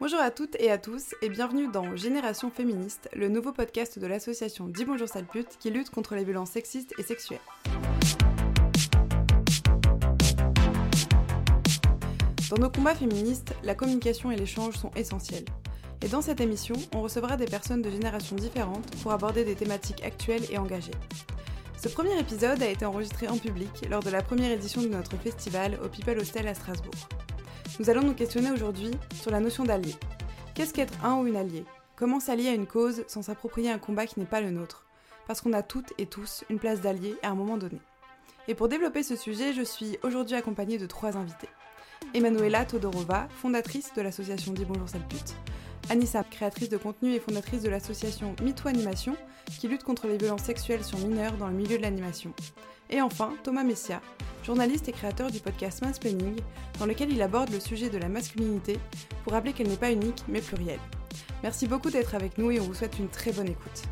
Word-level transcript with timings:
Bonjour 0.00 0.20
à 0.20 0.30
toutes 0.30 0.56
et 0.58 0.70
à 0.70 0.78
tous 0.78 1.14
et 1.20 1.28
bienvenue 1.28 1.68
dans 1.68 1.94
Génération 1.94 2.50
Féministe, 2.50 3.10
le 3.14 3.28
nouveau 3.28 3.52
podcast 3.52 3.98
de 3.98 4.06
l'association 4.06 4.66
Dis 4.66 4.86
Bonjour 4.86 5.06
Salpute 5.06 5.58
qui 5.58 5.70
lutte 5.70 5.90
contre 5.90 6.14
les 6.14 6.24
violences 6.24 6.52
sexistes 6.52 6.94
et 6.98 7.02
sexuelles. 7.02 7.38
Dans 12.48 12.56
nos 12.56 12.70
combats 12.70 12.94
féministes, 12.94 13.54
la 13.62 13.74
communication 13.74 14.30
et 14.30 14.36
l'échange 14.36 14.74
sont 14.74 14.90
essentiels. 14.96 15.44
Et 16.02 16.08
dans 16.08 16.22
cette 16.22 16.40
émission, 16.40 16.74
on 16.94 17.02
recevra 17.02 17.36
des 17.36 17.44
personnes 17.44 17.82
de 17.82 17.90
générations 17.90 18.36
différentes 18.36 18.90
pour 19.02 19.12
aborder 19.12 19.44
des 19.44 19.54
thématiques 19.54 20.02
actuelles 20.02 20.50
et 20.50 20.56
engagées. 20.56 20.90
Ce 21.80 21.88
premier 21.88 22.18
épisode 22.20 22.62
a 22.62 22.68
été 22.68 22.84
enregistré 22.84 23.26
en 23.26 23.38
public 23.38 23.70
lors 23.88 24.02
de 24.02 24.10
la 24.10 24.20
première 24.20 24.50
édition 24.50 24.82
de 24.82 24.88
notre 24.88 25.16
festival 25.16 25.78
au 25.82 25.88
People 25.88 26.18
Hostel 26.18 26.46
à 26.46 26.54
Strasbourg. 26.54 27.08
Nous 27.78 27.88
allons 27.88 28.02
nous 28.02 28.12
questionner 28.12 28.50
aujourd'hui 28.50 28.90
sur 29.14 29.30
la 29.30 29.40
notion 29.40 29.64
d'allié. 29.64 29.94
Qu'est-ce 30.54 30.74
qu'être 30.74 31.02
un 31.02 31.16
ou 31.16 31.26
une 31.26 31.36
alliée? 31.36 31.64
Comment 31.96 32.20
s'allier 32.20 32.50
à 32.50 32.54
une 32.54 32.66
cause 32.66 33.02
sans 33.06 33.22
s'approprier 33.22 33.70
un 33.70 33.78
combat 33.78 34.04
qui 34.04 34.20
n'est 34.20 34.26
pas 34.26 34.42
le 34.42 34.50
nôtre? 34.50 34.84
Parce 35.26 35.40
qu'on 35.40 35.54
a 35.54 35.62
toutes 35.62 35.94
et 35.96 36.04
tous 36.04 36.44
une 36.50 36.58
place 36.58 36.82
d'allié 36.82 37.16
à 37.22 37.30
un 37.30 37.34
moment 37.34 37.56
donné. 37.56 37.80
Et 38.46 38.54
pour 38.54 38.68
développer 38.68 39.02
ce 39.02 39.16
sujet, 39.16 39.54
je 39.54 39.62
suis 39.62 39.96
aujourd'hui 40.02 40.36
accompagnée 40.36 40.76
de 40.76 40.86
trois 40.86 41.16
invités. 41.16 41.48
Emanuela 42.12 42.66
Todorova, 42.66 43.26
fondatrice 43.40 43.94
de 43.94 44.02
l'association 44.02 44.52
Dis 44.52 44.66
Bonjour 44.66 44.86
Salpute. 44.86 45.34
Anissa, 45.90 46.22
créatrice 46.22 46.68
de 46.68 46.76
contenu 46.76 47.12
et 47.12 47.18
fondatrice 47.18 47.62
de 47.62 47.68
l'association 47.68 48.36
MeToo 48.44 48.68
Animation, 48.68 49.16
qui 49.58 49.66
lutte 49.66 49.82
contre 49.82 50.06
les 50.06 50.18
violences 50.18 50.44
sexuelles 50.44 50.84
sur 50.84 50.98
mineurs 50.98 51.36
dans 51.36 51.48
le 51.48 51.52
milieu 51.52 51.76
de 51.78 51.82
l'animation. 51.82 52.32
Et 52.90 53.02
enfin, 53.02 53.34
Thomas 53.42 53.64
Messia, 53.64 54.00
journaliste 54.44 54.88
et 54.88 54.92
créateur 54.92 55.32
du 55.32 55.40
podcast 55.40 55.82
Mansplaining, 55.82 56.36
dans 56.78 56.86
lequel 56.86 57.12
il 57.12 57.20
aborde 57.20 57.50
le 57.50 57.58
sujet 57.58 57.90
de 57.90 57.98
la 57.98 58.08
masculinité 58.08 58.78
pour 59.24 59.32
rappeler 59.32 59.52
qu'elle 59.52 59.68
n'est 59.68 59.76
pas 59.76 59.90
unique 59.90 60.22
mais 60.28 60.40
plurielle. 60.40 60.80
Merci 61.42 61.66
beaucoup 61.66 61.90
d'être 61.90 62.14
avec 62.14 62.38
nous 62.38 62.52
et 62.52 62.60
on 62.60 62.64
vous 62.64 62.74
souhaite 62.74 62.98
une 63.00 63.08
très 63.08 63.32
bonne 63.32 63.48
écoute. 63.48 63.82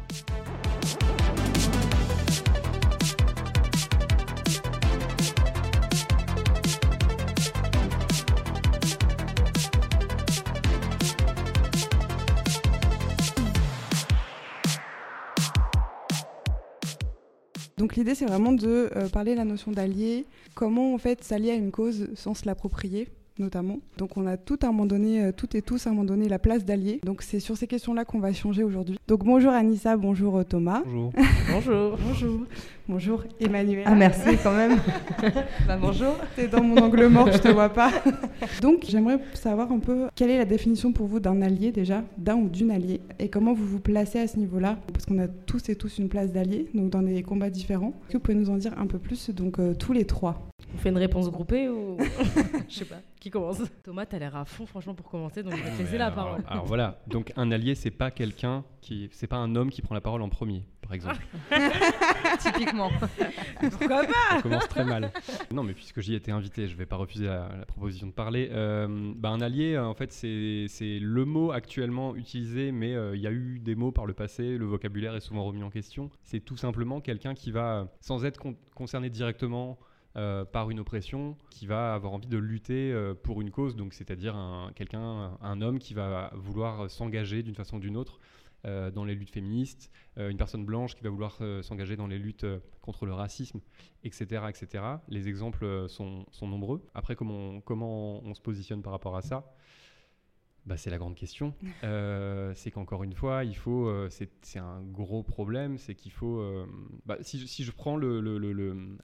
L'idée 17.99 18.15
c'est 18.15 18.27
vraiment 18.27 18.53
de 18.53 18.91
euh, 18.95 19.09
parler 19.09 19.33
de 19.33 19.39
la 19.39 19.45
notion 19.45 19.73
d'allié, 19.73 20.25
comment 20.55 20.95
en 20.95 20.99
fait 20.99 21.25
s'allier 21.25 21.51
à 21.51 21.55
une 21.55 21.73
cause 21.73 22.09
sans 22.15 22.33
se 22.33 22.47
l'approprier 22.47 23.09
notamment. 23.41 23.79
Donc 23.99 24.17
on 24.17 24.27
a 24.27 24.37
tout 24.37 24.59
à 24.63 24.67
un 24.67 24.71
moment 24.71 24.87
donné, 24.87 25.23
euh, 25.23 25.33
toutes 25.33 25.55
et 25.55 25.63
tous 25.63 25.87
à 25.87 25.91
un 25.91 25.93
moment 25.93 26.05
donné 26.05 26.29
la 26.29 26.39
place 26.39 26.65
d'allié. 26.65 27.01
Donc 27.05 27.23
c'est 27.23 27.41
sur 27.41 27.57
ces 27.57 27.67
questions-là 27.67 28.05
qu'on 28.05 28.19
va 28.19 28.33
changer 28.33 28.63
aujourd'hui. 28.63 28.99
Donc 29.07 29.25
bonjour 29.25 29.53
Anissa, 29.53 29.97
bonjour 29.97 30.39
euh, 30.39 30.45
Thomas. 30.45 30.83
Bonjour. 30.85 31.13
bonjour. 31.53 31.99
Bonjour. 32.07 32.41
Bonjour 32.91 33.23
Emmanuel. 33.39 33.85
Ah 33.85 33.95
merci 33.95 34.39
quand 34.43 34.57
même. 34.57 34.79
bah, 35.67 35.77
bonjour. 35.79 36.15
T'es 36.35 36.49
dans 36.49 36.63
mon 36.63 36.75
angle 36.79 37.07
mort, 37.09 37.31
je 37.31 37.37
te 37.37 37.49
vois 37.49 37.69
pas. 37.69 37.93
Donc 38.63 38.87
j'aimerais 38.89 39.19
savoir 39.35 39.71
un 39.71 39.79
peu 39.79 40.07
quelle 40.15 40.31
est 40.31 40.39
la 40.39 40.47
définition 40.47 40.91
pour 40.95 41.07
vous 41.07 41.21
d'un 41.21 41.43
allié 41.43 41.71
déjà, 41.71 42.03
d'un 42.17 42.37
ou 42.37 42.49
d'une 42.49 42.71
alliée, 42.71 43.03
et 43.19 43.29
comment 43.29 43.53
vous 43.53 43.67
vous 43.67 43.79
placez 43.79 44.21
à 44.21 44.27
ce 44.27 44.39
niveau-là, 44.39 44.79
parce 44.91 45.05
qu'on 45.05 45.19
a 45.19 45.29
tous 45.29 45.69
et 45.69 45.77
tous 45.77 45.99
une 45.99 46.09
place 46.09 46.33
d'allié, 46.33 46.71
donc 46.73 46.89
dans 46.89 47.03
des 47.03 47.23
combats 47.23 47.51
différents. 47.51 47.93
Est-ce 48.05 48.13
que 48.13 48.17
vous 48.17 48.23
pouvez 48.23 48.39
nous 48.39 48.49
en 48.49 48.57
dire 48.57 48.73
un 48.79 48.87
peu 48.87 48.99
plus, 48.99 49.29
donc 49.29 49.59
euh, 49.59 49.75
tous 49.75 49.93
les 49.93 50.07
trois? 50.07 50.49
On 50.75 50.79
fait 50.79 50.89
une 50.89 50.97
réponse 50.97 51.31
groupée 51.31 51.69
ou? 51.69 51.99
Je 52.71 52.75
sais 52.75 52.85
pas. 52.87 53.03
Qui 53.21 53.29
commence? 53.29 53.61
Thomas, 53.83 54.07
t'as 54.07 54.19
l'air 54.19 54.35
à 54.35 54.47
fond 54.47 54.65
franchement 54.65 54.95
pour 54.95 55.11
commencer, 55.11 55.43
donc 55.43 55.55
je 55.57 55.63
vais 55.63 55.71
te 55.73 55.83
laisser 55.83 55.99
la 55.99 56.11
parole. 56.11 56.43
Alors 56.49 56.65
voilà, 56.65 57.03
donc 57.07 57.33
un 57.37 57.51
allié, 57.51 57.75
c'est 57.75 57.91
pas 57.91 58.11
quelqu'un 58.11 58.65
qui, 58.81 59.11
c'est 59.13 59.27
pas 59.27 59.37
un 59.37 59.57
homme 59.57 59.71
qui 59.71 59.83
prend 59.83 59.95
la 59.95 60.01
parole 60.01 60.23
en 60.23 60.31
premier 60.31 60.65
par 60.89 60.95
exemple. 60.95 61.23
Typiquement. 62.39 62.91
Pourquoi 63.61 64.05
pas 64.07 64.37
Ça 64.37 64.43
commence 64.43 64.69
très 64.69 64.85
mal. 64.85 65.13
Non, 65.53 65.63
mais 65.63 65.75
puisque 65.75 66.01
j'y 66.01 66.15
étais 66.15 66.33
invité, 66.33 66.67
je 66.67 66.73
ne 66.73 66.79
vais 66.79 66.87
pas 66.87 66.97
refuser 66.97 67.27
la, 67.27 67.49
proposition 67.67 68.07
de 68.07 68.13
parler. 68.13 68.49
Euh, 68.53 69.13
bah, 69.15 69.29
un 69.29 69.41
allié, 69.43 69.77
en 69.79 69.95
fait, 69.95 70.13
c'est 70.13 70.99
le 70.99 71.25
mot 71.27 71.53
actuellement 71.53 72.17
utilisé, 72.17 72.73
mais 72.73 72.95
euh, 72.95 73.15
il 73.15 73.21
y 73.21 73.27
a 73.27 73.33
eu 73.33 73.59
des 73.59 73.75
mots 73.75 73.93
par 73.93 74.07
le 74.07 74.15
passé, 74.15 74.57
le 74.57 74.65
vocabulaire 74.65 75.15
est 75.15 75.21
souvent 75.21 75.45
remis 75.45 75.63
en 75.63 75.71
question. 75.71 76.11
C'est 76.23 76.41
tout 76.41 76.57
simplement 76.57 77.03
quelqu'un 77.03 77.35
qui 77.35 77.51
va, 77.51 77.89
sans 78.01 78.25
être 78.25 78.41
concerné 78.75 79.11
directement, 79.11 79.79
euh, 80.17 80.47
par 80.47 80.71
une 80.71 80.81
oppression, 80.81 81.37
qui 81.51 81.67
va 81.67 81.93
avoir 81.93 82.15
envie 82.15 82.29
de 82.29 82.39
lutter 82.39 82.95
pour 83.23 83.43
une 83.43 83.51
cause, 83.51 83.77
donc 83.77 83.93
c'est-à-dire 83.93 84.35
un, 84.35 84.73
quelqu'un, 84.75 85.37
un 85.43 85.61
homme 85.61 85.79
qui 85.79 85.93
va 85.93 86.33
vouloir 86.35 86.91
s'engager 86.91 87.43
d'une 87.43 87.55
façon 87.55 87.77
ou 87.77 87.81
d'une 87.81 87.97
autre 87.99 88.19
euh, 88.65 88.91
dans 88.91 89.05
les 89.05 89.15
luttes 89.15 89.31
féministes, 89.31 89.91
euh, 90.19 90.31
une 90.31 90.37
personne 90.37 90.65
blanche 90.65 90.97
qui 90.97 91.05
va 91.05 91.11
vouloir 91.11 91.39
euh, 91.41 91.63
s'engager 91.63 91.97
dans 91.97 92.09
les 92.09 92.19
luttes 92.19 92.47
contre 92.83 93.07
le 93.07 93.13
racisme, 93.13 93.61
etc. 94.03 94.43
etc. 94.49 94.85
Les 95.09 95.29
exemples 95.29 95.87
sont, 95.89 96.27
nombreux. 96.43 96.85
Après, 96.95 97.15
comment 97.15 97.63
on 98.25 98.35
se 98.35 98.41
positionne 98.41 98.83
par 98.83 98.93
rapport 98.93 99.17
à 99.17 99.23
ça? 99.23 99.55
Bah, 100.69 100.77
c'est 100.77 100.91
la 100.91 100.99
grande 100.99 101.15
question. 101.15 101.55
Euh, 101.85 102.53
c'est 102.55 102.71
qu'encore 102.71 103.05
une 103.05 103.15
fois, 103.15 103.45
il 103.45 103.55
faut, 103.55 103.87
euh, 103.87 104.09
c'est 104.11 104.59
un 104.59 104.83
gros 104.83 105.23
problème, 105.23 105.79
c'est 105.79 105.95
qu'il 105.95 106.11
faut. 106.11 106.41
Euh, 106.41 106.67
bah, 107.07 107.17
si, 107.21 107.47
si, 107.47 107.63
je 107.63 107.71
prends 107.71 107.97
le, 107.97 108.21
le, 108.21 108.37
le, 108.37 108.53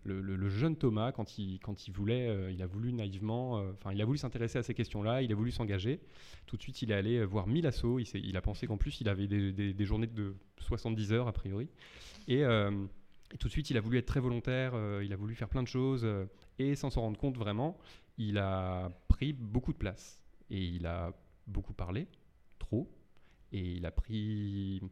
le, 0.04 0.48
jeune 0.48 0.76
Thomas, 0.76 1.12
quand 1.12 1.38
il, 1.38 1.60
quand 1.60 1.86
il 1.86 1.92
voulait, 1.92 2.52
il 2.52 2.60
a 2.62 2.66
voulu 2.66 2.92
naïvement, 2.92 3.52
enfin, 3.72 3.92
il 3.92 4.02
a 4.02 4.04
voulu 4.04 4.18
s'intéresser 4.18 4.58
à 4.58 4.62
ces 4.62 4.74
questions-là, 4.74 5.22
il 5.22 5.30
a 5.30 5.34
voulu 5.34 5.52
s'engager. 5.52 6.00
Tout 6.46 6.56
de 6.56 6.62
suite, 6.62 6.82
il 6.82 6.90
est 6.90 6.94
allé 6.94 7.24
voir 7.24 7.46
1000 7.46 7.66
assauts. 7.66 8.00
Il, 8.00 8.06
il 8.14 8.36
a 8.36 8.42
pensé 8.42 8.66
qu'en 8.66 8.76
plus, 8.76 9.00
il 9.00 9.08
avait 9.08 9.28
des, 9.28 9.52
des, 9.52 9.84
journées 9.84 10.08
de 10.08 10.34
70 10.58 11.12
heures 11.12 11.28
a 11.28 11.32
priori. 11.32 11.68
Et, 12.26 12.40
et, 12.40 13.38
tout 13.38 13.46
de 13.46 13.52
suite, 13.52 13.70
il 13.70 13.76
a 13.76 13.80
voulu 13.80 13.98
être 13.98 14.06
très 14.06 14.20
volontaire. 14.20 14.74
il 15.02 15.12
a 15.12 15.16
voulu 15.16 15.34
faire 15.34 15.48
plein 15.48 15.62
de 15.62 15.68
choses 15.68 16.06
et 16.58 16.74
sans 16.74 16.90
s'en 16.90 17.02
rendre 17.02 17.18
compte 17.18 17.38
vraiment, 17.38 17.78
il 18.18 18.38
a 18.38 18.90
pris 19.08 19.32
beaucoup 19.32 19.72
de 19.72 19.78
place 19.78 20.20
et 20.50 20.60
il 20.60 20.86
a 20.86 21.12
beaucoup 21.46 21.74
parlé, 21.74 22.08
trop, 22.58 22.90
et 23.52 23.60
il 23.60 23.86
a 23.86 23.90
pris 23.90 24.82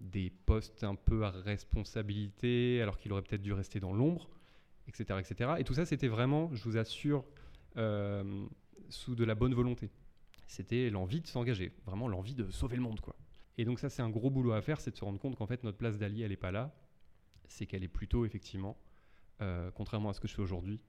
des 0.00 0.30
postes 0.30 0.82
un 0.84 0.94
peu 0.94 1.24
à 1.24 1.30
responsabilité 1.30 2.80
alors 2.82 2.98
qu'il 2.98 3.12
aurait 3.12 3.22
peut-être 3.22 3.42
dû 3.42 3.52
rester 3.52 3.80
dans 3.80 3.92
l'ombre, 3.92 4.30
etc., 4.88 5.18
etc. 5.20 5.52
Et 5.58 5.64
tout 5.64 5.74
ça, 5.74 5.84
c'était 5.84 6.08
vraiment, 6.08 6.52
je 6.54 6.64
vous 6.64 6.76
assure, 6.76 7.24
euh, 7.76 8.46
sous 8.88 9.14
de 9.14 9.24
la 9.24 9.34
bonne 9.34 9.54
volonté. 9.54 9.90
C'était 10.46 10.90
l'envie 10.90 11.20
de 11.20 11.26
s'engager, 11.26 11.72
vraiment 11.84 12.08
l'envie 12.08 12.34
de 12.34 12.50
sauver 12.50 12.76
le 12.76 12.82
monde, 12.82 13.00
quoi. 13.00 13.14
Et 13.58 13.64
donc 13.64 13.78
ça, 13.78 13.88
c'est 13.90 14.02
un 14.02 14.10
gros 14.10 14.30
boulot 14.30 14.52
à 14.52 14.62
faire, 14.62 14.80
c'est 14.80 14.90
de 14.90 14.96
se 14.96 15.04
rendre 15.04 15.18
compte 15.18 15.36
qu'en 15.36 15.46
fait, 15.46 15.62
notre 15.64 15.78
place 15.78 15.98
d'allié, 15.98 16.24
elle 16.24 16.30
n'est 16.30 16.36
pas 16.36 16.50
là. 16.50 16.74
C'est 17.46 17.66
qu'elle 17.66 17.84
est 17.84 17.88
plutôt, 17.88 18.24
effectivement, 18.24 18.78
euh, 19.42 19.70
contrairement 19.74 20.08
à 20.08 20.12
ce 20.14 20.20
que 20.20 20.28
je 20.28 20.34
fais 20.34 20.42
aujourd'hui, 20.42 20.80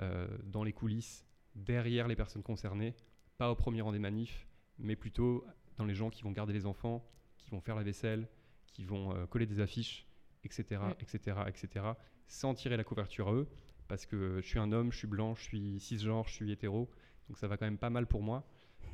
euh, 0.00 0.26
dans 0.44 0.64
les 0.64 0.72
coulisses, 0.72 1.26
derrière 1.54 2.08
les 2.08 2.16
personnes 2.16 2.42
concernées, 2.42 2.94
pas 3.38 3.50
au 3.50 3.54
premier 3.54 3.80
rang 3.80 3.92
des 3.92 3.98
manifs, 3.98 4.46
mais 4.78 4.96
plutôt 4.96 5.44
dans 5.76 5.84
les 5.84 5.94
gens 5.94 6.10
qui 6.10 6.22
vont 6.22 6.32
garder 6.32 6.52
les 6.52 6.66
enfants, 6.66 7.04
qui 7.38 7.50
vont 7.50 7.60
faire 7.60 7.76
la 7.76 7.82
vaisselle, 7.82 8.28
qui 8.66 8.84
vont 8.84 9.14
euh, 9.14 9.26
coller 9.26 9.46
des 9.46 9.60
affiches, 9.60 10.06
etc., 10.44 10.80
etc., 11.00 11.38
etc., 11.46 11.86
sans 12.26 12.54
tirer 12.54 12.76
la 12.76 12.84
couverture 12.84 13.28
à 13.28 13.34
eux, 13.34 13.48
parce 13.88 14.06
que 14.06 14.40
je 14.40 14.46
suis 14.46 14.58
un 14.58 14.72
homme, 14.72 14.90
je 14.90 14.98
suis 14.98 15.06
blanc, 15.06 15.34
je 15.34 15.42
suis 15.42 15.80
cisgenre, 15.80 16.26
je 16.28 16.34
suis 16.34 16.50
hétéro, 16.50 16.90
donc 17.28 17.38
ça 17.38 17.46
va 17.46 17.56
quand 17.56 17.66
même 17.66 17.78
pas 17.78 17.90
mal 17.90 18.06
pour 18.06 18.22
moi. 18.22 18.44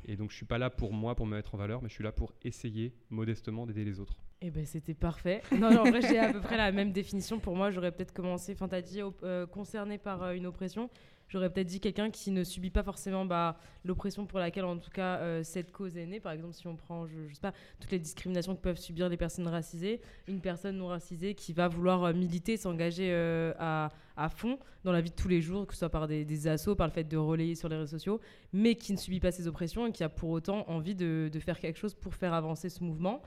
Et 0.05 0.17
donc 0.17 0.31
je 0.31 0.35
suis 0.35 0.45
pas 0.45 0.57
là 0.57 0.69
pour 0.69 0.91
moi, 0.91 1.15
pour 1.15 1.25
me 1.25 1.35
mettre 1.35 1.55
en 1.55 1.57
valeur, 1.57 1.81
mais 1.81 1.89
je 1.89 1.93
suis 1.93 2.03
là 2.03 2.11
pour 2.11 2.33
essayer 2.43 2.93
modestement 3.09 3.65
d'aider 3.65 3.85
les 3.85 3.99
autres. 3.99 4.17
Eh 4.41 4.51
ben 4.51 4.65
c'était 4.65 4.93
parfait. 4.93 5.41
Non, 5.53 5.71
non, 5.71 5.81
en 5.81 5.89
vrai 5.89 6.01
j'ai 6.01 6.19
à 6.19 6.33
peu 6.33 6.41
près 6.41 6.57
la 6.57 6.71
même 6.71 6.91
définition. 6.91 7.39
Pour 7.39 7.55
moi, 7.55 7.71
j'aurais 7.71 7.91
peut-être 7.91 8.13
commencé, 8.13 8.53
enfin 8.53 8.67
t'as 8.67 8.81
dit 8.81 9.01
euh, 9.01 9.47
concerné 9.47 9.97
par 9.97 10.23
euh, 10.23 10.33
une 10.33 10.45
oppression 10.45 10.89
j'aurais 11.27 11.49
peut-être 11.49 11.67
dit 11.67 11.79
quelqu'un 11.79 12.11
qui 12.11 12.31
ne 12.31 12.43
subit 12.43 12.69
pas 12.69 12.83
forcément 12.83 13.25
bah, 13.25 13.57
l'oppression 13.85 14.25
pour 14.25 14.39
laquelle, 14.39 14.65
en 14.65 14.77
tout 14.77 14.91
cas, 14.91 15.17
euh, 15.17 15.43
cette 15.43 15.71
cause 15.71 15.97
est 15.97 16.05
née. 16.05 16.19
Par 16.19 16.31
exemple, 16.31 16.53
si 16.53 16.67
on 16.67 16.75
prend, 16.75 17.05
je, 17.07 17.33
sais 17.33 17.41
pas, 17.41 17.53
toutes 17.79 17.91
les 17.91 17.99
discriminations 17.99 18.55
que 18.55 18.61
peuvent 18.61 18.79
subir 18.79 19.09
les 19.09 19.17
personnes 19.17 19.47
racisées, 19.47 20.01
une 20.27 20.41
personne 20.41 20.77
non 20.77 20.87
racisée 20.87 21.33
qui 21.33 21.53
va 21.53 21.67
vouloir 21.67 22.03
euh, 22.03 22.13
militer, 22.13 22.57
s'engager 22.57 23.09
euh, 23.11 23.53
à, 23.57 23.89
fond 24.29 24.59
dans 24.83 24.91
la 24.91 25.01
vie 25.01 25.09
de 25.09 25.15
tous 25.15 25.27
les 25.27 25.41
jours, 25.41 25.65
que 25.65 25.73
ce 25.73 25.79
soit 25.79 25.89
par 25.89 26.07
des, 26.07 26.23
des, 26.23 26.47
assauts, 26.47 26.75
par 26.75 26.87
le 26.87 26.93
fait 26.93 27.03
de 27.03 27.17
relayer 27.17 27.55
sur 27.55 27.67
les 27.67 27.77
réseaux 27.77 27.97
sociaux, 27.97 28.21
mais 28.51 28.75
qui 28.75 28.93
ne 28.93 28.97
subit 28.97 29.19
pas 29.19 29.31
ces 29.31 29.47
oppressions 29.47 29.87
et 29.87 29.91
qui 29.91 30.03
a 30.03 30.09
pour 30.09 30.29
autant 30.29 30.69
envie 30.69 30.95
de, 30.95 31.29
de 31.31 31.39
faire 31.39 31.59
quelque 31.59 31.79
chose 31.79 31.95
pour 31.95 32.13
faire 32.13 32.33
avancer 32.33 32.69
ce 32.69 32.83
mouvement. 32.83 33.21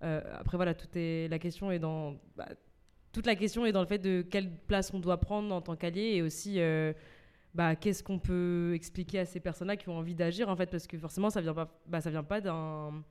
après, 0.00 0.56
voilà, 0.56 0.74
tout 0.74 0.88
est, 0.94 1.28
la 1.28 1.38
question 1.38 1.72
est 1.72 1.78
dans. 1.80 2.16
Bah, 2.36 2.46
toute 3.10 3.26
la 3.26 3.34
question 3.34 3.64
est 3.64 3.72
dans 3.72 3.80
le 3.80 3.86
fait 3.86 3.98
de 3.98 4.22
quelle 4.22 4.50
place 4.50 4.92
on 4.92 5.00
doit 5.00 5.16
prendre 5.18 5.52
en 5.52 5.62
tant 5.62 5.74
qu'allié 5.76 6.12
et 6.14 6.22
aussi 6.22 6.60
bah, 7.58 7.74
qu'est-ce 7.74 8.04
qu'on 8.04 8.20
peut 8.20 8.70
expliquer 8.72 9.18
à 9.18 9.24
ces 9.24 9.40
personnes-là 9.40 9.76
qui 9.76 9.88
ont 9.88 9.98
envie 9.98 10.14
d'agir 10.14 10.48
en 10.48 10.54
fait 10.54 10.70
parce 10.70 10.86
que 10.86 10.96
forcément 10.96 11.28
ça 11.28 11.40
vient 11.40 11.54
pas 11.54 11.68
bah, 11.88 12.00
ça 12.00 12.08
vient 12.08 12.22
pas 12.22 12.40
d'un 12.40 13.02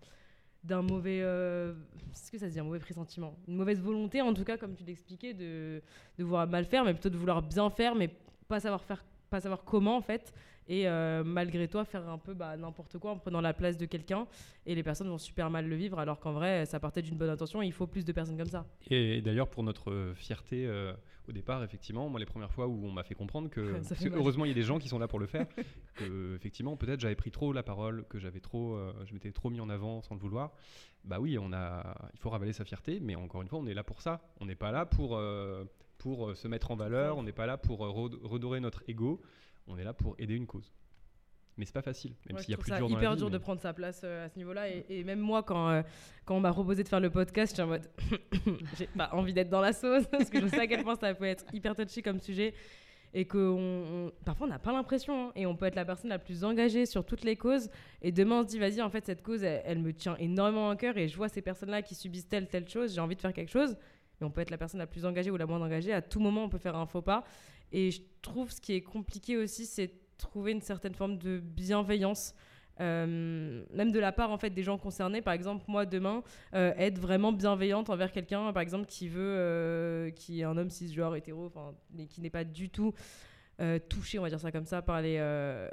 d'un 0.64 0.82
mauvais 0.82 1.20
euh, 1.22 1.74
ce 2.14 2.32
que 2.32 2.38
ça 2.38 2.48
se 2.48 2.54
dit 2.54 2.60
un 2.62 2.64
mauvais 2.64 2.80
pressentiment? 2.80 3.38
Une 3.50 3.58
mauvaise 3.58 3.82
volonté 3.82 4.22
en 4.22 4.34
tout 4.34 4.46
cas 4.46 4.56
comme 4.56 4.74
tu 4.74 4.86
l'expliquais 4.86 5.34
de, 5.34 5.82
de 6.18 6.24
vouloir 6.24 6.48
mal 6.48 6.64
faire 6.64 6.86
mais 6.86 6.94
plutôt 6.94 7.10
de 7.10 7.18
vouloir 7.18 7.42
bien 7.42 7.70
faire 7.70 7.94
mais 7.94 8.10
pas 8.48 8.62
savoir 8.62 8.82
faire 8.86 9.04
pas 9.30 9.42
savoir 9.42 9.66
comment 9.66 9.98
en 9.98 10.02
fait 10.02 10.34
et 10.68 10.88
euh, 10.88 11.24
malgré 11.24 11.68
toi 11.68 11.86
faire 11.86 12.08
un 12.10 12.18
peu 12.18 12.34
bah, 12.34 12.58
n'importe 12.58 12.98
quoi 12.98 13.12
en 13.12 13.18
prenant 13.18 13.42
la 13.42 13.54
place 13.54 13.78
de 13.78 13.86
quelqu'un. 13.86 14.28
Et 14.66 14.76
les 14.76 14.84
personnes 14.84 15.08
vont 15.08 15.18
super 15.18 15.50
mal 15.50 15.68
le 15.68 15.76
vivre 15.76 16.00
alors 16.00 16.20
qu'en 16.20 16.34
vrai 16.34 16.66
ça 16.66 16.80
partait 16.80 17.02
d'une 17.02 17.18
bonne 17.18 17.30
intention 17.30 17.62
et 17.62 17.66
il 17.66 17.72
faut 17.74 17.88
plus 17.88 18.06
de 18.06 18.12
personnes 18.12 18.38
comme 18.38 18.50
ça. 18.50 18.66
Et 18.90 19.22
d'ailleurs 19.22 19.50
pour 19.50 19.64
notre 19.64 20.12
fierté 20.16 20.66
euh, 20.68 20.94
au 21.28 21.32
départ 21.32 21.64
effectivement 21.64 22.10
moi 22.10 22.20
les 22.20 22.26
premières 22.26 22.52
fois 22.52 22.68
où 22.68 22.86
on 22.86 22.92
m'a 22.92 23.04
fait 23.04 23.16
comprendre 23.16 23.50
que, 23.50 23.82
fait 23.82 24.10
heureusement 24.14 24.46
il 24.46 24.50
y 24.50 24.52
a 24.52 24.56
des 24.56 24.64
gens 24.64 24.80
qui 24.80 24.88
sont 24.90 25.00
là 25.00 25.08
pour 25.08 25.20
le 25.20 25.28
faire 25.28 25.46
que 25.96 26.36
effectivement 26.36 26.76
peut-être 26.78 27.00
j'avais 27.00 27.16
pris 27.16 27.32
trop 27.32 27.54
la 27.54 27.64
parole 27.64 28.06
que 28.10 28.20
j'avais 28.20 28.40
trop 28.40 28.76
euh, 28.76 28.94
je 29.06 29.14
m'étais 29.14 29.32
trop 29.32 29.50
mis 29.50 29.60
en 29.60 29.70
avant 29.70 30.02
sans 30.02 30.16
le 30.16 30.22
vouloir. 30.22 30.52
Bah 31.04 31.20
oui 31.22 31.38
on 31.40 31.54
a 31.54 31.96
il 32.14 32.20
faut 32.20 32.30
ravaler 32.30 32.54
sa 32.54 32.66
fierté 32.66 33.00
mais 33.02 33.16
encore 33.16 33.42
une 33.42 33.48
fois 33.48 33.60
on 33.60 33.68
est 33.68 33.74
là 33.74 33.84
pour 33.84 34.02
ça. 34.02 34.22
On 34.40 34.46
n'est 34.46 34.56
pas 34.56 34.72
là 34.72 34.86
pour 34.86 35.16
euh, 35.16 35.64
pour 35.98 36.30
euh, 36.30 36.36
se 36.36 36.48
mettre 36.48 36.72
en 36.72 36.76
valeur 36.76 37.18
on 37.18 37.24
n'est 37.24 37.32
pas 37.32 37.46
là 37.46 37.58
pour 37.58 37.86
euh, 37.86 37.90
red- 37.90 38.20
redorer 38.24 38.60
notre 38.60 38.84
ego 38.90 39.22
on 39.68 39.78
est 39.78 39.84
là 39.84 39.94
pour 39.94 40.16
aider 40.18 40.36
une 40.36 40.46
cause 40.48 40.72
mais 41.60 41.66
c'est 41.66 41.74
pas 41.74 41.82
facile 41.82 42.14
même 42.28 42.38
Ouais, 42.38 42.44
y 42.48 42.54
a 42.54 42.58
plus 42.58 42.70
dans 42.70 42.76
la 42.76 42.86
hyper 42.86 43.12
vie, 43.14 43.18
dur 43.18 43.30
de 43.32 43.38
mais- 43.38 43.42
prendre 43.42 43.60
sa 43.60 43.74
place 43.74 44.02
euh, 44.04 44.26
à 44.28 44.30
ce 44.30 44.38
niveau-là. 44.38 44.70
Et, 44.70 44.86
et 44.90 45.04
même 45.04 45.20
moi, 45.20 45.42
quand, 45.42 45.70
euh, 45.70 45.82
quand 46.24 46.36
on 46.36 46.40
m'a 46.40 46.52
proposé 46.54 46.84
de 46.84 46.88
faire 46.88 47.00
le 47.00 47.10
podcast, 47.10 47.52
j'étais 47.54 47.64
en 47.64 47.68
mode 47.68 47.90
j'ai 48.78 48.86
pas 48.86 49.10
envie 49.14 49.34
d'être 49.34 49.50
dans 49.50 49.62
la 49.62 49.74
sauce 49.74 50.06
parce 50.12 50.30
que 50.30 50.40
je 50.40 50.46
sais 50.50 50.60
à 50.60 50.68
quel 50.68 50.84
point 50.84 50.96
ça 50.96 51.16
peut 51.16 51.26
être 51.26 51.46
hyper 51.54 51.74
touchy 51.76 52.04
comme 52.04 52.20
sujet. 52.20 52.54
Et 53.16 53.26
que 53.26 53.38
on- 53.40 54.06
on- 54.08 54.12
parfois 54.24 54.46
on 54.46 54.50
n'a 54.52 54.60
pas 54.60 54.72
l'impression, 54.72 55.30
hein, 55.30 55.32
et 55.36 55.48
on 55.48 55.56
peut 55.56 55.66
être 55.66 55.74
la 55.76 55.86
personne 55.86 56.12
la 56.12 56.20
plus 56.20 56.44
engagée 56.44 56.86
sur 56.86 57.04
toutes 57.04 57.24
les 57.24 57.36
causes. 57.38 57.72
Et 58.04 58.12
demain 58.12 58.42
on 58.42 58.44
se 58.44 58.50
dit, 58.50 58.60
vas-y, 58.60 58.80
en 58.84 58.92
fait, 58.92 59.04
cette 59.08 59.24
cause, 59.24 59.42
elle, 59.44 59.64
elle 59.66 59.80
me 59.80 59.94
tient 59.94 60.16
énormément 60.18 60.70
à 60.70 60.76
cœur, 60.76 60.96
et 60.98 61.08
je 61.08 61.18
vois 61.18 61.28
ces 61.30 61.42
personnes-là 61.42 61.82
qui 61.82 61.96
subissent 61.96 62.28
telle, 62.30 62.48
telle 62.50 62.70
chose, 62.70 62.94
j'ai 62.94 63.02
envie 63.02 63.16
de 63.16 63.22
faire 63.22 63.34
quelque 63.34 63.50
chose. 63.52 63.76
Mais 64.22 64.28
on 64.28 64.30
peut 64.32 64.42
être 64.42 64.52
la 64.52 64.58
personne 64.58 64.80
la 64.80 64.88
plus 64.88 65.06
engagée 65.06 65.32
ou 65.32 65.38
la 65.38 65.46
moins 65.48 65.62
engagée. 65.62 65.94
À 65.94 66.02
tout 66.04 66.20
moment, 66.20 66.44
on 66.44 66.50
peut 66.50 66.58
faire 66.58 66.76
un 66.76 66.86
faux 66.86 67.02
pas. 67.02 67.24
Et 67.72 67.92
je 67.92 68.02
trouve 68.22 68.52
ce 68.52 68.62
qui 68.62 68.74
est 68.74 68.82
compliqué 68.82 69.38
aussi, 69.38 69.66
c'est 69.66 69.92
trouver 70.18 70.52
une 70.52 70.62
certaine 70.62 70.94
forme 70.94 71.18
de 71.18 71.40
bienveillance. 71.40 72.34
euh, 72.80 73.64
même 73.74 73.92
de 73.92 74.00
la 74.00 74.12
part 74.12 74.32
en 74.32 74.38
fait 74.38 74.52
des 74.52 74.62
gens 74.62 74.78
concernés 74.78 75.24
par 75.24 75.34
exemple 75.34 75.66
moi 75.68 75.88
demain 75.88 76.24
euh, 76.54 76.74
être 76.78 77.00
vraiment 77.00 77.32
bienveillante 77.32 77.90
envers 77.90 78.12
quelqu'un 78.12 78.54
par 78.54 78.62
exemple 78.62 78.86
qui 78.86 79.08
veut 79.08 79.34
euh, 79.36 80.12
qui 80.12 80.42
est 80.42 80.44
un 80.44 80.56
homme 80.58 80.70
cisgenre 80.70 81.16
hétéro 81.16 81.52
mais 81.92 82.06
qui 82.06 82.22
n'est 82.22 82.30
pas 82.30 82.44
du 82.44 82.70
tout 82.70 82.94
euh, 83.60 83.80
on 84.18 84.22
va 84.22 84.30
dire 84.30 84.40
ça 84.40 84.52
comme 84.52 84.66
ça 84.66 84.82
par 84.82 85.02
les, 85.02 85.18
euh, 85.20 85.68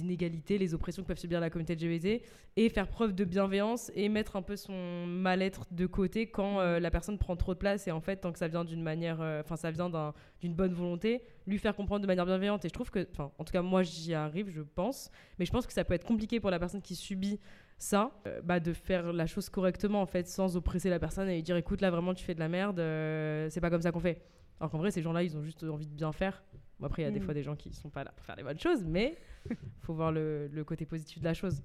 inégalités 0.00 0.58
les 0.58 0.74
oppressions 0.74 1.02
que 1.02 1.08
peuvent 1.08 1.18
subir 1.18 1.40
la 1.40 1.50
communauté 1.50 1.74
LGBT 1.74 2.22
et 2.56 2.68
faire 2.68 2.88
preuve 2.88 3.14
de 3.14 3.24
bienveillance 3.24 3.90
et 3.94 4.08
mettre 4.08 4.36
un 4.36 4.42
peu 4.42 4.56
son 4.56 5.06
mal-être 5.06 5.66
de 5.72 5.86
côté 5.86 6.26
quand 6.28 6.60
euh, 6.60 6.80
la 6.80 6.90
personne 6.90 7.18
prend 7.18 7.36
trop 7.36 7.54
de 7.54 7.58
place. 7.58 7.86
Et 7.86 7.90
en 7.92 8.00
fait 8.00 8.16
tant 8.16 8.32
que 8.32 8.38
ça 8.38 8.48
vient 8.48 8.64
d'une 8.64 8.82
manière 8.82 9.20
euh, 9.20 9.40
enfin 9.40 9.56
ça 9.56 9.70
vient 9.70 9.88
d'un- 9.88 10.14
d'une 10.40 10.54
bonne 10.54 10.72
volonté 10.74 11.22
lui 11.46 11.58
faire 11.58 11.74
comprendre 11.76 12.02
de 12.02 12.06
manière 12.06 12.26
bienveillante. 12.26 12.64
Et 12.64 12.68
je 12.68 12.74
trouve 12.74 12.90
que 12.90 13.06
enfin 13.12 13.30
en 13.38 13.44
tout 13.44 13.52
cas 13.52 13.62
moi 13.62 13.82
j'y 13.82 14.14
arrive 14.14 14.50
je 14.50 14.62
pense. 14.62 15.10
Mais 15.38 15.44
je 15.44 15.52
pense 15.52 15.66
que 15.66 15.72
ça 15.72 15.84
peut 15.84 15.94
être 15.94 16.06
compliqué 16.06 16.40
pour 16.40 16.50
la 16.50 16.58
personne 16.58 16.82
qui 16.82 16.94
subit 16.94 17.38
ça 17.76 18.12
bah, 18.44 18.60
de 18.60 18.72
faire 18.72 19.12
la 19.12 19.26
chose 19.26 19.48
correctement 19.48 20.00
en 20.00 20.06
fait 20.06 20.28
sans 20.28 20.56
oppresser 20.56 20.88
la 20.90 21.00
personne 21.00 21.28
et 21.28 21.34
lui 21.34 21.42
dire 21.42 21.56
écoute 21.56 21.80
là 21.80 21.90
vraiment 21.90 22.14
tu 22.14 22.24
fais 22.24 22.34
de 22.34 22.38
la 22.40 22.48
merde 22.48 22.78
euh, 22.78 23.48
c'est 23.50 23.60
pas 23.60 23.70
comme 23.70 23.82
ça 23.82 23.92
qu'on 23.92 24.00
fait. 24.00 24.22
Alors 24.60 24.70
qu'en 24.70 24.78
vrai 24.78 24.90
ces 24.92 25.02
gens 25.02 25.12
là 25.12 25.22
ils 25.22 25.36
ont 25.36 25.42
juste 25.42 25.64
envie 25.64 25.86
de 25.86 25.92
bien 25.92 26.12
faire 26.12 26.42
Bon, 26.84 26.90
après 26.90 27.02
il 27.02 27.04
y 27.06 27.08
a 27.08 27.10
des 27.10 27.18
Mm. 27.20 27.22
fois 27.22 27.34
des 27.34 27.42
gens 27.42 27.56
qui 27.56 27.72
sont 27.72 27.88
pas 27.88 28.04
là 28.04 28.12
pour 28.14 28.24
faire 28.26 28.36
les 28.36 28.42
bonnes 28.42 28.58
choses 28.58 28.84
mais 28.84 29.16
faut 29.80 29.94
voir 29.94 30.12
le, 30.12 30.48
le 30.48 30.64
côté 30.64 30.84
positif 30.84 31.20
de 31.20 31.24
la 31.24 31.32
chose 31.34 31.62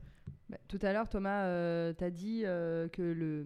Bah, 0.49 0.57
tout 0.69 0.79
à 0.81 0.93
l'heure, 0.93 1.09
Thomas, 1.09 1.43
euh, 1.45 1.91
t'as 1.93 2.09
dit 2.09 2.43
euh, 2.45 2.87
que 2.87 3.01
le 3.01 3.45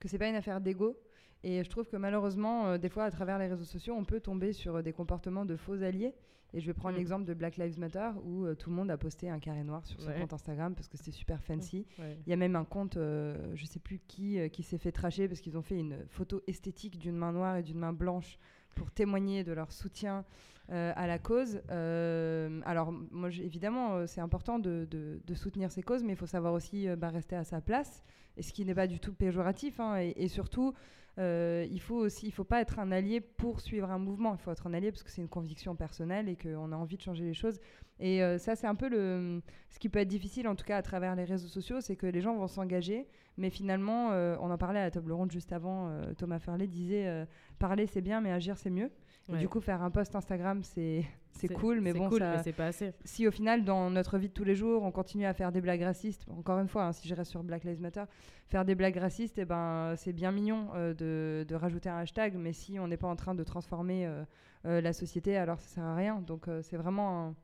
que 0.00 0.08
c'est 0.08 0.18
pas 0.18 0.28
une 0.28 0.34
affaire 0.34 0.60
d'ego. 0.60 0.98
Et 1.44 1.62
je 1.64 1.70
trouve 1.70 1.88
que 1.88 1.96
malheureusement, 1.96 2.66
euh, 2.66 2.78
des 2.78 2.88
fois, 2.88 3.04
à 3.04 3.10
travers 3.10 3.38
les 3.38 3.46
réseaux 3.46 3.64
sociaux, 3.64 3.94
on 3.96 4.04
peut 4.04 4.20
tomber 4.20 4.52
sur 4.52 4.82
des 4.82 4.92
comportements 4.92 5.44
de 5.44 5.54
faux 5.56 5.82
alliés. 5.82 6.12
Et 6.54 6.60
je 6.60 6.66
vais 6.66 6.74
prendre 6.74 6.94
Mm. 6.96 6.98
l'exemple 6.98 7.24
de 7.24 7.34
Black 7.34 7.56
Lives 7.56 7.78
Matter, 7.78 8.10
où 8.24 8.44
euh, 8.44 8.54
tout 8.54 8.68
le 8.70 8.76
monde 8.76 8.90
a 8.90 8.98
posté 8.98 9.30
un 9.30 9.38
carré 9.38 9.62
noir 9.64 9.86
sur 9.86 10.00
son 10.00 10.12
compte 10.12 10.32
Instagram 10.34 10.74
parce 10.74 10.88
que 10.88 10.96
c'était 10.98 11.10
super 11.12 11.42
fancy. 11.42 11.86
Ouais. 11.98 12.18
Il 12.26 12.30
y 12.30 12.32
a 12.32 12.36
même 12.36 12.56
un 12.56 12.64
compte, 12.64 12.96
euh, 12.96 13.36
je 13.54 13.64
sais 13.64 13.80
plus 13.80 14.00
qui, 14.06 14.38
qui 14.50 14.62
s'est 14.62 14.78
fait 14.78 14.92
tracher 14.92 15.28
parce 15.28 15.40
qu'ils 15.40 15.56
ont 15.56 15.62
fait 15.62 15.78
une 15.78 15.96
photo 16.08 16.42
esthétique 16.46 16.98
d'une 16.98 17.16
main 17.16 17.32
noire 17.32 17.56
et 17.56 17.62
d'une 17.62 17.78
main 17.78 17.92
blanche 17.94 18.38
pour 18.74 18.90
témoigner 18.90 19.42
de 19.44 19.52
leur 19.52 19.72
soutien 19.72 20.24
euh, 20.72 20.90
à 20.96 21.06
la 21.06 21.18
cause. 21.18 21.60
Euh, 21.70 22.62
alors, 22.64 22.92
moi, 23.10 23.28
évidemment, 23.28 23.96
euh, 23.96 24.06
c'est 24.06 24.22
important 24.22 24.58
de, 24.58 24.88
soutenir 25.34 25.70
ces 25.70 25.82
causes, 25.82 26.02
mais 26.02 26.14
il 26.14 26.16
faut 26.16 26.26
savoir 26.26 26.54
aussi 26.54 26.88
bah, 26.96 27.10
rester 27.10 27.36
à 27.36 27.44
sa 27.44 27.60
place, 27.60 28.02
et 28.38 28.42
ce 28.42 28.54
qui 28.54 28.64
n'est 28.64 28.74
pas 28.74 28.86
du 28.86 28.98
tout 28.98 29.12
péjoratif. 29.12 29.80
hein, 29.80 29.96
et, 29.98 30.28
surtout, 30.28 30.72
il 31.18 31.80
faut 31.80 31.96
aussi, 31.96 32.26
il 32.26 32.32
faut 32.32 32.44
pas 32.44 32.62
être 32.62 32.78
un 32.78 32.90
allié 32.90 33.20
pour 33.20 33.60
suivre 33.60 33.90
un 33.90 33.98
mouvement. 33.98 34.32
Il 34.32 34.38
faut 34.38 34.50
être 34.50 34.66
un 34.66 34.72
allié 34.72 34.90
parce 34.90 35.02
que 35.02 35.10
c'est 35.10 35.20
une 35.20 35.28
conviction 35.28 35.76
personnelle 35.76 36.30
et 36.30 36.36
qu'on 36.36 36.72
a 36.72 36.76
envie 36.76 36.96
de 36.96 37.02
changer 37.02 37.24
les 37.24 37.34
choses. 37.34 37.60
Et 38.00 38.20
ça, 38.38 38.56
c'est 38.56 38.66
un 38.66 38.74
peu 38.74 38.88
le, 38.88 39.42
ce 39.68 39.78
qui 39.78 39.90
peut 39.90 39.98
être 39.98 40.08
difficile, 40.08 40.48
en 40.48 40.54
tout 40.54 40.64
cas 40.64 40.78
à 40.78 40.82
travers 40.82 41.14
les 41.16 41.24
réseaux 41.24 41.48
sociaux, 41.48 41.82
c'est 41.82 41.96
que 41.96 42.06
les 42.06 42.22
gens 42.22 42.34
vont 42.34 42.48
s'engager, 42.48 43.06
mais 43.36 43.50
finalement, 43.50 44.08
on 44.08 44.50
en 44.50 44.58
parlait 44.58 44.80
à 44.80 44.84
la 44.84 44.90
table 44.90 45.12
ronde 45.12 45.32
juste 45.32 45.52
avant. 45.52 45.92
Thomas 46.16 46.38
Ferlet 46.38 46.66
disait 46.66 47.26
parler 47.58 47.86
c'est 47.86 48.00
bien, 48.00 48.22
mais 48.22 48.32
agir 48.32 48.56
c'est 48.56 48.70
mieux. 48.70 48.90
Et 49.28 49.32
Ouais. 49.32 49.38
du 49.38 49.48
coup, 49.48 49.60
faire 49.60 49.82
un 49.82 49.90
post 49.90 50.14
Instagram, 50.16 50.60
c'est 50.64 51.04
c'est 51.34 51.48
cool, 51.48 51.80
mais 51.80 51.92
c'est 51.92 51.98
bon, 51.98 52.08
cool, 52.08 52.18
ça- 52.18 52.36
mais 52.36 52.42
c'est 52.42 52.52
pas 52.52 52.66
assez 52.66 52.92
si 53.04 53.26
au 53.26 53.30
final, 53.30 53.64
dans 53.64 53.88
notre 53.90 54.18
vie 54.18 54.28
de 54.28 54.32
tous 54.32 54.44
les 54.44 54.54
jours, 54.54 54.82
on 54.82 54.90
continue 54.90 55.24
à 55.24 55.32
faire 55.32 55.50
des 55.50 55.60
blagues 55.60 55.82
racistes, 55.82 56.26
encore 56.36 56.58
une 56.58 56.68
fois, 56.68 56.84
hein, 56.84 56.92
si 56.92 57.08
je 57.08 57.14
reste 57.14 57.30
sur 57.30 57.42
Black 57.42 57.64
Lives 57.64 57.80
Matter, 57.80 58.04
faire 58.48 58.64
des 58.64 58.74
blagues 58.74 58.96
racistes, 58.98 59.38
eh 59.38 59.44
ben, 59.44 59.94
c'est 59.96 60.12
bien 60.12 60.30
mignon 60.30 60.68
euh, 60.74 60.92
de, 60.92 61.44
de 61.48 61.54
rajouter 61.54 61.88
un 61.88 61.98
hashtag, 61.98 62.34
mais 62.36 62.52
si 62.52 62.78
on 62.78 62.86
n'est 62.88 62.96
pas 62.98 63.08
en 63.08 63.16
train 63.16 63.34
de 63.34 63.42
transformer 63.44 64.06
euh, 64.06 64.22
euh, 64.66 64.80
la 64.80 64.92
société, 64.92 65.36
alors 65.36 65.58
ça 65.60 65.68
sert 65.76 65.84
à 65.84 65.94
rien. 65.94 66.20
Donc 66.26 66.48
euh, 66.48 66.60
c'est 66.62 66.76
vraiment 66.76 67.28
un, 67.28 67.34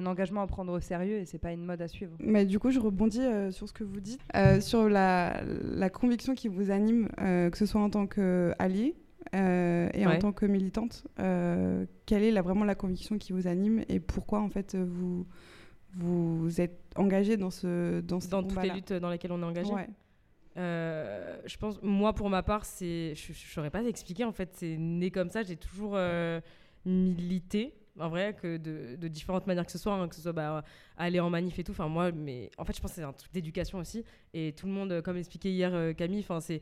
un 0.00 0.04
engagement 0.06 0.42
à 0.42 0.46
prendre 0.48 0.72
au 0.72 0.80
sérieux 0.80 1.18
et 1.18 1.24
c'est 1.24 1.38
pas 1.38 1.52
une 1.52 1.64
mode 1.64 1.80
à 1.80 1.88
suivre. 1.88 2.16
Mais 2.18 2.44
du 2.44 2.58
coup, 2.58 2.70
je 2.70 2.80
rebondis 2.80 3.22
euh, 3.22 3.50
sur 3.52 3.68
ce 3.68 3.72
que 3.72 3.84
vous 3.84 4.00
dites, 4.00 4.20
euh, 4.34 4.60
sur 4.60 4.88
la, 4.88 5.42
la 5.44 5.88
conviction 5.90 6.34
qui 6.34 6.48
vous 6.48 6.70
anime, 6.72 7.08
euh, 7.20 7.48
que 7.50 7.56
ce 7.56 7.66
soit 7.66 7.80
en 7.80 7.88
tant 7.88 8.06
qu'allié 8.06 8.96
euh, 9.34 9.88
et 9.94 10.06
en 10.06 10.18
tant 10.18 10.32
que 10.32 10.46
militante. 10.46 11.06
Euh, 11.18 11.86
quelle 12.06 12.22
est 12.22 12.30
la, 12.30 12.42
vraiment 12.42 12.64
la 12.64 12.74
conviction 12.74 13.18
qui 13.18 13.32
vous 13.32 13.46
anime 13.46 13.84
et 13.88 14.00
pourquoi 14.00 14.40
en 14.40 14.48
fait 14.48 14.76
vous 14.76 15.26
vous 15.94 16.60
êtes 16.60 16.80
engagé 16.96 17.36
dans 17.36 17.50
ce 17.50 18.00
dans, 18.00 18.20
ce 18.20 18.28
dans 18.28 18.42
toutes 18.42 18.62
les 18.62 18.70
luttes 18.70 18.92
dans 18.92 19.10
lesquelles 19.10 19.32
on 19.32 19.42
est 19.42 19.46
engagé 19.46 19.72
Ouais. 19.72 19.88
Euh, 20.56 21.38
je 21.46 21.56
pense, 21.56 21.80
moi 21.82 22.12
pour 22.14 22.28
ma 22.30 22.42
part, 22.42 22.64
c'est, 22.64 23.14
je, 23.14 23.32
je 23.32 23.52
saurais 23.52 23.70
pas 23.70 23.82
expliquer 23.84 24.24
en 24.24 24.32
fait, 24.32 24.50
c'est 24.54 24.76
né 24.76 25.10
comme 25.10 25.30
ça. 25.30 25.42
J'ai 25.42 25.56
toujours 25.56 25.96
milité, 26.84 27.74
en 27.98 28.08
vrai, 28.08 28.34
que 28.34 28.56
de, 28.56 28.96
de 28.96 29.08
différentes 29.08 29.46
manières 29.46 29.66
que 29.66 29.72
ce 29.72 29.78
soit, 29.78 29.94
hein, 29.94 30.08
que 30.08 30.14
ce 30.14 30.22
soit 30.22 30.32
bah, 30.32 30.64
aller 30.96 31.20
en 31.20 31.30
manif 31.30 31.58
et 31.58 31.64
tout. 31.64 31.72
Enfin 31.72 31.88
moi, 31.88 32.12
mais 32.12 32.50
en 32.58 32.64
fait, 32.64 32.74
je 32.76 32.80
pense 32.80 32.92
que 32.92 32.96
c'est 32.96 33.02
un 33.02 33.12
truc 33.12 33.32
d'éducation 33.32 33.78
aussi. 33.78 34.04
Et 34.34 34.52
tout 34.52 34.66
le 34.66 34.72
monde, 34.72 35.00
comme 35.02 35.16
expliquait 35.16 35.50
hier 35.50 35.74
euh, 35.74 35.92
Camille, 35.92 36.20
enfin 36.20 36.40
c'est, 36.40 36.60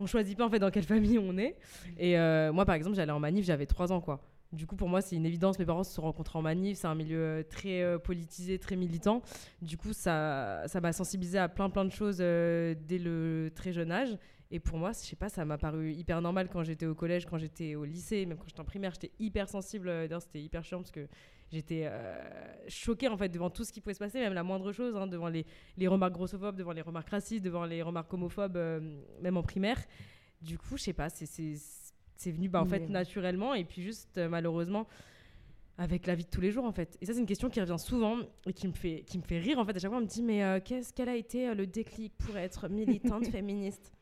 on 0.00 0.06
choisit 0.06 0.36
pas 0.36 0.44
en 0.44 0.50
fait 0.50 0.58
dans 0.58 0.70
quelle 0.70 0.84
famille 0.84 1.18
on 1.18 1.36
est. 1.38 1.56
Et 1.98 2.18
euh, 2.18 2.52
moi, 2.52 2.64
par 2.64 2.74
exemple, 2.74 2.96
j'allais 2.96 3.12
en 3.12 3.20
manif, 3.20 3.44
j'avais 3.44 3.66
3 3.66 3.92
ans 3.92 4.00
quoi. 4.00 4.20
Du 4.52 4.66
coup, 4.66 4.76
pour 4.76 4.88
moi, 4.88 5.00
c'est 5.00 5.16
une 5.16 5.26
évidence. 5.26 5.58
Mes 5.58 5.64
parents 5.64 5.82
se 5.82 5.92
sont 5.92 6.02
rencontrés 6.02 6.38
en 6.38 6.42
manif. 6.42 6.78
C'est 6.78 6.86
un 6.86 6.94
milieu 6.94 7.18
euh, 7.18 7.42
très 7.42 7.82
euh, 7.82 7.98
politisé, 7.98 8.58
très 8.58 8.76
militant. 8.76 9.22
Du 9.62 9.76
coup, 9.76 9.92
ça 9.92 10.62
ça 10.66 10.80
m'a 10.80 10.92
sensibilisé 10.92 11.38
à 11.38 11.48
plein 11.48 11.70
plein 11.70 11.84
de 11.84 11.90
choses 11.90 12.18
dès 12.18 12.98
le 12.98 13.50
très 13.54 13.72
jeune 13.72 13.90
âge. 13.90 14.16
Et 14.50 14.60
pour 14.60 14.78
moi, 14.78 14.92
je 14.92 14.98
sais 14.98 15.16
pas, 15.16 15.28
ça 15.28 15.44
m'a 15.44 15.58
paru 15.58 15.92
hyper 15.92 16.20
normal 16.22 16.48
quand 16.48 16.62
j'étais 16.62 16.86
au 16.86 16.94
collège, 16.94 17.26
quand 17.26 17.38
j'étais 17.38 17.74
au 17.74 17.84
lycée, 17.84 18.24
même 18.26 18.36
quand 18.38 18.46
j'étais 18.46 18.60
en 18.60 18.64
primaire, 18.64 18.92
j'étais 18.92 19.10
hyper 19.18 19.48
sensible. 19.48 19.86
D'ailleurs, 19.86 20.22
c'était 20.22 20.42
hyper 20.42 20.62
chiant 20.62 20.78
parce 20.78 20.92
que 20.92 21.08
j'étais 21.52 21.82
euh, 21.86 22.18
choquée 22.68 23.08
en 23.08 23.16
fait 23.16 23.28
devant 23.28 23.50
tout 23.50 23.64
ce 23.64 23.72
qui 23.72 23.80
pouvait 23.80 23.94
se 23.94 23.98
passer, 23.98 24.18
même 24.20 24.32
la 24.32 24.42
moindre 24.42 24.72
chose, 24.72 24.96
hein, 24.96 25.06
devant 25.06 25.28
les, 25.28 25.46
les 25.76 25.88
remarques 25.88 26.14
grossophobes, 26.14 26.56
devant 26.56 26.72
les 26.72 26.82
remarques 26.82 27.10
racistes, 27.10 27.44
devant 27.44 27.64
les 27.64 27.82
remarques 27.82 28.12
homophobes, 28.12 28.56
euh, 28.56 28.80
même 29.20 29.36
en 29.36 29.42
primaire. 29.42 29.78
Du 30.42 30.58
coup, 30.58 30.76
je 30.76 30.82
sais 30.82 30.92
pas, 30.92 31.08
c'est 31.08 32.30
venu 32.30 32.48
bah, 32.48 32.62
en 32.62 32.66
fait 32.66 32.88
naturellement 32.88 33.54
et 33.54 33.64
puis 33.64 33.82
juste 33.82 34.18
euh, 34.18 34.28
malheureusement 34.28 34.86
avec 35.76 36.06
la 36.06 36.14
vie 36.14 36.24
de 36.24 36.30
tous 36.30 36.40
les 36.40 36.52
jours 36.52 36.64
en 36.64 36.72
fait. 36.72 36.96
Et 37.00 37.06
ça 37.06 37.12
c'est 37.12 37.20
une 37.20 37.26
question 37.26 37.48
qui 37.48 37.60
revient 37.60 37.78
souvent 37.78 38.18
et 38.46 38.52
qui 38.52 38.68
me 38.68 38.72
fait 38.72 39.02
qui 39.06 39.18
me 39.18 39.24
fait 39.24 39.40
rire 39.40 39.58
en 39.58 39.64
fait 39.64 39.76
à 39.76 39.80
chaque 39.80 39.90
fois 39.90 39.98
on 39.98 40.02
me 40.02 40.06
dit 40.06 40.22
mais 40.22 40.60
qu'est-ce 40.64 40.92
qu'elle 40.92 41.08
a 41.08 41.16
été 41.16 41.52
le 41.54 41.66
déclic 41.66 42.16
pour 42.16 42.36
être 42.36 42.68
militante 42.68 43.26
féministe? 43.32 43.92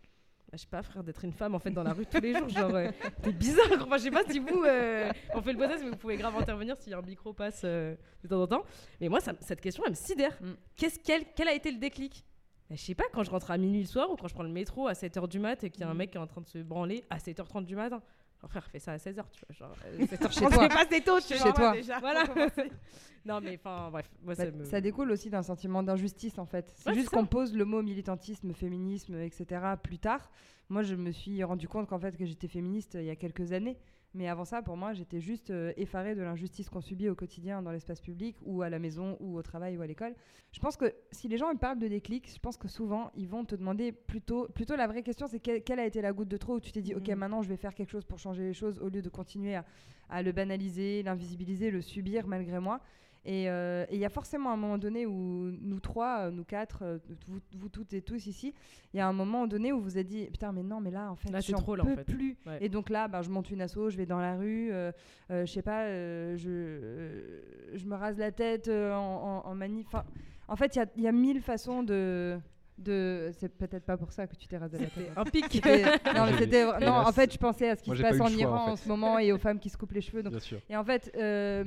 Bah, 0.52 0.56
je 0.59 0.59
sais 0.59 0.66
pas 0.68 0.82
frère 0.82 1.02
d'être 1.02 1.25
une 1.25 1.32
femme 1.32 1.54
en 1.54 1.59
fait 1.59 1.71
dans 1.71 1.82
la 1.82 1.94
rue 1.94 2.04
tous 2.04 2.21
les 2.21 2.37
jours 2.37 2.49
genre 2.49 2.75
euh, 2.75 2.90
t'es 3.23 3.32
bizarre 3.32 3.66
enfin 3.80 3.97
je 3.97 4.02
sais 4.02 4.11
pas 4.11 4.23
si 4.28 4.38
vous 4.38 4.62
euh, 4.64 5.11
on 5.35 5.40
fait 5.40 5.52
le 5.54 5.59
podcast 5.59 5.80
mais 5.82 5.90
vous 5.90 5.97
pouvez 5.97 6.16
grave 6.18 6.37
intervenir 6.37 6.76
si 6.78 6.92
un 6.92 7.00
micro 7.00 7.32
passe 7.32 7.62
euh, 7.64 7.97
de 8.23 8.28
temps 8.28 8.42
en 8.42 8.47
temps 8.47 8.62
mais 9.00 9.09
moi 9.09 9.21
ça- 9.21 9.32
cette 9.40 9.62
question 9.62 9.82
elle 9.87 9.92
me 9.92 9.97
sidère 9.97 10.37
Mm. 10.42 10.52
qu'est-ce 10.76 10.99
qu'elle 10.99 11.25
quel 11.35 11.49
a 11.49 11.54
été 11.54 11.71
le 11.73 11.78
déclic? 11.78 12.25
Bah, 12.68 12.76
je 12.76 12.82
sais 12.85 12.94
pas, 12.94 13.04
quand 13.12 13.23
je 13.23 13.30
rentre 13.30 13.50
à 13.50 13.59
minuit 13.59 13.80
le 13.80 13.87
soir 13.87 14.11
ou 14.11 14.16
quand 14.16 14.28
je 14.28 14.35
prends 14.35 14.42
le 14.44 14.49
métro 14.49 14.87
à 14.88 14.92
7h 14.94 15.26
du 15.28 15.38
mat 15.38 15.62
et 15.64 15.71
qu'il 15.71 15.80
y 15.82 15.85
a 15.85 15.88
un 15.90 15.94
Mm. 15.94 15.97
mec 15.99 16.11
qui 16.11 16.16
est 16.16 16.21
en 16.21 16.26
train 16.26 16.40
de 16.42 16.47
se 16.49 16.59
branler 16.59 17.04
à 17.11 17.18
7h30 17.18 17.64
du 17.64 17.76
matin. 17.76 18.02
Genre, 18.42 18.50
frère, 18.50 18.66
fais 18.66 18.78
ça 18.80 18.92
à 18.92 18.96
16h, 18.96 19.22
tu 19.30 19.40
vois. 19.46 19.54
Genre, 19.56 19.76
euh, 19.87 19.99
7h 19.99 20.32
Chez 20.38 20.40
toi. 20.46 20.68
pas 20.68 20.84
tôt, 21.00 21.20
Chez 21.20 21.37
vois. 21.38 21.52
toi. 21.52 21.72
déjà, 21.72 21.99
Voilà. 22.00 22.25
Non, 23.25 23.40
mais 23.40 23.54
enfin, 23.54 23.88
bref. 23.92 24.11
Moi, 24.25 24.34
Bah, 24.34 24.44
ça 24.44 24.50
me. 24.50 24.64
Ça 24.64 24.80
découle 24.80 25.11
aussi 25.12 25.30
d'un 25.30 25.44
sentiment 25.44 25.84
d'injustice 25.84 26.38
en 26.40 26.44
fait. 26.44 26.72
C'est 26.76 26.88
Ouais, 26.90 26.94
juste 26.96 27.11
qu'on 27.11 27.25
pose 27.25 27.54
le 27.54 27.64
mot 27.64 27.80
militantisme, 27.80 28.52
féminisme, 28.52 29.14
etc. 29.20 29.61
plus 29.80 29.99
tard. 30.00 30.28
Moi, 30.68 30.82
je 30.82 30.96
me 30.96 31.12
suis 31.12 31.42
rendu 31.44 31.68
compte 31.68 31.88
qu'en 31.88 32.00
fait 32.00 32.16
que 32.16 32.25
j'étais 32.26 32.49
féministe 32.49 32.96
euh, 32.96 33.00
il 33.02 33.06
y 33.06 33.11
a 33.11 33.16
quelques 33.16 33.52
années. 33.52 33.78
Mais 34.14 34.28
avant 34.28 34.45
ça, 34.45 34.61
pour 34.61 34.76
moi, 34.76 34.92
j'étais 34.92 35.21
juste 35.21 35.50
euh, 35.50 35.73
effarée 35.78 36.14
de 36.14 36.21
l'injustice 36.21 36.69
qu'on 36.69 36.83
subit 36.83 37.09
au 37.09 37.14
quotidien 37.14 37.62
dans 37.62 37.71
l'espace 37.73 38.00
public 38.00 38.37
ou 38.42 38.61
à 38.61 38.69
la 38.69 38.78
maison 38.78 39.16
ou 39.21 39.38
au 39.38 39.42
travail 39.42 39.78
ou 39.78 39.83
à 39.83 39.87
l'école. 39.87 40.14
Je 40.52 40.61
pense 40.61 40.76
que 40.76 40.92
si 41.12 41.28
les 41.28 41.38
gens 41.38 41.50
ils 41.50 41.59
parlent 41.59 41.78
de 41.78 41.88
déclic, 41.88 42.31
je 42.31 42.38
pense 42.38 42.59
que 42.59 42.69
souvent, 42.69 43.11
ils 43.14 43.26
vont 43.26 43.45
te 43.47 43.54
demander 43.54 43.90
plutôt, 43.92 44.49
plutôt 44.49 44.76
la 44.76 44.87
vraie 44.87 45.02
question, 45.02 45.26
c'est 45.26 45.40
quelle, 45.40 45.81
a 45.81 45.87
été 45.87 46.02
la 46.02 46.12
goutte 46.12 46.28
de 46.28 46.37
trop 46.37 46.57
où 46.57 46.61
tu 46.61 46.73
t'es 46.73 46.83
dit, 46.83 46.95
ok, 46.95 47.09
Mhm. 47.09 47.19
maintenant 47.19 47.42
je 47.42 47.49
vais 47.49 47.57
faire 47.57 47.75
quelque 47.75 47.90
chose 47.90 48.04
pour 48.04 48.19
changer 48.19 48.42
les 48.42 48.52
choses 48.52 48.78
au 48.81 48.90
lieu 48.90 49.00
de 49.00 49.09
continuer 49.09 49.54
à, 49.54 49.64
à 50.11 50.23
le 50.23 50.33
banaliser, 50.33 51.02
l'invisibiliser, 51.02 51.71
le 51.71 51.81
subir 51.81 52.26
malgré 52.26 52.61
moi. 52.61 52.81
Et 53.25 53.49
euh, 53.49 53.85
et 53.88 53.95
il 53.95 54.00
y 54.00 54.05
a 54.05 54.09
forcément 54.09 54.50
un 54.50 54.57
moment 54.57 54.79
donné 54.79 55.07
où 55.07 55.52
nous 55.61 55.79
trois, 55.79 56.23
euh, 56.26 56.31
nous 56.33 56.43
quatre, 56.45 56.81
euh, 56.83 56.99
vous, 57.29 57.38
vous 57.57 57.69
toutes 57.69 57.93
et 57.93 58.02
tous 58.02 58.26
ici, 58.26 58.52
il 58.93 58.97
y 58.97 59.00
a 59.00 59.07
un 59.07 59.12
moment 59.12 59.47
donné 59.47 59.73
où 59.73 59.76
vous 59.79 59.85
vous 59.85 59.99
êtes 59.99 60.09
dit 60.09 60.25
putain 60.26 60.50
mais 60.50 60.64
non 60.64 60.81
mais 60.81 60.91
là 60.91 61.09
en 61.11 61.14
fait 61.14 61.31
Là, 61.31 61.38
j'en 61.38 61.57
trop, 61.57 61.76
là, 61.76 61.85
en 61.85 61.87
peux 61.87 61.95
fait. 61.97 62.05
plus. 62.05 62.37
Ouais. 62.47 62.59
Et 62.61 62.69
donc 62.69 62.91
là, 62.91 63.07
ben, 63.07 63.23
je 63.23 63.31
monte 63.31 63.49
une 63.50 63.61
asso, 63.61 63.91
je 63.91 63.97
vais 63.97 64.07
dans 64.07 64.19
la 64.19 64.35
rue, 64.37 64.71
euh, 64.73 64.91
euh, 65.31 65.47
je 65.47 65.52
sais 65.52 65.62
pas, 65.62 65.85
euh, 65.85 66.37
je, 66.37 66.50
euh, 66.50 67.41
je 67.75 67.85
me 67.87 67.95
rase 67.95 68.19
la 68.19 68.33
tête 68.33 68.67
euh, 68.69 68.93
en, 68.93 69.43
en, 69.47 69.50
en 69.50 69.55
manif. 69.55 69.87
Enfin, 69.87 70.05
en 70.49 70.57
fait, 70.57 70.75
il 70.75 70.79
y 70.79 70.83
a, 70.83 70.87
il 70.97 71.02
y 71.05 71.09
a 71.09 71.12
mille 71.12 71.41
façons 71.41 71.83
de. 71.85 72.38
de... 72.79 73.31
C'est 73.35 73.49
peut-être 73.57 73.85
pas 73.85 73.97
pour 73.97 74.11
ça 74.12 74.26
que 74.26 74.35
tu 74.35 74.49
t'es 74.49 74.59
rasé 74.59 74.79
la 74.79 74.87
tête. 74.87 75.12
Un 75.17 75.25
pic. 75.25 75.47
C'était- 75.49 75.85
non, 76.14 76.26
mais 76.26 76.38
c'était. 76.38 76.64
Non, 76.81 76.93
en 76.93 77.12
fait, 77.12 77.33
je 77.33 77.38
pensais 77.38 77.71
à 77.71 77.76
ce 77.76 77.83
qui 77.85 77.91
moi, 77.91 77.97
se 77.97 78.02
passe 78.02 78.21
en 78.21 78.26
choix, 78.26 78.37
Iran 78.37 78.67
en 78.73 78.76
ce 78.76 78.88
moment 78.88 79.19
et 79.21 79.31
aux 79.33 79.38
femmes 79.38 79.61
qui 79.61 79.69
se 79.71 79.76
coupent 79.76 79.93
les 79.93 80.00
cheveux. 80.00 80.25
Donc, 80.25 80.33
Bien 80.33 80.41
sûr. 80.41 80.59
et 80.69 80.76
en 80.76 80.83
fait, 80.85 81.12
euh, 81.17 81.64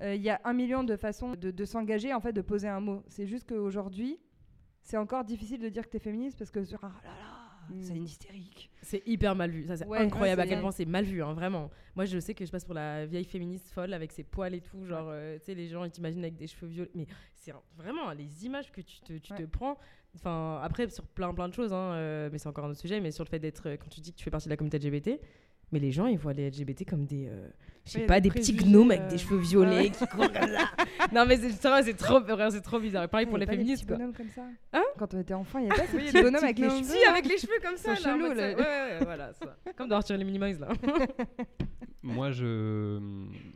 il 0.00 0.22
y 0.22 0.30
a 0.30 0.40
un 0.44 0.52
million 0.52 0.82
de 0.84 0.96
façons 0.96 1.34
de, 1.34 1.50
de 1.50 1.64
s'engager, 1.64 2.12
en 2.14 2.20
fait, 2.20 2.32
de 2.32 2.40
poser 2.42 2.68
un 2.68 2.80
mot. 2.80 3.02
C'est 3.08 3.26
juste 3.26 3.48
qu'aujourd'hui, 3.48 4.18
c'est 4.82 4.96
encore 4.96 5.24
difficile 5.24 5.60
de 5.60 5.68
dire 5.68 5.84
que 5.84 5.90
tu 5.90 5.96
es 5.98 6.00
féministe 6.00 6.38
parce 6.38 6.50
que 6.50 6.64
sur 6.64 6.80
ah 6.82 6.92
là 7.04 7.10
là, 7.10 7.38
Mm. 7.70 7.80
c'est 7.80 7.94
une 7.94 8.04
hystérique. 8.06 8.70
C'est 8.82 9.06
hyper 9.06 9.36
mal 9.36 9.48
vu. 9.52 9.64
Ça, 9.68 9.76
c'est 9.76 9.86
Ouais, 9.86 9.98
incroyable 9.98 10.40
ouais, 10.40 10.46
à 10.48 10.50
quel 10.50 10.60
point 10.60 10.72
c'est 10.72 10.84
mal 10.84 11.04
vu, 11.04 11.22
hein, 11.22 11.32
vraiment. 11.32 11.70
Moi, 11.94 12.06
je 12.06 12.18
sais 12.18 12.34
que 12.34 12.44
je 12.44 12.50
passe 12.50 12.64
pour 12.64 12.74
la 12.74 13.06
vieille 13.06 13.24
féministe 13.24 13.70
folle 13.70 13.92
avec 13.94 14.10
ses 14.10 14.24
poils 14.24 14.52
et 14.52 14.60
tout. 14.60 14.84
Genre, 14.84 15.06
euh, 15.08 15.38
tu 15.38 15.44
sais, 15.44 15.54
les 15.54 15.68
gens, 15.68 15.84
ils 15.84 15.90
t'imaginent 15.92 16.24
avec 16.24 16.36
des 16.36 16.48
cheveux 16.48 16.66
violets. 16.66 16.90
Mais 16.96 17.06
c'est 17.36 17.52
vraiment 17.76 18.10
les 18.10 18.44
images 18.46 18.72
que 18.72 18.80
tu 18.80 18.98
te, 19.00 19.12
tu 19.12 19.32
te 19.32 19.34
Ouais. 19.42 19.46
prends. 19.46 19.78
Enfin, 20.16 20.58
après, 20.60 20.88
sur 20.90 21.06
plein, 21.06 21.32
plein 21.32 21.48
de 21.48 21.54
choses, 21.54 21.72
hein, 21.72 21.92
euh, 21.94 22.28
mais 22.32 22.38
c'est 22.38 22.48
encore 22.48 22.64
un 22.64 22.70
autre 22.70 22.80
sujet. 22.80 22.98
Mais 23.00 23.12
sur 23.12 23.22
le 23.22 23.28
fait 23.30 23.38
d'être, 23.38 23.68
euh, 23.68 23.76
quand 23.76 23.88
tu 23.88 24.00
dis 24.00 24.12
que 24.12 24.18
tu 24.18 24.24
fais 24.24 24.30
partie 24.32 24.48
de 24.48 24.50
la 24.52 24.56
communauté 24.56 24.78
LGBT, 24.80 25.20
mais 25.72 25.78
les 25.80 25.90
gens, 25.90 26.06
ils 26.06 26.18
voient 26.18 26.32
les 26.34 26.50
LGBT 26.50 26.88
comme 26.88 27.04
des. 27.06 27.26
euh, 27.26 27.48
je 27.84 27.90
sais 27.92 28.00
Ouais, 28.00 28.06
pas, 28.06 28.20
des 28.20 28.28
des 28.28 28.38
petits 28.38 28.52
gnomes 28.54 28.90
avec 28.92 29.02
euh, 29.02 29.08
des 29.08 29.18
cheveux 29.18 29.38
violets 29.38 29.76
ouais. 29.76 29.90
qui 29.90 30.06
courent 30.06 30.30
comme 30.32 30.48
ça. 30.48 30.70
non, 31.12 31.26
mais 31.26 31.36
c'est 31.38 31.94
trop, 31.96 32.20
vraiment, 32.20 32.50
c'est 32.50 32.60
trop 32.60 32.78
bizarre. 32.78 33.08
Pareil 33.08 33.26
pour 33.26 33.38
y 33.38 33.40
les 33.40 33.46
pas 33.46 33.52
des 33.52 33.58
féministes. 33.58 33.86
petits 33.86 33.98
comme 34.16 34.28
ça 34.28 34.42
Hein 34.72 34.84
Quand 34.98 35.14
on 35.14 35.20
était 35.20 35.34
enfant, 35.34 35.58
il 35.58 35.66
y 35.66 35.70
avait 35.70 35.80
pas 35.80 35.86
ces 35.88 35.96
Oui, 35.96 36.02
petits 36.04 36.12
des 36.12 36.22
bonhommes 36.22 36.44
avec 36.44 36.58
les 36.58 36.68
cheveux. 36.70 36.84
Si, 36.84 37.04
avec 37.04 37.26
les 37.26 37.38
cheveux 37.38 37.58
comme 37.62 37.76
ça. 37.76 37.94
là. 37.94 38.16
Ouais, 38.16 38.54
ouais, 38.54 38.98
voilà. 39.04 39.32
ça. 39.32 39.56
Comme 39.76 39.88
dans 39.88 39.96
Arthur 39.96 40.14
et 40.14 40.18
les 40.18 40.24
Minimoys, 40.24 40.58
là. 40.58 40.68
Moi, 42.04 42.32
je, 42.32 42.98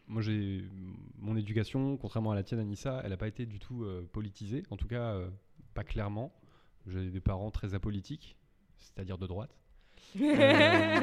moi, 0.06 0.22
j'ai 0.22 0.62
mon 1.18 1.36
éducation, 1.36 1.96
contrairement 1.96 2.30
à 2.30 2.36
la 2.36 2.44
tienne, 2.44 2.60
Anissa, 2.60 3.00
elle 3.02 3.10
n'a 3.10 3.16
pas 3.16 3.26
été 3.26 3.44
du 3.44 3.58
tout 3.58 3.82
euh, 3.82 4.08
politisée. 4.12 4.62
En 4.70 4.76
tout 4.76 4.86
cas, 4.86 5.14
euh, 5.14 5.28
pas 5.74 5.82
clairement. 5.82 6.32
J'ai 6.86 7.10
des 7.10 7.20
parents 7.20 7.50
très 7.50 7.74
apolitiques, 7.74 8.36
c'est-à-dire 8.78 9.18
de 9.18 9.26
droite. 9.26 9.50
Euh, 10.20 11.00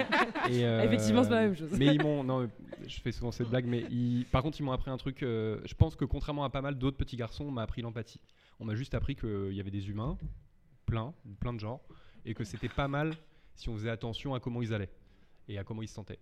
et, 0.49 0.61
Effectivement, 0.85 1.23
c'est 1.23 1.29
pas 1.29 1.35
la 1.35 1.41
même 1.47 1.55
chose. 1.55 1.71
Mais 1.77 1.87
ils 1.95 2.01
m'ont, 2.01 2.23
non, 2.23 2.49
je 2.87 2.99
fais 3.01 3.11
souvent 3.11 3.31
cette 3.31 3.49
blague, 3.49 3.65
mais 3.65 3.81
ils- 3.89 4.25
par 4.31 4.41
contre, 4.43 4.59
ils 4.59 4.63
m'ont 4.63 4.71
appris 4.71 4.91
un 4.91 4.97
truc. 4.97 5.23
euh, 5.23 5.59
je 5.65 5.73
pense 5.75 5.95
que 5.95 6.05
contrairement 6.05 6.43
à 6.43 6.49
pas 6.49 6.61
mal 6.61 6.75
d'autres 6.77 6.97
petits 6.97 7.17
garçons, 7.17 7.45
on 7.45 7.51
m'a 7.51 7.63
appris 7.63 7.81
l'empathie. 7.81 8.21
On 8.59 8.65
m'a 8.65 8.75
juste 8.75 8.93
appris 8.93 9.15
qu'il 9.15 9.53
y 9.53 9.59
avait 9.59 9.71
des 9.71 9.89
humains, 9.89 10.17
plein, 10.85 11.13
plein 11.39 11.53
de 11.53 11.59
genres, 11.59 11.81
et 12.25 12.33
que 12.33 12.43
c'était 12.43 12.69
pas 12.69 12.87
mal 12.87 13.13
si 13.55 13.69
on 13.69 13.73
faisait 13.75 13.89
attention 13.89 14.33
à 14.33 14.39
comment 14.39 14.61
ils 14.61 14.73
allaient 14.73 14.91
et 15.47 15.57
à 15.57 15.63
comment 15.63 15.81
ils 15.81 15.87
se 15.87 15.93
sentaient. 15.95 16.19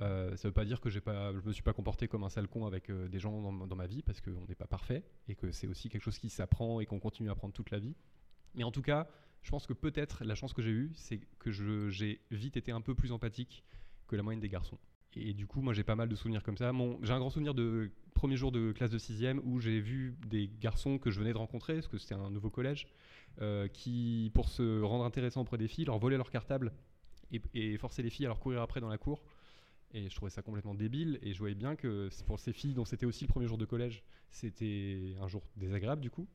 Euh, 0.00 0.36
ça 0.36 0.46
veut 0.46 0.52
pas 0.54 0.64
dire 0.64 0.80
que 0.80 0.88
j'ai 0.88 1.00
pas, 1.00 1.32
je 1.32 1.40
me 1.46 1.52
suis 1.52 1.64
pas 1.64 1.72
comporté 1.72 2.06
comme 2.06 2.22
un 2.22 2.28
sale 2.28 2.46
con 2.46 2.64
avec 2.64 2.90
euh, 2.90 3.08
des 3.08 3.18
gens 3.18 3.42
dans, 3.42 3.52
dans 3.66 3.76
ma 3.76 3.86
vie 3.88 4.02
parce 4.02 4.20
qu'on 4.20 4.46
n'est 4.48 4.54
pas 4.54 4.68
parfait 4.68 5.02
et 5.28 5.34
que 5.34 5.50
c'est 5.50 5.66
aussi 5.66 5.88
quelque 5.88 6.02
chose 6.04 6.18
qui 6.18 6.28
s'apprend 6.30 6.80
et 6.80 6.86
qu'on 6.86 7.00
continue 7.00 7.28
à 7.28 7.32
apprendre 7.32 7.52
toute 7.52 7.70
la 7.72 7.80
vie. 7.80 7.96
Mais 8.54 8.62
en 8.62 8.70
tout 8.70 8.82
cas, 8.82 9.08
je 9.42 9.50
pense 9.50 9.66
que 9.66 9.72
peut-être 9.72 10.24
la 10.24 10.34
chance 10.34 10.52
que 10.52 10.62
j'ai 10.62 10.70
eue, 10.70 10.92
c'est 10.94 11.20
que 11.38 11.50
j'ai 11.50 12.20
vite 12.30 12.56
été 12.56 12.72
un 12.72 12.80
peu 12.80 12.94
plus 12.94 13.12
empathique 13.12 13.64
que 14.06 14.16
la 14.16 14.22
moyenne 14.22 14.40
des 14.40 14.48
garçons. 14.48 14.78
Et 15.16 15.34
du 15.34 15.46
coup, 15.46 15.60
moi 15.60 15.72
j'ai 15.72 15.82
pas 15.82 15.96
mal 15.96 16.08
de 16.08 16.14
souvenirs 16.14 16.42
comme 16.42 16.56
ça. 16.56 16.72
J'ai 17.02 17.12
un 17.12 17.18
grand 17.18 17.30
souvenir 17.30 17.54
de 17.54 17.90
premier 18.14 18.36
jour 18.36 18.52
de 18.52 18.72
classe 18.72 18.90
de 18.90 18.98
6ème 18.98 19.40
où 19.44 19.60
j'ai 19.60 19.80
vu 19.80 20.16
des 20.26 20.50
garçons 20.60 20.98
que 20.98 21.10
je 21.10 21.18
venais 21.18 21.32
de 21.32 21.38
rencontrer, 21.38 21.74
parce 21.74 21.88
que 21.88 21.98
c'était 21.98 22.14
un 22.14 22.30
nouveau 22.30 22.50
collège, 22.50 22.86
euh, 23.40 23.66
qui, 23.68 24.30
pour 24.34 24.48
se 24.48 24.82
rendre 24.82 25.04
intéressants 25.04 25.40
auprès 25.40 25.58
des 25.58 25.68
filles, 25.68 25.86
leur 25.86 25.98
volaient 25.98 26.18
leur 26.18 26.30
cartable 26.30 26.72
et, 27.54 27.78
forçaient 27.78 28.02
les 28.02 28.10
filles 28.10 28.26
à 28.26 28.28
leur 28.28 28.40
courir 28.40 28.60
après 28.60 28.80
dans 28.80 28.88
la 28.88 28.98
cour. 28.98 29.22
Et 29.92 30.08
je 30.08 30.14
trouvais 30.14 30.30
ça 30.30 30.42
complètement 30.42 30.74
débile. 30.74 31.18
Et 31.22 31.32
je 31.32 31.38
voyais 31.38 31.54
bien 31.54 31.74
que 31.74 32.08
pour 32.26 32.38
ces 32.38 32.52
filles 32.52 32.74
dont 32.74 32.84
c'était 32.84 33.06
aussi 33.06 33.24
le 33.24 33.28
premier 33.28 33.46
jour 33.46 33.58
de 33.58 33.64
collège, 33.64 34.04
c'était 34.30 35.14
un 35.20 35.26
jour 35.26 35.42
désagréable 35.56 36.00
du 36.00 36.10
coup. 36.10 36.28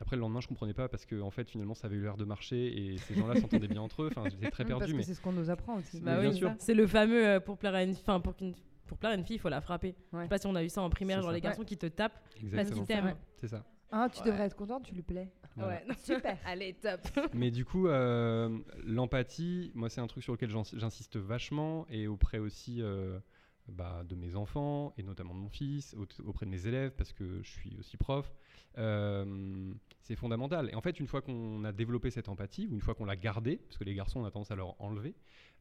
Après 0.00 0.16
le 0.16 0.20
lendemain, 0.20 0.40
je 0.40 0.46
comprenais 0.48 0.74
pas 0.74 0.88
parce 0.88 1.04
que 1.06 1.20
en 1.20 1.30
fait, 1.30 1.50
finalement, 1.50 1.74
ça 1.74 1.86
avait 1.88 1.96
eu 1.96 2.02
l'air 2.02 2.16
de 2.16 2.24
marcher 2.24 2.92
et 2.92 2.96
ces 2.98 3.14
gens-là 3.14 3.40
s'entendaient 3.40 3.66
bien 3.68 3.82
entre 3.82 4.02
eux. 4.04 4.08
Enfin, 4.14 4.28
j'étais 4.30 4.50
très 4.50 4.64
perdu, 4.64 4.80
Parce 4.80 4.92
que 4.92 4.96
mais 4.96 5.02
c'est 5.02 5.14
ce 5.14 5.20
qu'on 5.20 5.32
nous 5.32 5.50
apprend 5.50 5.76
aussi. 5.76 6.00
Bah 6.00 6.20
bien 6.20 6.30
oui, 6.30 6.36
sûr. 6.36 6.52
C'est 6.58 6.74
le 6.74 6.86
fameux 6.86 7.26
euh, 7.26 7.40
pour 7.40 7.58
plaire 7.58 7.74
à 7.74 7.82
une 7.82 7.94
fin 7.94 8.20
pour 8.20 8.36
qu'une 8.36 8.54
pour 8.86 8.96
plaire 8.96 9.10
à 9.12 9.14
une 9.16 9.24
fille, 9.24 9.36
il 9.36 9.40
faut 9.40 9.48
la 9.50 9.60
frapper. 9.60 9.94
Je 10.12 10.16
Ouais. 10.16 10.22
sais 10.22 10.28
pas 10.30 10.38
si 10.38 10.46
on 10.46 10.54
a 10.54 10.62
eu 10.64 10.68
ça 10.70 10.80
en 10.82 10.88
primaire, 10.88 11.18
genre 11.20 11.30
ça. 11.30 11.34
les 11.34 11.40
garçons 11.42 11.64
qui 11.64 11.76
te 11.76 11.86
tapent 11.86 12.18
parce 12.54 12.70
qu'ils 12.70 12.84
t'aiment. 12.84 13.14
c'est 13.36 13.48
ça. 13.48 13.64
Ah, 13.90 14.08
tu 14.12 14.20
Ouais. 14.20 14.26
devrais 14.26 14.44
être 14.44 14.56
contente, 14.56 14.84
tu 14.84 14.94
lui 14.94 15.02
plais. 15.02 15.30
Voilà. 15.56 15.74
Ouais, 15.74 15.84
non. 15.88 15.94
Super. 16.02 16.38
Allez, 16.46 16.74
top. 16.74 17.00
Mais 17.34 17.50
du 17.50 17.64
coup, 17.64 17.88
euh, 17.88 18.56
l'empathie, 18.84 19.72
moi, 19.74 19.88
c'est 19.88 20.00
un 20.00 20.06
truc 20.06 20.22
sur 20.22 20.32
lequel 20.32 20.50
j'ins- 20.50 20.62
j'insiste 20.76 21.16
vachement 21.16 21.86
et 21.90 22.06
auprès 22.06 22.38
aussi 22.38 22.80
euh, 22.82 23.18
bah, 23.68 24.02
de 24.08 24.14
mes 24.14 24.34
enfants 24.36 24.94
et 24.96 25.02
notamment 25.02 25.34
de 25.34 25.40
mon 25.40 25.48
fils, 25.48 25.94
au- 25.94 26.06
auprès 26.26 26.46
de 26.46 26.50
mes 26.50 26.66
élèves 26.66 26.92
parce 26.96 27.12
que 27.12 27.42
je 27.42 27.50
suis 27.50 27.76
aussi 27.78 27.96
prof. 27.96 28.32
Euh, 28.78 29.72
c'est 30.00 30.16
fondamental. 30.16 30.70
Et 30.70 30.74
en 30.74 30.80
fait, 30.80 30.98
une 31.00 31.06
fois 31.06 31.20
qu'on 31.22 31.64
a 31.64 31.72
développé 31.72 32.10
cette 32.10 32.28
empathie 32.28 32.66
ou 32.66 32.74
une 32.74 32.80
fois 32.80 32.94
qu'on 32.94 33.04
l'a 33.04 33.16
gardée, 33.16 33.56
parce 33.56 33.76
que 33.78 33.84
les 33.84 33.94
garçons, 33.94 34.20
on 34.20 34.24
a 34.24 34.30
tendance 34.30 34.50
à 34.50 34.56
leur 34.56 34.80
enlever, 34.80 35.14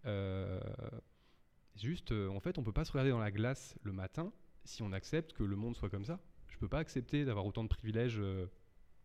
euh, 0.05 0.59
juste, 1.75 2.11
euh, 2.11 2.29
en 2.29 2.39
fait, 2.39 2.57
on 2.57 2.63
peut 2.63 2.71
pas 2.71 2.85
se 2.85 2.91
regarder 2.91 3.11
dans 3.11 3.19
la 3.19 3.31
glace 3.31 3.77
le 3.83 3.91
matin 3.91 4.31
si 4.65 4.83
on 4.83 4.91
accepte 4.91 5.33
que 5.33 5.43
le 5.43 5.55
monde 5.55 5.75
soit 5.75 5.89
comme 5.89 6.05
ça. 6.05 6.19
Je 6.49 6.57
peux 6.57 6.67
pas 6.67 6.79
accepter 6.79 7.25
d'avoir 7.25 7.45
autant 7.45 7.63
de 7.63 7.69
privilèges. 7.69 8.21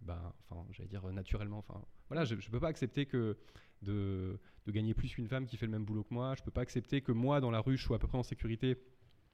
bah, 0.01 0.35
enfin, 0.51 0.67
j'allais 0.73 0.89
dire 0.89 1.05
naturellement. 1.13 1.59
Enfin, 1.59 1.81
voilà, 2.09 2.25
je, 2.25 2.35
je 2.39 2.51
peux 2.51 2.59
pas 2.61 2.69
accepter 2.69 3.07
que 3.07 3.37
de, 3.83 4.39
gagner 4.69 4.95
plus 4.95 5.15
qu'une 5.15 5.29
femme 5.29 5.47
qui 5.47 5.57
fait 5.57 5.67
le 5.67 5.73
même 5.73 5.85
boulot 5.85 6.05
que 6.05 6.15
moi. 6.15 6.35
Je 6.37 6.43
peux 6.43 6.51
pas 6.51 6.63
accepter 6.63 7.01
que 7.01 7.13
moi, 7.13 7.41
dans 7.41 7.51
la 7.51 7.61
rue, 7.61 7.77
je 7.77 7.85
sois 7.85 7.97
à 7.97 7.99
peu 7.99 8.07
près 8.07 8.19
en 8.19 8.23
sécurité, 8.23 8.77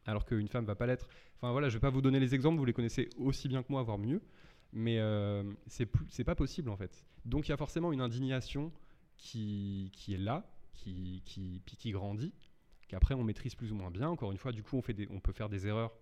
alors 0.07 0.25
qu'une 0.25 0.49
femme 0.49 0.65
va 0.65 0.75
pas 0.75 0.87
l'être. 0.87 1.09
Enfin 1.37 1.53
voilà, 1.53 1.69
je 1.69 1.75
vais 1.75 1.81
pas 1.81 1.91
vous 1.91 2.03
donner 2.03 2.21
les 2.21 2.35
exemples. 2.35 2.59
Vous 2.59 2.65
les 2.65 2.73
connaissez 2.73 3.09
aussi 3.17 3.49
bien 3.49 3.63
que 3.63 3.71
moi, 3.71 3.83
voire 3.83 3.99
mieux. 3.99 4.23
Mais 4.73 4.99
euh, 4.99 5.43
c'est 5.67 6.25
pas 6.25 6.35
possible 6.35 6.69
en 6.69 6.77
fait. 6.77 7.07
Donc 7.25 7.49
il 7.49 7.51
y 7.51 7.55
a 7.55 7.57
forcément 7.57 7.93
une 7.93 8.03
indignation 8.03 8.71
qui, 9.17 9.91
est 10.09 10.19
là, 10.19 10.45
qui, 10.73 11.23
qui, 11.25 11.63
qui 11.65 11.91
grandit, 11.91 12.33
qu'après 12.87 13.15
on 13.15 13.25
maîtrise 13.25 13.55
plus 13.55 13.73
ou 13.73 13.75
moins 13.75 13.91
bien. 13.91 14.09
Encore 14.09 14.31
une 14.31 14.39
fois, 14.39 14.53
du 14.53 14.63
coup, 14.63 14.77
on, 14.77 14.83
fait 14.83 15.09
on 15.11 15.21
peut 15.21 15.33
faire 15.33 15.49
des 15.49 15.67
erreurs 15.67 15.93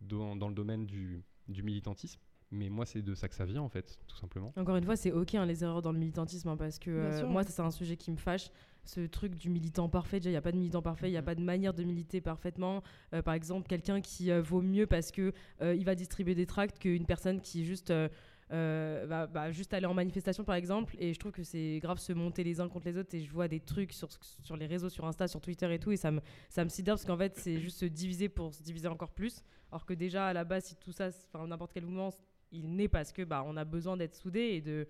dans, 0.00 0.34
le 0.48 0.54
domaine 0.54 0.86
du 0.86 1.22
militantisme. 1.48 2.20
Mais 2.54 2.68
moi, 2.68 2.86
c'est 2.86 3.02
de 3.02 3.14
ça 3.14 3.28
que 3.28 3.34
ça 3.34 3.44
vient 3.44 3.62
en 3.62 3.68
fait, 3.68 3.98
tout 4.06 4.16
simplement. 4.16 4.52
Encore 4.56 4.76
une 4.76 4.84
fois, 4.84 4.96
c'est 4.96 5.10
ok 5.12 5.34
hein, 5.34 5.44
les 5.44 5.64
erreurs 5.64 5.82
dans 5.82 5.92
le 5.92 5.98
militantisme 5.98 6.48
hein, 6.48 6.56
parce 6.56 6.78
que 6.78 6.90
euh, 6.90 7.26
moi, 7.26 7.42
ça, 7.42 7.50
c'est 7.50 7.62
un 7.62 7.70
sujet 7.70 7.96
qui 7.96 8.10
me 8.12 8.16
fâche. 8.16 8.50
Ce 8.84 9.00
truc 9.06 9.34
du 9.34 9.48
militant 9.50 9.88
parfait, 9.88 10.20
déjà, 10.20 10.28
il 10.30 10.34
n'y 10.34 10.38
a 10.38 10.42
pas 10.42 10.52
de 10.52 10.58
militant 10.58 10.82
parfait, 10.82 11.08
il 11.08 11.12
n'y 11.12 11.16
a 11.16 11.20
Mhm. 11.20 11.24
pas 11.26 11.34
de 11.34 11.42
manière 11.42 11.74
de 11.74 11.82
militer 11.82 12.20
parfaitement. 12.20 12.82
Euh, 13.12 13.22
par 13.22 13.34
exemple, 13.34 13.66
quelqu'un 13.66 14.00
qui 14.00 14.30
euh, 14.30 14.40
vaut 14.42 14.60
mieux 14.62 14.86
parce 14.86 15.10
que 15.10 15.32
euh, 15.62 15.74
il 15.74 15.84
va 15.84 15.94
distribuer 15.94 16.34
des 16.34 16.46
tracts 16.46 16.78
qu'une 16.78 17.06
personne 17.06 17.40
qui 17.40 17.64
juste 17.64 17.90
euh, 17.90 18.08
euh, 18.52 19.50
juste 19.52 19.72
aller 19.74 19.86
en 19.86 19.94
manifestation, 19.94 20.44
par 20.44 20.54
exemple. 20.54 20.94
Et 20.98 21.14
je 21.14 21.18
trouve 21.18 21.32
que 21.32 21.42
c'est 21.42 21.78
grave 21.80 21.98
se 21.98 22.12
monter 22.12 22.44
les 22.44 22.60
uns 22.60 22.68
contre 22.68 22.86
les 22.86 22.96
autres. 22.98 23.14
Et 23.14 23.20
je 23.22 23.32
vois 23.32 23.48
des 23.48 23.58
trucs 23.60 23.92
sur, 23.92 24.08
sur 24.42 24.56
les 24.56 24.66
réseaux, 24.66 24.90
sur 24.90 25.06
Insta, 25.06 25.26
sur 25.28 25.40
Twitter 25.40 25.72
et 25.74 25.78
tout, 25.78 25.90
et 25.90 25.96
ça 25.96 26.10
me, 26.10 26.20
ça 26.50 26.62
me 26.62 26.68
sidère 26.68 26.94
parce 26.94 27.06
qu'en 27.06 27.16
fait, 27.16 27.36
c'est 27.36 27.58
juste 27.58 27.78
se 27.78 27.86
diviser 27.86 28.28
pour 28.28 28.54
se 28.54 28.62
diviser 28.62 28.88
encore 28.88 29.12
plus. 29.12 29.42
Alors 29.72 29.86
que 29.86 29.94
déjà, 29.94 30.26
à 30.28 30.32
la 30.32 30.44
base, 30.44 30.66
si 30.66 30.76
tout 30.76 30.92
ça, 30.92 31.08
enfin, 31.32 31.46
n'importe 31.46 31.72
quel 31.72 31.84
mouvement, 31.84 32.10
il 32.54 32.74
naît 32.74 32.88
parce 32.88 33.12
que 33.12 33.22
bah, 33.22 33.44
on 33.46 33.56
a 33.56 33.64
besoin 33.64 33.96
d'être 33.96 34.14
soudés 34.14 34.54
et 34.54 34.60
de, 34.60 34.86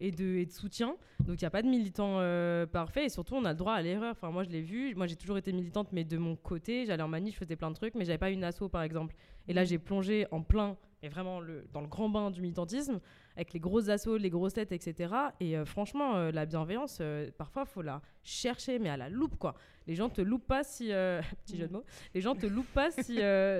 et 0.00 0.10
de, 0.10 0.36
et 0.36 0.46
de 0.46 0.52
soutien. 0.52 0.96
Donc 1.20 1.40
il 1.40 1.44
n'y 1.44 1.46
a 1.46 1.50
pas 1.50 1.62
de 1.62 1.68
militant 1.68 2.16
euh, 2.20 2.66
parfait 2.66 3.04
et 3.04 3.08
surtout 3.08 3.34
on 3.34 3.44
a 3.44 3.50
le 3.50 3.58
droit 3.58 3.74
à 3.74 3.82
l'erreur. 3.82 4.12
Enfin, 4.12 4.30
moi 4.30 4.44
je 4.44 4.50
l'ai 4.50 4.62
vu, 4.62 4.94
moi 4.94 5.06
j'ai 5.06 5.16
toujours 5.16 5.38
été 5.38 5.52
militante, 5.52 5.88
mais 5.92 6.04
de 6.04 6.16
mon 6.16 6.36
côté, 6.36 6.86
j'allais 6.86 7.02
en 7.02 7.08
manif, 7.08 7.34
je 7.34 7.40
faisais 7.40 7.56
plein 7.56 7.70
de 7.70 7.76
trucs, 7.76 7.94
mais 7.94 8.04
j'avais 8.04 8.18
pas 8.18 8.30
une 8.30 8.44
asso 8.44 8.68
par 8.70 8.82
exemple. 8.82 9.14
Et 9.48 9.52
là 9.52 9.64
j'ai 9.64 9.78
plongé 9.78 10.26
en 10.30 10.42
plein, 10.42 10.76
mais 11.02 11.08
vraiment 11.08 11.40
le, 11.40 11.66
dans 11.72 11.80
le 11.80 11.88
grand 11.88 12.08
bain 12.08 12.30
du 12.30 12.40
militantisme, 12.40 13.00
avec 13.40 13.52
les 13.54 13.60
grosses 13.60 13.88
assos, 13.88 14.16
les 14.18 14.30
grosses 14.30 14.52
têtes, 14.54 14.72
etc. 14.72 15.14
Et 15.40 15.56
euh, 15.56 15.64
franchement, 15.64 16.16
euh, 16.16 16.30
la 16.30 16.46
bienveillance, 16.46 16.98
euh, 17.00 17.30
parfois 17.38 17.64
faut 17.64 17.82
la 17.82 18.02
chercher, 18.22 18.78
mais 18.78 18.90
à 18.90 18.96
la 18.96 19.08
loupe 19.08 19.36
quoi. 19.36 19.54
Les 19.86 19.94
gens 19.94 20.08
te 20.10 20.20
loupent 20.20 20.46
pas 20.46 20.62
si. 20.62 20.92
euh, 20.92 21.20
petit 21.44 21.56
jeu 21.56 21.66
de 21.66 21.72
mots. 21.72 21.84
Les 22.14 22.20
gens 22.20 22.34
te 22.34 22.46
loupent 22.46 22.72
pas 22.72 22.90
si, 22.90 23.18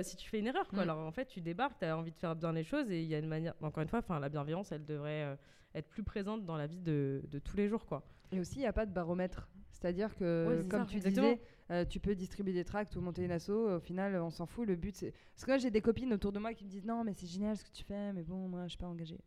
si 0.09 0.17
tu 0.17 0.29
fais 0.29 0.39
une 0.39 0.47
erreur 0.47 0.69
quoi. 0.69 0.81
Mm. 0.81 0.83
Alors 0.83 0.99
en 0.99 1.11
fait, 1.13 1.27
tu 1.27 1.41
débarques, 1.41 1.79
tu 1.79 1.87
as 1.87 1.97
envie 1.97 2.13
de 2.13 2.19
faire 2.19 2.37
bien 2.37 2.53
les 2.53 2.63
choses 2.65 2.91
et 2.91 3.01
il 3.03 3.09
y 3.09 3.15
a 3.15 3.19
une 3.19 3.27
manière. 3.29 3.55
Encore 3.63 3.83
une 3.83 3.89
fois, 3.89 4.03
la 4.21 4.29
bienveillance, 4.29 4.71
elle 4.73 4.85
devrait. 4.85 5.39
être 5.75 5.89
plus 5.89 6.03
présente 6.03 6.45
dans 6.45 6.57
la 6.57 6.67
vie 6.67 6.81
de, 6.81 7.23
de 7.31 7.39
tous 7.39 7.57
les 7.57 7.69
jours 7.69 7.87
quoi. 7.87 8.03
Et 8.33 8.39
aussi, 8.41 8.57
il 8.57 8.61
n'y 8.61 8.67
a 8.67 8.73
pas 8.73 8.87
de 8.87 8.93
baromètre 8.93 9.49
C'est-à-dire 9.71 10.15
que, 10.15 10.47
Ouais, 10.49 10.69
comme 10.69 10.81
ça, 10.83 10.87
tu 10.87 10.97
exactement. 10.99 11.29
disais, 11.31 11.41
euh, 11.71 11.85
tu 11.85 11.99
peux 12.01 12.15
distribuer 12.15 12.53
des 12.53 12.65
tracts 12.65 12.95
ou 12.97 13.01
monter 13.01 13.25
une 13.25 13.33
asso. 13.33 13.51
Au 13.51 13.81
final, 13.81 14.15
on 14.17 14.31
s'en 14.31 14.47
fout. 14.47 14.67
Le 14.69 14.77
but, 14.77 14.95
c'est. 14.95 15.13
Parce 15.35 15.45
que 15.45 15.51
moi, 15.51 15.59
j'ai 15.59 15.71
des 15.71 15.81
copines 15.81 16.13
autour 16.13 16.31
de 16.33 16.39
moi 16.39 16.53
qui 16.55 16.65
me 16.65 16.69
disent 16.69 16.85
Non, 16.85 17.03
mais 17.05 17.13
c'est 17.13 17.27
génial 17.27 17.57
ce 17.57 17.65
que 17.65 17.71
tu 17.73 17.83
fais, 17.85 18.13
mais 18.13 18.23
bon, 18.23 18.49
moi, 18.49 18.65
je 18.65 18.71
suis 18.71 18.79
pas 18.79 18.87
engagée. 18.87 19.19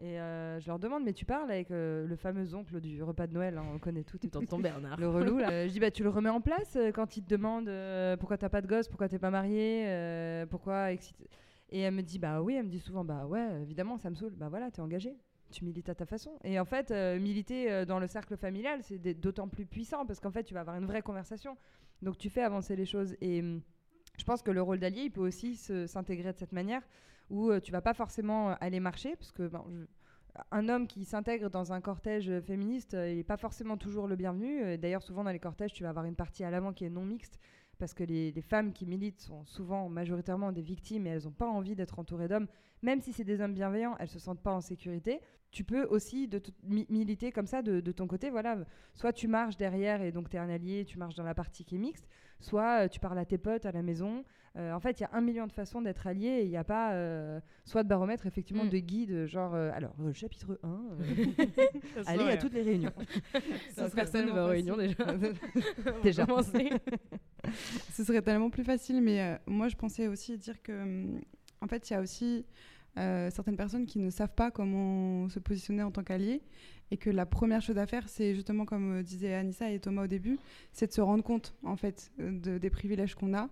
Et 0.00 0.20
euh, 0.20 0.60
je 0.60 0.66
leur 0.68 0.78
demande 0.78 1.02
Mais 1.04 1.12
tu 1.12 1.24
parles 1.24 1.50
avec 1.50 1.70
euh, 1.70 2.06
le 2.06 2.14
fameux 2.16 2.54
oncle 2.54 2.80
du 2.80 3.02
repas 3.02 3.26
de 3.26 3.34
Noël, 3.34 3.58
hein, 3.58 3.64
on 3.74 3.78
connaît 3.78 4.04
tout. 4.04 4.18
et. 4.24 4.28
Tonton 4.30 4.58
Bernard. 4.60 4.96
Le 5.00 5.08
relou, 5.08 5.38
là. 5.38 5.48
Je 5.66 5.72
dis, 5.72 5.80
bah, 5.80 5.90
tu 5.90 6.02
le 6.04 6.08
remets 6.08 6.28
en 6.30 6.40
place 6.40 6.76
euh, 6.76 6.92
quand 6.92 7.16
il 7.16 7.24
te 7.24 7.28
demande 7.28 7.68
euh, 7.68 8.16
pourquoi 8.16 8.38
t'as 8.38 8.48
pas 8.48 8.60
de 8.60 8.66
gosse, 8.68 8.88
pourquoi 8.88 9.08
t'es 9.08 9.18
pas 9.18 9.30
marié, 9.30 10.44
pourquoi. 10.50 10.92
excité- 10.92 11.28
Et 11.70 11.80
elle 11.80 11.94
me 11.94 12.02
dit, 12.02 12.18
bah 12.18 12.40
oui, 12.42 12.54
elle 12.54 12.64
me 12.66 12.70
dit 12.70 12.78
souvent, 12.78 13.04
bah 13.04 13.26
ouais, 13.26 13.62
évidemment, 13.62 13.98
ça 13.98 14.08
me 14.10 14.14
saoule. 14.14 14.34
Bah 14.36 14.48
voilà, 14.48 14.70
t'es 14.70 14.80
engagé. 14.80 15.16
Tu 15.50 15.64
milites 15.64 15.88
à 15.88 15.94
ta 15.94 16.04
façon. 16.06 16.38
Et 16.44 16.60
en 16.60 16.64
fait, 16.66 16.90
militer 17.18 17.84
dans 17.86 17.98
le 17.98 18.06
cercle 18.06 18.36
familial, 18.36 18.80
c'est 18.82 18.98
d'autant 19.14 19.48
plus 19.48 19.64
puissant 19.66 20.04
parce 20.06 20.20
qu'en 20.20 20.30
fait, 20.30 20.44
tu 20.44 20.54
vas 20.54 20.60
avoir 20.60 20.76
une 20.76 20.84
vraie 20.86 21.02
conversation. 21.02 21.56
Donc, 22.02 22.18
tu 22.18 22.28
fais 22.30 22.42
avancer 22.42 22.76
les 22.76 22.84
choses. 22.84 23.16
Et 23.20 23.40
hum, 23.40 23.62
je 24.18 24.24
pense 24.24 24.42
que 24.42 24.50
le 24.50 24.60
rôle 24.62 24.78
d'allié, 24.78 25.02
il 25.04 25.10
peut 25.10 25.22
aussi 25.22 25.56
s'intégrer 25.56 26.32
de 26.32 26.38
cette 26.38 26.52
manière 26.52 26.82
où 27.30 27.50
euh, 27.50 27.60
tu 27.60 27.72
vas 27.72 27.80
pas 27.80 27.94
forcément 27.94 28.50
euh, 28.50 28.54
aller 28.60 28.80
marcher 28.80 29.16
parce 29.16 29.32
que 29.32 29.48
ben, 29.48 29.64
un 30.50 30.68
homme 30.68 30.86
qui 30.86 31.04
s'intègre 31.04 31.50
dans 31.50 31.72
un 31.72 31.80
cortège 31.80 32.30
euh, 32.30 32.40
féministe, 32.40 32.94
n'est 32.94 33.24
pas 33.24 33.36
forcément 33.36 33.76
toujours 33.76 34.06
le 34.06 34.16
bienvenu. 34.16 34.78
D'ailleurs, 34.78 35.02
souvent 35.02 35.24
dans 35.24 35.30
les 35.30 35.38
cortèges, 35.38 35.72
tu 35.72 35.82
vas 35.82 35.90
avoir 35.90 36.04
une 36.04 36.16
partie 36.16 36.44
à 36.44 36.50
l'avant 36.50 36.72
qui 36.72 36.84
est 36.84 36.90
non 36.90 37.04
mixte, 37.04 37.38
parce 37.78 37.94
que 37.94 38.04
les, 38.04 38.32
femmes 38.42 38.72
qui 38.72 38.86
militent 38.86 39.20
sont 39.20 39.44
souvent 39.44 39.88
majoritairement 39.88 40.52
des 40.52 40.62
victimes 40.62 41.06
et 41.06 41.10
elles 41.10 41.24
n'ont 41.24 41.30
pas 41.30 41.46
envie 41.46 41.74
d'être 41.74 41.98
entourées 41.98 42.28
d'hommes. 42.28 42.48
Même 42.82 43.00
si 43.00 43.12
c'est 43.12 43.24
des 43.24 43.40
hommes 43.40 43.54
bienveillants, 43.54 43.96
elles 43.98 44.08
se 44.08 44.18
sentent 44.18 44.42
pas 44.42 44.52
en 44.52 44.60
sécurité. 44.60 45.20
Tu 45.50 45.64
peux 45.64 45.84
aussi 45.84 46.28
de 46.28 46.42
militer 46.62 47.32
comme 47.32 47.46
ça 47.46 47.62
de, 47.62 47.80
ton 47.92 48.06
côté. 48.06 48.30
Voilà, 48.30 48.58
soit 48.94 49.12
tu 49.12 49.28
marches 49.28 49.56
derrière 49.56 50.02
et 50.02 50.12
donc 50.12 50.28
tu 50.28 50.36
es 50.36 50.38
un 50.38 50.50
allié, 50.50 50.84
tu 50.84 50.98
marches 50.98 51.14
dans 51.14 51.24
la 51.24 51.34
partie 51.34 51.64
qui 51.64 51.76
est 51.76 51.78
mixte, 51.78 52.06
soit 52.40 52.88
tu 52.88 53.00
parles 53.00 53.18
à 53.18 53.24
tes 53.24 53.38
potes 53.38 53.64
à 53.64 53.72
la 53.72 53.82
maison. 53.82 54.24
Euh, 54.58 54.72
en 54.72 54.80
fait, 54.80 54.98
il 54.98 55.04
y 55.04 55.06
a 55.06 55.10
un 55.12 55.20
million 55.20 55.46
de 55.46 55.52
façons 55.52 55.80
d'être 55.82 56.06
allié 56.08 56.26
et 56.26 56.42
il 56.42 56.48
n'y 56.48 56.56
a 56.56 56.64
pas 56.64 56.92
euh, 56.94 57.38
soit 57.64 57.84
de 57.84 57.88
baromètre, 57.88 58.26
effectivement, 58.26 58.64
Mm. 58.64 58.70
de 58.70 58.78
guide, 58.78 59.26
genre, 59.26 59.54
euh, 59.54 59.70
alors, 59.72 59.94
euh, 60.00 60.12
chapitre 60.12 60.58
1, 60.64 60.80
Ça 62.02 62.02
allez 62.10 62.24
à 62.24 62.36
toutes 62.36 62.54
les 62.54 62.62
réunions. 62.62 62.92
Ça 63.74 63.84
serait 63.88 63.94
personne 63.94 64.24
tellement 64.26 64.34
va 64.34 64.46
aux 64.46 64.48
réunions 64.48 64.76
déjà. 64.76 65.04
Déjà. 66.02 66.26
Ce 67.92 68.04
serait 68.04 68.22
tellement 68.22 68.50
plus 68.50 68.64
facile, 68.64 69.00
mais 69.00 69.20
euh, 69.22 69.36
moi 69.46 69.68
je 69.68 69.76
pensais 69.76 70.08
aussi 70.08 70.36
dire 70.38 70.60
que, 70.62 70.72
hum, 70.72 71.20
en 71.60 71.66
fait, 71.66 71.88
il 71.88 71.92
y 71.92 71.96
a 71.96 72.00
aussi 72.00 72.44
euh, 72.98 73.30
certaines 73.30 73.56
personnes 73.56 73.86
qui 73.86 73.98
ne 74.00 74.10
savent 74.10 74.34
pas 74.34 74.50
comment 74.50 75.28
se 75.28 75.38
positionner 75.38 75.82
en 75.82 75.90
tant 75.90 76.02
qu'allié, 76.02 76.42
et 76.90 76.96
que 76.96 77.10
la 77.10 77.26
première 77.26 77.60
chose 77.62 77.78
à 77.78 77.86
faire, 77.86 78.08
c'est 78.08 78.34
justement 78.34 78.64
comme 78.64 79.02
disaient 79.02 79.34
Anissa 79.34 79.70
et 79.70 79.78
Thomas 79.78 80.04
au 80.04 80.06
début, 80.06 80.38
c'est 80.72 80.86
de 80.88 80.92
se 80.92 81.00
rendre 81.00 81.22
compte 81.22 81.54
en 81.62 81.76
fait 81.76 82.10
de- 82.18 82.58
des 82.58 82.70
privilèges 82.70 83.14
qu'on 83.14 83.34
a. 83.34 83.48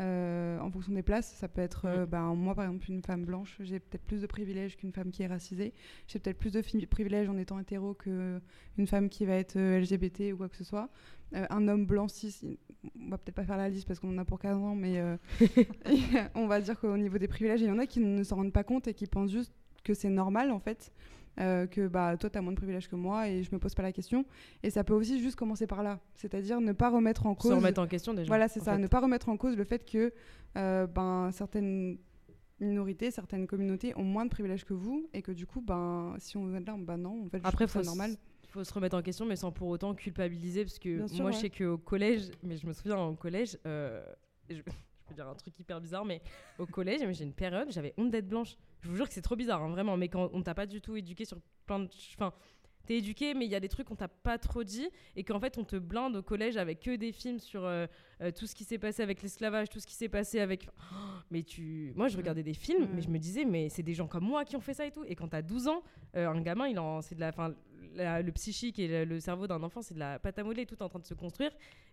euh, 0.00 0.60
en 0.60 0.70
fonction 0.70 0.92
des 0.92 1.02
places, 1.02 1.32
ça 1.34 1.48
peut 1.48 1.60
être, 1.60 1.86
euh, 1.86 2.06
ben, 2.06 2.34
moi 2.34 2.54
par 2.54 2.64
exemple, 2.64 2.90
une 2.90 3.02
femme 3.02 3.24
blanche, 3.24 3.56
j'ai 3.60 3.80
peut-être 3.80 4.04
plus 4.04 4.20
de 4.22 4.26
privilèges 4.26 4.76
qu'une 4.76 4.92
femme 4.92 5.10
qui 5.10 5.22
est 5.22 5.26
racisée. 5.26 5.74
J'ai 6.06 6.18
peut-être 6.18 6.38
plus 6.38 6.52
de 6.52 6.60
privilèges 6.86 7.28
en 7.28 7.36
étant 7.36 7.58
hétéro 7.58 7.94
qu'une 7.94 8.40
femme 8.86 9.08
qui 9.08 9.24
va 9.24 9.34
être 9.34 9.56
euh, 9.56 9.80
LGBT 9.80 10.32
ou 10.32 10.36
quoi 10.36 10.48
que 10.48 10.56
ce 10.56 10.64
soit. 10.64 10.88
Euh, 11.34 11.46
un 11.50 11.66
homme 11.66 11.84
blanc 11.84 12.06
cis, 12.06 12.58
on 13.00 13.10
va 13.10 13.18
peut-être 13.18 13.34
pas 13.34 13.44
faire 13.44 13.56
la 13.56 13.68
liste 13.68 13.86
parce 13.88 13.98
qu'on 13.98 14.14
en 14.14 14.18
a 14.18 14.24
pour 14.24 14.38
15 14.38 14.58
ans, 14.58 14.74
mais 14.74 15.02
on 16.34 16.46
va 16.46 16.60
dire 16.60 16.78
qu'au 16.78 16.96
niveau 16.96 17.18
des 17.18 17.28
privilèges, 17.28 17.60
il 17.60 17.66
y 17.66 17.70
en 17.70 17.78
a 17.78 17.86
qui 17.86 18.00
ne 18.00 18.22
s'en 18.22 18.36
rendent 18.36 18.52
pas 18.52 18.64
compte 18.64 18.86
et 18.86 18.94
qui 18.94 19.06
pensent 19.06 19.32
juste 19.32 19.52
que 19.82 19.94
c'est 19.94 20.10
normal 20.10 20.52
en 20.52 20.60
fait. 20.60 20.92
Euh, 21.40 21.66
que 21.66 21.86
bah 21.88 22.16
toi 22.16 22.30
tu 22.30 22.38
as 22.38 22.42
moins 22.42 22.52
de 22.52 22.56
privilèges 22.56 22.88
que 22.88 22.96
moi 22.96 23.28
et 23.28 23.42
je 23.42 23.50
me 23.52 23.58
pose 23.58 23.74
pas 23.74 23.82
la 23.82 23.92
question 23.92 24.24
et 24.62 24.70
ça 24.70 24.84
peut 24.84 24.94
aussi 24.94 25.20
juste 25.20 25.36
commencer 25.36 25.66
par 25.66 25.82
là 25.82 26.00
c'est-à-dire 26.14 26.60
ne 26.60 26.72
pas 26.72 26.90
remettre 26.90 27.26
en 27.26 27.34
Se 27.34 27.42
cause 27.42 27.54
remettre 27.54 27.80
en 27.80 27.86
question 27.86 28.14
déjà. 28.14 28.28
voilà, 28.28 28.48
c'est 28.48 28.60
ça. 28.60 28.74
fait. 28.74 28.78
Ne 28.82 28.86
pas 28.86 29.00
remettre 29.00 29.28
en 29.28 29.36
cause 29.36 29.56
le 29.56 29.64
fait 29.64 29.84
que 29.84 30.12
euh, 30.56 30.86
ben, 30.86 31.30
certaines 31.32 31.98
minorités, 32.60 33.10
certaines 33.10 33.46
communautés 33.46 33.96
ont 33.96 34.04
moins 34.04 34.24
de 34.24 34.30
privilèges 34.30 34.64
que 34.64 34.74
vous 34.74 35.08
et 35.12 35.22
que 35.22 35.32
du 35.32 35.46
coup, 35.46 35.60
ben, 35.60 36.16
si 36.18 36.36
on 36.36 36.46
de 36.46 36.66
là, 36.66 36.76
ben 36.78 36.96
non, 36.96 37.24
en 37.26 37.28
fait, 37.28 37.40
Après, 37.44 37.66
je 37.66 37.72
faut 37.72 37.78
ça 37.80 37.84
normal. 37.84 38.16
Il 38.44 38.50
faut 38.50 38.64
se 38.64 38.72
remettre 38.72 38.96
en 38.96 39.02
question, 39.02 39.26
mais 39.26 39.36
sans 39.36 39.52
pour 39.52 39.68
autant 39.68 39.94
culpabiliser. 39.94 40.64
Parce 40.64 40.78
que 40.78 40.96
Bien 40.96 41.08
sûr, 41.08 41.20
moi, 41.22 41.26
ouais. 41.30 41.32
je 41.36 41.40
sais 41.40 41.50
qu'au 41.50 41.76
collège, 41.76 42.30
mais 42.42 42.56
je 42.56 42.66
me 42.66 42.72
souviens 42.72 42.98
au 42.98 43.14
collège, 43.14 43.58
euh, 43.66 44.02
je, 44.48 44.62
je 45.08 45.14
peux 45.14 45.14
dire 45.22 45.28
un 45.28 45.34
truc 45.34 45.58
hyper 45.58 45.80
bizarre, 45.80 46.04
mais 46.04 46.20
au 46.58 46.66
collège, 46.66 47.00
j'ai 47.12 47.24
une 47.24 47.32
période, 47.32 47.70
j'avais 47.70 47.94
honte 47.96 48.10
d'être 48.10 48.28
blanche. 48.28 48.56
Je 48.82 48.88
vous 48.88 48.96
jure 48.96 49.08
que 49.08 49.14
c'est 49.14 49.22
trop 49.22 49.36
bizarre, 49.36 49.62
hein, 49.62 49.70
vraiment. 49.70 49.96
Mais 49.96 50.08
quand 50.08 50.30
on 50.32 50.42
t'a 50.42 50.54
pas 50.54 50.66
du 50.66 50.80
tout 50.80 50.96
éduqué 50.96 51.24
sur 51.24 51.38
plein 51.66 51.80
de. 51.80 51.88
Enfin, 52.14 52.32
t'es 52.86 52.98
éduqué, 52.98 53.34
mais 53.34 53.44
il 53.44 53.50
y 53.50 53.54
a 53.54 53.60
des 53.60 53.68
trucs 53.68 53.86
qu'on 53.88 53.96
t'a 53.96 54.08
pas 54.08 54.38
trop 54.38 54.64
dit, 54.64 54.88
et 55.16 55.24
qu'en 55.24 55.40
fait, 55.40 55.58
on 55.58 55.64
te 55.64 55.76
blinde 55.76 56.16
au 56.16 56.22
collège 56.22 56.56
avec 56.56 56.80
que 56.80 56.96
des 56.96 57.12
films 57.12 57.38
sur 57.38 57.64
euh, 57.64 57.86
euh, 58.22 58.30
tout 58.30 58.46
ce 58.46 58.54
qui 58.54 58.64
s'est 58.64 58.78
passé 58.78 59.02
avec 59.02 59.22
l'esclavage, 59.22 59.68
tout 59.68 59.80
ce 59.80 59.86
qui 59.86 59.94
s'est 59.94 60.08
passé 60.08 60.40
avec. 60.40 60.68
Oh, 60.78 60.94
mais 61.30 61.42
tu. 61.42 61.92
Moi, 61.96 62.08
je 62.08 62.16
regardais 62.16 62.42
des 62.42 62.54
films, 62.54 62.88
mais 62.94 63.00
je 63.02 63.08
me 63.08 63.18
disais, 63.18 63.44
mais 63.44 63.68
c'est 63.68 63.82
des 63.82 63.94
gens 63.94 64.06
comme 64.06 64.24
moi 64.24 64.44
qui 64.44 64.56
ont 64.56 64.60
fait 64.60 64.74
ça 64.74 64.86
et 64.86 64.90
tout. 64.92 65.04
Et 65.06 65.14
quand 65.16 65.28
t'as 65.28 65.42
12 65.42 65.68
ans, 65.68 65.82
euh, 66.16 66.28
un 66.28 66.40
gamin, 66.40 66.68
il 66.68 66.78
en, 66.78 67.00
c'est 67.02 67.14
de 67.14 67.20
la, 67.20 67.32
fin, 67.32 67.54
la- 67.94 68.22
le 68.22 68.32
psychique 68.32 68.78
et 68.78 68.86
le, 68.88 69.04
le 69.04 69.20
cerveau 69.20 69.46
d'un 69.46 69.62
enfant, 69.62 69.82
c'est 69.82 69.94
de 69.94 69.98
la 69.98 70.18
pâte 70.18 70.38
à 70.38 70.44
modeler, 70.44 70.66
tout 70.66 70.80
en 70.82 70.88
train 70.88 70.98
de 71.00 71.06
se 71.06 71.14
construire. 71.14 71.50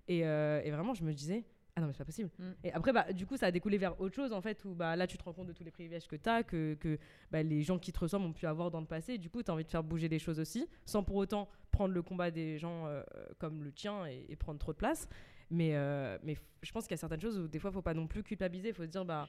Et, 0.08 0.26
euh, 0.26 0.62
et 0.64 0.70
vraiment, 0.72 0.94
je 0.94 1.04
me 1.04 1.12
disais, 1.14 1.44
ah 1.76 1.82
non, 1.82 1.88
mais 1.88 1.94
c'est 1.94 2.00
pas 2.00 2.06
possible. 2.06 2.30
Mm. 2.40 2.52
Et 2.64 2.72
après, 2.72 2.94
bah, 2.94 3.12
du 3.12 3.26
coup, 3.26 3.36
ça 3.36 3.48
a 3.48 3.52
découlé 3.52 3.78
vers 3.78 4.00
autre 4.00 4.16
chose, 4.16 4.32
en 4.32 4.42
fait, 4.42 4.64
où 4.64 4.74
bah, 4.74 4.96
là, 4.96 5.08
tu 5.08 5.18
te 5.18 5.24
rends 5.24 5.34
compte 5.34 5.48
de 5.48 5.54
tous 5.54 5.64
les 5.64 5.72
privilèges 5.72 6.08
que 6.08 6.16
tu 6.16 6.30
as, 6.30 6.44
que, 6.44 6.76
que 6.76 6.98
bah, 7.32 7.44
les 7.44 7.64
gens 7.64 7.78
qui 7.78 7.92
te 7.92 8.00
ressemblent 8.00 8.26
ont 8.26 8.34
pu 8.34 8.46
avoir 8.46 8.72
dans 8.72 8.80
le 8.80 8.86
passé. 8.86 9.14
Et 9.14 9.18
du 9.18 9.30
coup, 9.30 9.44
tu 9.44 9.52
as 9.52 9.54
envie 9.54 9.66
de 9.66 9.70
faire 9.70 9.84
bouger 9.84 10.08
les 10.08 10.20
choses 10.20 10.40
aussi, 10.40 10.70
sans 10.86 11.04
pour 11.04 11.18
autant 11.18 11.50
prendre 11.72 11.94
le 11.94 12.02
combat 12.02 12.32
des 12.32 12.58
gens 12.58 12.88
euh, 12.88 13.04
comme 13.40 13.64
le 13.64 13.74
tien 13.74 14.06
et, 14.08 14.26
et 14.30 14.36
prendre 14.38 14.58
trop 14.58 14.72
de 14.72 14.78
place. 14.78 15.10
Mais, 15.52 15.76
euh, 15.76 16.18
mais 16.24 16.38
je 16.62 16.72
pense 16.72 16.86
qu'il 16.86 16.92
y 16.92 16.96
a 16.96 16.98
certaines 16.98 17.22
choses 17.22 17.38
où 17.38 17.48
des 17.48 17.60
fois, 17.60 17.72
il 17.72 17.74
faut 17.74 17.82
pas 17.82 17.94
non 17.94 18.08
plus 18.08 18.24
culpabiliser. 18.24 18.70
Il 18.70 18.74
faut 18.74 18.84
se 18.84 18.90
dire, 18.90 19.04
bah, 19.04 19.28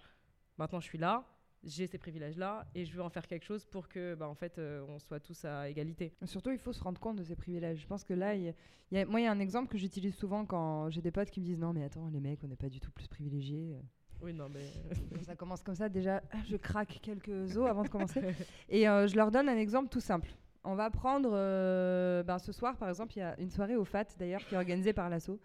maintenant, 0.57 0.79
je 0.79 0.87
suis 0.87 0.99
là, 0.99 1.25
j'ai 1.67 1.87
ces 1.87 1.99
privilèges-là, 1.99 2.67
et 2.75 2.85
je 2.85 2.93
veux 2.95 3.03
en 3.03 3.11
faire 3.11 3.27
quelque 3.27 3.45
chose 3.45 3.65
pour 3.67 3.89
que, 3.89 4.15
bah, 4.15 4.29
en 4.29 4.35
fait, 4.35 4.57
euh, 4.59 4.85
on 4.89 4.99
soit 4.99 5.21
tous 5.21 5.45
à 5.45 5.69
égalité. 5.69 6.15
Surtout, 6.25 6.51
il 6.51 6.59
faut 6.59 6.73
se 6.73 6.83
rendre 6.83 7.01
compte 7.01 7.17
de 7.17 7.25
ses 7.25 7.37
privilèges. 7.37 7.81
Je 7.81 7.87
pense 7.87 8.05
que 8.05 8.15
là, 8.15 8.35
il 8.35 8.43
y 8.45 8.49
a- 8.49 8.53
y 8.93 8.99
a- 8.99 9.05
moi, 9.07 9.21
il 9.21 9.25
y 9.25 9.27
a 9.27 9.33
un 9.33 9.41
exemple 9.41 9.69
que 9.69 9.77
j'utilise 9.77 10.15
souvent 10.15 10.47
quand 10.47 10.89
j'ai 10.91 11.03
des 11.03 11.11
potes 11.11 11.31
qui 11.31 11.41
me 11.41 11.45
disent 11.45 11.59
Non, 11.59 11.73
mais 11.73 11.85
attends, 11.85 12.09
les 12.09 12.21
mecs, 12.21 12.43
on 12.45 12.49
n'est 12.49 12.57
pas 12.57 12.69
du 12.69 12.81
tout 12.81 12.91
plus 12.93 13.09
privilégiés. 13.09 13.77
Oui, 14.23 14.33
non, 14.33 14.49
mais. 14.49 14.61
Ça 15.27 15.37
commence 15.37 15.63
comme 15.63 15.75
ça. 15.75 15.89
Déjà, 15.89 16.23
je 16.49 16.57
craque 16.57 17.01
quelques 17.03 17.57
os 17.57 17.69
avant 17.69 17.83
de 17.83 17.89
commencer. 17.89 18.23
Et 18.69 18.89
euh, 18.89 19.07
je 19.09 19.17
leur 19.17 19.31
donne 19.31 19.49
un 19.49 19.57
exemple 19.59 19.89
tout 19.91 20.01
simple. 20.01 20.31
On 20.69 20.75
va 20.75 20.91
prendre 20.91 21.31
euh, 21.33 22.25
ben, 22.25 22.39
ce 22.39 22.51
soir, 22.51 22.77
par 22.77 22.89
exemple, 22.89 23.13
il 23.17 23.21
y 23.21 23.23
a 23.23 23.39
une 23.39 23.51
soirée 23.51 23.77
au 23.77 23.85
FAT 23.85 24.07
d'ailleurs 24.19 24.45
qui 24.45 24.55
est 24.55 24.59
organisée 24.59 24.93
par 24.93 25.09
l'ASSO. 25.09 25.39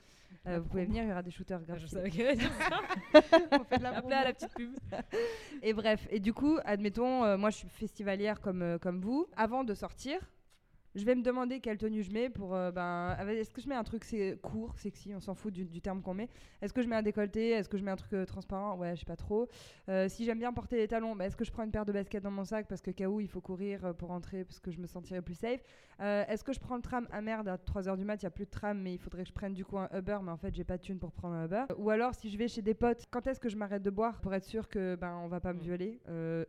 Euh, 0.47 0.59
vous 0.59 0.67
pouvez 0.67 0.85
venir, 0.85 1.03
il 1.03 1.09
y 1.09 1.11
aura 1.11 1.21
des 1.21 1.29
shooters 1.29 1.61
Ah, 1.69 1.77
je 1.77 1.85
savais 1.85 2.09
qu'elle. 2.09 2.39
On 3.51 3.63
fait 3.63 3.77
de 3.77 3.83
la 3.83 3.97
à 3.97 4.23
la 4.23 4.33
petite 4.33 4.53
pub. 4.55 4.71
Et 5.61 5.73
bref, 5.73 6.07
et 6.09 6.19
du 6.19 6.33
coup, 6.33 6.57
admettons, 6.65 7.23
euh, 7.23 7.37
moi 7.37 7.51
je 7.51 7.57
suis 7.57 7.69
festivalière 7.69 8.41
comme, 8.41 8.63
euh, 8.63 8.77
comme 8.79 8.99
vous. 8.99 9.27
Avant 9.37 9.63
de 9.63 9.75
sortir, 9.75 10.19
je 10.95 11.05
vais 11.05 11.15
me 11.15 11.21
demander 11.23 11.59
quelle 11.59 11.77
tenue 11.77 12.03
je 12.03 12.11
mets 12.11 12.29
pour. 12.29 12.53
euh, 12.53 12.71
ben, 12.71 13.15
avec- 13.17 13.37
Est-ce 13.39 13.53
que 13.53 13.61
je 13.61 13.67
mets 13.69 13.75
un 13.75 13.83
truc 13.83 14.03
c'est 14.03 14.37
court, 14.41 14.77
sexy, 14.77 15.13
on 15.15 15.19
s'en 15.19 15.33
fout 15.35 15.53
du, 15.53 15.65
du 15.65 15.81
terme 15.81 16.01
qu'on 16.01 16.13
met. 16.13 16.29
Est-ce 16.61 16.73
que 16.73 16.81
je 16.81 16.87
mets 16.87 16.95
un 16.95 17.01
décolleté 17.01 17.49
Est-ce 17.51 17.69
que 17.69 17.77
je 17.77 17.83
mets 17.83 17.91
un 17.91 17.95
truc 17.95 18.13
euh, 18.13 18.25
transparent? 18.25 18.75
Ouais, 18.77 18.95
je 18.95 18.99
sais 19.01 19.05
pas 19.05 19.15
trop. 19.15 19.47
Euh, 19.89 20.09
si 20.09 20.25
j'aime 20.25 20.39
bien 20.39 20.51
porter 20.53 20.77
les 20.77 20.87
talons, 20.87 21.15
ben, 21.15 21.25
est-ce 21.25 21.35
que 21.37 21.45
je 21.45 21.51
prends 21.51 21.63
une 21.63 21.71
paire 21.71 21.85
de 21.85 21.91
baskets 21.93 22.23
dans 22.23 22.31
mon 22.31 22.43
sac 22.43 22.67
parce 22.67 22.81
que 22.81 22.91
cas 22.91 23.07
où 23.07 23.19
il 23.21 23.27
faut 23.27 23.41
courir 23.41 23.93
pour 23.97 24.09
rentrer 24.09 24.43
parce 24.43 24.59
que 24.59 24.71
je 24.71 24.79
me 24.79 24.87
sentirais 24.87 25.21
plus 25.21 25.35
safe? 25.35 25.61
Est-ce 25.99 26.43
que 26.43 26.51
je 26.53 26.59
prends 26.59 26.75
le 26.75 26.81
tram 26.81 27.07
Ah 27.11 27.21
merde, 27.21 27.47
à 27.47 27.57
3h 27.57 27.95
du 27.97 28.05
mat, 28.05 28.21
il 28.21 28.25
n'y 28.25 28.27
a 28.27 28.31
plus 28.31 28.45
de 28.45 28.49
tram, 28.51 28.79
mais 28.81 28.93
il 28.93 28.97
faudrait 28.99 29.23
que 29.23 29.29
je 29.29 29.33
prenne 29.33 29.53
du 29.53 29.63
coup 29.63 29.77
un 29.77 29.87
Uber, 29.93 30.17
mais 30.23 30.31
en 30.31 30.37
fait 30.37 30.53
j'ai 30.55 30.63
pas 30.63 30.77
de 30.77 30.81
thune 30.81 30.97
pour 30.99 31.11
prendre 31.11 31.35
un 31.35 31.45
Uber. 31.45 31.65
Ou 31.77 31.89
alors 31.89 32.13
si 32.15 32.29
je 32.29 32.37
vais 32.37 32.47
chez 32.47 32.61
des 32.61 32.73
potes, 32.73 33.05
quand 33.11 33.27
est-ce 33.27 33.39
que 33.39 33.49
je 33.49 33.55
m'arrête 33.55 33.83
de 33.83 33.89
boire 33.91 34.19
pour 34.19 34.33
être 34.33 34.43
sûr 34.45 34.67
que 34.67 34.95
ben 34.95 35.15
on 35.23 35.27
va 35.27 35.39
pas 35.39 35.53
me 35.53 35.59
Mm. 35.59 35.61
violer 35.61 35.99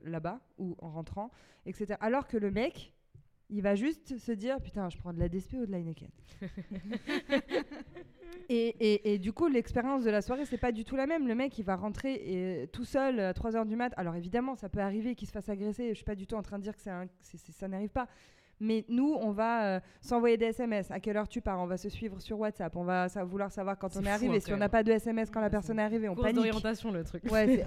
là-bas 0.04 0.40
ou 0.58 0.74
en 0.80 0.90
rentrant, 0.90 1.30
etc. 1.66 1.94
Alors 2.00 2.26
que 2.26 2.36
le 2.38 2.50
mec, 2.50 2.92
il 3.52 3.62
va 3.62 3.74
juste 3.74 4.18
se 4.18 4.32
dire 4.32 4.60
putain, 4.60 4.88
je 4.90 4.96
prends 4.98 5.12
de 5.12 5.18
la 5.20 5.28
DSP 5.28 5.54
ou 5.54 5.66
de 5.66 5.70
l'Heineken. 5.72 6.08
et, 8.48 8.68
et, 8.80 9.14
et 9.14 9.18
du 9.18 9.32
coup, 9.32 9.46
l'expérience 9.48 10.04
de 10.04 10.10
la 10.10 10.22
soirée, 10.22 10.44
c'est 10.46 10.58
pas 10.58 10.72
du 10.72 10.84
tout 10.84 10.96
la 10.96 11.06
même. 11.06 11.28
Le 11.28 11.34
mec, 11.34 11.58
il 11.58 11.64
va 11.64 11.76
rentrer 11.76 12.14
et, 12.62 12.66
tout 12.68 12.84
seul 12.84 13.20
à 13.20 13.32
3h 13.32 13.66
du 13.66 13.76
mat. 13.76 13.92
Alors 13.96 14.14
évidemment, 14.16 14.54
ça 14.54 14.68
peut 14.68 14.80
arriver 14.80 15.14
qu'il 15.14 15.28
se 15.28 15.32
fasse 15.32 15.48
agresser. 15.48 15.90
Je 15.90 15.94
suis 15.94 16.04
pas 16.04 16.14
du 16.14 16.26
tout 16.26 16.34
en 16.34 16.42
train 16.42 16.58
de 16.58 16.62
dire 16.64 16.76
que 16.76 16.88
un- 16.88 17.06
c'est- 17.20 17.38
ça 17.52 17.68
n'arrive 17.68 17.90
pas. 17.90 18.08
Mais 18.60 18.84
nous, 18.88 19.16
on 19.20 19.32
va 19.32 19.64
euh, 19.64 19.80
s'envoyer 20.00 20.36
des 20.36 20.46
SMS. 20.46 20.90
À 20.92 21.00
quelle 21.00 21.16
heure 21.16 21.26
tu 21.28 21.40
pars? 21.40 21.58
On 21.60 21.66
va 21.66 21.76
se 21.76 21.88
suivre 21.88 22.20
sur 22.20 22.38
WhatsApp. 22.38 22.76
On 22.76 22.84
va 22.84 23.08
sa- 23.08 23.24
vouloir 23.24 23.50
savoir 23.50 23.76
quand 23.76 23.96
on 23.96 24.02
est 24.04 24.08
arrivé. 24.08 24.36
hein, 24.36 24.40
si 24.40 24.52
on 24.52 24.56
n'a 24.56 24.68
pas 24.68 24.82
de 24.84 24.92
SMS 24.92 25.30
quand 25.30 25.40
la 25.40 25.50
personne 25.50 25.78
est 25.80 25.82
arrivée, 25.82 26.08
on 26.08 26.14
panique. 26.14 26.36
d'orientation, 26.36 26.92
le 26.92 27.02
truc. 27.02 27.24
Ouais, 27.30 27.64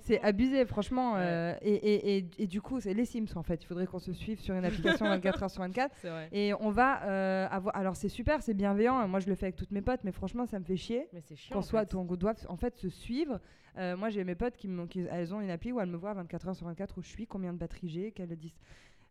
c'est 0.00 0.18
euh, 0.20 0.20
abusé, 0.22 0.64
franchement. 0.64 1.14
Ouais. 1.14 1.20
euh, 1.22 1.54
et, 1.62 1.74
et, 1.74 2.16
et, 2.18 2.30
et 2.38 2.46
du 2.46 2.60
coup, 2.60 2.80
c'est 2.80 2.94
les 2.94 3.04
Sims 3.04 3.26
en 3.36 3.42
fait. 3.42 3.62
Il 3.62 3.66
faudrait 3.66 3.86
qu'on 3.86 3.98
se 3.98 4.12
suive 4.12 4.38
sur 4.40 4.54
une 4.54 4.64
application 4.64 5.06
24 5.08 5.42
heures 5.42 5.50
sur 5.50 5.62
24. 5.62 5.94
C'est 6.00 6.08
vrai. 6.08 6.28
Et 6.32 6.52
on 6.60 6.70
va 6.70 7.46
avoir. 7.46 7.76
Alors, 7.76 7.96
c'est 7.96 8.08
super, 8.08 8.42
c'est 8.42 8.54
bienveillant. 8.54 9.06
Moi, 9.08 9.18
je 9.20 9.28
le 9.28 9.34
fais 9.34 9.46
avec 9.46 9.56
toutes 9.56 9.72
mes 9.72 9.82
potes, 9.82 10.00
mais 10.04 10.12
franchement, 10.12 10.46
ça 10.46 10.58
me 10.58 10.64
fait 10.64 10.76
chier. 10.76 11.08
Mais 11.12 11.20
c'est 11.20 11.36
chiant. 11.36 11.56
Qu'on 11.56 11.62
soit, 11.62 11.90
qu'on 11.90 12.04
doive 12.04 12.36
en 12.48 12.56
fait 12.56 12.76
se 12.76 12.88
suivre. 12.88 13.40
Euh, 13.76 13.96
moi, 13.96 14.08
j'ai 14.08 14.22
mes 14.22 14.36
potes 14.36 14.56
qui, 14.56 14.70
elles 15.10 15.34
ont 15.34 15.40
une 15.40 15.50
appli 15.50 15.72
où 15.72 15.80
elles 15.80 15.88
me 15.88 15.96
voient 15.96 16.14
24 16.14 16.48
heures 16.48 16.54
sur 16.56 16.66
24 16.66 16.96
où 16.98 17.02
je 17.02 17.08
suis, 17.08 17.26
combien 17.26 17.52
de 17.52 17.58
batterie 17.58 17.88
j'ai, 17.88 18.12
quelle 18.12 18.28
dis. 18.36 18.54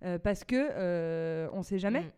Euh, 0.04 0.20
parce 0.20 0.44
que 0.44 0.56
euh, 0.56 1.50
on 1.54 1.64
sait 1.64 1.80
jamais. 1.80 2.02
Mm. 2.02 2.12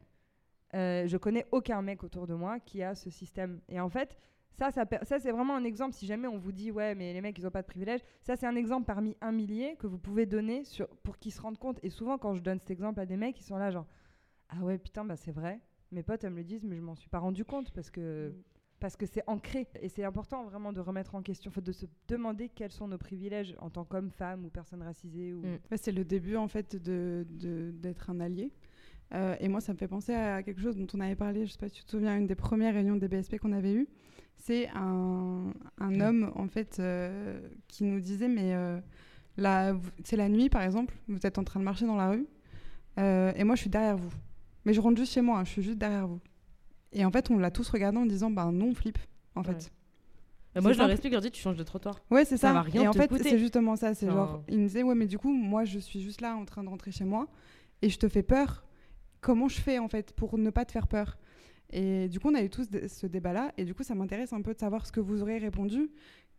Euh, 0.76 1.08
je 1.08 1.17
connais 1.17 1.45
aucun 1.52 1.82
mec 1.82 2.04
autour 2.04 2.28
de 2.28 2.34
moi 2.34 2.60
qui 2.60 2.84
a 2.84 2.95
ce 2.95 3.10
système. 3.10 3.62
Et 3.69 3.80
en 3.80 3.89
fait, 3.89 4.17
ça, 4.58 4.71
ça, 4.71 4.86
ça 5.04 5.19
c'est 5.19 5.32
vraiment 5.32 5.56
un 5.56 5.63
exemple. 5.63 5.93
Si 5.93 6.06
jamais 6.06 6.28
on 6.28 6.38
vous 6.38 6.52
dit, 6.52 6.71
ouais, 6.71 6.95
mais 6.95 7.13
les 7.13 7.21
mecs, 7.21 7.38
ils 7.38 7.48
ont 7.48 7.52
pas 7.52 7.62
de 7.62 7.67
privilèges, 7.67 8.02
ça, 8.21 8.36
c'est 8.36 8.48
un 8.48 8.56
exemple 8.56 8.86
parmi 8.86 9.15
un 9.21 9.32
millier 9.32 9.76
que 9.78 9.88
vous 9.88 10.00
pouvez 10.00 10.26
donner 10.26 10.63
sur, 10.63 10.88
pour 11.04 11.17
qu'ils 11.17 11.32
se 11.32 11.41
rendent 11.41 11.60
compte. 11.60 11.80
Et 11.84 11.89
souvent, 11.89 12.17
quand 12.17 12.34
je 12.34 12.41
donne 12.41 12.60
cet 12.60 12.71
exemple 12.71 13.00
à 13.00 13.06
des 13.06 13.17
mecs, 13.17 13.39
ils 13.39 13.43
sont 13.43 13.58
là, 13.58 13.71
genre, 13.71 13.86
ah 14.50 14.63
ouais, 14.63 14.78
putain, 14.78 15.06
bah 15.06 15.15
c'est 15.15 15.32
vrai. 15.32 15.60
Mes 15.91 16.04
potes, 16.04 16.24
elles 16.24 16.32
me 16.32 16.38
le 16.38 16.43
disent, 16.43 16.65
mais 16.65 16.76
je 16.76 16.82
m'en 16.82 16.95
suis 16.95 17.10
pas 17.10 17.19
rendu 17.19 17.45
compte 17.45 17.71
parce 17.71 17.91
que. 17.91 18.30
Mm. 18.30 18.43
Parce 18.86 18.98
que 18.98 19.08
c'est 19.08 19.24
ancré 19.26 19.65
et 19.82 19.89
c'est 19.89 20.04
important 20.04 20.43
vraiment 20.43 20.71
de 20.71 20.80
remettre 20.80 21.15
en 21.15 21.24
question, 21.24 21.52
de 21.60 21.71
se 21.71 21.88
demander 22.08 22.50
quels 22.50 22.69
sont 22.71 22.88
nos 22.88 23.00
privilèges 23.00 23.56
en 23.58 23.71
tant 23.71 23.84
qu'homme, 23.84 24.12
femme 24.12 24.45
ou 24.45 24.50
personne 24.50 24.84
racisée. 24.84 25.34
Ou... 25.34 25.39
Mm. 25.39 25.58
Ouais, 25.71 25.78
c'est 25.78 25.91
le 25.91 26.06
début 26.06 26.36
en 26.36 26.48
fait 26.48 26.76
de 26.76 27.26
de- 27.32 27.71
d'être 27.71 28.12
un 28.12 28.19
allié. 28.19 28.52
Euh, 29.15 29.36
et 29.39 29.48
moi, 29.48 29.60
ça 29.60 29.74
me 29.74 29.78
fait 29.80 29.88
penser 29.88 30.13
à 30.13 30.43
quelque 30.43 30.62
chose 30.62 30.78
dont 30.78 30.86
on 30.93 31.00
avait 31.00 31.15
parlé, 31.15 31.48
je 31.48 31.52
sais 31.54 31.58
pas 31.58 31.67
si 31.67 31.78
tu 31.80 31.84
te 31.84 31.89
souviens, 31.89 32.12
à 32.12 32.17
une 32.17 32.28
des 32.28 32.36
premières 32.36 32.76
réunions 32.76 32.95
des 32.95 33.08
BSP 33.08 33.39
qu'on 33.39 33.54
avait 33.54 33.74
eues. 33.74 33.88
C'est 34.38 34.69
un, 34.76 35.52
un 35.80 36.00
homme 36.00 36.32
en 36.36 36.48
fait 36.48 36.78
euh, 36.80 37.39
qui 37.67 37.86
nous 37.86 38.00
disait 38.00 38.28
mais 38.28 38.54
euh, 38.54 38.80
c'est 40.04 40.15
la 40.15 40.30
nuit 40.30 40.50
par 40.50 40.62
exemple, 40.62 40.93
vous 41.08 41.26
êtes 41.26 41.39
en 41.39 41.43
train 41.43 41.60
de 41.60 41.65
marcher 41.65 41.88
dans 41.88 41.95
la 41.95 42.12
rue 42.12 42.28
euh, 43.00 43.32
et 43.36 43.43
moi 43.45 43.56
je 43.56 43.62
suis 43.62 43.69
derrière 43.71 43.98
vous. 43.98 44.13
Mais 44.63 44.74
je 44.74 44.82
rentre 44.82 44.98
juste 45.00 45.13
chez 45.13 45.21
moi, 45.21 45.39
hein, 45.39 45.43
je 45.43 45.50
suis 45.54 45.63
juste 45.63 45.80
derrière 45.80 46.06
vous. 46.08 46.19
Et 46.91 47.04
en 47.06 47.12
fait, 47.12 47.30
on 47.30 47.38
l'a 47.38 47.52
tous 47.52 47.69
regardé 47.69 47.98
en 47.98 48.06
disant 48.06 48.32
bah 48.32 48.50
non, 48.52 48.67
on 48.67 48.74
flippe 48.74 49.00
en 49.36 49.43
fait. 49.43 49.71
Ouais. 50.56 50.62
Moi, 50.62 50.71
je 50.71 50.78
leur 50.78 50.89
explique, 50.89 51.12
je 51.12 51.15
leur 51.15 51.21
dis, 51.21 51.32
tu 51.32 51.41
changes 51.41 51.58
de 51.58 51.63
trottoir. 51.63 52.00
Ouais, 52.10 52.24
c'est 52.24 52.38
Ça 52.38 52.48
ça. 52.48 52.54
va 52.54 52.62
rien 52.62 52.84
et 52.84 52.88
en 52.88 52.93
fait, 52.93 53.12
c'est 53.21 53.38
justement 53.38 53.76
ça. 53.76 53.93
C'est 53.93 54.08
genre, 54.08 54.41
il 54.48 54.60
me 54.60 54.67
disait, 54.67 54.84
ouais, 54.84 54.95
mais 54.95 55.06
du 55.06 55.17
coup, 55.17 55.34
moi, 55.34 55.65
je 55.65 55.80
suis 55.80 56.02
juste 56.02 56.21
là 56.21 56.36
en 56.38 56.45
train 56.45 56.63
de 56.63 56.69
rentrer 56.69 56.91
chez 56.91 57.04
moi 57.04 57.28
et 57.82 57.89
je 57.89 58.00
te 58.00 58.08
fais 58.08 58.24
peur. 58.24 58.63
Comment 59.19 59.50
je 59.50 59.60
fais, 59.60 59.80
en 59.80 59.89
fait, 59.89 60.13
pour 60.13 60.38
ne 60.38 60.50
pas 60.52 60.63
te 60.63 60.71
faire 60.71 60.88
peur? 60.88 61.17
Et 61.71 62.08
du 62.08 62.21
coup, 62.21 62.30
on 62.30 62.36
a 62.36 62.41
eu 62.41 62.50
tous 62.50 62.69
ce 62.88 63.08
débat-là. 63.08 63.52
Et 63.58 63.65
du 63.65 63.74
coup, 63.74 63.84
ça 63.84 63.95
m'intéresse 63.95 64.32
un 64.32 64.41
peu 64.41 64.54
de 64.54 64.60
savoir 64.60 64.86
ce 64.86 64.93
que 64.93 65.02
vous 65.02 65.21
aurez 65.21 65.39
répondu. 65.39 65.89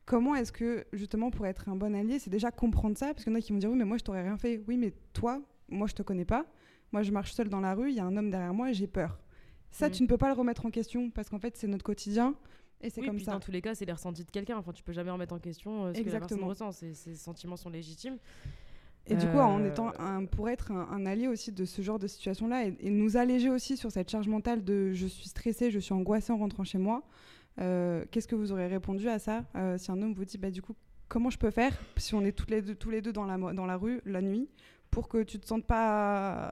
Comment 0.06 0.34
est-ce 0.34 0.52
que, 0.52 0.86
justement, 0.94 1.30
pour 1.30 1.46
être 1.46 1.68
un 1.68 1.76
bon 1.76 1.94
allié, 1.94 2.18
c'est 2.18 2.30
déjà 2.30 2.50
comprendre 2.50 2.96
ça? 2.96 3.08
Parce 3.12 3.24
qu'il 3.24 3.32
y 3.32 3.36
en 3.36 3.38
a 3.38 3.42
qui 3.42 3.52
vont 3.52 3.58
dire, 3.58 3.68
oui, 3.70 3.76
mais 3.76 3.84
moi, 3.84 3.98
je 3.98 4.04
t'aurais 4.04 4.22
rien 4.22 4.38
fait. 4.38 4.62
Oui, 4.66 4.78
mais 4.78 4.94
toi, 5.12 5.42
moi, 5.68 5.88
je 5.88 5.94
te 5.94 6.02
connais 6.02 6.24
pas. 6.24 6.46
Moi, 6.92 7.02
je 7.02 7.10
marche 7.10 7.32
seule 7.32 7.48
dans 7.50 7.60
la 7.60 7.74
rue, 7.74 7.90
il 7.90 7.96
y 7.96 8.00
a 8.00 8.04
un 8.06 8.16
homme 8.16 8.30
derrière 8.30 8.54
moi 8.54 8.70
et 8.70 8.74
j'ai 8.74 8.86
peur. 8.86 9.18
Ça, 9.78 9.88
Mm. 9.88 9.92
tu 9.92 10.02
ne 10.04 10.08
peux 10.08 10.16
pas 10.18 10.28
le 10.28 10.34
remettre 10.38 10.64
en 10.66 10.70
question 10.70 11.10
parce 11.10 11.28
qu'en 11.28 11.38
fait, 11.38 11.56
c'est 11.56 11.66
notre 11.66 11.84
quotidien 11.84 12.34
et 12.80 12.90
c'est 12.90 13.00
Oui, 13.00 13.06
comme 13.08 13.16
puis 13.16 13.24
ça. 13.24 13.32
dans 13.32 13.40
tous 13.40 13.50
les 13.50 13.60
cas, 13.62 13.74
c'est 13.74 13.84
les 13.84 13.92
ressentis 13.92 14.24
de 14.24 14.30
quelqu'un. 14.30 14.56
Enfin, 14.56 14.72
tu 14.72 14.82
peux 14.82 14.92
jamais 14.92 15.10
remettre 15.10 15.34
en 15.34 15.38
question 15.38 15.86
euh, 15.86 15.94
ce 15.94 16.00
que 16.00 16.10
la 16.10 16.18
personne 16.20 16.42
ressent. 16.44 16.72
Ses 16.72 16.94
sentiments 17.14 17.56
sont 17.56 17.68
légitimes. 17.70 18.16
Et 19.08 19.14
du 19.14 19.26
coup, 19.28 19.38
en 19.38 19.60
Euh, 19.60 19.68
étant 19.70 19.92
un, 20.00 20.24
pour 20.24 20.48
être 20.48 20.72
un, 20.72 20.88
un 20.90 21.06
allié 21.06 21.28
aussi 21.28 21.52
de 21.52 21.64
ce 21.64 21.80
genre 21.80 21.98
de 22.00 22.08
situation-là 22.08 22.66
et, 22.66 22.76
et 22.80 22.90
nous 22.90 23.16
alléger 23.16 23.50
aussi 23.50 23.76
sur 23.76 23.92
cette 23.92 24.10
charge 24.10 24.26
mentale 24.28 24.64
de 24.64 24.92
je 24.94 25.06
suis 25.06 25.28
stressée, 25.28 25.70
je 25.70 25.78
suis 25.78 25.92
angoissée 25.94 26.32
en 26.32 26.38
rentrant 26.38 26.64
chez 26.64 26.78
moi, 26.78 27.02
euh, 27.60 28.04
qu'est-ce 28.10 28.26
que 28.26 28.34
vous 28.34 28.50
aurez 28.50 28.66
répondu 28.66 29.08
à 29.08 29.18
ça 29.20 29.44
Si 29.78 29.92
un 29.92 30.02
homme 30.02 30.12
vous 30.14 30.24
dit, 30.24 30.38
bah, 30.38 30.50
du 30.50 30.60
coup, 30.60 30.74
comment 31.08 31.30
je 31.30 31.38
peux 31.38 31.50
faire 31.52 31.78
si 31.98 32.14
on 32.16 32.22
est 32.24 32.32
toutes 32.32 32.50
les 32.50 32.62
deux, 32.62 32.74
tous 32.74 32.90
les 32.90 33.00
deux 33.00 33.12
dans 33.12 33.24
la, 33.26 33.38
dans 33.52 33.64
la 33.66 33.76
rue 33.76 34.00
la 34.06 34.20
nuit 34.22 34.48
pour 34.90 35.06
que 35.08 35.22
tu 35.22 35.38
te 35.38 35.46
sentes 35.46 35.64
pas 35.66 36.50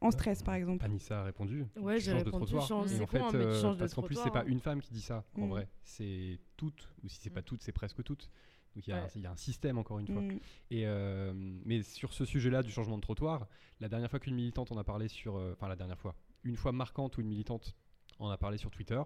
en 0.00 0.10
stress, 0.10 0.42
par 0.42 0.54
exemple 0.54 0.84
Anissa 0.84 1.20
a 1.20 1.24
répondu. 1.24 1.66
Ouais, 1.76 1.96
tu 1.98 2.04
j'ai 2.04 2.12
changes 2.12 2.20
de 2.20 2.24
répondu, 2.26 2.44
trottoir. 2.46 2.66
change- 2.68 2.92
Et 2.92 2.96
c'est 2.96 3.02
en 3.02 3.06
con, 3.06 3.10
fait, 3.10 3.18
hein, 3.18 3.30
mais 3.32 3.38
tu 3.40 3.46
euh, 3.48 3.60
changes 3.62 3.74
de 3.76 3.80
parce 3.80 3.94
qu'en 3.94 4.02
plus, 4.02 4.14
c'est 4.14 4.20
trottoir, 4.22 4.44
pas 4.44 4.50
une 4.50 4.60
femme 4.60 4.80
qui 4.80 4.92
dit 4.92 5.00
ça, 5.00 5.24
en 5.36 5.46
Mm. 5.46 5.50
vrai. 5.50 5.68
C'est 5.82 6.38
toutes, 6.56 6.88
ou 7.02 7.08
si 7.08 7.18
c'est 7.20 7.30
pas 7.30 7.40
Mm. 7.40 7.44
toutes, 7.44 7.62
c'est 7.62 7.72
presque 7.72 8.02
toutes. 8.04 8.30
Donc 8.76 8.86
il 8.86 8.90
y, 8.90 8.92
a- 8.92 9.02
Ouais. 9.02 9.08
il 9.16 9.22
y 9.22 9.26
a 9.26 9.30
un 9.32 9.36
système, 9.36 9.76
encore 9.78 9.98
une 9.98 10.06
fois. 10.06 10.22
Mm. 10.22 10.38
Et, 10.70 10.86
euh, 10.86 11.32
mais 11.34 11.82
sur 11.82 12.12
ce 12.12 12.24
sujet-là 12.24 12.62
du 12.62 12.70
changement 12.70 12.96
de 12.96 13.02
trottoir, 13.02 13.48
la 13.80 13.88
dernière 13.88 14.10
fois 14.10 14.20
qu'une 14.20 14.34
militante 14.36 14.70
en 14.70 14.76
a 14.76 14.84
parlé 14.84 15.08
sur. 15.08 15.36
euh, 15.36 15.52
Enfin, 15.54 15.68
la 15.68 15.76
dernière 15.76 15.98
fois. 15.98 16.14
Une 16.44 16.56
fois 16.56 16.70
marquante 16.72 17.16
où 17.18 17.20
une 17.20 17.28
militante 17.28 17.74
en 18.20 18.28
a 18.30 18.36
parlé 18.38 18.56
sur 18.58 18.70
Twitter, 18.70 19.00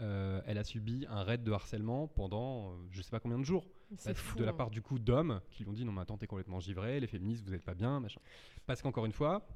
euh, 0.00 0.42
elle 0.44 0.58
a 0.58 0.64
subi 0.64 1.06
un 1.08 1.22
raid 1.22 1.42
de 1.42 1.52
harcèlement 1.52 2.06
pendant 2.08 2.72
euh, 2.72 2.76
je 2.90 3.00
sais 3.00 3.10
pas 3.10 3.20
combien 3.20 3.38
de 3.38 3.44
jours. 3.44 3.66
C'est 3.96 4.10
Bah, 4.10 4.14
fou. 4.14 4.36
de 4.38 4.44
la 4.44 4.50
hein. 4.50 4.54
part 4.54 4.68
du 4.70 4.82
coup 4.82 4.98
d'hommes 4.98 5.40
qui 5.50 5.62
lui 5.62 5.70
ont 5.70 5.72
dit 5.72 5.84
non 5.86 5.92
mais 5.92 6.02
attends 6.02 6.18
t'es 6.18 6.26
complètement 6.26 6.60
givré, 6.60 7.00
les 7.00 7.06
féministes 7.06 7.46
vous 7.46 7.54
êtes 7.54 7.64
pas 7.64 7.72
bien, 7.74 8.00
machin. 8.00 8.20
Parce 8.66 8.82
qu'encore 8.82 9.06
une 9.06 9.12
fois, 9.12 9.46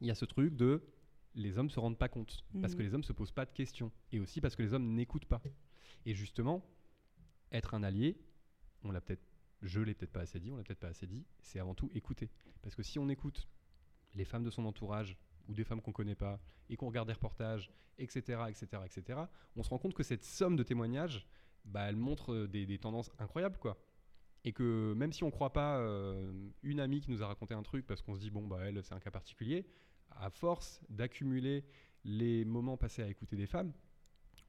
il 0.00 0.06
y 0.06 0.10
a 0.10 0.14
ce 0.14 0.24
truc 0.24 0.54
de 0.56 0.82
les 1.34 1.56
hommes 1.58 1.70
se 1.70 1.78
rendent 1.78 1.98
pas 1.98 2.08
compte, 2.08 2.44
parce 2.60 2.74
que 2.74 2.80
Mhm. 2.82 2.88
les 2.88 2.94
hommes 2.94 3.04
se 3.04 3.12
posent 3.12 3.30
pas 3.32 3.44
de 3.46 3.52
questions, 3.52 3.92
et 4.12 4.18
aussi 4.18 4.40
parce 4.40 4.56
que 4.56 4.62
les 4.62 4.74
hommes 4.74 4.94
n'écoutent 4.94 5.26
pas. 5.26 5.40
Et 6.06 6.14
justement, 6.14 6.64
être 7.52 7.74
un 7.74 7.82
allié, 7.82 8.16
on 8.82 8.90
l'a 8.90 9.00
peut-être, 9.00 9.22
je 9.62 9.80
l'ai 9.80 9.94
peut-être 9.94 10.12
pas 10.12 10.20
assez 10.22 10.40
dit, 10.40 10.50
on 10.50 10.56
l'a 10.56 10.64
peut-être 10.64 10.80
pas 10.80 10.88
assez 10.88 11.06
dit, 11.06 11.24
c'est 11.40 11.60
avant 11.60 11.74
tout 11.74 11.90
écouter. 11.94 12.30
Parce 12.62 12.74
que 12.74 12.82
si 12.82 12.98
on 12.98 13.08
écoute 13.08 13.46
les 14.14 14.24
femmes 14.24 14.42
de 14.44 14.50
son 14.50 14.64
entourage 14.64 15.16
ou 15.48 15.54
des 15.54 15.64
femmes 15.64 15.80
qu'on 15.80 15.92
connaît 15.92 16.14
pas 16.16 16.40
et 16.70 16.76
qu'on 16.76 16.86
regarde 16.88 17.08
des 17.08 17.14
reportages, 17.14 17.70
etc., 17.98 18.42
etc., 18.48 18.66
etc., 18.84 19.20
on 19.56 19.62
se 19.62 19.68
rend 19.70 19.78
compte 19.78 19.94
que 19.94 20.02
cette 20.02 20.24
somme 20.24 20.56
de 20.56 20.62
témoignages, 20.62 21.26
bah, 21.64 21.82
elle 21.88 21.96
montre 21.96 22.32
euh, 22.32 22.48
des, 22.48 22.66
des 22.66 22.78
tendances 22.78 23.10
incroyables, 23.18 23.58
quoi. 23.58 23.78
Et 24.44 24.52
que 24.52 24.94
même 24.96 25.12
si 25.12 25.24
on 25.24 25.30
croit 25.30 25.52
pas 25.52 25.78
euh, 25.78 26.32
une 26.62 26.80
amie 26.80 27.00
qui 27.00 27.10
nous 27.10 27.22
a 27.22 27.26
raconté 27.26 27.54
un 27.54 27.62
truc 27.62 27.86
parce 27.86 28.02
qu'on 28.02 28.14
se 28.14 28.20
dit 28.20 28.30
bon 28.30 28.46
bah 28.46 28.60
elle 28.62 28.82
c'est 28.84 28.94
un 28.94 29.00
cas 29.00 29.10
particulier, 29.10 29.66
à 30.10 30.30
force 30.30 30.80
d'accumuler 30.88 31.64
les 32.04 32.44
moments 32.44 32.76
passés 32.76 33.02
à 33.02 33.08
écouter 33.08 33.36
des 33.36 33.46
femmes, 33.46 33.72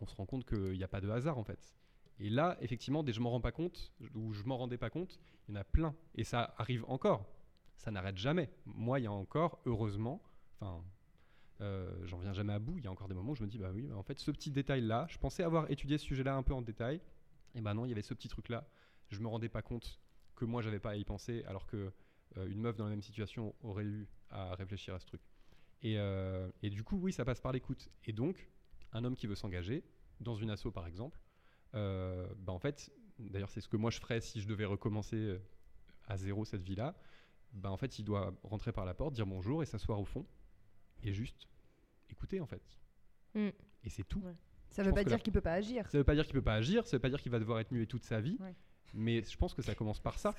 on 0.01 0.05
se 0.05 0.15
rend 0.15 0.25
compte 0.25 0.45
qu'il 0.45 0.77
n'y 0.77 0.83
a 0.83 0.87
pas 0.87 1.01
de 1.01 1.09
hasard 1.09 1.37
en 1.37 1.43
fait. 1.43 1.75
Et 2.19 2.29
là, 2.29 2.57
effectivement, 2.61 3.03
dès 3.03 3.11
que 3.11 3.15
je 3.15 3.21
m'en 3.21 3.29
rends 3.29 3.41
pas 3.41 3.51
compte, 3.51 3.93
ou 4.13 4.33
je 4.33 4.43
m'en 4.43 4.57
rendais 4.57 4.77
pas 4.77 4.89
compte, 4.89 5.19
il 5.47 5.53
y 5.53 5.57
en 5.57 5.61
a 5.61 5.63
plein. 5.63 5.95
Et 6.15 6.23
ça 6.23 6.53
arrive 6.57 6.83
encore. 6.87 7.25
Ça 7.77 7.91
n'arrête 7.91 8.17
jamais. 8.17 8.49
Moi, 8.65 8.99
il 8.99 9.03
y 9.03 9.07
a 9.07 9.11
encore, 9.11 9.61
heureusement, 9.65 10.21
enfin, 10.59 10.83
euh, 11.61 11.89
j'en 12.05 12.19
viens 12.19 12.33
jamais 12.33 12.51
à 12.51 12.59
bout. 12.59 12.77
Il 12.77 12.83
y 12.83 12.87
a 12.87 12.91
encore 12.91 13.07
des 13.07 13.13
moments 13.13 13.31
où 13.31 13.35
je 13.35 13.43
me 13.43 13.47
dis, 13.47 13.57
bah 13.57 13.71
oui, 13.73 13.87
bah 13.87 13.95
en 13.95 14.03
fait, 14.03 14.19
ce 14.19 14.31
petit 14.31 14.51
détail-là, 14.51 15.07
je 15.09 15.17
pensais 15.17 15.43
avoir 15.43 15.71
étudié 15.71 15.97
ce 15.97 16.05
sujet-là 16.05 16.35
un 16.35 16.43
peu 16.43 16.53
en 16.53 16.61
détail. 16.61 16.99
Et 17.55 17.61
ben 17.61 17.73
non, 17.73 17.85
il 17.85 17.89
y 17.89 17.91
avait 17.93 18.01
ce 18.01 18.13
petit 18.13 18.27
truc-là. 18.27 18.67
Je 19.09 19.19
me 19.21 19.27
rendais 19.27 19.49
pas 19.49 19.61
compte 19.61 20.01
que 20.35 20.43
moi, 20.43 20.61
j'avais 20.61 20.79
pas 20.79 20.91
à 20.91 20.95
y 20.97 21.05
penser, 21.05 21.43
alors 21.45 21.65
que 21.67 21.93
euh, 22.37 22.47
une 22.47 22.59
meuf 22.59 22.75
dans 22.75 22.83
la 22.83 22.89
même 22.89 23.01
situation 23.01 23.55
aurait 23.61 23.85
eu 23.85 24.09
à 24.29 24.55
réfléchir 24.55 24.93
à 24.93 24.99
ce 24.99 25.05
truc. 25.05 25.21
Et, 25.81 25.97
euh, 25.97 26.49
et 26.61 26.69
du 26.69 26.83
coup, 26.83 26.97
oui, 26.97 27.13
ça 27.13 27.23
passe 27.25 27.39
par 27.41 27.51
l'écoute. 27.51 27.89
Et 28.05 28.13
donc, 28.13 28.49
un 28.91 29.03
homme 29.05 29.15
qui 29.15 29.27
veut 29.27 29.35
s'engager, 29.35 29.83
dans 30.19 30.35
une 30.35 30.49
asso 30.49 30.67
par 30.73 30.87
exemple, 30.87 31.19
euh, 31.75 32.27
bah 32.39 32.51
en 32.53 32.59
fait, 32.59 32.91
d'ailleurs, 33.19 33.49
c'est 33.49 33.61
ce 33.61 33.69
que 33.69 33.77
moi 33.77 33.91
je 33.91 33.99
ferais 33.99 34.19
si 34.21 34.41
je 34.41 34.47
devais 34.47 34.65
recommencer 34.65 35.15
euh, 35.15 35.39
à 36.07 36.17
zéro 36.17 36.43
cette 36.45 36.63
vie-là. 36.63 36.95
Bah 37.53 37.71
en 37.71 37.77
fait, 37.77 37.97
il 37.99 38.03
doit 38.03 38.33
rentrer 38.43 38.71
par 38.71 38.85
la 38.85 38.93
porte, 38.93 39.13
dire 39.13 39.25
bonjour 39.25 39.63
et 39.63 39.65
s'asseoir 39.65 39.99
au 39.99 40.05
fond 40.05 40.25
et 41.03 41.13
juste 41.13 41.47
écouter 42.09 42.39
en 42.41 42.45
fait. 42.45 42.61
Mm. 43.35 43.49
Et 43.85 43.89
c'est 43.89 44.03
tout. 44.03 44.19
Ouais. 44.19 44.35
Ça 44.71 44.83
Je 44.83 44.89
veut 44.89 44.93
pas 44.93 45.03
dire 45.03 45.13
la- 45.17 45.19
qu'il 45.19 45.33
peut 45.33 45.41
pas 45.41 45.53
agir. 45.53 45.89
Ça 45.89 45.97
veut 45.97 46.03
pas 46.03 46.13
dire 46.15 46.25
qu'il 46.25 46.33
peut 46.33 46.41
pas 46.43 46.55
agir, 46.55 46.85
ça 46.85 46.97
veut 46.97 47.01
pas 47.01 47.09
dire 47.09 47.21
qu'il 47.21 47.31
va 47.31 47.39
devoir 47.39 47.59
être 47.59 47.71
muet 47.71 47.85
toute 47.87 48.03
sa 48.03 48.19
vie. 48.21 48.37
Ouais. 48.39 48.53
Mais 48.93 49.21
je 49.21 49.37
pense 49.37 49.53
que 49.53 49.61
ça 49.61 49.75
commence 49.75 49.99
par 49.99 50.17
ça. 50.17 50.33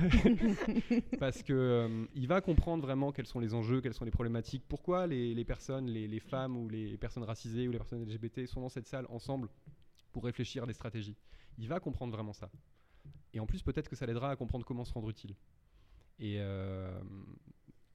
Parce 1.18 1.42
que 1.42 1.52
euh, 1.52 2.06
il 2.14 2.26
va 2.26 2.40
comprendre 2.40 2.82
vraiment 2.82 3.12
quels 3.12 3.26
sont 3.26 3.40
les 3.40 3.52
enjeux, 3.54 3.80
quelles 3.80 3.94
sont 3.94 4.04
les 4.04 4.10
problématiques, 4.10 4.64
pourquoi 4.66 5.06
les, 5.06 5.34
les 5.34 5.44
personnes, 5.44 5.86
les, 5.86 6.08
les 6.08 6.20
femmes 6.20 6.56
ou 6.56 6.68
les 6.68 6.96
personnes 6.96 7.24
racisées 7.24 7.68
ou 7.68 7.72
les 7.72 7.78
personnes 7.78 8.04
LGBT 8.04 8.46
sont 8.46 8.62
dans 8.62 8.68
cette 8.68 8.86
salle 8.86 9.06
ensemble 9.10 9.48
pour 10.12 10.24
réfléchir 10.24 10.62
à 10.64 10.66
des 10.66 10.72
stratégies. 10.72 11.16
Il 11.58 11.68
va 11.68 11.78
comprendre 11.80 12.12
vraiment 12.12 12.32
ça. 12.32 12.50
Et 13.32 13.40
en 13.40 13.46
plus, 13.46 13.62
peut-être 13.62 13.88
que 13.88 13.96
ça 13.96 14.06
l'aidera 14.06 14.30
à 14.30 14.36
comprendre 14.36 14.64
comment 14.64 14.84
se 14.84 14.92
rendre 14.92 15.10
utile. 15.10 15.34
Et 16.18 16.36
euh, 16.38 17.00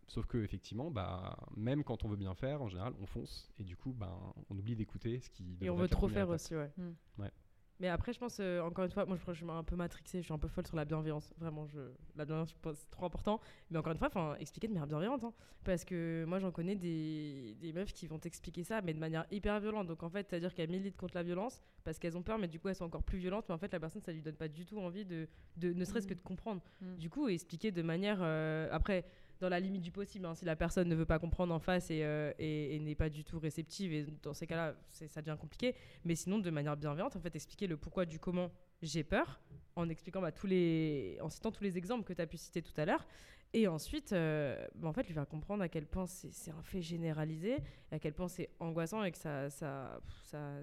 sauf 0.08 0.26
que 0.26 0.38
effectivement, 0.38 0.92
bah, 0.92 1.38
même 1.56 1.84
quand 1.84 2.04
on 2.04 2.08
veut 2.08 2.16
bien 2.16 2.34
faire, 2.36 2.62
en 2.62 2.70
général, 2.70 2.94
on 3.02 3.06
fonce 3.06 3.50
et 3.60 3.64
du 3.64 3.76
coup, 3.76 3.94
ben, 3.94 4.12
on 4.50 4.58
oublie 4.58 4.76
d'écouter 4.76 5.20
ce 5.20 5.30
qui. 5.30 5.58
Et 5.62 5.70
on 5.70 5.76
veut 5.76 5.88
trop 5.88 6.08
faire 6.08 6.30
aussi, 6.30 6.56
ouais. 6.56 6.72
Mm. 6.78 7.22
Ouais. 7.22 7.32
Mais 7.80 7.90
après, 7.90 8.14
je 8.14 8.20
pense, 8.20 8.38
euh, 8.40 8.62
encore 8.62 8.86
une 8.86 8.92
fois, 8.92 9.06
moi 9.06 9.18
je 9.18 9.34
je 9.34 9.38
suis 9.38 9.50
un 9.50 9.64
peu 9.64 9.76
matrixée, 9.76 10.20
je 10.20 10.24
suis 10.26 10.34
un 10.34 10.38
peu 10.38 10.48
folle 10.48 10.66
sur 10.66 10.78
la 10.78 10.86
bienveillance. 10.86 11.34
Vraiment, 11.38 11.66
je... 11.68 11.80
la 12.16 12.24
bienveillance, 12.26 12.52
je 12.52 12.56
pense, 12.62 12.78
c'est 12.78 12.90
trop 12.90 13.06
important. 13.06 13.42
Mais 13.70 13.78
encore 13.78 13.92
une 13.92 13.98
fois, 13.98 14.10
expliquer 14.40 14.68
de 14.68 14.74
manière 14.74 14.88
bienveillante. 14.88 15.24
hein. 15.24 15.34
parce 15.64 15.84
que 15.84 16.24
moi, 16.26 16.40
j'en 16.40 16.52
connais 16.52 16.76
des... 16.76 17.56
des 17.60 17.74
meufs 17.74 17.92
qui 17.94 18.08
vont 18.08 18.18
t'expliquer 18.20 18.64
ça, 18.64 18.82
mais 18.82 18.94
de 18.94 19.00
manière 19.00 19.26
hyper 19.30 19.60
violente. 19.60 19.88
Donc 19.88 20.04
en 20.04 20.10
fait, 20.10 20.28
c'est-à-dire 20.30 20.54
qu'elles 20.54 20.70
militent 20.70 20.96
contre 20.98 21.16
la 21.16 21.24
violence 21.24 21.62
parce 21.84 22.00
qu'elles 22.00 22.18
ont 22.18 22.24
peur, 22.24 22.38
mais 22.38 22.48
du 22.48 22.60
coup, 22.60 22.70
elles 22.70 22.76
sont 22.76 22.86
encore 22.86 23.04
plus 23.04 23.18
violentes. 23.18 23.46
Mais 23.50 23.56
en 23.56 23.58
fait, 23.60 23.72
la 23.74 23.80
personne, 23.80 24.02
ça 24.02 24.12
lui 24.14 24.22
donne 24.22 24.36
pas 24.36 24.48
du 24.48 24.66
tout 24.66 24.80
envie 24.80 25.06
de, 25.06 25.28
de 25.58 25.74
ne 25.74 25.84
serait-ce 25.86 26.08
que 26.08 26.14
de 26.14 26.22
comprendre. 26.22 26.62
Mm. 26.82 26.96
Du 26.96 27.10
coup, 27.10 27.28
expliquer 27.28 27.72
de 27.72 27.82
manière. 27.82 28.20
euh, 28.22 28.70
après, 28.72 29.06
dans 29.39 29.50
la 29.50 29.60
limite 29.60 29.82
du 29.82 29.91
possible, 29.91 30.26
hein, 30.26 30.34
si 30.36 30.45
la 30.45 30.56
personne 30.56 30.88
ne 30.88 30.95
veut 30.95 31.06
pas 31.06 31.19
comprendre 31.19 31.54
en 31.54 31.60
face 31.60 31.91
et, 31.91 32.04
euh, 32.04 32.32
et- 32.39 32.76
et 32.76 32.80
n'est 32.80 32.95
pas 32.95 33.10
du 33.10 33.24
tout 33.24 33.39
réceptive, 33.39 33.93
et 33.93 34.06
dans 34.24 34.34
ces 34.34 34.48
cas-là, 34.48 34.76
ça 34.88 35.21
devient 35.21 35.38
compliqué. 35.39 35.76
Mais 36.04 36.15
sinon, 36.15 36.39
de 36.39 36.50
manière 36.50 36.78
bienveillante, 36.78 37.15
en 37.15 37.19
fait, 37.19 37.36
expliquer 37.36 37.67
le 37.67 37.78
pourquoi 37.78 38.06
du 38.06 38.19
comment 38.19 38.52
j'ai 38.82 39.04
peur, 39.04 39.39
en 39.76 39.89
expliquant 39.89 40.21
bah, 40.21 40.32
tous 40.32 40.48
les, 40.48 41.17
en 41.21 41.30
citant 41.30 41.52
tous 41.52 41.63
les 41.63 41.78
exemples 41.78 42.04
que 42.04 42.13
tu 42.13 42.21
as 42.21 42.28
pu 42.28 42.38
citer 42.38 42.62
tout 42.62 42.74
à 42.78 42.86
l'heure. 42.86 43.06
Et 43.54 43.67
ensuite, 43.67 44.12
euh, 44.13 44.65
bah, 44.76 44.88
en 44.89 44.93
fait, 44.93 45.04
lui 45.08 45.13
faire 45.13 45.28
comprendre 45.28 45.63
à 45.63 45.69
quel 45.69 45.86
point 45.86 46.06
c'est 46.08 46.52
un 46.52 46.62
fait 46.62 46.82
généralisé, 46.82 47.58
et 47.91 47.95
à 47.95 48.00
quel 48.00 48.13
point 48.13 48.28
c'est 48.28 48.50
angoissant 48.60 49.04
et 49.04 49.12
que 49.12 49.17
ça, 49.17 49.50
ça, 49.50 50.00
ça, 50.24 50.56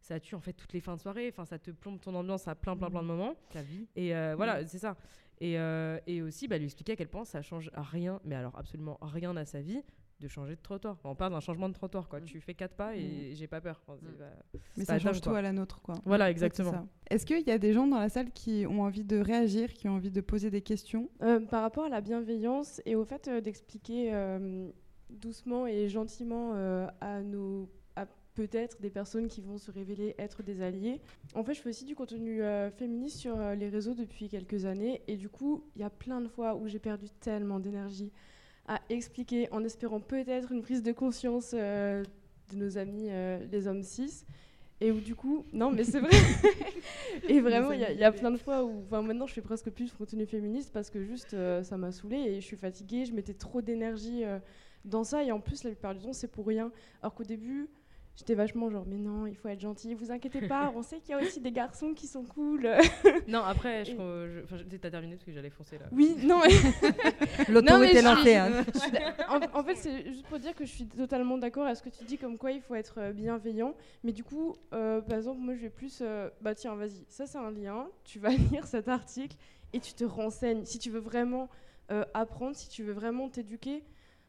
ça 0.00 0.20
tue 0.20 0.34
en 0.34 0.40
fait 0.40 0.52
toutes 0.52 0.72
les 0.72 0.80
fins 0.80 0.96
de 0.96 1.00
soirée. 1.00 1.28
Enfin, 1.32 1.44
ça 1.44 1.58
te 1.58 1.70
plombe 1.70 2.00
ton 2.00 2.14
ambiance 2.14 2.46
à 2.48 2.54
plein, 2.54 2.76
plein, 2.76 2.90
plein 2.90 3.02
de 3.02 3.06
moments. 3.06 3.34
Ta 3.50 3.62
vie. 3.62 3.86
Et 3.96 4.14
euh, 4.14 4.34
voilà, 4.36 4.66
c'est 4.66 4.78
ça. 4.78 4.96
Et, 5.40 5.58
euh, 5.58 5.98
et 6.06 6.22
aussi, 6.22 6.48
bah, 6.48 6.58
lui 6.58 6.66
expliquer 6.66 6.92
à 6.92 6.96
quel 6.96 7.08
point 7.08 7.24
ça 7.24 7.42
change 7.42 7.70
rien, 7.74 8.20
mais 8.24 8.34
alors 8.34 8.56
absolument 8.58 8.98
rien 9.02 9.36
à 9.36 9.44
sa 9.44 9.60
vie, 9.60 9.82
de 10.20 10.28
changer 10.28 10.54
de 10.56 10.60
trottoir. 10.60 10.96
On 11.04 11.14
parle 11.14 11.32
d'un 11.32 11.40
changement 11.40 11.68
de 11.68 11.74
trottoir, 11.74 12.08
quoi. 12.08 12.20
Mm. 12.20 12.24
Tu 12.24 12.40
fais 12.40 12.54
quatre 12.54 12.74
pas 12.74 12.96
et 12.96 13.32
j'ai 13.34 13.46
pas 13.46 13.60
peur. 13.60 13.82
Enfin, 13.86 13.98
Mm. 14.00 14.58
Mais 14.76 14.84
ça 14.84 14.98
change 14.98 15.20
dingue, 15.20 15.32
tout 15.32 15.36
à 15.36 15.42
la 15.42 15.52
nôtre, 15.52 15.80
quoi. 15.82 15.96
Voilà, 16.04 16.30
exactement. 16.30 16.88
Est-ce 17.10 17.26
qu'il 17.26 17.46
y 17.46 17.50
a 17.50 17.58
des 17.58 17.72
gens 17.72 17.86
dans 17.86 17.98
la 17.98 18.08
salle 18.08 18.30
qui 18.32 18.64
ont 18.68 18.82
envie 18.82 19.04
de 19.04 19.18
réagir, 19.18 19.72
qui 19.74 19.88
ont 19.88 19.94
envie 19.96 20.10
de 20.10 20.20
poser 20.20 20.50
des 20.50 20.62
questions? 20.62 21.10
Euh, 21.22 21.40
par 21.40 21.62
rapport 21.62 21.84
à 21.84 21.88
la 21.88 22.00
bienveillance 22.00 22.80
et 22.86 22.94
au 22.94 23.04
fait 23.04 23.28
euh, 23.28 23.40
d'expliquer 23.40 24.14
euh, 24.14 24.70
doucement 25.10 25.66
et 25.66 25.88
gentiment 25.88 26.52
euh, 26.54 26.86
à 27.00 27.20
nos 27.22 27.68
peut-être 28.34 28.80
des 28.80 28.90
personnes 28.90 29.28
qui 29.28 29.40
vont 29.40 29.58
se 29.58 29.70
révéler 29.70 30.14
être 30.18 30.42
des 30.42 30.60
alliés. 30.60 31.00
En 31.34 31.44
fait, 31.44 31.54
je 31.54 31.60
fais 31.62 31.68
aussi 31.70 31.84
du 31.84 31.94
contenu 31.94 32.42
euh, 32.42 32.70
féministe 32.70 33.18
sur 33.18 33.38
euh, 33.38 33.54
les 33.54 33.68
réseaux 33.68 33.94
depuis 33.94 34.28
quelques 34.28 34.64
années 34.64 35.02
et 35.06 35.16
du 35.16 35.28
coup, 35.28 35.64
il 35.76 35.82
y 35.82 35.84
a 35.84 35.90
plein 35.90 36.20
de 36.20 36.28
fois 36.28 36.54
où 36.56 36.66
j'ai 36.66 36.78
perdu 36.80 37.06
tellement 37.20 37.60
d'énergie 37.60 38.10
à 38.66 38.80
expliquer 38.88 39.48
en 39.52 39.62
espérant 39.62 40.00
peut-être 40.00 40.50
une 40.52 40.62
prise 40.62 40.82
de 40.82 40.92
conscience 40.92 41.52
euh, 41.54 42.02
de 42.52 42.56
nos 42.56 42.76
amis 42.78 43.08
les 43.50 43.66
hommes 43.68 43.82
cis. 43.82 44.24
Et 44.80 44.90
où 44.90 44.98
du 45.00 45.14
coup, 45.14 45.46
non 45.52 45.70
mais 45.70 45.84
c'est 45.84 46.00
vrai. 46.00 46.10
et 47.28 47.40
vraiment, 47.40 47.70
il 47.72 47.80
y, 47.80 47.84
a- 47.84 47.92
il 47.92 47.98
y 47.98 48.04
a 48.04 48.10
plein 48.12 48.30
de 48.32 48.36
fois 48.36 48.64
où, 48.64 48.82
enfin 48.86 49.02
maintenant, 49.02 49.26
je 49.26 49.32
fais 49.32 49.40
presque 49.40 49.70
plus 49.70 49.90
de 49.92 49.96
contenu 49.96 50.26
féministe 50.26 50.72
parce 50.72 50.90
que 50.90 51.02
juste, 51.02 51.36
ça 51.62 51.76
m'a 51.76 51.92
saoulée 51.92 52.18
et 52.18 52.40
je 52.40 52.44
suis 52.44 52.56
fatiguée. 52.56 53.04
Je 53.04 53.12
mettais 53.14 53.34
trop 53.34 53.62
d'énergie 53.62 54.24
dans 54.84 55.04
ça 55.04 55.22
et 55.22 55.30
en 55.30 55.40
plus, 55.40 55.62
la 55.64 55.70
plupart 55.70 55.94
du 55.94 56.02
temps, 56.02 56.12
c'est 56.12 56.28
pour 56.28 56.46
rien. 56.46 56.72
Alors 57.02 57.14
qu'au 57.14 57.22
début, 57.24 57.68
j'étais 58.16 58.34
vachement 58.34 58.70
genre, 58.70 58.84
mais 58.86 58.96
non, 58.98 59.26
il 59.26 59.36
faut 59.36 59.48
être 59.48 59.60
gentil. 59.60 59.94
Vous 59.94 60.10
inquiétez 60.10 60.46
pas, 60.48 60.72
on 60.76 60.82
sait 60.82 61.00
qu'il 61.00 61.10
y 61.10 61.14
a 61.14 61.22
aussi 61.22 61.40
des 61.40 61.52
garçons 61.52 61.94
qui 61.94 62.06
sont 62.06 62.24
cool. 62.24 62.68
Non, 63.28 63.40
après, 63.44 63.84
je, 63.84 63.92
Et- 63.92 63.96
je, 64.70 64.76
t'as 64.76 64.90
terminé 64.90 65.14
parce 65.14 65.24
que 65.24 65.32
j'allais 65.32 65.50
foncer 65.50 65.78
là. 65.78 65.86
oui, 65.92 66.14
non. 66.24 66.40
mais- 66.46 67.48
L'autorité 67.48 68.02
lancée. 68.02 68.36
hein. 68.36 68.50
En, 69.28 69.60
en 69.60 69.64
fait, 69.64 69.74
c'est 69.76 70.06
juste 70.12 70.26
pour 70.26 70.38
dire 70.38 70.54
que 70.54 70.64
je 70.64 70.70
suis 70.70 70.86
totalement 70.86 71.38
d'accord 71.38 71.66
à 71.66 71.74
ce 71.74 71.82
que 71.82 71.88
tu 71.88 72.04
dis, 72.04 72.18
comme 72.18 72.38
quoi 72.38 72.52
il 72.52 72.60
faut 72.60 72.74
être 72.74 72.98
euh, 72.98 73.12
bienveillant. 73.12 73.74
Mais 74.02 74.12
du 74.12 74.24
coup, 74.24 74.54
euh, 74.72 75.00
par 75.00 75.16
exemple, 75.18 75.40
moi, 75.40 75.54
je 75.54 75.60
vais 75.62 75.70
plus. 75.70 75.98
euh, 76.02 76.28
bah, 76.40 76.54
tiens, 76.54 76.74
vas-y, 76.74 77.04
ça, 77.08 77.26
c'est 77.26 77.38
un 77.38 77.50
lien. 77.50 77.86
Tu 78.04 78.18
vas 78.18 78.30
lire 78.30 78.66
cet 78.66 78.88
article 78.88 79.36
et 79.72 79.80
tu 79.80 79.94
te 79.94 80.04
renseignes. 80.04 80.64
Si 80.64 80.78
tu 80.78 80.90
veux 80.90 81.00
vraiment 81.00 81.48
euh, 81.90 82.04
apprendre, 82.14 82.54
si 82.56 82.68
tu 82.68 82.82
veux 82.82 82.92
vraiment 82.92 83.28
t'éduquer, 83.28 83.82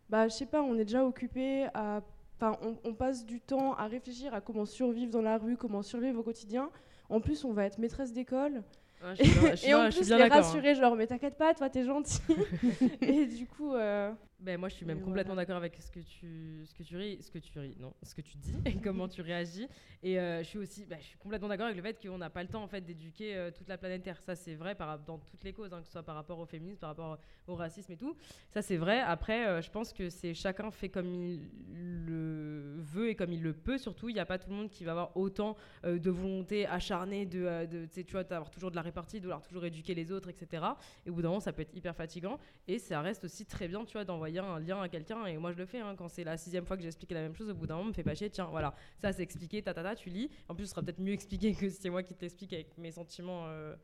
bah, 0.09 0.27
je 0.27 0.33
sais 0.33 0.45
pas, 0.45 0.61
on 0.61 0.75
est 0.75 0.85
déjà 0.85 1.05
occupé 1.05 1.67
à. 1.73 2.01
Enfin, 2.37 2.57
on, 2.61 2.75
on 2.83 2.93
passe 2.93 3.25
du 3.25 3.39
temps 3.39 3.73
à 3.75 3.87
réfléchir 3.87 4.33
à 4.33 4.41
comment 4.41 4.65
survivre 4.65 5.11
dans 5.11 5.21
la 5.21 5.37
rue, 5.37 5.55
comment 5.57 5.81
survivre 5.81 6.19
au 6.19 6.23
quotidien. 6.23 6.69
En 7.09 7.19
plus, 7.21 7.45
on 7.45 7.53
va 7.53 7.65
être 7.65 7.77
maîtresse 7.77 8.11
d'école. 8.13 8.63
Ah, 9.03 9.13
Et 9.63 9.73
en 9.73 9.85
je 9.85 9.91
suis 9.91 9.99
plus, 10.01 10.07
bien 10.07 10.17
les 10.17 10.23
hein. 10.23 10.29
rassurer, 10.29 10.75
genre, 10.75 10.95
mais 10.95 11.07
t'inquiète 11.07 11.37
pas, 11.37 11.53
toi, 11.53 11.69
t'es 11.69 11.83
gentil. 11.85 12.19
et 13.01 13.25
du 13.25 13.45
coup. 13.47 13.73
euh, 13.73 14.11
Ben, 14.39 14.59
moi, 14.59 14.67
je 14.67 14.75
suis 14.75 14.85
même 14.85 15.01
complètement 15.01 15.35
d'accord 15.35 15.55
avec 15.55 15.77
ce 15.77 15.89
que 15.89 16.01
tu, 16.01 16.65
ce 16.65 16.73
que 16.73 16.83
tu 16.83 16.97
ris, 16.97 17.21
ce 17.21 17.31
que 17.31 17.39
tu 17.39 17.57
ris, 17.57 17.75
non, 17.79 17.93
ce 18.03 18.13
que 18.13 18.21
tu 18.21 18.37
dis 18.37 18.53
et 18.65 18.75
comment 18.75 19.07
tu 19.07 19.21
réagis. 19.21 19.67
Et 20.03 20.19
euh, 20.19 20.43
je 20.43 20.49
suis 20.49 20.59
aussi, 20.59 20.85
ben, 20.85 20.99
je 20.99 21.05
suis 21.05 21.17
complètement 21.17 21.47
d'accord 21.47 21.67
avec 21.67 21.77
le 21.77 21.81
fait 21.81 22.05
qu'on 22.05 22.17
n'a 22.17 22.29
pas 22.29 22.43
le 22.43 22.49
temps 22.49 22.61
en 22.61 22.67
fait 22.67 22.81
d'éduquer 22.81 23.35
euh, 23.35 23.49
toute 23.49 23.69
la 23.69 23.77
planète 23.77 24.03
Terre. 24.03 24.19
Ça, 24.21 24.35
c'est 24.35 24.55
vrai 24.55 24.75
par, 24.75 24.99
dans 24.99 25.19
toutes 25.19 25.43
les 25.45 25.53
causes, 25.53 25.73
hein, 25.73 25.79
que 25.79 25.85
ce 25.85 25.93
soit 25.93 26.03
par 26.03 26.15
rapport 26.15 26.37
au 26.37 26.45
féminisme, 26.45 26.79
par 26.79 26.89
rapport 26.89 27.17
au 27.47 27.55
racisme 27.55 27.93
et 27.93 27.97
tout. 27.97 28.15
Ça, 28.51 28.61
c'est 28.61 28.75
vrai. 28.75 28.99
Après, 28.99 29.47
euh, 29.47 29.61
je 29.61 29.71
pense 29.71 29.93
que 29.93 30.09
c'est 30.09 30.33
chacun 30.33 30.69
fait 30.69 30.89
comme 30.89 31.15
il 31.15 32.05
le 32.05 32.75
veut 32.79 33.09
et 33.09 33.15
comme 33.15 33.31
il 33.31 33.41
le 33.41 33.53
peut. 33.53 33.77
Surtout, 33.77 34.09
il 34.09 34.13
n'y 34.13 34.19
a 34.19 34.25
pas 34.25 34.37
tout 34.37 34.49
le 34.49 34.55
monde 34.55 34.69
qui 34.69 34.83
va 34.83 34.91
avoir 34.91 35.15
autant 35.15 35.55
de 35.83 36.09
volonté 36.09 36.65
acharnée 36.67 37.25
de, 37.25 37.87
tu 37.93 38.11
vois, 38.11 38.23
d'avoir 38.23 38.49
toujours 38.49 38.69
de 38.69 38.75
la 38.75 38.81
répartie, 38.81 39.17
de 39.17 39.23
vouloir 39.23 39.41
toujours 39.41 39.65
éduquer 39.65 39.95
les 39.95 40.11
autres, 40.11 40.29
etc. 40.29 40.65
Et 41.05 41.09
au 41.09 41.13
bout 41.13 41.21
d'un 41.21 41.29
moment, 41.29 41.39
ça 41.39 41.53
peut 41.53 41.61
être 41.61 41.75
hyper 41.75 41.95
fatigant. 41.95 42.37
Et 42.67 42.79
ça 42.79 43.01
reste 43.01 43.23
aussi 43.23 43.45
très 43.45 43.67
bien, 43.67 43.85
tu 43.85 43.93
vois, 43.93 44.03
d'envoyer 44.03 44.24
un 44.25 44.59
lien 44.59 44.81
à 44.81 44.89
quelqu'un. 44.89 45.25
Et 45.25 45.37
moi, 45.37 45.51
je 45.51 45.57
le 45.57 45.65
fais 45.65 45.79
hein, 45.79 45.95
quand 45.97 46.07
c'est 46.07 46.23
la 46.23 46.37
sixième 46.37 46.65
fois 46.65 46.77
que 46.77 46.83
j'explique 46.83 47.11
la 47.11 47.21
même 47.21 47.35
chose. 47.35 47.49
Au 47.49 47.53
bout 47.53 47.67
d'un 47.67 47.75
moment, 47.75 47.89
me 47.89 47.93
fait 47.93 48.03
pas 48.03 48.15
chier. 48.15 48.29
Tiens, 48.29 48.45
voilà, 48.45 48.75
ça 49.01 49.11
c'est 49.13 49.23
expliqué, 49.23 49.61
ta, 49.61 49.73
ta, 49.73 49.95
tu 49.95 50.09
lis. 50.09 50.29
En 50.49 50.55
plus, 50.55 50.65
ce 50.65 50.71
sera 50.71 50.81
peut-être 50.81 50.99
mieux 50.99 51.13
expliqué 51.13 51.53
que 51.53 51.69
si 51.69 51.77
c'est 51.81 51.89
moi 51.89 52.03
qui 52.03 52.13
t'explique 52.13 52.53
avec 52.53 52.77
mes 52.77 52.91
sentiments 52.91 53.45
euh, 53.47 53.75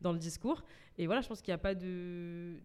dans 0.00 0.12
le 0.12 0.18
discours. 0.18 0.64
Et 0.98 1.06
voilà, 1.06 1.20
je 1.20 1.28
pense 1.28 1.40
qu'il 1.40 1.52
n'y 1.52 1.56
a 1.56 1.58
pas 1.58 1.74
de, 1.74 2.56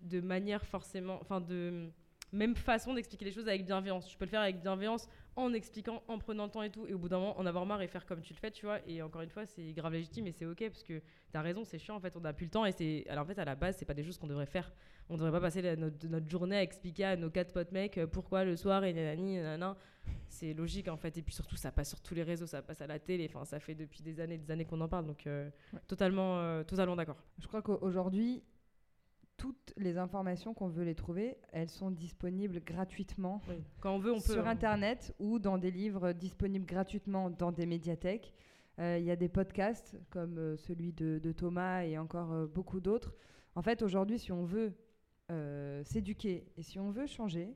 de 0.00 0.20
manière 0.20 0.64
forcément, 0.64 1.18
enfin 1.20 1.40
de 1.40 1.90
même 2.32 2.56
façon 2.56 2.94
d'expliquer 2.94 3.24
les 3.24 3.32
choses 3.32 3.48
avec 3.48 3.64
bienveillance. 3.64 4.06
Tu 4.06 4.16
peux 4.16 4.24
le 4.24 4.30
faire 4.30 4.42
avec 4.42 4.60
bienveillance 4.60 5.08
en 5.38 5.52
expliquant, 5.54 6.02
en 6.08 6.18
prenant 6.18 6.44
le 6.44 6.50
temps 6.50 6.62
et 6.62 6.70
tout, 6.70 6.86
et 6.86 6.94
au 6.94 6.98
bout 6.98 7.08
d'un 7.08 7.18
moment 7.18 7.38
en 7.38 7.46
avoir 7.46 7.64
marre 7.66 7.80
et 7.82 7.88
faire 7.88 8.04
comme 8.06 8.20
tu 8.20 8.32
le 8.34 8.38
fais, 8.38 8.50
tu 8.50 8.66
vois. 8.66 8.78
Et 8.86 9.00
encore 9.02 9.22
une 9.22 9.30
fois, 9.30 9.46
c'est 9.46 9.72
grave 9.72 9.92
légitime 9.92 10.26
et 10.26 10.32
c'est 10.32 10.44
ok 10.46 10.64
parce 10.68 10.82
que 10.82 11.00
t'as 11.32 11.40
raison, 11.42 11.64
c'est 11.64 11.78
chiant 11.78 11.96
en 11.96 12.00
fait, 12.00 12.16
on 12.16 12.20
n'a 12.20 12.32
plus 12.32 12.44
le 12.46 12.50
temps 12.50 12.64
et 12.66 12.72
c'est. 12.72 13.04
Alors 13.08 13.24
en 13.24 13.26
fait, 13.26 13.38
à 13.38 13.44
la 13.44 13.54
base, 13.54 13.76
c'est 13.78 13.84
pas 13.86 13.94
des 13.94 14.04
choses 14.04 14.18
qu'on 14.18 14.26
devrait 14.26 14.46
faire. 14.46 14.72
On 15.10 15.16
devrait 15.16 15.30
pas 15.32 15.40
passer 15.40 15.62
la- 15.62 15.76
notre, 15.76 16.06
notre 16.06 16.28
journée 16.28 16.56
à 16.56 16.62
expliquer 16.62 17.04
à 17.04 17.16
nos 17.16 17.30
quatre 17.30 17.52
potes 17.52 17.72
mecs 17.72 17.96
euh, 17.98 18.06
pourquoi 18.06 18.44
le 18.44 18.56
soir 18.56 18.84
et 18.84 18.92
nanani, 18.92 19.36
nanana. 19.36 19.76
C'est 20.28 20.52
logique 20.54 20.88
en 20.88 20.96
fait. 20.96 21.16
Et 21.18 21.22
puis 21.22 21.34
surtout, 21.34 21.56
ça 21.56 21.70
passe 21.72 21.88
sur 21.90 22.00
tous 22.00 22.14
les 22.14 22.22
réseaux, 22.22 22.46
ça 22.46 22.60
passe 22.62 22.80
à 22.82 22.86
la 22.86 22.98
télé. 22.98 23.26
Enfin, 23.32 23.44
ça 23.44 23.60
fait 23.60 23.74
depuis 23.74 24.02
des 24.02 24.20
années, 24.20 24.38
des 24.38 24.50
années 24.50 24.64
qu'on 24.64 24.80
en 24.80 24.88
parle, 24.88 25.06
donc 25.06 25.26
euh, 25.26 25.48
Ouais. 25.72 25.80
totalement, 25.86 26.38
euh, 26.40 26.62
totalement 26.64 26.96
d'accord. 26.96 27.16
Je 27.38 27.46
crois 27.46 27.62
qu'aujourd'hui, 27.62 28.42
toutes 29.38 29.72
les 29.78 29.96
informations 29.96 30.52
qu'on 30.52 30.68
veut 30.68 30.84
les 30.84 30.94
trouver, 30.94 31.38
elles 31.52 31.70
sont 31.70 31.90
disponibles 31.90 32.60
gratuitement 32.60 33.40
Oui. 33.48 33.54
Quand 33.80 33.94
on 33.94 33.98
veut, 33.98 34.12
on 34.12 34.20
peut. 34.20 34.34
sur 34.34 34.46
hein. 34.46 34.50
Internet 34.50 35.14
ou 35.18 35.38
dans 35.38 35.56
des 35.56 35.70
livres 35.70 36.12
disponibles 36.12 36.66
gratuitement 36.66 37.30
dans 37.30 37.52
des 37.52 37.64
médiathèques. 37.64 38.34
Euh, 38.78 38.98
Il 38.98 39.04
y 39.04 39.10
a 39.10 39.16
des 39.16 39.28
podcasts 39.28 39.96
comme 40.10 40.38
euh, 40.38 40.56
celui 40.56 40.92
de, 40.92 41.18
de 41.22 41.32
Thomas 41.32 41.84
et 41.84 41.96
encore 41.96 42.32
euh, 42.32 42.46
beaucoup 42.46 42.80
d'autres. 42.80 43.14
En 43.54 43.62
fait, 43.62 43.82
aujourd'hui, 43.82 44.18
si 44.18 44.30
on 44.32 44.44
veut 44.44 44.74
s'éduquer 45.84 46.46
et 46.56 46.62
si 46.62 46.78
on 46.78 46.90
veut 46.90 47.06
changer, 47.06 47.54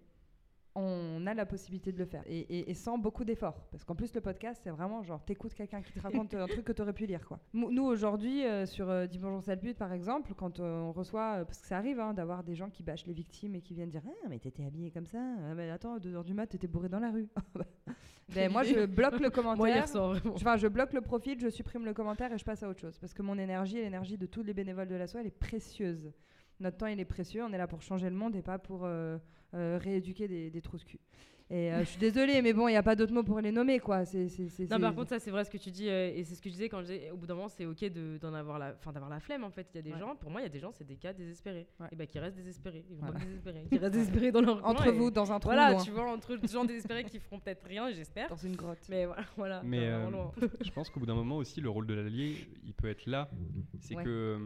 on 0.74 1.26
a 1.26 1.34
la 1.34 1.44
possibilité 1.44 1.92
de 1.92 1.98
le 1.98 2.06
faire 2.06 2.22
et, 2.26 2.38
et- 2.38 2.70
et 2.70 2.74
sans 2.74 2.96
beaucoup 2.96 3.24
d'efforts. 3.24 3.66
Parce 3.70 3.84
qu'en 3.84 3.94
plus, 3.94 4.14
le 4.14 4.20
podcast, 4.22 4.60
c'est 4.64 4.70
vraiment 4.70 5.02
genre, 5.02 5.22
t'écoutes 5.22 5.52
quelqu'un 5.54 5.82
qui 5.82 5.92
te 5.92 6.00
raconte 6.00 6.32
un 6.34 6.46
truc 6.46 6.64
que 6.64 6.72
t'aurais 6.72 6.94
pu 6.94 7.04
lire. 7.06 7.26
Quoi. 7.26 7.38
Nous, 7.52 7.82
aujourd'hui, 7.84 8.44
euh, 8.46 8.64
sur 8.64 8.88
euh, 8.88 9.06
Salpute, 9.42 9.76
par 9.76 9.92
exemple, 9.92 10.32
quand 10.34 10.60
euh, 10.60 10.80
on 10.80 10.92
reçoit, 10.92 11.40
euh, 11.40 11.44
parce 11.44 11.60
que 11.60 11.66
ça 11.66 11.76
arrive 11.76 12.00
hein, 12.00 12.14
d'avoir 12.14 12.42
des 12.42 12.54
gens 12.54 12.70
qui 12.70 12.82
bâchent 12.82 13.06
les 13.06 13.12
victimes 13.12 13.54
et 13.54 13.60
qui 13.60 13.74
viennent 13.74 13.90
dire 13.90 14.02
Ah, 14.06 14.28
mais 14.30 14.38
t'étais 14.38 14.64
habillé 14.64 14.90
comme 14.90 15.06
ça. 15.06 15.18
Ah, 15.20 15.54
mais 15.54 15.68
attends, 15.70 15.98
2h 15.98 16.24
du 16.24 16.32
mat, 16.32 16.46
t'étais 16.46 16.66
bourré 16.68 16.88
dans 16.88 17.00
la 17.00 17.10
rue. 17.10 17.28
ben, 18.34 18.50
moi, 18.50 18.62
je 18.62 18.86
bloque 18.86 19.20
le 19.20 19.28
commentaire. 19.30 19.84
Enfin, 20.34 20.56
je 20.56 20.68
bloque 20.68 20.92
le 20.94 21.00
profil, 21.02 21.38
je 21.38 21.48
supprime 21.48 21.84
le 21.84 21.92
commentaire 21.92 22.32
et 22.32 22.38
je 22.38 22.44
passe 22.44 22.62
à 22.62 22.68
autre 22.68 22.80
chose. 22.80 22.98
Parce 22.98 23.12
que 23.12 23.22
mon 23.22 23.36
énergie 23.38 23.78
et 23.78 23.82
l'énergie 23.82 24.16
de 24.16 24.26
tous 24.26 24.42
les 24.42 24.54
bénévoles 24.54 24.88
de 24.88 24.94
l'asso, 24.94 25.16
elle 25.18 25.26
est 25.26 25.30
précieuse. 25.30 26.12
Notre 26.60 26.78
temps, 26.78 26.86
il 26.86 26.98
est 27.00 27.04
précieux. 27.04 27.42
On 27.44 27.52
est 27.52 27.58
là 27.58 27.66
pour 27.66 27.82
changer 27.82 28.08
le 28.08 28.16
monde 28.16 28.36
et 28.36 28.42
pas 28.42 28.58
pour 28.58 28.82
euh, 28.84 29.18
rééduquer 29.52 30.28
des, 30.28 30.50
des 30.50 30.62
trous 30.62 30.78
de 30.78 30.84
cul. 30.84 31.00
Et 31.54 31.70
euh, 31.70 31.80
je 31.80 31.84
suis 31.84 31.98
désolée, 31.98 32.40
mais 32.40 32.54
bon, 32.54 32.66
il 32.66 32.70
n'y 32.70 32.78
a 32.78 32.82
pas 32.82 32.96
d'autre 32.96 33.12
mot 33.12 33.22
pour 33.22 33.38
les 33.40 33.52
nommer, 33.52 33.78
quoi. 33.78 34.06
C'est, 34.06 34.28
c'est, 34.30 34.48
c'est, 34.48 34.70
Non, 34.70 34.80
par 34.80 34.94
contre, 34.94 35.10
ça 35.10 35.18
c'est 35.18 35.30
vrai 35.30 35.44
ce 35.44 35.50
que 35.50 35.58
tu 35.58 35.70
dis, 35.70 35.86
euh, 35.90 36.10
et 36.14 36.24
c'est 36.24 36.34
ce 36.34 36.40
que 36.40 36.48
je 36.48 36.54
disais 36.54 36.70
quand 36.70 36.78
je 36.80 36.86
disais, 36.86 37.10
au 37.10 37.16
bout 37.18 37.26
d'un 37.26 37.34
moment, 37.34 37.48
c'est 37.48 37.66
ok 37.66 37.84
de- 37.90 38.16
d'en 38.16 38.32
avoir 38.32 38.58
la, 38.58 38.74
enfin 38.78 38.90
d'avoir 38.90 39.10
la 39.10 39.20
flemme 39.20 39.44
en 39.44 39.50
fait. 39.50 39.66
Il 39.74 39.76
y 39.76 39.78
a 39.80 39.82
des 39.82 39.92
Ouais. 39.92 39.98
gens, 39.98 40.16
pour 40.16 40.30
moi, 40.30 40.40
il 40.40 40.44
y 40.44 40.46
a 40.46 40.50
des 40.50 40.60
gens, 40.60 40.72
c'est 40.72 40.86
des 40.86 40.96
cas 40.96 41.12
désespérés, 41.12 41.66
Ouais. 41.78 41.88
et 41.92 41.96
bah 41.96 42.06
qui 42.06 42.18
restent 42.18 42.36
désespérés, 42.36 42.86
ils 42.88 42.96
vont 42.96 43.02
Voilà. 43.04 43.18
pas 43.20 43.24
désespérés, 43.26 43.64
qui 43.70 43.76
restent 43.78 43.92
désespérés 43.92 44.32
dans 44.32 44.40
leur 44.40 44.62
coin, 44.62 44.70
Entre 44.70 44.86
et 44.86 44.92
vous, 44.92 45.10
dans 45.10 45.30
un 45.30 45.38
trou 45.38 45.50
Voilà, 45.50 45.72
loin, 45.72 45.82
tu 45.84 45.90
vois, 45.90 46.10
entre 46.10 46.38
gens 46.50 46.64
désespérés 46.64 47.04
qui 47.04 47.18
feront 47.18 47.38
peut-être 47.38 47.66
rien, 47.66 47.90
j'espère. 47.92 48.30
dans 48.30 48.36
une 48.36 48.56
grotte. 48.56 48.78
Mais 48.88 49.04
voilà, 49.04 49.24
voilà. 49.36 49.60
Mais 49.62 49.88
euh, 49.88 50.08
loin. 50.10 50.32
je 50.64 50.70
pense 50.70 50.88
qu'au 50.88 51.00
bout 51.00 51.06
d'un 51.06 51.14
moment 51.14 51.36
aussi, 51.36 51.60
le 51.60 51.68
rôle 51.68 51.86
de 51.86 51.92
l'allié, 51.92 52.34
il 52.64 52.72
peut 52.72 52.88
être 52.88 53.04
là. 53.04 53.28
C'est 53.80 53.94
Ouais. 53.94 54.04
que 54.04 54.38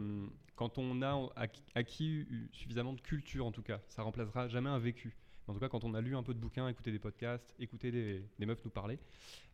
quand 0.57 0.77
on 0.77 1.01
a 1.03 1.29
acquis, 1.75 2.25
suffisamment 2.51 2.91
de 2.91 2.99
culture, 2.99 3.45
en 3.45 3.51
tout 3.53 3.61
cas, 3.61 3.79
ça 3.87 4.01
remplacera 4.01 4.49
jamais 4.49 4.69
un 4.69 4.79
vécu. 4.79 5.15
En 5.47 5.53
tout 5.53 5.59
cas, 5.59 5.69
quand 5.69 5.83
on 5.83 5.93
a 5.93 6.01
lu 6.01 6.15
un 6.15 6.23
peu 6.23 6.33
de 6.33 6.39
bouquins, 6.39 6.67
écouté 6.67 6.91
des 6.91 6.99
podcasts, 6.99 7.55
écouté 7.59 7.91
des, 7.91 8.23
des 8.37 8.45
meufs 8.45 8.63
nous 8.65 8.71
parler, 8.71 8.99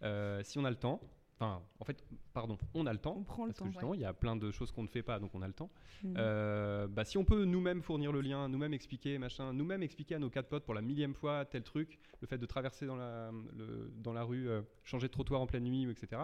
euh, 0.02 0.42
si 0.44 0.58
on 0.58 0.66
a 0.66 0.70
le 0.70 0.76
temps, 0.76 1.00
enfin, 1.40 1.62
en 1.80 1.86
fait, 1.86 2.04
pardon, 2.34 2.58
on 2.74 2.86
a 2.88 2.94
le 2.94 3.00
temps. 3.00 3.16
On 3.18 3.24
prend 3.24 3.46
le 3.46 3.50
parce 3.50 3.60
temps, 3.60 3.66
que 3.66 3.72
justement, 3.72 3.94
il 3.94 4.02
y 4.02 4.06
a 4.06 4.14
plein 4.14 4.36
de 4.36 4.50
choses 4.52 4.72
qu'on 4.72 4.84
ne 4.84 4.88
fait 4.88 5.04
pas, 5.04 5.20
donc 5.20 5.32
on 5.36 5.42
a 5.42 5.48
le 5.48 5.54
temps. 5.54 5.70
Mhm. 6.04 6.16
Euh, 6.18 6.88
bah, 6.88 7.06
si 7.06 7.18
on 7.18 7.26
peut 7.26 7.46
nous-mêmes 7.46 7.82
fournir 7.82 8.12
le 8.12 8.22
lien, 8.22 8.50
nous-mêmes 8.50 8.74
expliquer, 8.74 9.18
machin, 9.18 9.54
nous-mêmes 9.54 9.84
expliquer 9.84 10.16
à 10.16 10.20
nos 10.20 10.30
quatre 10.30 10.50
potes 10.50 10.64
pour 10.66 10.74
la 10.74 10.82
millième 10.82 11.14
fois 11.14 11.46
tel 11.46 11.64
truc, 11.64 12.00
le 12.22 12.28
fait 12.28 12.38
de 12.38 12.46
traverser 12.46 12.86
dans 12.86 12.96
la, 12.96 13.32
le- 13.56 13.92
dans 13.98 14.14
la 14.14 14.24
rue, 14.24 14.50
euh, 14.50 14.62
changer 14.84 15.08
de 15.08 15.12
trottoir 15.14 15.42
en 15.42 15.48
pleine 15.48 15.64
nuit, 15.66 15.90
etc., 15.90 16.24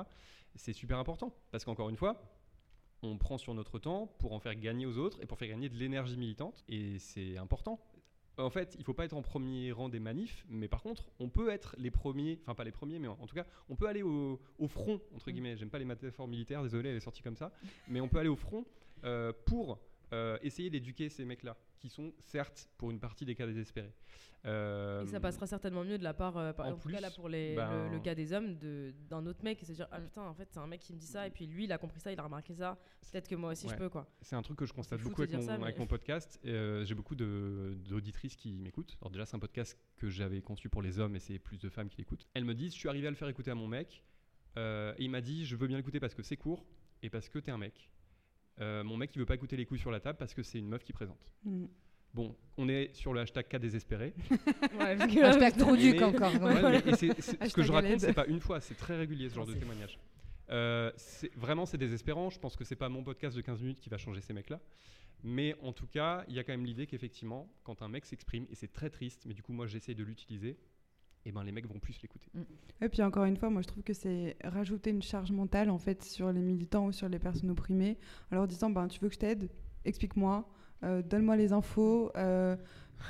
c'est 0.55 0.73
super 0.73 0.97
important. 0.97 1.35
Parce 1.51 1.63
qu'encore 1.63 1.89
une 1.89 1.95
fois, 1.97 2.23
on 3.01 3.17
prend 3.17 3.37
sur 3.37 3.53
notre 3.53 3.79
temps 3.79 4.07
pour 4.19 4.33
en 4.33 4.39
faire 4.39 4.55
gagner 4.55 4.85
aux 4.85 4.97
autres 4.97 5.21
et 5.21 5.25
pour 5.25 5.37
faire 5.37 5.47
gagner 5.47 5.69
de 5.69 5.75
l'énergie 5.77 6.17
militante, 6.17 6.63
et 6.67 6.99
c'est 6.99 7.37
important. 7.37 7.79
En 8.43 8.49
fait, 8.49 8.75
il 8.77 8.83
faut 8.85 8.93
pas 8.93 9.05
être 9.05 9.13
en 9.13 9.21
premier 9.21 9.71
rang 9.71 9.89
des 9.89 9.99
manifs, 9.99 10.45
mais 10.49 10.67
par 10.67 10.81
contre, 10.81 11.09
on 11.19 11.29
peut 11.29 11.49
être 11.49 11.75
les 11.77 11.91
premiers, 11.91 12.39
enfin 12.43 12.55
pas 12.55 12.63
les 12.63 12.71
premiers, 12.71 12.99
mais 12.99 13.07
en, 13.07 13.17
en 13.19 13.27
tout 13.27 13.35
cas, 13.35 13.45
on 13.69 13.75
peut 13.75 13.87
aller 13.87 14.01
au, 14.01 14.39
au 14.57 14.67
front, 14.67 15.01
entre 15.15 15.29
guillemets. 15.31 15.57
J'aime 15.57 15.69
pas 15.69 15.79
les 15.79 15.85
métaphores 15.85 16.27
militaires, 16.27 16.63
désolé, 16.63 16.89
elle 16.89 16.95
est 16.97 17.01
sortie 17.01 17.21
comme 17.21 17.35
ça, 17.35 17.51
mais 17.87 18.01
on 18.01 18.07
peut 18.07 18.17
aller 18.19 18.29
au 18.29 18.35
front 18.35 18.65
euh, 19.03 19.33
pour 19.45 19.79
euh, 20.13 20.37
essayer 20.41 20.69
d'éduquer 20.69 21.09
ces 21.09 21.25
mecs-là, 21.25 21.55
qui 21.79 21.89
sont 21.89 22.13
certes 22.19 22.69
pour 22.77 22.91
une 22.91 22.99
partie 22.99 23.25
des 23.25 23.35
cas 23.35 23.45
désespérés. 23.45 23.93
Euh, 24.45 25.03
Et 25.03 25.07
ça 25.07 25.19
passera 25.19 25.45
certainement 25.47 25.83
mieux 25.83 25.97
de 25.97 26.03
la 26.03 26.13
part, 26.13 26.37
euh, 26.37 26.53
par, 26.53 26.67
en 26.67 26.71
en, 26.71 26.77
tout 26.77 26.87
cas 26.89 27.01
là 27.01 27.11
pour 27.11 27.27
les, 27.27 27.55
ben- 27.55 27.89
le, 27.89 27.95
le 27.95 27.99
cas 27.99 28.15
des 28.15 28.31
hommes, 28.31 28.57
de- 28.57 28.93
d'un 29.09 29.25
autre 29.25 29.43
mec 29.43 29.61
et 29.61 29.65
se 29.65 29.73
dire 29.73 29.87
ah 29.91 29.99
Mm. 29.99 30.03
putain 30.05 30.21
en 30.23 30.33
fait 30.33 30.47
c'est 30.49 30.59
un 30.59 30.67
mec 30.67 30.79
qui 30.79 30.93
me 30.93 30.97
dit 30.97 31.05
ça 31.05 31.27
et 31.27 31.29
puis 31.29 31.45
lui 31.45 31.65
il 31.65 31.71
a 31.73 31.77
compris 31.77 31.99
ça, 31.99 32.11
il 32.11 32.19
a 32.19 32.23
remarqué 32.23 32.53
ça, 32.55 32.77
peut-être 33.11 33.27
que 33.27 33.35
moi 33.35 33.51
aussi 33.51 33.65
Ouais. 33.67 33.73
je 33.73 33.77
peux 33.77 33.89
quoi. 33.89 34.07
C'est 34.21 34.37
un 34.37 34.41
truc 34.41 34.57
que 34.57 34.65
je 34.65 34.71
constate 34.73 35.01
beaucoup 35.01 35.21
avec 35.23 35.33
mon, 35.35 35.49
avec 35.49 35.77
mon 35.77 35.87
podcast. 35.87 36.39
Euh, 36.45 36.85
J'ai 36.85 36.95
beaucoup 36.95 37.15
d'auditrices 37.15 38.35
qui 38.37 38.57
m'écoutent. 38.59 38.97
Alors 39.01 39.11
déjà, 39.11 39.25
c'est 39.25 39.35
un 39.35 39.39
podcast 39.39 39.77
que 39.97 40.09
j'avais 40.09 40.41
conçu 40.41 40.69
pour 40.69 40.81
les 40.81 40.99
hommes 40.99 41.15
et 41.15 41.19
c'est 41.19 41.39
plus 41.39 41.57
de 41.59 41.69
femmes 41.69 41.89
qui 41.89 41.97
l'écoutent. 41.97 42.25
Elles 42.33 42.45
me 42.45 42.53
disent, 42.55 42.73
je 42.73 42.79
suis 42.79 42.89
arrivé 42.89 43.07
à 43.07 43.09
le 43.09 43.15
faire 43.17 43.27
écouter 43.27 43.51
à 43.51 43.55
mon 43.55 43.67
mec. 43.67 44.03
euh, 44.57 44.93
et 44.97 45.03
il 45.03 45.09
m'a 45.11 45.21
dit, 45.21 45.45
je 45.45 45.55
veux 45.55 45.67
bien 45.67 45.77
l'écouter 45.77 45.99
parce 45.99 46.15
que 46.15 46.23
c'est 46.23 46.37
court 46.37 46.65
et 47.03 47.09
parce 47.09 47.29
que 47.29 47.39
t'es 47.39 47.51
un 47.51 47.57
mec. 47.57 47.89
Euh, 48.61 48.83
mon 48.83 48.97
mec, 48.97 49.11
il 49.15 49.19
veut 49.19 49.25
pas 49.25 49.35
écouter 49.35 49.55
les 49.57 49.65
couilles 49.65 49.79
sur 49.79 49.91
la 49.91 49.99
table 49.99 50.17
parce 50.17 50.33
que 50.33 50.43
c'est 50.43 50.59
une 50.59 50.67
meuf 50.67 50.83
qui 50.83 50.93
présente. 50.93 51.31
Mm. 51.43 51.65
Bon, 52.13 52.35
on 52.57 52.67
est 52.67 52.93
sur 52.95 53.13
le 53.13 53.21
hashtag 53.21 53.47
cas 53.47 53.59
désespéré. 53.59 54.13
Ouais, 54.79 54.97
que 54.97 55.23
Hashtag 55.23 55.57
trop 55.57 55.75
duc 55.75 55.97
Mais- 55.97 56.03
encore. 56.03 56.33
Ouais, 56.41 56.81
mais- 56.83 56.89
et 56.89 57.21
ce 57.49 57.53
que 57.53 57.61
je 57.63 57.71
raconte, 57.71 57.99
c'est 57.99 58.13
pas 58.13 58.25
une 58.25 58.39
fois, 58.39 58.59
c'est 58.61 58.75
très 58.75 58.97
régulier 58.97 59.29
ce 59.29 59.35
genre 59.35 59.45
Non, 59.47 59.53
de 59.53 59.57
témoignage. 59.59 59.99
Euh, 60.49 60.91
vraiment, 61.35 61.65
c'est 61.65 61.77
désespérant. 61.77 62.29
Je 62.29 62.39
pense 62.39 62.55
que 62.55 62.63
c'est 62.63 62.75
pas 62.75 62.89
mon 62.89 63.03
podcast 63.03 63.35
de 63.35 63.41
15 63.41 63.61
minutes 63.61 63.79
qui 63.79 63.89
va 63.89 63.97
changer 63.97 64.21
ces 64.21 64.33
mecs-là. 64.33 64.59
Mais 65.23 65.55
en 65.61 65.73
tout 65.73 65.85
cas, 65.87 66.23
il 66.27 66.33
y 66.35 66.39
a 66.39 66.43
quand 66.43 66.53
même 66.53 66.65
l'idée 66.65 66.87
qu'effectivement, 66.87 67.51
quand 67.63 67.81
un 67.81 67.89
mec 67.89 68.05
s'exprime, 68.05 68.45
et 68.49 68.55
c'est 68.55 68.71
très 68.71 68.89
triste, 68.89 69.25
mais 69.27 69.33
du 69.33 69.43
coup, 69.43 69.51
moi, 69.51 69.67
j'essaye 69.67 69.93
de 69.95 70.03
l'utiliser, 70.03 70.57
et 71.25 71.31
ben 71.31 71.43
les 71.43 71.51
mecs 71.51 71.67
vont 71.67 71.79
plus 71.79 71.99
l'écouter. 72.01 72.29
Et 72.81 72.89
puis 72.89 73.01
encore 73.03 73.25
une 73.25 73.37
fois, 73.37 73.49
moi 73.49 73.61
je 73.61 73.67
trouve 73.67 73.83
que 73.83 73.93
c'est 73.93 74.37
rajouter 74.43 74.89
une 74.89 75.01
charge 75.01 75.31
mentale 75.31 75.69
en 75.69 75.77
fait 75.77 76.03
sur 76.03 76.31
les 76.31 76.41
militants 76.41 76.85
ou 76.87 76.91
sur 76.91 77.09
les 77.09 77.19
personnes 77.19 77.49
opprimées, 77.51 77.97
en 78.31 78.35
leur 78.35 78.47
disant 78.47 78.69
ben 78.69 78.87
tu 78.87 78.99
veux 78.99 79.09
que 79.09 79.15
je 79.15 79.19
t'aide, 79.19 79.49
explique-moi, 79.85 80.47
euh, 80.83 81.01
donne-moi 81.01 81.35
les 81.35 81.51
infos, 81.51 82.09
euh, 82.15 82.55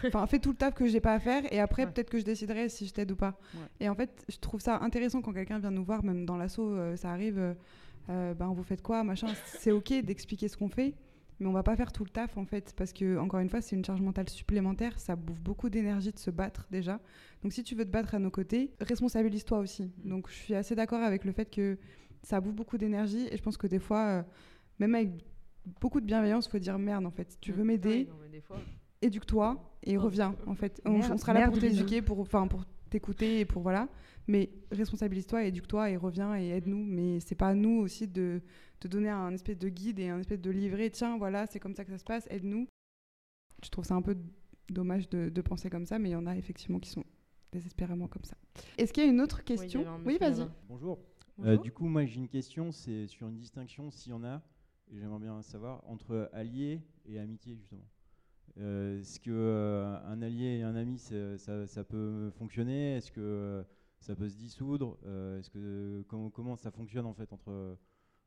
enfin 0.07 0.25
fais 0.27 0.39
tout 0.39 0.49
le 0.51 0.55
taf 0.57 0.73
que 0.73 0.87
j'ai 0.87 0.99
pas 1.01 1.13
à 1.13 1.19
faire 1.19 1.43
et 1.53 1.59
après 1.59 1.85
Ouais. 1.85 1.91
peut-être 1.91 2.09
que 2.09 2.17
je 2.19 2.25
déciderai 2.25 2.67
si 2.69 2.87
je 2.87 2.93
t'aide 2.93 3.11
ou 3.11 3.15
pas. 3.15 3.39
Ouais. 3.53 3.61
Et 3.79 3.89
en 3.89 3.95
fait, 3.95 4.25
je 4.27 4.37
trouve 4.37 4.59
ça 4.59 4.79
intéressant 4.79 5.21
quand 5.21 5.33
quelqu'un 5.33 5.59
vient 5.59 5.71
nous 5.71 5.83
voir, 5.85 6.03
même 6.03 6.25
dans 6.25 6.37
l'assaut, 6.37 6.71
euh, 6.75 6.95
ça 6.95 7.11
arrive, 7.11 7.37
euh, 7.37 7.53
euh, 8.09 8.33
ben 8.33 8.47
vous 8.53 8.63
faites 8.63 8.81
quoi, 8.81 9.03
machin, 9.03 9.27
c'est 9.45 9.71
ok 9.71 9.93
d'expliquer 10.03 10.47
ce 10.47 10.57
qu'on 10.57 10.69
fait. 10.69 10.95
Mais 11.39 11.47
on 11.47 11.54
va 11.54 11.63
pas 11.63 11.75
faire 11.75 11.91
tout 11.91 12.04
le 12.04 12.10
taf 12.10 12.38
en 12.38 12.45
fait, 12.45 12.73
parce 12.75 12.91
que 12.91 13.17
encore 13.17 13.39
une 13.39 13.49
fois, 13.49 13.62
c'est 13.62 13.75
une 13.75 13.86
charge 13.86 14.02
mentale 14.02 14.28
supplémentaire, 14.30 14.99
ça 14.99 15.15
bouffe 15.15 15.41
beaucoup 15.41 15.69
d'énergie 15.69 16.12
de 16.12 16.19
se 16.19 16.32
battre 16.32 16.67
déjà. 16.69 16.99
Donc 17.43 17.54
si 17.54 17.63
tu 17.63 17.75
veux 17.75 17.86
te 17.86 17.89
battre 17.89 18.13
à 18.15 18.19
nos 18.19 18.30
côtés, 18.32 18.73
responsabilise-toi 18.82 19.60
aussi. 19.60 19.91
Donc 20.04 20.30
je 20.30 20.36
suis 20.36 20.56
assez 20.56 20.75
d'accord 20.75 21.02
avec 21.02 21.23
le 21.23 21.32
fait 21.32 21.49
que 21.49 21.78
ça 22.23 22.41
bouffe 22.41 22.56
beaucoup 22.56 22.78
d'énergie 22.78 23.28
et 23.32 23.38
je 23.38 23.41
pense 23.41 23.56
que 23.56 23.67
des 23.67 23.80
fois, 23.80 24.06
euh, 24.08 24.23
même 24.80 24.95
avec 24.95 25.12
beaucoup 25.80 26.02
de 26.02 26.06
bienveillance, 26.06 26.47
il 26.47 26.52
faut 26.52 26.60
dire 26.60 26.78
merde 26.78 27.06
en 27.06 27.12
fait. 27.12 27.32
Si 27.32 27.38
tu 27.39 27.54
veux 27.54 27.62
Oui, 27.62 27.67
m'aider, 27.67 28.10
éduque-toi 29.02 29.63
et 29.84 29.97
Oh, 29.97 30.02
reviens 30.02 30.36
en 30.45 30.56
fait. 30.56 30.82
On, 30.86 30.97
merde, 30.97 31.13
on 31.13 31.17
sera 31.17 31.34
là 31.34 31.47
pour 31.47 31.60
t'éduquer, 31.60 32.02
pour, 32.02 32.19
enfin 32.19 32.47
pour 32.47 32.65
t'écouter 32.89 33.39
et 33.39 33.45
pour 33.45 33.62
voilà. 33.62 33.88
Mais 34.28 34.49
responsabilise-toi, 34.71 35.45
éduque-toi 35.45 35.89
et 35.89 35.97
reviens 35.97 36.36
et 36.36 36.49
aide-nous. 36.49 36.84
Mais 36.84 37.19
c'est 37.19 37.36
pas 37.36 37.49
à 37.49 37.56
nous 37.56 37.80
aussi 37.80 38.08
de 38.08 38.41
te 38.80 38.88
donner 38.88 39.10
un 39.10 39.34
espèce 39.34 39.58
de 39.58 39.69
guide 39.69 39.99
et 39.99 40.10
un 40.10 40.19
espèce 40.19 40.41
de 40.41 40.52
livret. 40.52 40.89
Tiens, 40.89 41.17
voilà, 41.17 41.47
c'est 41.47 41.60
comme 41.60 41.75
ça 41.75 41.84
que 41.86 41.91
ça 41.91 41.97
se 41.97 42.04
passe, 42.04 42.28
aide-nous. 42.30 42.67
Je 43.63 43.69
trouve 43.69 43.86
ça 43.86 43.95
un 43.95 44.02
peu 44.02 44.15
dommage 44.69 45.10
de, 45.10 45.30
de 45.30 45.41
penser 45.41 45.69
comme 45.69 45.86
ça, 45.86 45.99
mais 45.99 46.10
il 46.10 46.13
y 46.13 46.15
en 46.15 46.28
a 46.28 46.38
effectivement 46.38 46.80
qui 46.80 46.89
sont 46.89 47.04
désespérément 47.52 48.08
comme 48.08 48.23
ça. 48.23 48.38
Est-ce 48.78 48.93
qu'il 48.93 49.04
y 49.04 49.08
a 49.08 49.10
une 49.10 49.21
autre 49.21 49.43
question 49.43 49.86
Oui, 50.06 50.17
vas-y. 50.19 50.47
Bonjour. 50.67 50.99
Euh, 51.39 51.43
Bonjour. 51.45 51.62
du 51.63 51.71
coup, 51.71 51.88
moi 51.88 52.06
j'ai 52.06 52.17
une 52.19 52.28
question, 52.30 52.71
c'est 52.71 53.08
sur 53.08 53.28
une 53.28 53.38
distinction, 53.38 53.89
s'il 53.89 54.12
y 54.12 54.13
en 54.13 54.23
a, 54.23 54.41
et 54.91 54.97
j'aimerais 54.99 55.19
bien 55.19 55.41
savoir, 55.41 55.82
entre 55.88 56.30
allié 56.34 56.82
et 57.06 57.19
amitié 57.19 57.56
justement. 57.56 57.86
Euh, 58.57 58.99
Est-ce 58.99 59.19
que 59.19 59.31
euh, 59.31 59.97
un 60.05 60.21
allié 60.21 60.57
et 60.59 60.63
un 60.63 60.75
ami, 60.75 60.97
ça, 60.97 61.83
peut 61.83 62.29
fonctionner? 62.31 62.97
Est-ce 62.97 63.12
que 63.12 63.21
euh, 63.21 63.63
ça 63.99 64.15
peut 64.15 64.29
se 64.29 64.35
dissoudre? 64.38 64.97
Est-ce 65.39 65.49
que 65.49 66.03
comment, 66.07 66.29
comment 66.29 66.55
ça 66.55 66.71
fonctionne 66.71 67.05
en 67.05 67.13
fait 67.13 67.31
entre 67.33 67.77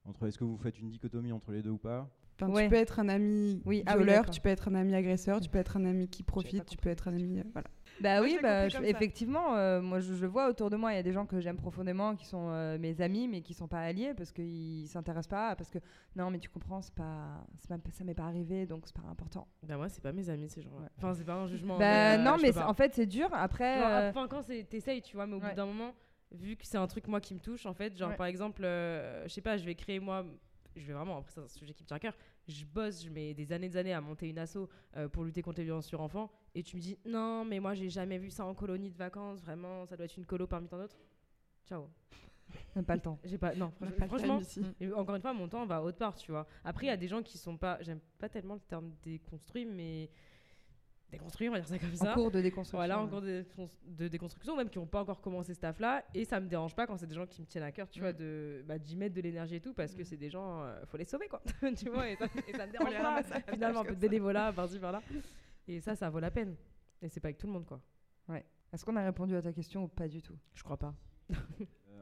entre 0.04 0.26
Est-ce 0.26 0.38
que 0.38 0.44
vous 0.44 0.58
faites 0.58 0.78
une 0.78 0.88
dichotomie 0.88 1.32
entre 1.32 1.52
les 1.52 1.62
deux 1.62 1.70
ou 1.70 1.78
pas? 1.78 2.11
Enfin, 2.40 2.50
Ouais. 2.52 2.64
Tu 2.64 2.70
peux 2.70 2.76
être 2.76 2.98
un 2.98 3.08
ami 3.08 3.62
Oui, 3.64 3.82
ah 3.86 3.96
oui, 3.98 4.06
tu 4.32 4.40
peux 4.40 4.48
être 4.48 4.68
un 4.68 4.74
ami 4.74 4.94
agresseur, 4.94 5.38
tu 5.40 5.48
peux 5.48 5.58
être 5.58 5.76
un 5.76 5.84
ami 5.84 6.08
qui 6.08 6.22
profite, 6.22 6.64
tu 6.66 6.76
peux 6.76 6.88
être 6.88 7.08
un 7.08 7.14
ami. 7.14 7.40
euh, 7.40 7.44
voilà. 7.52 7.68
Bah 8.00 8.16
Moi, 8.18 8.26
oui, 8.26 8.38
bah, 8.42 8.68
je- 8.68 8.78
effectivement, 8.78 9.54
euh, 9.54 9.80
moi 9.82 10.00
je, 10.00 10.14
je 10.14 10.26
vois 10.26 10.48
autour 10.48 10.70
de 10.70 10.76
moi, 10.76 10.92
il 10.92 10.96
y 10.96 10.98
a 10.98 11.02
des 11.02 11.12
gens 11.12 11.26
que 11.26 11.40
j'aime 11.40 11.56
profondément, 11.58 12.16
qui 12.16 12.24
sont 12.26 12.48
euh, 12.50 12.78
mes 12.78 13.00
amis, 13.02 13.28
mais 13.28 13.42
qui 13.42 13.52
sont 13.54 13.68
pas 13.68 13.80
alliés 13.80 14.14
parce 14.16 14.32
qu'ils 14.32 14.88
s'intéressent 14.88 15.28
pas, 15.28 15.54
parce 15.56 15.70
que 15.70 15.78
non, 16.16 16.30
mais 16.30 16.38
tu 16.38 16.48
comprends, 16.48 16.80
c'est 16.80 16.94
pas, 16.94 17.44
c'est 17.58 17.68
pas- 17.68 17.76
ça 17.92 18.02
m'est 18.02 18.14
pas 18.14 18.24
arrivé, 18.24 18.66
donc 18.66 18.84
c'est 18.86 18.96
pas 18.96 19.06
important. 19.08 19.46
Bah 19.62 19.76
moi 19.76 19.88
c'est 19.90 20.02
pas 20.02 20.12
mes 20.12 20.28
amis 20.30 20.48
ces 20.48 20.62
gens-là. 20.62 20.80
Ouais. 20.84 20.88
Enfin 20.96 21.14
c'est 21.14 21.24
pas 21.24 21.34
un 21.34 21.46
jugement. 21.46 21.78
bah 21.78 21.84
mais, 22.16 22.18
euh, 22.18 22.22
non, 22.24 22.36
mais 22.42 22.56
en 22.58 22.74
fait 22.74 22.94
c'est 22.94 23.06
dur. 23.06 23.28
Après, 23.32 23.78
Genre, 23.78 23.88
euh, 23.88 24.10
enfin, 24.10 24.26
quand 24.26 24.42
t'essayes, 24.68 25.02
tu 25.02 25.14
vois, 25.16 25.26
mais 25.26 25.34
au 25.36 25.40
Ouais. 25.40 25.50
bout 25.50 25.54
d'un 25.56 25.66
moment, 25.66 25.92
vu 26.32 26.56
que 26.56 26.66
c'est 26.66 26.78
un 26.78 26.86
truc 26.86 27.06
moi 27.08 27.20
qui 27.20 27.34
me 27.34 27.40
touche, 27.40 27.66
en 27.66 27.74
fait, 27.74 27.96
genre 27.96 28.08
Ouais. 28.10 28.16
par 28.16 28.26
exemple, 28.26 28.62
euh, 28.64 29.22
je 29.28 29.32
sais 29.32 29.42
pas, 29.42 29.58
je 29.58 29.64
vais 29.66 29.74
créer 29.74 30.00
moi, 30.00 30.24
je 30.76 30.87
vais 30.87 30.92
vraiment, 30.92 31.18
après 31.18 31.32
c'est 31.32 31.40
un 31.40 31.48
sujet 31.48 31.74
qui 31.74 31.82
me 31.82 31.87
tient 31.88 31.96
à 31.96 32.00
cœur, 32.00 32.14
je 32.48 32.64
bosse, 32.64 33.04
je 33.04 33.11
mets 33.11 33.35
des 33.35 33.52
années 33.52 33.68
des 33.68 33.76
années 33.76 33.92
à 33.92 34.00
monter 34.00 34.28
une 34.28 34.38
asso 34.38 34.68
euh, 34.96 35.08
pour 35.08 35.24
lutter 35.24 35.42
contre 35.42 35.58
les 35.58 35.64
violences 35.64 35.87
sur 35.87 36.00
enfants, 36.00 36.30
et 36.54 36.62
tu 36.62 36.76
me 36.76 36.80
dis 36.80 36.98
non, 37.04 37.44
mais 37.44 37.61
moi 37.61 37.74
j'ai 37.74 37.88
jamais 37.88 38.18
vu 38.18 38.30
ça 38.30 38.44
en 38.44 38.54
colonie 38.54 38.90
de 38.90 38.96
vacances, 38.96 39.40
vraiment, 39.40 39.87
ça 39.87 39.96
doit 39.96 40.06
être 40.06 40.16
une 40.16 40.26
colo 40.26 40.46
parmi 40.46 40.68
tant 40.68 40.78
d'autres. 40.78 40.98
Ciao. 41.68 41.88
pas 42.87 42.94
le 42.96 43.00
temps. 43.00 43.18
J'ai 43.24 43.38
pas, 43.38 43.54
non, 43.54 43.68
franch- 43.68 43.96
pas 43.96 44.04
le 44.04 44.08
franchement, 44.08 44.40
et 44.80 44.92
encore 44.92 45.14
une 45.14 45.22
fois, 45.22 45.32
mon 45.32 45.48
temps 45.48 45.64
va 45.64 45.82
autre 45.82 45.98
part, 45.98 46.14
tu 46.16 46.32
vois. 46.32 46.46
Après, 46.64 46.87
il 46.87 46.88
y 46.88 46.92
a 46.92 46.96
des 46.96 47.08
gens 47.08 47.22
qui 47.22 47.38
sont 47.38 47.56
pas, 47.56 47.78
j'aime 47.82 48.00
pas 48.18 48.28
tellement 48.28 48.54
le 48.54 48.61
terme 48.61 48.92
déconstruit, 49.02 49.64
mais 49.64 50.11
déconstruit, 51.12 51.48
on 51.48 51.53
va 51.53 51.61
dire 51.61 51.68
ça 51.68 51.79
comme 51.79 51.94
ça. 51.94 52.11
En 52.12 52.14
cours 52.14 52.31
de 52.31 52.40
déconstruction. 52.40 52.79
Voilà, 52.79 52.98
en 53.01 53.05
ouais. 53.05 53.11
cours 53.11 53.20
de, 53.22 53.44
de 53.87 54.09
déconstruction, 54.09 54.57
même 54.57 54.68
qui 54.68 54.79
n'ont 54.79 54.87
pas 54.87 55.01
encore 55.03 55.20
commencé 55.20 55.55
ce 55.55 55.61
taf-là. 55.61 56.05
Et 56.14 56.25
ça 56.25 56.40
me 56.40 56.48
dérange 56.48 56.75
pas 56.75 56.87
quand 56.87 56.96
c'est 56.96 57.07
des 57.07 57.14
gens 57.14 57.27
qui 57.27 57.40
me 57.42 57.46
tiennent 57.46 57.64
à 57.64 57.72
cœur, 57.72 57.88
tu 57.88 58.01
vois, 58.01 58.12
Mm. 58.12 58.16
de 58.16 58.64
bah, 58.66 58.79
d'y 58.79 58.96
mettre 58.96 59.14
de 59.14 59.20
l'énergie 59.20 59.57
et 59.57 59.61
tout, 59.61 59.72
parce 59.75 59.94
que 59.94 60.03
Mm. 60.03 60.05
c'est 60.05 60.16
des 60.16 60.31
gens, 60.31 60.62
euh, 60.64 60.85
faut 60.87 60.96
les 60.96 61.05
sauver, 61.05 61.29
quoi. 61.29 61.42
tu 61.77 61.88
vois, 61.90 62.09
et 62.11 62.16
ça, 62.16 62.27
et 62.48 62.53
ça 62.53 62.66
me 62.66 62.72
dérange 62.72 62.94
pas. 62.96 63.22
Finalement, 63.53 63.81
un 63.81 63.85
peu 63.85 63.94
de 63.94 64.01
bénévolat, 64.01 64.53
par-ci, 64.53 64.79
par-là. 64.79 65.03
Et 65.68 65.81
ça, 65.81 65.94
ça 65.94 66.11
vaut 66.11 66.20
la 66.20 66.31
peine. 66.31 66.57
Et 67.01 67.09
c'est 67.09 67.20
pas 67.20 67.29
avec 67.29 67.38
tout 67.38 67.46
le 67.46 67.53
monde, 67.53 67.66
quoi. 67.66 67.81
Est-ce 68.72 68.85
qu'on 68.87 68.96
a 68.96 69.05
répondu 69.05 69.37
à 69.37 69.42
ta 69.42 69.53
question 69.53 69.85
ou 69.85 69.88
pas 69.88 70.09
du 70.09 70.22
tout? 70.22 70.37
Je 70.55 70.62
crois 70.62 70.79
pas. 70.79 70.94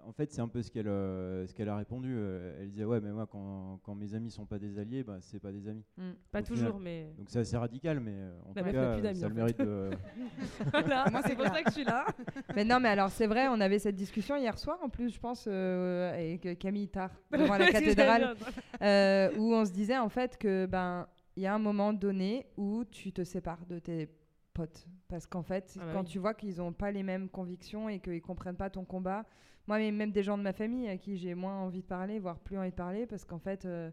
En 0.07 0.13
fait, 0.13 0.31
c'est 0.33 0.41
un 0.41 0.49
peu 0.49 0.63
ce 0.63 0.71
qu'elle 0.71 0.89
euh, 0.89 1.47
ce 1.47 1.55
qu'elle 1.55 1.69
a 1.69 1.77
répondu. 1.77 2.15
Euh, 2.17 2.59
elle 2.61 2.69
disait 2.71 2.85
ouais, 2.85 3.01
mais 3.01 3.11
moi 3.13 3.27
quand, 3.27 3.79
quand 3.83 3.95
mes 3.95 4.15
amis 4.15 4.31
sont 4.31 4.47
pas 4.47 4.59
des 4.59 4.79
alliés, 4.79 5.03
bah 5.03 5.19
c'est 5.21 5.41
pas 5.41 5.53
des 5.53 5.67
amis. 5.69 5.85
Pas 6.33 6.41
Au 6.41 6.43
toujours, 6.43 6.69
final. 6.79 6.83
mais. 6.83 7.13
Donc 7.19 7.31
c'est 7.31 7.39
assez 7.41 7.57
radical, 7.57 8.01
mais 8.01 8.15
euh, 8.15 8.39
en 8.47 8.53
La 8.55 8.63
tout 8.65 8.71
cas, 8.73 8.93
plus 8.95 9.03
d'amis, 9.03 9.19
ça 9.21 9.27
a 9.27 9.29
en 9.29 9.29
le 9.31 9.35
fait. 9.35 9.41
mérite 9.41 9.59
de. 9.61 9.91
voilà, 10.73 11.05
Moi, 11.11 11.21
c'est 11.27 11.35
pour 11.37 11.47
ça 11.47 11.63
que 11.63 11.69
je 11.71 11.75
suis 11.75 11.85
là. 11.85 12.07
Mais 12.57 12.65
non, 12.65 12.81
mais 12.81 12.89
alors 12.89 13.11
c'est 13.11 13.27
vrai, 13.27 13.47
on 13.49 13.61
avait 13.61 13.79
cette 13.79 13.95
discussion 13.97 14.37
hier 14.37 14.59
soir 14.59 14.79
en 14.83 14.89
plus, 14.89 15.11
je 15.15 15.21
pense, 15.21 15.47
euh, 15.49 16.13
avec 16.13 16.59
Camille 16.59 16.89
Tard 16.89 17.11
devant 17.33 17.57
la 17.57 17.71
cathédrale. 17.71 18.35
euh, 18.83 19.31
où 19.39 19.55
on 19.55 19.65
se 19.65 19.73
disait 19.73 19.99
en 19.99 20.09
fait 20.09 20.37
que 20.37 20.67
ben 20.67 21.07
il 21.37 21.43
y 21.43 21.47
a 21.47 21.55
un 21.55 21.59
moment 21.59 21.93
donné 21.93 22.47
où 22.57 22.85
tu 22.85 23.13
te 23.13 23.23
sépares 23.25 23.65
de 23.67 23.79
tes 23.79 24.09
potes 24.53 24.87
parce 25.09 25.27
qu'en 25.27 25.43
fait 25.43 25.77
Ah 25.81 25.85
bah 25.87 25.93
quand 25.93 26.01
oui. 26.03 26.07
tu 26.07 26.19
vois 26.19 26.35
qu'ils 26.35 26.57
n'ont 26.59 26.73
pas 26.73 26.91
les 26.91 27.03
mêmes 27.03 27.29
convictions 27.29 27.89
et 27.89 28.01
qu'ils 28.01 28.21
comprennent 28.23 28.57
pas 28.57 28.69
ton 28.71 28.85
combat 28.85 29.25
moi 29.67 29.79
mais 29.79 29.91
même 29.93 30.11
des 30.13 30.23
gens 30.23 30.37
de 30.39 30.43
ma 30.43 30.53
famille 30.53 30.89
à 30.89 30.97
qui 30.97 31.17
j'ai 31.17 31.35
moins 31.35 31.57
envie 31.63 31.81
de 31.83 31.87
parler 31.87 32.19
voire 32.19 32.39
plus 32.39 32.59
envie 32.59 32.71
de 32.71 32.75
parler 32.75 33.07
parce 33.07 33.25
qu'en 33.25 33.39
fait 33.39 33.65
euh, 33.65 33.91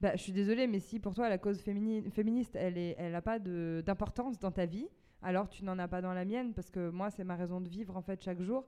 bah, 0.00 0.12
je 0.16 0.22
suis 0.22 0.32
désolée 0.32 0.66
mais 0.66 0.80
si 0.80 0.98
pour 1.00 1.14
toi 1.14 1.28
la 1.28 1.38
cause 1.38 1.60
fémini- 1.62 2.10
féministe 2.10 2.56
elle 2.56 2.76
est 2.78 2.94
elle 2.98 3.14
a 3.14 3.22
pas 3.22 3.38
d'importance 3.38 4.38
dans 4.38 4.50
ta 4.52 4.66
vie 4.66 4.88
alors 5.22 5.48
tu 5.48 5.64
n'en 5.64 5.78
as 5.78 5.88
pas 5.88 6.02
dans 6.02 6.12
la 6.12 6.24
mienne 6.24 6.52
parce 6.54 6.70
que 6.70 6.90
moi 6.90 7.10
c'est 7.10 7.24
ma 7.24 7.36
raison 7.36 7.60
de 7.60 7.68
vivre 7.68 7.96
en 7.96 8.02
fait 8.02 8.22
chaque 8.22 8.40
jour 8.42 8.64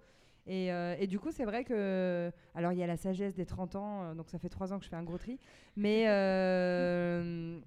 et, 0.49 0.73
euh, 0.73 0.95
et 1.01 1.09
du 1.09 1.19
coup, 1.19 1.33
c'est 1.33 1.45
vrai 1.45 1.65
que. 1.65 2.31
Alors, 2.55 2.71
il 2.71 2.79
y 2.79 2.83
a 2.85 2.87
la 2.87 2.97
sagesse 2.97 3.35
des 3.35 3.45
30 3.47 3.75
ans, 3.75 4.03
euh, 4.05 4.15
donc 4.15 4.29
ça 4.31 4.39
fait 4.39 4.49
3 4.49 4.73
ans 4.73 4.79
que 4.79 4.85
je 4.85 4.89
fais 4.89 4.95
un 4.95 5.03
gros 5.03 5.19
tri. 5.19 5.41
Mais 5.75 6.05
euh, 6.09 7.59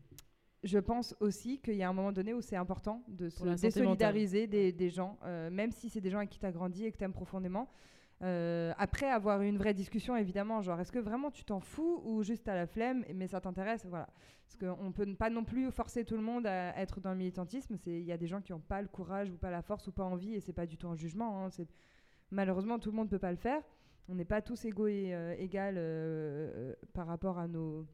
je 0.64 0.80
pense 0.80 1.14
aussi 1.20 1.60
qu'il 1.60 1.76
y 1.76 1.84
a 1.84 1.90
un 1.90 1.94
moment 1.94 2.14
donné 2.14 2.34
où 2.34 2.40
c'est 2.40 2.56
important 2.56 3.04
de 3.10 3.28
se 3.30 3.44
désolidariser 3.82 4.48
des, 4.48 4.72
des 4.72 4.90
gens, 4.90 5.18
euh, 5.26 5.50
même 5.50 5.72
si 5.72 5.90
c'est 5.90 6.00
des 6.02 6.10
gens 6.10 6.20
avec 6.20 6.30
qui 6.30 6.40
tu 6.40 6.46
as 6.46 6.54
grandi 6.54 6.86
et 6.86 6.92
que 6.94 6.98
tu 6.98 7.04
aimes 7.04 7.12
profondément. 7.14 7.70
Euh, 8.22 8.74
après 8.78 9.10
avoir 9.10 9.42
eu 9.42 9.48
une 9.48 9.58
vraie 9.58 9.74
discussion, 9.74 10.16
évidemment, 10.16 10.62
genre 10.62 10.80
est-ce 10.80 10.92
que 10.92 11.00
vraiment 11.00 11.32
tu 11.32 11.44
t'en 11.46 11.60
fous 11.60 12.02
ou 12.04 12.22
juste 12.22 12.48
à 12.50 12.56
la 12.56 12.68
flemme, 12.68 13.06
mais 13.14 13.28
ça 13.28 13.40
t'intéresse, 13.40 13.86
voilà. 13.86 14.10
Parce 14.46 14.58
qu'on 14.58 14.92
peut 14.92 15.16
pas 15.16 15.30
non 15.30 15.44
plus 15.44 15.72
forcer 15.72 16.04
tout 16.04 16.16
le 16.16 16.22
monde 16.22 16.46
à 16.48 16.76
être 16.78 17.00
dans 17.00 17.12
le 17.12 17.18
militantisme. 17.18 17.78
Il 17.86 18.02
y 18.02 18.12
a 18.12 18.18
des 18.18 18.28
gens 18.28 18.42
qui 18.42 18.52
n'ont 18.52 18.60
pas 18.60 18.82
le 18.82 18.88
courage 18.88 19.30
ou 19.30 19.38
pas 19.38 19.52
la 19.52 19.62
force 19.62 19.88
ou 19.88 19.92
pas 19.92 20.04
envie, 20.04 20.34
et 20.36 20.40
c'est 20.42 20.54
pas 20.54 20.66
du 20.66 20.76
tout 20.76 20.88
un 20.88 20.96
jugement. 20.96 21.46
hein, 21.46 21.50
malheureusement, 22.32 22.80
tout 22.80 22.90
le 22.90 22.96
monde 22.96 23.08
ne 23.08 23.12
peut 23.12 23.20
pas 23.20 23.32
le 23.32 23.38
faire. 23.38 23.62
On 24.10 24.16
n'est 24.16 24.26
pas 24.26 24.42
tous 24.42 24.66
égaux 24.66 24.88
et 24.88 25.14
euh, 25.14 25.36
égales 25.38 25.76
euh, 25.78 26.74
par 26.94 27.06
rapport 27.06 27.38
à 27.38 27.48
nos, 27.48 27.86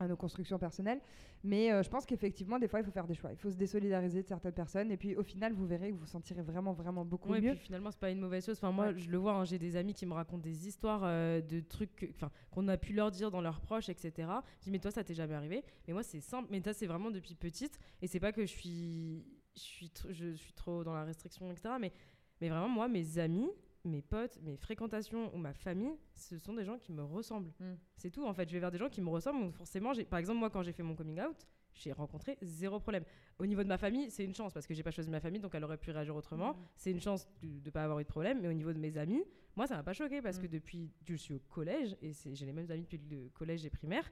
à 0.00 0.08
nos 0.08 0.16
constructions 0.16 0.58
personnelles. 0.58 1.00
Mais 1.44 1.70
euh, 1.72 1.82
je 1.82 1.88
pense 1.90 2.04
qu'effectivement, 2.06 2.58
des 2.58 2.66
fois, 2.68 2.80
il 2.80 2.84
faut 2.84 2.90
faire 2.90 3.06
des 3.06 3.14
choix. 3.14 3.30
Il 3.30 3.36
faut 3.36 3.50
se 3.50 3.56
désolidariser 3.56 4.22
de 4.22 4.26
certaines 4.26 4.52
personnes. 4.52 4.90
Et 4.90 4.96
puis, 4.96 5.14
au 5.14 5.22
final, 5.22 5.52
vous 5.52 5.66
verrez 5.66 5.88
que 5.90 5.94
vous 5.94 6.00
vous 6.00 6.06
sentirez 6.06 6.42
vraiment, 6.42 6.72
vraiment 6.72 7.04
beaucoup 7.04 7.30
Ouais, 7.30 7.40
mieux. 7.40 7.50
puis 7.52 7.60
finalement, 7.60 7.90
c'est 7.90 8.00
pas 8.00 8.10
une 8.10 8.18
mauvaise 8.20 8.44
chose. 8.44 8.56
Enfin, 8.58 8.72
moi, 8.72 8.86
Ouais. 8.88 8.98
je 8.98 9.10
le 9.10 9.18
vois, 9.18 9.34
hein, 9.34 9.44
j'ai 9.44 9.58
des 9.58 9.76
amis 9.76 9.94
qui 9.94 10.06
me 10.06 10.14
racontent 10.14 10.42
des 10.42 10.66
histoires 10.66 11.02
euh, 11.04 11.40
de 11.40 11.60
trucs 11.60 12.08
enfin, 12.14 12.30
qu'on 12.50 12.66
a 12.68 12.76
pu 12.76 12.92
leur 12.94 13.10
dire 13.10 13.30
dans 13.30 13.40
leurs 13.42 13.60
proches, 13.60 13.88
etc. 13.90 14.28
Je 14.58 14.64
dis, 14.64 14.70
mais 14.70 14.78
toi, 14.80 14.90
ça 14.90 15.04
t'est 15.04 15.14
jamais 15.14 15.34
arrivé? 15.34 15.62
Mais 15.86 15.92
moi, 15.92 16.02
c'est 16.02 16.20
simple. 16.20 16.48
Mais 16.50 16.60
ça, 16.62 16.72
c'est 16.72 16.86
vraiment 16.86 17.10
depuis 17.10 17.34
petite. 17.34 17.78
Et 18.02 18.06
c'est 18.06 18.20
pas 18.20 18.32
que 18.32 18.42
je 18.42 18.50
suis, 18.50 19.24
je 19.54 19.60
suis, 19.60 19.92
je 20.10 20.32
suis 20.32 20.52
trop 20.54 20.82
dans 20.82 20.94
la 20.94 21.04
restriction, 21.04 21.50
etc. 21.50 21.74
Mais, 21.78 21.92
mais 22.40 22.48
vraiment, 22.48 22.68
moi, 22.68 22.88
mes 22.88 23.18
amis, 23.18 23.50
mes 23.84 24.02
potes, 24.02 24.38
mes 24.42 24.56
fréquentations 24.56 25.34
ou 25.34 25.38
ma 25.38 25.52
famille, 25.54 25.94
ce 26.14 26.38
sont 26.38 26.52
des 26.54 26.64
gens 26.64 26.78
qui 26.78 26.92
me 26.92 27.02
ressemblent. 27.02 27.52
Mm. 27.60 27.74
C'est 27.96 28.10
tout. 28.10 28.24
En 28.26 28.34
fait, 28.34 28.48
je 28.48 28.54
vais 28.54 28.60
vers 28.60 28.70
des 28.70 28.78
gens 28.78 28.88
qui 28.88 29.00
me 29.00 29.08
ressemblent. 29.08 29.40
Donc 29.40 29.54
forcément, 29.54 29.92
par 30.08 30.18
exemple, 30.18 30.38
moi, 30.38 30.50
quand 30.50 30.62
j'ai 30.62 30.72
fait 30.72 30.82
mon 30.82 30.94
coming 30.94 31.20
out, 31.20 31.46
j'ai 31.72 31.92
rencontré 31.92 32.36
zéro 32.42 32.78
problème. 32.80 33.04
Au 33.38 33.46
niveau 33.46 33.62
de 33.62 33.68
ma 33.68 33.78
famille, 33.78 34.10
c'est 34.10 34.24
une 34.24 34.34
chance 34.34 34.52
parce 34.52 34.66
que 34.66 34.74
j'ai 34.74 34.82
pas 34.82 34.90
choisi 34.90 35.08
ma 35.08 35.20
famille, 35.20 35.40
donc 35.40 35.54
elle 35.54 35.64
aurait 35.64 35.78
pu 35.78 35.90
réagir 35.92 36.14
autrement. 36.16 36.56
C'est 36.76 36.90
une 36.90 37.00
chance 37.00 37.26
de 37.42 37.48
ne 37.64 37.70
pas 37.70 37.84
avoir 37.84 38.00
eu 38.00 38.02
de 38.02 38.08
problème. 38.08 38.40
Mais 38.42 38.48
au 38.48 38.52
niveau 38.52 38.72
de 38.72 38.78
mes 38.78 38.96
amis, 38.98 39.22
moi, 39.56 39.66
ça 39.66 39.76
m'a 39.76 39.82
pas 39.82 39.92
choqué 39.94 40.20
parce 40.20 40.38
Mm. 40.38 40.42
que 40.42 40.46
depuis 40.48 40.90
que 41.06 41.12
je 41.12 41.16
suis 41.16 41.34
au 41.34 41.38
collège, 41.38 41.96
et 42.02 42.12
j'ai 42.12 42.44
les 42.46 42.52
mêmes 42.52 42.70
amis 42.70 42.82
depuis 42.82 43.00
le 43.10 43.28
collège 43.30 43.64
et 43.64 43.70
primaire, 43.70 44.10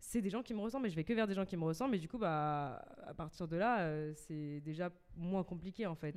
c'est 0.00 0.20
des 0.22 0.30
gens 0.30 0.44
qui 0.44 0.54
me 0.54 0.60
ressemblent 0.60 0.86
et 0.86 0.90
je 0.90 0.94
vais 0.96 1.02
que 1.02 1.12
vers 1.12 1.26
des 1.26 1.34
gens 1.34 1.44
qui 1.44 1.56
me 1.56 1.64
ressemblent. 1.64 1.96
Et 1.96 1.98
du 1.98 2.06
coup, 2.08 2.18
bah, 2.18 2.84
à 3.04 3.14
partir 3.14 3.48
de 3.48 3.56
là, 3.56 3.80
euh, 3.80 4.12
c'est 4.14 4.60
déjà 4.60 4.92
moins 5.16 5.42
compliqué 5.42 5.86
en 5.86 5.96
fait. 5.96 6.14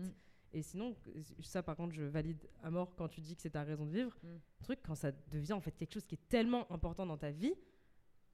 Et 0.53 0.61
sinon, 0.61 0.95
ça 1.41 1.63
par 1.63 1.75
contre, 1.75 1.93
je 1.93 2.03
valide 2.03 2.37
à 2.63 2.69
mort 2.71 2.95
quand 2.95 3.07
tu 3.07 3.21
dis 3.21 3.35
que 3.35 3.41
c'est 3.41 3.51
ta 3.51 3.63
raison 3.63 3.85
de 3.85 3.91
vivre. 3.91 4.17
Mm. 4.23 4.27
Truc, 4.63 4.79
quand 4.83 4.95
ça 4.95 5.11
devient 5.31 5.53
en 5.53 5.61
fait 5.61 5.71
quelque 5.71 5.93
chose 5.93 6.05
qui 6.05 6.15
est 6.15 6.29
tellement 6.29 6.69
important 6.71 7.05
dans 7.05 7.17
ta 7.17 7.31
vie, 7.31 7.53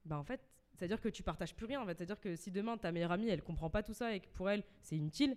bah 0.04 0.18
en 0.18 0.24
fait, 0.24 0.40
c'est-à-dire 0.74 1.00
que 1.00 1.08
tu 1.08 1.22
partages 1.22 1.54
plus 1.54 1.66
rien. 1.66 1.80
En 1.80 1.86
fait. 1.86 1.96
C'est-à-dire 1.96 2.20
que 2.20 2.34
si 2.36 2.50
demain 2.50 2.76
ta 2.76 2.90
meilleure 2.92 3.12
amie, 3.12 3.28
elle 3.28 3.42
comprend 3.42 3.70
pas 3.70 3.82
tout 3.82 3.94
ça 3.94 4.14
et 4.14 4.20
que 4.20 4.28
pour 4.28 4.50
elle 4.50 4.64
c'est 4.82 4.96
inutile, 4.96 5.36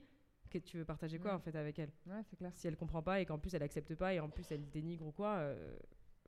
que 0.49 0.57
tu 0.57 0.77
veux 0.77 0.85
partager 0.85 1.17
quoi 1.19 1.33
Mm. 1.33 1.35
en 1.35 1.39
fait 1.39 1.55
avec 1.55 1.77
elle? 1.79 1.91
Ouais, 2.07 2.21
c'est 2.29 2.35
clair. 2.35 2.51
Si 2.55 2.67
elle 2.67 2.75
comprend 2.75 3.01
pas 3.03 3.21
et 3.21 3.25
qu'en 3.25 3.37
plus 3.39 3.53
elle 3.53 3.63
accepte 3.63 3.93
pas 3.95 4.13
et 4.13 4.19
en 4.19 4.29
plus 4.29 4.51
elle 4.51 4.67
dénigre 4.71 5.05
ou 5.05 5.11
quoi, 5.11 5.35
euh, 5.37 5.77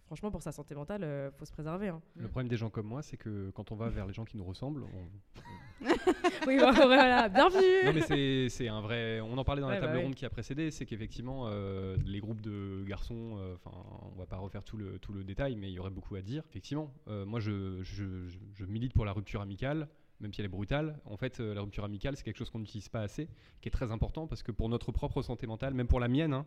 franchement 0.06 0.32
pour 0.32 0.42
sa 0.42 0.52
santé 0.52 0.76
mentale, 0.76 1.04
euh, 1.04 1.32
faut 1.32 1.46
se 1.46 1.52
préserver. 1.52 1.88
hein. 1.90 2.02
Le 2.16 2.28
problème 2.28 2.48
des 2.50 2.58
gens 2.58 2.70
comme 2.70 2.88
moi, 2.88 3.02
c'est 3.02 3.18
que 3.18 3.50
quand 3.52 3.72
on 3.72 3.76
va 3.76 3.90
vers 3.90 4.06
les 4.06 4.14
gens 4.14 4.26
qui 4.26 4.38
nous 4.38 4.44
ressemblent, 4.44 4.84
on, 4.84 5.86
oui, 6.48 6.58
bah, 6.60 6.72
voilà, 6.72 7.28
bienvenue. 7.30 7.86
Non 7.86 7.94
mais 7.94 8.02
c'est- 8.02 8.48
c'est 8.50 8.68
un 8.68 8.80
vrai. 8.82 9.20
On 9.22 9.38
en 9.38 9.44
parlait 9.44 9.62
dans 9.62 9.68
Ouais, 9.68 9.76
la 9.76 9.82
bah 9.82 9.88
table 9.88 9.98
ouais. 9.98 10.04
ronde 10.04 10.16
qui 10.16 10.26
a 10.26 10.30
précédé, 10.30 10.72
c'est 10.72 10.86
qu'effectivement 10.86 11.48
euh, 11.48 11.98
les 12.06 12.20
groupes 12.20 12.42
de 12.42 12.84
garçons, 12.88 13.38
euh, 13.38 13.56
enfin 13.56 13.76
on 14.16 14.18
va 14.20 14.26
pas 14.26 14.38
refaire 14.38 14.64
tout 14.64 14.78
le 14.78 15.00
tout 15.00 15.12
le 15.14 15.24
détail, 15.24 15.56
mais 15.56 15.70
il 15.70 15.74
y 15.74 15.80
aurait 15.80 15.90
beaucoup 15.90 16.16
à 16.16 16.22
dire. 16.22 16.44
Effectivement, 16.50 16.94
euh, 17.08 17.26
moi 17.26 17.40
je, 17.40 17.82
je, 17.84 18.28
je- 18.28 18.38
je 18.54 18.66
milite 18.66 18.94
pour 18.94 19.04
la 19.06 19.12
rupture 19.14 19.42
amicale, 19.42 19.88
même 20.22 20.32
si 20.34 20.40
elle 20.42 20.46
est 20.46 20.50
brutale. 20.50 21.00
En 21.06 21.18
fait, 21.18 21.40
euh, 21.40 21.54
la 21.54 21.62
rupture 21.62 21.84
amicale 21.84 22.16
c'est 22.16 22.24
quelque 22.24 22.38
chose 22.38 22.50
qu'on 22.50 22.60
n'utilise 22.60 22.88
pas 22.90 23.02
assez, 23.02 23.28
qui 23.62 23.68
est 23.68 23.72
très 23.72 23.92
important 23.92 24.28
parce 24.28 24.44
que 24.44 24.52
pour 24.54 24.70
notre 24.70 24.92
propre 24.94 25.22
santé 25.22 25.48
mentale, 25.48 25.74
même 25.74 25.88
pour 25.88 26.00
la 26.00 26.08
mienne, 26.08 26.34
hein, 26.34 26.46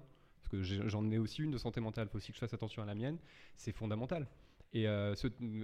parce 0.51 0.63
que 0.69 0.89
j'en 0.89 1.11
ai 1.11 1.19
aussi 1.19 1.43
une 1.43 1.51
de 1.51 1.59
santé 1.59 1.81
mentale, 1.81 2.09
faut 2.09 2.17
aussi 2.19 2.29
que 2.33 2.37
je 2.37 2.41
fasse 2.41 2.55
attention 2.55 2.83
à 2.83 2.87
la 2.87 2.95
mienne, 2.95 3.19
c'est 3.57 3.73
fondamental. 3.73 4.27
Et 4.73 4.87
euh, 4.89 5.15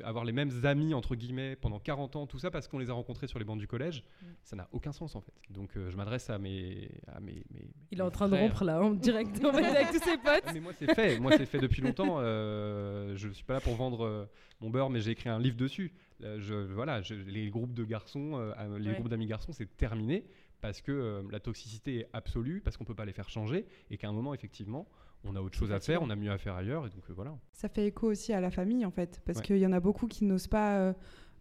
avoir 0.05 0.25
les 0.25 0.33
mêmes 0.33 0.65
amis, 0.65 0.95
entre 0.95 1.17
guillemets, 1.17 1.57
pendant 1.57 1.79
40 1.81 2.17
ans, 2.17 2.27
tout 2.27 2.39
ça 2.39 2.51
parce 2.51 2.67
qu'on 2.69 2.79
les 2.79 2.89
a 2.89 2.95
rencontrés 2.95 3.27
sur 3.27 3.39
les 3.39 3.45
bancs 3.45 3.59
du 3.59 3.67
collège, 3.67 4.05
ça 4.43 4.57
n'a 4.57 4.69
aucun 4.73 4.93
sens 4.93 5.17
en 5.17 5.21
fait. 5.21 5.33
Donc 5.51 5.77
euh, 5.77 5.91
je 5.91 5.97
m'adresse 5.97 6.31
à 6.31 6.39
mes, 6.39 6.89
à 7.09 7.21
mes, 7.21 7.45
mes- 7.51 7.69
Il 7.91 7.99
est 7.99 8.03
en 8.03 8.11
train 8.11 8.29
de 8.29 8.37
rompre 8.37 8.65
là, 8.65 8.81
en 8.81 8.93
direct, 8.93 9.45
en 9.45 9.53
fait, 9.53 9.65
avec 9.65 9.89
tous 9.91 10.03
ses 10.09 10.17
potes. 10.17 10.55
Mais 10.55 10.61
moi 10.61 10.73
c'est 10.79 10.95
fait, 10.95 11.19
moi 11.19 11.33
c'est 11.37 11.47
fait 11.47 11.59
depuis 11.59 11.83
longtemps. 11.83 12.19
Euh, 12.21 13.15
je 13.17 13.29
suis 13.29 13.45
pas 13.45 13.55
là 13.55 13.61
pour 13.61 13.75
vendre 13.75 14.07
euh, 14.07 14.25
mon 14.61 14.71
beurre, 14.71 14.89
mais 14.89 15.01
j'ai 15.01 15.11
écrit 15.11 15.29
un 15.29 15.41
livre 15.41 15.57
dessus. 15.57 15.93
Euh, 16.23 16.39
je, 16.41 16.55
voilà, 16.55 17.03
je- 17.03 17.15
les 17.15 17.51
groupes 17.51 17.75
de 17.75 17.85
garçons, 17.85 18.39
les 18.79 18.89
Ouais. 18.91 18.95
groupes 18.95 19.09
d'amis 19.09 19.27
garçons, 19.27 19.53
c'est 19.53 19.77
terminé 19.77 20.25
parce 20.63 20.81
que 20.81 20.93
euh, 20.93 21.23
la 21.31 21.41
toxicité 21.41 22.01
est 22.01 22.09
absolue, 22.15 22.63
parce 22.65 22.79
qu'on 22.79 22.85
peut 22.85 22.95
pas 22.95 23.05
les 23.05 23.13
faire 23.13 23.29
changer, 23.29 23.67
et 23.91 23.99
qu'à 23.99 24.09
un 24.09 24.13
moment 24.13 24.33
effectivement, 24.33 24.89
on 25.25 25.37
a 25.37 25.41
autre 25.41 25.59
chose 25.59 25.73
à 25.73 25.81
faire, 25.81 26.01
on 26.03 26.09
a 26.09 26.17
mieux 26.17 26.31
à 26.31 26.39
faire 26.39 26.55
ailleurs, 26.55 26.87
et 26.87 26.91
donc 26.91 27.03
euh, 27.11 27.13
voilà. 27.13 27.37
Ça 27.53 27.69
fait 27.69 27.87
écho 27.89 28.07
aussi 28.11 28.33
à 28.33 28.41
la 28.41 28.51
famille 28.51 28.87
en 28.87 28.91
fait, 28.91 29.21
parce 29.27 29.39
Ouais. 29.41 29.45
qu'il 29.45 29.59
y 29.59 29.67
en 29.67 29.73
a 29.73 29.81
beaucoup 29.81 30.07
qui 30.07 30.25
n'osent 30.25 30.47
pas 30.49 30.79
euh, 30.79 30.93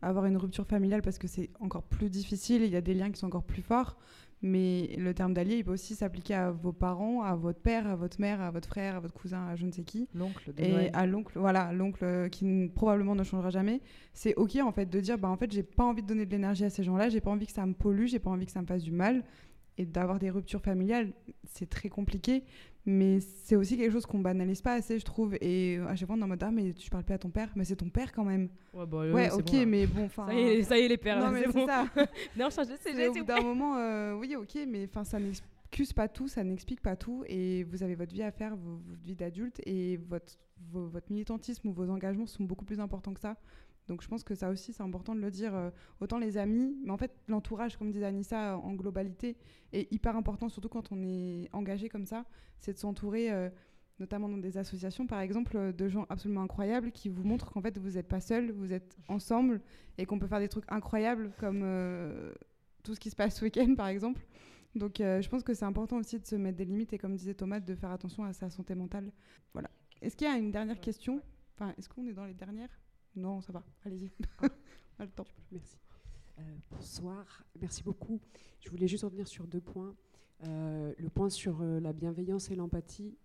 avoir 0.01 0.25
une 0.25 0.37
rupture 0.37 0.65
familiale 0.65 1.01
parce 1.03 1.19
que 1.19 1.27
c'est 1.27 1.49
encore 1.59 1.83
plus 1.83 2.09
difficile, 2.09 2.63
il 2.63 2.71
y 2.71 2.75
a 2.75 2.81
des 2.81 2.93
liens 2.95 3.11
qui 3.11 3.19
sont 3.19 3.27
encore 3.27 3.43
plus 3.45 3.61
forts. 3.61 3.95
Mais 4.41 4.95
le 4.97 5.13
terme 5.13 5.33
d'allié, 5.33 5.57
il 5.57 5.63
peut 5.63 5.73
aussi 5.73 5.93
s'appliquer 5.95 6.33
à 6.33 6.51
vos 6.51 6.71
parents, 6.71 7.21
à 7.21 7.35
votre 7.35 7.59
père, 7.59 7.85
à 7.85 7.95
votre 7.95 8.19
mère, 8.19 8.41
à 8.41 8.49
votre 8.49 8.67
frère, 8.67 8.95
à 8.95 8.99
votre 8.99 9.13
cousin, 9.13 9.47
à 9.47 9.55
je 9.55 9.65
ne 9.65 9.71
sais 9.71 9.83
qui. 9.83 10.07
L'oncle 10.15 10.51
de 10.53 10.63
Et 10.63 10.71
Noël. 10.71 10.89
à 10.93 11.05
l'oncle, 11.05 11.37
voilà, 11.37 11.71
l'oncle 11.73 12.03
euh, 12.03 12.27
qui 12.29 12.71
probablement 12.73 13.13
ne 13.13 13.23
changera 13.23 13.51
jamais. 13.51 13.81
C'est 14.13 14.33
ok 14.35 14.57
en 14.63 14.71
fait 14.71 14.87
de 14.87 14.99
dire, 14.99 15.17
bah 15.17 15.29
en 15.29 15.37
fait, 15.37 15.51
j'ai 15.51 15.63
pas 15.63 15.83
envie 15.83 16.01
de 16.01 16.07
donner 16.07 16.25
de 16.25 16.31
l'énergie 16.31 16.65
à 16.65 16.69
ces 16.69 16.83
gens-là, 16.83 17.09
j'ai 17.09 17.21
pas 17.21 17.31
envie 17.31 17.45
que 17.45 17.53
ça 17.53 17.65
me 17.65 17.73
pollue, 17.73 18.07
j'ai 18.07 18.19
pas 18.19 18.31
envie 18.31 18.45
que 18.45 18.51
ça 18.51 18.61
me 18.61 18.67
fasse 18.67 18.83
du 18.83 18.91
mal. 18.91 19.23
Et 19.81 19.85
d'avoir 19.85 20.19
des 20.19 20.29
ruptures 20.29 20.61
familiales, 20.61 21.11
c'est 21.43 21.67
très 21.69 21.89
compliqué, 21.89 22.43
mais 22.85 23.19
c'est 23.19 23.55
aussi 23.55 23.77
quelque 23.77 23.91
chose 23.91 24.05
qu'on 24.05 24.19
banalise 24.19 24.61
pas 24.61 24.73
assez, 24.73 24.99
je 24.99 25.05
trouve. 25.05 25.35
Et 25.41 25.77
à 25.87 25.95
chaque 25.95 26.07
fois, 26.07 26.15
on 26.15 26.21
est 26.21 26.23
en 26.23 26.27
mode, 26.27 26.43
ah, 26.43 26.51
mais 26.51 26.73
tu 26.73 26.89
parles 26.89 27.03
plus 27.03 27.13
à 27.15 27.17
ton 27.17 27.29
père, 27.29 27.49
mais 27.55 27.65
c'est 27.65 27.75
ton 27.75 27.89
père 27.89 28.11
quand 28.11 28.23
même. 28.23 28.49
Ouais, 28.73 28.85
bah, 28.85 29.11
ouais, 29.11 29.29
c'est 29.29 29.35
ok, 29.37 29.51
bon, 29.51 29.65
mais 29.67 29.87
bon, 29.87 30.05
enfin. 30.05 30.27
Ça 30.27 30.33
y, 30.33 30.39
est, 30.39 30.63
ça 30.63 30.77
y 30.77 30.81
est, 30.81 30.87
les 30.87 30.97
pères, 30.97 31.19
non, 31.19 31.31
mais 31.31 31.43
c'est 31.45 31.51
bon. 31.53 31.65
ça. 31.65 31.85
Non, 32.37 32.49
change 32.49 32.67
de 32.67 32.75
C'est 32.79 32.91
sujet, 32.91 33.07
au 33.07 33.13
bout 33.13 33.23
d'un 33.23 33.41
moment, 33.41 33.75
euh, 33.77 34.13
oui, 34.13 34.35
ok, 34.35 34.57
mais 34.67 34.85
enfin, 34.85 35.03
ça 35.03 35.19
n'excuse 35.19 35.93
pas 35.93 36.07
tout, 36.07 36.27
ça 36.27 36.43
n'explique 36.43 36.81
pas 36.81 36.95
tout, 36.95 37.23
et 37.27 37.63
vous 37.63 37.81
avez 37.81 37.95
votre 37.95 38.13
vie 38.13 38.23
à 38.23 38.31
faire, 38.31 38.55
vo- 38.55 38.79
votre 38.87 39.01
vie 39.03 39.15
d'adulte, 39.15 39.61
et 39.65 39.97
votre, 39.97 40.37
vo- 40.71 40.87
votre 40.87 41.11
militantisme 41.11 41.67
ou 41.69 41.73
vos 41.73 41.89
engagements 41.89 42.27
sont 42.27 42.43
beaucoup 42.43 42.65
plus 42.65 42.79
importants 42.79 43.13
que 43.13 43.19
ça. 43.21 43.35
Donc 43.87 44.01
je 44.01 44.07
pense 44.07 44.23
que 44.23 44.35
ça 44.35 44.49
aussi, 44.49 44.73
c'est 44.73 44.83
important 44.83 45.15
de 45.15 45.21
le 45.21 45.31
dire. 45.31 45.53
euh, 45.55 45.69
autant 45.99 46.17
les 46.19 46.37
amis, 46.37 46.77
mais 46.83 46.91
en 46.91 46.97
fait, 46.97 47.11
l'entourage, 47.27 47.77
comme 47.77 47.91
disait 47.91 48.05
Anissa, 48.05 48.57
en 48.57 48.73
globalité, 48.73 49.37
est 49.73 49.91
hyper 49.91 50.15
important, 50.15 50.49
surtout 50.49 50.69
quand 50.69 50.91
on 50.91 51.03
est 51.03 51.49
engagé 51.53 51.89
comme 51.89 52.05
ça, 52.05 52.25
c'est 52.59 52.73
de 52.73 52.77
s'entourer. 52.77 53.31
euh, 53.31 53.49
notamment 53.99 54.27
dans 54.27 54.39
des 54.39 54.57
associations, 54.57 55.05
par 55.05 55.19
exemple, 55.19 55.55
euh, 55.55 55.71
de 55.71 55.87
gens 55.87 56.07
absolument 56.09 56.41
incroyables 56.41 56.91
qui 56.91 57.07
vous 57.07 57.23
montrent 57.23 57.51
qu'en 57.51 57.61
fait, 57.61 57.77
vous 57.77 57.91
n'êtes 57.91 58.07
pas 58.07 58.19
seul, 58.19 58.51
vous 58.51 58.73
êtes 58.73 58.97
ensemble 59.07 59.61
et 59.99 60.07
qu'on 60.07 60.17
peut 60.17 60.25
faire 60.25 60.39
des 60.39 60.49
trucs 60.49 60.65
incroyables 60.69 61.31
comme 61.37 61.61
euh, 61.63 62.33
tout 62.83 62.95
ce 62.95 62.99
qui 62.99 63.11
se 63.11 63.15
passe 63.15 63.37
ce 63.37 63.45
week-end, 63.45 63.75
par 63.75 63.87
exemple. 63.87 64.25
Donc, 64.73 64.99
euh, 65.01 65.21
je 65.21 65.29
pense 65.29 65.43
que 65.43 65.53
c'est 65.53 65.65
important 65.65 65.97
aussi 65.97 66.19
de 66.19 66.25
se 66.25 66.35
mettre 66.35 66.57
des 66.57 66.65
limites 66.65 66.93
et, 66.93 66.97
comme 66.97 67.15
disait 67.15 67.35
Thomas, 67.35 67.59
de 67.59 67.75
faire 67.75 67.91
attention 67.91 68.23
à 68.23 68.33
sa 68.33 68.49
santé 68.49 68.73
mentale. 68.73 69.11
Voilà. 69.53 69.69
Est-ce 70.01 70.15
qu'il 70.15 70.25
y 70.25 70.31
a 70.31 70.37
une 70.37 70.49
dernière 70.51 70.79
question? 70.79 71.21
Enfin, 71.53 71.71
est-ce 71.77 71.87
qu'on 71.87 72.07
est 72.07 72.13
dans 72.13 72.25
les 72.25 72.33
dernières? 72.33 72.80
Non, 73.15 73.41
ça 73.41 73.51
va. 73.51 73.63
Allez-y. 73.85 74.11
On 74.41 75.03
a 75.03 75.05
le 75.05 75.11
temps. 75.11 75.27
Merci. 75.51 75.77
Euh, 76.39 76.43
bonsoir, 76.71 77.43
merci 77.59 77.83
beaucoup. 77.83 78.19
Je 78.61 78.69
voulais 78.69 78.87
juste 78.87 79.03
revenir 79.03 79.27
sur 79.27 79.45
deux 79.47 79.59
points. 79.59 79.93
Euh, 80.47 80.93
le 80.97 81.09
point 81.09 81.29
sur 81.29 81.61
euh, 81.61 81.79
la 81.79 81.93
bienveillance 81.93 82.49
et 82.49 82.55
l'empathie, 82.55 83.15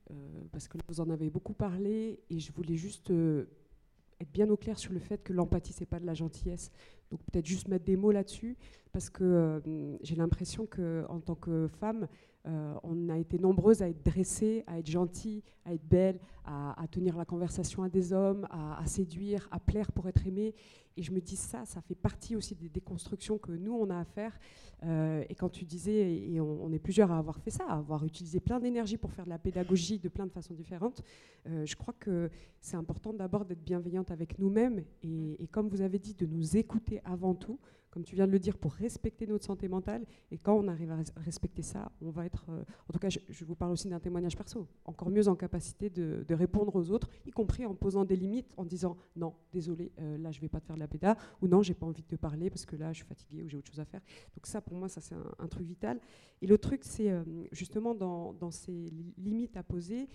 parce 0.53 0.69
que 0.69 0.77
vous 0.89 1.01
en 1.01 1.09
avez 1.09 1.31
beaucoup 1.31 1.55
parlé, 1.55 2.21
et 2.29 2.41
je 2.41 2.53
voulais 2.53 2.77
juste 2.77 3.11
être 3.11 4.33
bien 4.33 4.49
au 4.51 4.57
clair 4.57 4.79
sur 4.79 4.93
le 4.93 4.99
fait 4.99 5.23
que 5.23 5.33
l'empathie, 5.33 5.73
c'est 5.73 5.87
pas 5.87 6.01
de 6.01 6.07
la 6.07 6.15
gentillesse. 6.15 6.71
Donc 7.11 7.21
peut-être 7.25 7.47
juste 7.47 7.69
mettre 7.69 7.85
des 7.85 7.97
mots 7.97 8.11
là-dessus, 8.11 8.57
parce 8.93 9.09
que 9.09 9.63
j'ai 10.03 10.17
l'impression 10.17 10.67
qu'en 10.67 11.21
tant 11.21 11.37
que 11.37 11.69
femme, 11.69 12.09
euh, 12.47 12.75
on 12.83 13.09
a 13.09 13.19
été 13.19 13.39
nombreuses 13.39 13.83
à 13.83 13.89
être 13.89 14.05
dressées, 14.05 14.63
à 14.67 14.79
être 14.79 14.89
gentilles, 14.89 15.43
à 15.65 15.75
être 15.75 15.87
belles, 15.87 16.21
à, 16.45 16.87
tenir 16.91 17.17
la 17.17 17.25
conversation 17.25 17.83
à 17.83 17.89
des 17.89 18.13
hommes, 18.13 18.47
à, 18.51 18.87
séduire, 18.87 19.49
à 19.51 19.59
plaire 19.59 19.91
pour 19.91 20.09
être 20.09 20.25
aimée. 20.27 20.55
Et 20.97 21.03
je 21.03 21.11
me 21.11 21.21
dis 21.21 21.35
ça, 21.35 21.65
ça 21.65 21.81
fait 21.81 21.97
partie 21.97 22.37
aussi 22.37 22.55
des 22.55 22.69
déconstructions 22.69 23.37
que 23.37 23.51
nous, 23.51 23.73
on 23.73 23.91
a 23.91 23.99
à 23.99 24.05
faire. 24.05 24.39
Euh, 24.85 25.25
et 25.29 25.35
quand 25.35 25.49
tu 25.49 25.65
disais, 25.65 26.15
et 26.15 26.41
on, 26.41 26.73
est 26.73 26.79
plusieurs 26.79 27.11
à 27.11 27.19
avoir 27.19 27.41
fait 27.41 27.51
ça, 27.51 27.65
à 27.67 27.79
avoir 27.79 28.05
utilisé 28.05 28.39
plein 28.39 28.61
d'énergie 28.61 28.97
pour 28.97 29.13
faire 29.13 29.25
de 29.25 29.31
la 29.31 29.39
pédagogie 29.39 29.99
de 29.99 30.09
plein 30.09 30.25
de 30.27 30.31
façons 30.31 30.55
différentes, 30.55 31.03
euh, 31.49 31.67
je 31.67 31.75
crois 31.75 31.95
que 31.99 32.31
c'est 32.61 32.77
important 32.77 33.13
d'abord 33.13 33.45
d'être 33.45 33.65
bienveillante 33.65 34.13
avec 34.13 34.39
nous-mêmes 34.39 34.85
et 35.03 35.49
comme 35.51 35.69
vous 35.69 35.81
avez 35.81 35.99
dit, 35.99 36.15
de 36.15 36.27
nous 36.27 36.57
écouter 36.57 37.01
avant 37.05 37.35
tout, 37.35 37.59
comme 37.97 38.05
tu 38.05 38.15
viens 38.15 38.27
de 38.27 38.33
le 38.33 38.39
dire, 38.39 38.59
pour 38.59 38.75
respecter 38.75 39.27
notre 39.27 39.47
santé 39.47 39.69
mentale. 39.69 40.05
Et 40.31 40.37
quand 40.37 40.53
on 40.53 40.69
arrive 40.69 40.91
à 40.91 40.99
res- 40.99 41.13
respecter 41.17 41.63
ça, 41.63 41.91
on 42.03 42.11
va 42.11 42.27
être, 42.27 42.45
euh, 42.51 42.63
en 42.91 42.93
tout 42.93 42.99
cas, 42.99 43.09
je, 43.09 43.21
je 43.27 43.43
vous 43.47 43.55
parle 43.55 43.73
aussi 43.73 43.89
d'un 43.89 43.99
témoignage 43.99 44.37
perso, 44.37 44.69
encore 44.85 45.09
mieux 45.09 45.29
en 45.29 45.35
capacité 45.35 45.89
de, 45.89 46.23
répondre 46.35 46.77
aux 46.77 46.91
autres, 46.91 47.09
y 47.25 47.31
compris 47.31 47.65
en 47.65 47.75
posant 47.75 48.05
des 48.05 48.17
limites, 48.17 48.53
en 48.59 48.67
disant 48.67 48.99
non, 49.17 49.33
désolé, 49.51 49.93
euh, 49.99 50.19
là 50.19 50.31
je 50.31 50.43
vais 50.43 50.49
pas 50.51 50.61
te 50.61 50.67
faire 50.67 50.77
de 50.77 50.81
la 50.81 50.89
péda, 50.89 51.17
ou 51.41 51.49
non, 51.49 51.63
j'ai 51.63 51.73
pas 51.73 51.87
envie 51.87 52.03
de 52.03 52.07
te 52.07 52.17
parler 52.17 52.51
parce 52.51 52.67
que 52.67 52.77
là 52.77 52.93
je 52.93 52.99
suis 52.99 53.07
fatiguée 53.07 53.43
ou 53.43 53.49
j'ai 53.49 53.57
autre 53.57 53.69
chose 53.69 53.81
à 53.81 53.87
faire. 53.87 54.03
Donc 54.37 54.47
ça, 54.47 54.61
pour 54.61 54.77
moi, 54.77 54.91
ça 54.91 55.01
c'est 55.01 55.15
un, 55.15 55.49
truc 55.49 55.67
vital. 55.67 55.99
Et 56.43 56.47
l'autre 56.47 56.69
truc, 56.69 56.85
c'est 56.85 57.11
euh, 57.11 57.23
justement 57.51 57.95
dans, 57.95 58.51
ces 58.51 58.73
li- 58.73 59.15
limites 59.17 59.57
à 59.57 59.63
poser, 59.63 60.07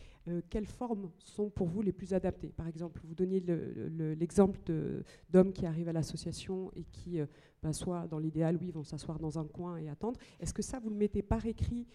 quelles 0.51 0.67
formes 0.67 1.09
sont 1.17 1.49
pour 1.49 1.67
vous 1.67 1.81
les 1.81 1.91
plus 1.91 2.13
adaptées? 2.13 2.49
Par 2.49 2.67
exemple, 2.67 3.01
vous 3.03 3.15
donniez 3.15 3.39
le- 3.39 3.89
le- 3.89 4.13
l'exemple 4.13 4.59
de- 4.67 5.03
d'hommes 5.31 5.51
qui 5.51 5.65
arrivent 5.65 5.89
à 5.89 5.93
l'association 5.93 6.71
et 6.75 6.83
qui 6.83 7.19
bah, 7.61 7.73
soit 7.73 8.07
dans 8.07 8.19
l'idéal, 8.19 8.57
oui, 8.59 8.67
ils 8.67 8.73
vont 8.73 8.83
s'asseoir 8.83 9.19
dans 9.19 9.37
un 9.37 9.45
coin 9.45 9.77
et 9.77 9.87
attendre. 9.87 10.19
Est-ce 10.39 10.53
que 10.53 10.61
ça, 10.61 10.79
vous 10.79 10.89
le 10.89 10.95
mettez 10.95 11.21
par 11.21 11.45
écrit 11.45 11.87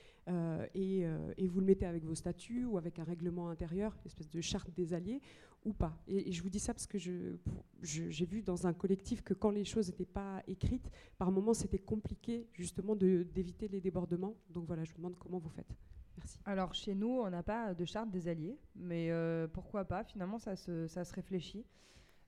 et, 0.74 1.04
et, 1.36 1.48
vous 1.48 1.60
le 1.60 1.66
mettez 1.66 1.86
avec 1.86 2.04
vos 2.04 2.14
statuts 2.14 2.64
ou 2.64 2.78
avec 2.78 2.98
un 2.98 3.04
règlement 3.04 3.48
intérieur, 3.48 3.92
une 4.02 4.06
espèce 4.06 4.28
de 4.28 4.40
charte 4.40 4.70
des 4.74 4.92
alliés, 4.92 5.20
ou 5.64 5.72
pas? 5.72 5.96
Et, 6.08 6.32
je 6.32 6.42
vous 6.42 6.48
dis 6.48 6.58
ça 6.58 6.72
parce 6.72 6.86
que 6.86 6.98
j'ai 6.98 8.26
vu 8.26 8.42
dans 8.42 8.66
un 8.66 8.72
collectif 8.72 9.22
que 9.22 9.34
quand 9.34 9.50
les 9.50 9.64
choses 9.64 9.88
n'étaient 9.88 10.04
pas 10.04 10.42
écrites, 10.46 10.90
par 11.18 11.30
moments, 11.30 11.54
c'était 11.54 11.78
compliqué 11.78 12.48
justement 12.52 12.96
d'éviter 12.96 13.68
les 13.68 13.80
débordements. 13.80 14.34
Donc 14.50 14.66
voilà, 14.66 14.84
je 14.84 14.92
vous 14.92 14.98
demande 14.98 15.16
comment 15.18 15.38
vous 15.38 15.50
faites. 15.50 15.74
Merci. 16.16 16.38
Alors 16.44 16.74
chez 16.74 16.94
nous, 16.94 17.20
on 17.20 17.30
n'a 17.30 17.42
pas 17.42 17.74
de 17.74 17.84
charte 17.84 18.10
des 18.10 18.28
alliés, 18.28 18.58
mais 18.74 19.10
euh, 19.10 19.46
pourquoi 19.48 19.84
pas? 19.84 20.02
Finalement, 20.02 20.38
ça 20.38 20.56
se 20.56 21.14
réfléchit. 21.14 21.64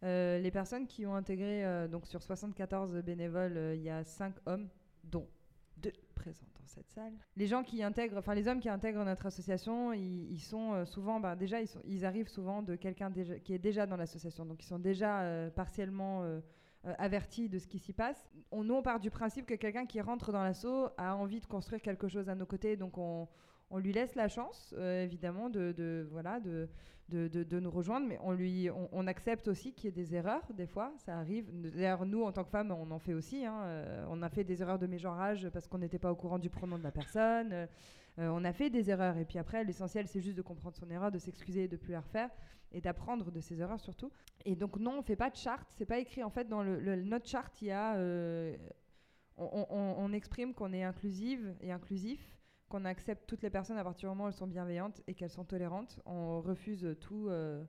Euh, 0.04 0.38
les 0.38 0.50
personnes 0.50 0.86
qui 0.86 1.06
ont 1.06 1.14
intégré, 1.14 1.64
euh, 1.64 1.88
donc 1.88 2.06
sur 2.06 2.22
74 2.22 2.94
bénévoles, 3.02 3.74
il 3.74 3.82
y 3.82 3.90
a 3.90 4.04
5 4.04 4.34
hommes, 4.46 4.68
dont 5.04 5.26
2 5.78 5.92
présents 6.14 6.46
dans 6.60 6.66
cette 6.66 6.88
salle. 6.90 7.12
Les 7.36 7.46
gens 7.46 7.62
qui 7.62 7.82
intègrent, 7.82 8.18
enfin 8.18 8.34
les 8.34 8.46
hommes 8.46 8.60
qui 8.60 8.68
intègrent 8.68 9.04
notre 9.04 9.26
association, 9.26 9.92
ils, 9.92 10.40
sont 10.40 10.84
souvent, 10.84 11.20
bah, 11.20 11.34
déjà, 11.34 11.58
ils, 11.84 12.04
arrivent 12.04 12.28
souvent 12.28 12.62
de 12.62 12.76
quelqu'un 12.76 13.12
qui 13.12 13.54
est 13.54 13.58
déjà 13.58 13.86
dans 13.86 13.96
l'association, 13.96 14.44
donc 14.44 14.62
ils 14.62 14.66
sont 14.66 14.78
déjà 14.78 15.50
partiellement 15.54 16.24
avertis 16.84 17.48
de 17.48 17.58
ce 17.58 17.66
qui 17.66 17.78
s'y 17.78 17.92
passe. 17.92 18.28
On, 18.50 18.64
nous, 18.64 18.74
on 18.74 18.82
part 18.82 19.00
du 19.00 19.10
principe 19.10 19.46
que 19.46 19.54
quelqu'un 19.54 19.86
qui 19.86 20.00
rentre 20.00 20.32
dans 20.32 20.42
l'assaut 20.42 20.88
a 20.96 21.16
envie 21.16 21.40
de 21.40 21.46
construire 21.46 21.82
quelque 21.82 22.08
chose 22.08 22.28
à 22.28 22.34
nos 22.34 22.46
côtés, 22.46 22.76
donc 22.76 22.98
on 22.98 23.28
on 23.70 23.78
lui 23.78 23.92
laisse 23.92 24.14
la 24.14 24.28
chance, 24.28 24.74
euh, 24.78 25.04
évidemment, 25.04 25.50
de, 25.50 26.06
voilà, 26.10 26.40
de, 26.40 26.68
de, 27.08 27.60
nous 27.60 27.70
rejoindre, 27.70 28.06
mais 28.06 28.18
on, 28.22 28.32
lui, 28.32 28.68
on, 28.92 29.06
accepte 29.06 29.48
aussi 29.48 29.72
qu'il 29.72 29.86
y 29.86 29.88
ait 29.88 29.92
des 29.92 30.14
erreurs, 30.14 30.46
des 30.54 30.66
fois, 30.66 30.92
ça 30.98 31.18
arrive. 31.18 31.50
D'ailleurs, 31.52 32.06
nous, 32.06 32.22
en 32.22 32.32
tant 32.32 32.44
que 32.44 32.50
femmes, 32.50 32.70
on 32.70 32.90
en 32.90 32.98
fait 32.98 33.14
aussi. 33.14 33.44
Hein, 33.44 33.60
euh, 33.62 34.06
on 34.10 34.22
a 34.22 34.28
fait 34.28 34.44
des 34.44 34.62
erreurs 34.62 34.78
de 34.78 34.86
mégenrage 34.86 35.48
parce 35.50 35.66
qu'on 35.66 35.78
n'était 35.78 35.98
pas 35.98 36.10
au 36.10 36.16
courant 36.16 36.38
du 36.38 36.50
pronom 36.50 36.78
de 36.78 36.82
la 36.82 36.92
personne. 36.92 37.52
Euh, 37.52 37.66
on 38.18 38.44
a 38.44 38.52
fait 38.52 38.70
des 38.70 38.90
erreurs. 38.90 39.16
Et 39.16 39.24
puis 39.24 39.38
après, 39.38 39.64
l'essentiel, 39.64 40.06
c'est 40.06 40.20
juste 40.20 40.36
de 40.36 40.42
comprendre 40.42 40.76
son 40.76 40.90
erreur, 40.90 41.10
de 41.10 41.18
s'excuser 41.18 41.64
et 41.64 41.68
de 41.68 41.76
plus 41.76 41.92
la 41.92 42.00
refaire, 42.00 42.30
et 42.72 42.80
d'apprendre 42.80 43.30
de 43.30 43.40
ses 43.40 43.60
erreurs 43.60 43.80
surtout. 43.80 44.10
Et 44.44 44.56
donc, 44.56 44.78
non, 44.78 44.92
on 44.92 44.98
ne 44.98 45.02
fait 45.02 45.16
pas 45.16 45.30
de 45.30 45.36
charte. 45.36 45.68
C'est 45.76 45.86
pas 45.86 45.98
écrit. 45.98 46.22
En 46.22 46.30
fait, 46.30 46.48
dans 46.48 46.62
le, 46.62 46.96
notre 47.02 47.26
charte, 47.26 47.60
il 47.62 47.68
y 47.68 47.72
a... 47.72 47.96
On, 49.40 49.66
on, 49.70 50.12
exprime 50.12 50.52
qu'on 50.52 50.72
est 50.72 50.82
inclusive 50.82 51.54
et 51.60 51.70
inclusif 51.70 52.37
qu'on 52.68 52.84
accepte 52.84 53.26
toutes 53.26 53.42
les 53.42 53.50
personnes 53.50 53.78
à 53.78 53.84
partir 53.84 54.08
du 54.08 54.14
moment 54.14 54.24
où 54.24 54.26
elles 54.28 54.32
sont 54.34 54.46
bienveillantes 54.46 55.00
et 55.06 55.14
qu'elles 55.14 55.30
sont 55.30 55.44
tolérantes. 55.44 56.00
On 56.04 56.40
refuse 56.40 56.96
tout, 57.00 57.28
euh, 57.28 57.64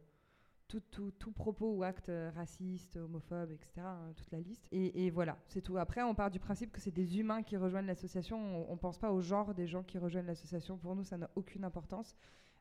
tout, 0.68 0.82
tout, 0.92 1.12
tout, 1.12 1.32
propos 1.32 1.74
ou 1.74 1.84
acte 1.84 2.12
raciste, 2.36 2.98
homophobe, 2.98 3.52
etc. 3.52 3.72
Hein, 3.78 4.14
toute 4.16 4.32
la 4.32 4.40
liste. 4.40 4.68
Et, 4.72 5.10
voilà, 5.10 5.38
c'est 5.48 5.62
tout. 5.62 5.78
Après, 5.78 6.02
on 6.04 6.16
part 6.16 6.30
du 6.30 6.40
principe 6.40 6.72
que 6.72 6.82
c'est 6.82 6.92
des 6.92 7.20
humains 7.20 7.44
qui 7.44 7.58
rejoignent 7.58 7.88
l'association. 7.88 8.70
On 8.70 8.74
ne 8.74 8.80
pense 8.80 8.98
pas 8.98 9.12
au 9.12 9.22
genre 9.22 9.54
des 9.54 9.68
gens 9.68 9.84
qui 9.84 9.98
rejoignent 9.98 10.28
l'association. 10.28 10.78
Pour 10.78 10.96
nous, 10.96 11.04
ça 11.04 11.18
n'a 11.18 11.30
aucune 11.36 11.64
importance. 11.64 12.16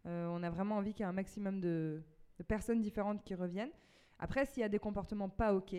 Euh, 0.06 0.26
on 0.28 0.42
a 0.42 0.50
vraiment 0.50 0.76
envie 0.76 0.92
qu'il 0.92 1.00
y 1.00 1.06
ait 1.06 1.10
un 1.10 1.12
maximum 1.12 1.60
de, 1.60 2.02
personnes 2.46 2.80
différentes 2.80 3.22
qui 3.24 3.34
reviennent. 3.34 3.72
Après, 4.20 4.46
s'il 4.46 4.60
y 4.60 4.64
a 4.64 4.68
des 4.68 4.78
comportements 4.78 5.28
pas 5.28 5.54
OK, 5.54 5.74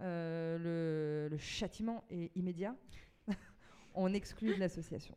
euh, 0.00 0.58
le, 0.58 1.28
le 1.30 1.38
châtiment 1.38 2.04
est 2.10 2.34
immédiat. 2.36 2.76
on 3.94 4.12
exclut 4.12 4.54
de 4.54 4.60
l'association 4.60 5.16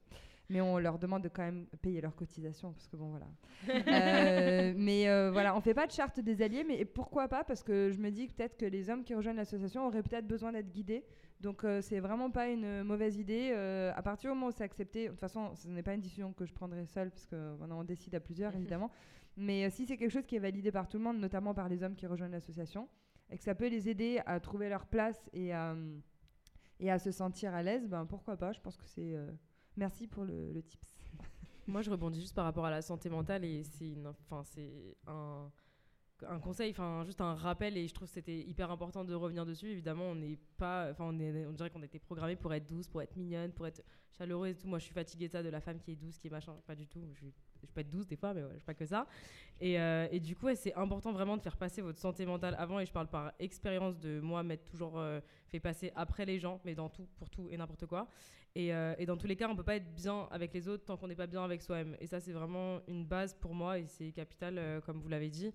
mais 0.49 0.61
on 0.61 0.79
leur 0.79 0.97
demande 0.97 1.23
de 1.23 1.29
quand 1.29 1.43
même 1.43 1.67
payer 1.81 2.01
leurs 2.01 2.15
cotisations 2.15 2.73
parce 2.73 2.87
que 2.87 2.97
bon 2.97 3.09
voilà. 3.09 3.27
Euh, 3.69 4.73
mais 4.77 5.07
euh, 5.07 5.31
voilà, 5.31 5.55
on 5.55 5.61
fait 5.61 5.75
pas 5.75 5.85
de 5.85 5.91
charte 5.91 6.19
des 6.19 6.41
alliés, 6.41 6.63
mais 6.67 6.85
pourquoi 6.85 7.27
pas 7.27 7.43
Parce 7.43 7.63
que 7.63 7.91
je 7.91 7.99
me 7.99 8.09
dis 8.09 8.27
peut-être 8.27 8.57
que 8.57 8.65
les 8.65 8.89
hommes 8.89 9.03
qui 9.03 9.13
rejoignent 9.13 9.37
l'association 9.37 9.85
auraient 9.85 10.01
peut-être 10.01 10.27
besoin 10.27 10.51
d'être 10.51 10.71
guidés. 10.71 11.05
Donc 11.39 11.63
euh, 11.63 11.81
c'est 11.81 11.99
vraiment 11.99 12.31
pas 12.31 12.49
une 12.49 12.83
mauvaise 12.83 13.17
idée. 13.17 13.51
à 13.95 14.01
partir 14.01 14.31
du 14.31 14.35
moment 14.35 14.47
où 14.47 14.51
c'est 14.51 14.63
accepté, 14.63 15.05
de 15.05 15.11
toute 15.11 15.19
façon, 15.19 15.53
ce 15.55 15.67
n'est 15.67 15.83
pas 15.83 15.93
une 15.93 16.01
décision 16.01 16.33
que 16.33 16.45
je 16.45 16.53
prendrai 16.53 16.85
seule 16.85 17.11
parce 17.11 17.27
que 17.27 17.55
on 17.69 17.83
décide 17.83 18.15
à 18.15 18.19
plusieurs 18.19 18.55
évidemment. 18.55 18.89
Mais 19.37 19.69
si 19.69 19.85
c'est 19.85 19.97
quelque 19.97 20.11
chose 20.11 20.25
qui 20.25 20.35
est 20.35 20.39
validé 20.39 20.71
par 20.71 20.87
tout 20.87 20.97
le 20.97 21.03
monde, 21.03 21.19
notamment 21.19 21.53
par 21.53 21.69
les 21.69 21.83
hommes 21.83 21.95
qui 21.95 22.07
rejoignent 22.07 22.31
l'association, 22.31 22.89
et 23.29 23.37
que 23.37 23.43
ça 23.43 23.53
peut 23.53 23.67
les 23.67 23.87
aider 23.87 24.19
à 24.25 24.39
trouver 24.39 24.67
leur 24.67 24.87
place 24.87 25.29
et 25.33 25.53
à, 25.53 25.75
et 26.79 26.89
à 26.89 26.97
se 26.97 27.11
sentir 27.11 27.53
à 27.53 27.61
l'aise, 27.61 27.87
ben 27.87 28.05
pourquoi 28.07 28.35
pas 28.35 28.51
Je 28.51 28.59
pense 28.59 28.75
que 28.75 28.85
c'est 28.85 29.15
Merci 29.79 30.07
pour 30.07 30.25
le, 30.25 30.61
tips. 30.61 30.99
Moi, 31.67 31.81
je 31.81 31.89
rebondis 31.89 32.19
juste 32.19 32.35
par 32.35 32.43
rapport 32.43 32.65
à 32.65 32.69
la 32.69 32.81
santé 32.81 33.09
mentale 33.09 33.45
et 33.45 33.63
c'est 33.63 33.95
enfin, 34.05 34.43
c'est 34.43 34.97
un, 35.07 35.49
conseil, 36.41 36.71
enfin 36.71 37.05
juste 37.05 37.21
un 37.21 37.33
rappel 37.33 37.77
et 37.77 37.87
je 37.87 37.93
trouve 37.93 38.09
que 38.09 38.13
c'était 38.13 38.41
hyper 38.41 38.71
important 38.71 39.05
de 39.05 39.13
revenir 39.13 39.45
dessus. 39.45 39.69
Évidemment, 39.69 40.03
on 40.03 40.15
n'est 40.15 40.37
pas, 40.57 40.89
enfin 40.91 41.05
on, 41.05 41.13
dirait 41.13 41.69
qu'on 41.69 41.81
était 41.81 41.97
programmé 41.97 42.35
pour 42.35 42.53
être 42.53 42.67
douce, 42.67 42.89
pour 42.89 43.01
être 43.01 43.15
mignonne, 43.15 43.53
pour 43.53 43.67
être 43.67 43.81
chaleureuse 44.17 44.51
et 44.51 44.57
tout. 44.57 44.67
Moi, 44.67 44.79
je 44.79 44.83
suis 44.83 44.93
fatiguée 44.93 45.27
de 45.27 45.31
ça, 45.31 45.43
de 45.43 45.49
la 45.49 45.61
femme 45.61 45.79
qui 45.79 45.91
est 45.91 45.95
douce, 45.95 46.17
qui 46.17 46.27
est 46.27 46.31
machin, 46.31 46.57
pas 46.67 46.75
du 46.75 46.85
tout. 46.85 46.99
Je 47.67 47.71
peux 47.71 47.81
être 47.81 47.89
douce 47.89 48.07
des 48.07 48.15
fois, 48.15 48.33
mais 48.33 48.43
ouais, 48.43 48.55
je 48.57 48.63
pas 48.63 48.73
que 48.73 48.85
ça. 48.85 49.07
Et, 49.61 49.79
euh, 49.79 50.07
du 50.19 50.35
coup, 50.35 50.47
c'est 50.55 50.73
important 50.75 51.11
vraiment 51.11 51.35
de 51.37 51.41
faire 51.41 51.57
passer 51.57 51.81
votre 51.81 51.99
santé 51.99 52.25
mentale 52.25 52.55
avant. 52.57 52.79
Et 52.79 52.85
je 52.85 52.91
parle 52.91 53.07
par 53.07 53.33
expérience 53.39 53.97
de 53.99 54.19
moi 54.19 54.43
m'être 54.43 54.65
toujours 54.65 54.97
euh, 54.97 55.19
fait 55.47 55.59
passer 55.59 55.91
après 55.95 56.25
les 56.25 56.39
gens, 56.39 56.61
mais 56.65 56.75
dans 56.75 56.89
tout, 56.89 57.07
pour 57.17 57.29
tout 57.29 57.47
et 57.49 57.57
n'importe 57.57 57.85
quoi. 57.85 58.07
Et, 58.55 58.73
euh, 58.73 58.95
dans 59.05 59.17
tous 59.17 59.27
les 59.27 59.35
cas, 59.35 59.49
on 59.49 59.55
peut 59.55 59.63
pas 59.63 59.75
être 59.75 59.93
bien 59.93 60.27
avec 60.31 60.53
les 60.53 60.67
autres 60.67 60.85
tant 60.85 60.97
qu'on 60.97 61.07
n'est 61.07 61.15
pas 61.15 61.27
bien 61.27 61.43
avec 61.43 61.61
soi-même. 61.61 61.95
Et 61.99 62.07
ça, 62.07 62.19
c'est 62.19 62.31
vraiment 62.31 62.79
une 62.87 63.05
base 63.05 63.33
pour 63.33 63.53
moi 63.53 63.79
et 63.79 63.85
c'est 63.85 64.11
capital, 64.11 64.81
comme 64.85 64.99
vous 64.99 65.09
l'avez 65.09 65.29
dit. 65.29 65.51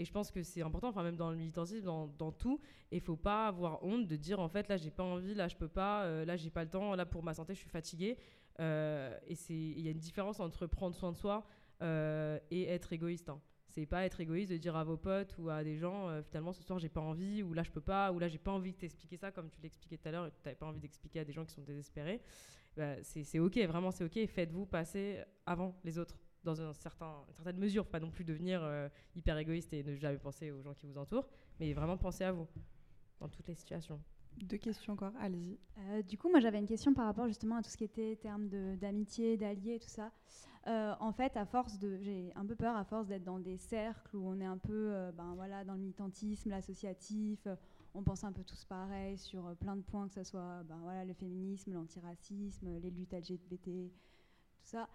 Et 0.00 0.04
je 0.04 0.12
pense 0.12 0.30
que 0.30 0.44
c'est 0.44 0.62
important, 0.62 0.88
enfin 0.88 1.02
même 1.02 1.16
dans 1.16 1.28
le 1.28 1.36
militantisme, 1.36 1.84
dans, 1.84 2.06
dans 2.06 2.30
tout. 2.30 2.60
Et 2.92 3.00
faut 3.00 3.16
pas 3.16 3.48
avoir 3.48 3.82
honte 3.82 4.06
de 4.06 4.14
dire 4.14 4.38
en 4.38 4.48
fait 4.48 4.68
là 4.68 4.76
j'ai 4.76 4.92
pas 4.92 5.02
envie, 5.02 5.34
là 5.34 5.48
je 5.48 5.56
peux 5.56 5.66
pas, 5.66 6.24
là 6.24 6.36
j'ai 6.36 6.50
pas 6.50 6.62
le 6.62 6.70
temps, 6.70 6.94
là 6.94 7.04
pour 7.04 7.24
ma 7.24 7.34
santé 7.34 7.52
je 7.54 7.58
suis 7.58 7.68
fatiguée. 7.68 8.16
Euh, 8.60 9.16
et 9.26 9.36
il 9.50 9.80
y 9.80 9.88
a 9.88 9.90
une 9.90 9.98
différence 9.98 10.40
entre 10.40 10.66
prendre 10.66 10.96
soin 10.96 11.12
de 11.12 11.16
soi 11.16 11.46
euh, 11.82 12.38
et 12.50 12.64
être 12.68 12.92
égoïste. 12.92 13.28
Hein. 13.28 13.40
C'est 13.68 13.86
pas 13.86 14.04
être 14.04 14.20
égoïste 14.20 14.50
de 14.50 14.56
dire 14.56 14.76
à 14.76 14.84
vos 14.84 14.96
potes 14.96 15.36
ou 15.38 15.50
à 15.50 15.62
des 15.62 15.76
gens 15.76 16.22
finalement 16.24 16.52
ce 16.52 16.62
soir 16.62 16.78
j'ai 16.78 16.88
pas 16.88 17.02
envie 17.02 17.42
ou 17.42 17.52
là 17.52 17.62
je 17.62 17.70
peux 17.70 17.82
pas 17.82 18.10
ou 18.12 18.18
là 18.18 18.26
j'ai 18.26 18.38
pas 18.38 18.50
envie 18.50 18.72
de 18.72 18.78
t'expliquer 18.78 19.18
ça 19.18 19.30
comme 19.30 19.50
tu 19.50 19.60
l'expliquais 19.60 19.98
tout 19.98 20.08
à 20.08 20.10
l'heure 20.10 20.26
et 20.26 20.30
tu 20.30 20.36
n'avais 20.44 20.56
pas 20.56 20.66
envie 20.66 20.80
d'expliquer 20.80 21.20
à 21.20 21.24
des 21.24 21.32
gens 21.32 21.44
qui 21.44 21.52
sont 21.52 21.62
désespérés. 21.62 22.20
Bah, 22.76 22.94
c'est 23.02 23.38
ok, 23.38 23.56
vraiment 23.66 23.90
c'est 23.90 24.04
ok. 24.04 24.26
Faites-vous 24.26 24.66
passer 24.66 25.22
avant 25.46 25.78
les 25.84 25.98
autres 25.98 26.18
dans 26.44 26.60
un 26.62 26.72
certain, 26.72 27.24
une 27.28 27.34
certaine 27.34 27.58
mesure, 27.58 27.86
pas 27.86 28.00
non 28.00 28.10
plus 28.10 28.24
devenir 28.24 28.62
euh, 28.62 28.88
hyper 29.14 29.36
égoïste 29.38 29.72
et 29.72 29.82
ne 29.82 29.94
jamais 29.96 30.18
penser 30.18 30.50
aux 30.50 30.62
gens 30.62 30.74
qui 30.74 30.86
vous 30.86 30.96
entourent, 30.98 31.28
mais 31.60 31.72
vraiment 31.72 31.96
penser 31.96 32.24
à 32.24 32.32
vous 32.32 32.46
dans 33.20 33.28
toutes 33.28 33.48
les 33.48 33.54
situations. 33.54 34.00
Deux 34.44 34.56
questions 34.56 34.92
encore, 34.92 35.12
allez-y. 35.20 35.58
Euh, 35.78 36.02
du 36.02 36.16
coup, 36.16 36.30
moi 36.30 36.40
j'avais 36.40 36.58
une 36.58 36.66
question 36.66 36.94
par 36.94 37.06
rapport 37.06 37.26
justement 37.26 37.56
à 37.56 37.62
tout 37.62 37.70
ce 37.70 37.76
qui 37.76 37.84
était 37.84 38.16
termes 38.16 38.48
d'amitié, 38.76 39.36
d'alliés, 39.36 39.78
tout 39.78 39.88
ça. 39.88 40.12
Euh, 40.66 40.94
en 41.00 41.12
fait, 41.12 41.36
à 41.36 41.44
force 41.44 41.78
de, 41.78 41.98
j'ai 42.00 42.32
un 42.34 42.44
peu 42.44 42.54
peur 42.54 42.76
à 42.76 42.84
force 42.84 43.08
d'être 43.08 43.24
dans 43.24 43.38
des 43.38 43.56
cercles 43.56 44.16
où 44.16 44.28
on 44.28 44.40
est 44.40 44.46
un 44.46 44.58
peu, 44.58 44.92
ben 45.14 45.32
voilà, 45.34 45.64
dans 45.64 45.74
le 45.74 45.80
militantisme, 45.80 46.50
l'associatif, 46.50 47.46
on 47.94 48.02
pense 48.02 48.22
un 48.24 48.32
peu 48.32 48.44
tous 48.44 48.64
pareil 48.64 49.16
sur 49.16 49.56
plein 49.56 49.76
de 49.76 49.82
points, 49.82 50.08
que 50.08 50.14
ce 50.14 50.24
soit, 50.24 50.62
ben 50.64 50.78
voilà, 50.82 51.04
le 51.04 51.14
féminisme, 51.14 51.72
l'antiracisme, 51.72 52.78
les 52.80 52.90
luttes 52.90 53.12
LGBT, 53.12 53.64
tout 53.64 54.64
ça. 54.64 54.88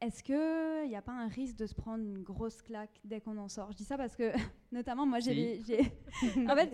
Est-ce 0.00 0.22
qu'il 0.22 0.88
n'y 0.88 0.96
a 0.96 1.02
pas 1.02 1.12
un 1.12 1.28
risque 1.28 1.56
de 1.56 1.66
se 1.66 1.74
prendre 1.74 2.02
une 2.02 2.22
grosse 2.22 2.62
claque 2.62 2.98
dès 3.04 3.20
qu'on 3.20 3.36
en 3.36 3.48
sort? 3.48 3.70
Je 3.72 3.76
dis 3.76 3.84
ça 3.84 3.98
parce 3.98 4.16
que, 4.16 4.32
notamment, 4.72 5.04
moi, 5.04 5.18
j'ai 5.18 5.60
en 6.48 6.56
fait, 6.56 6.70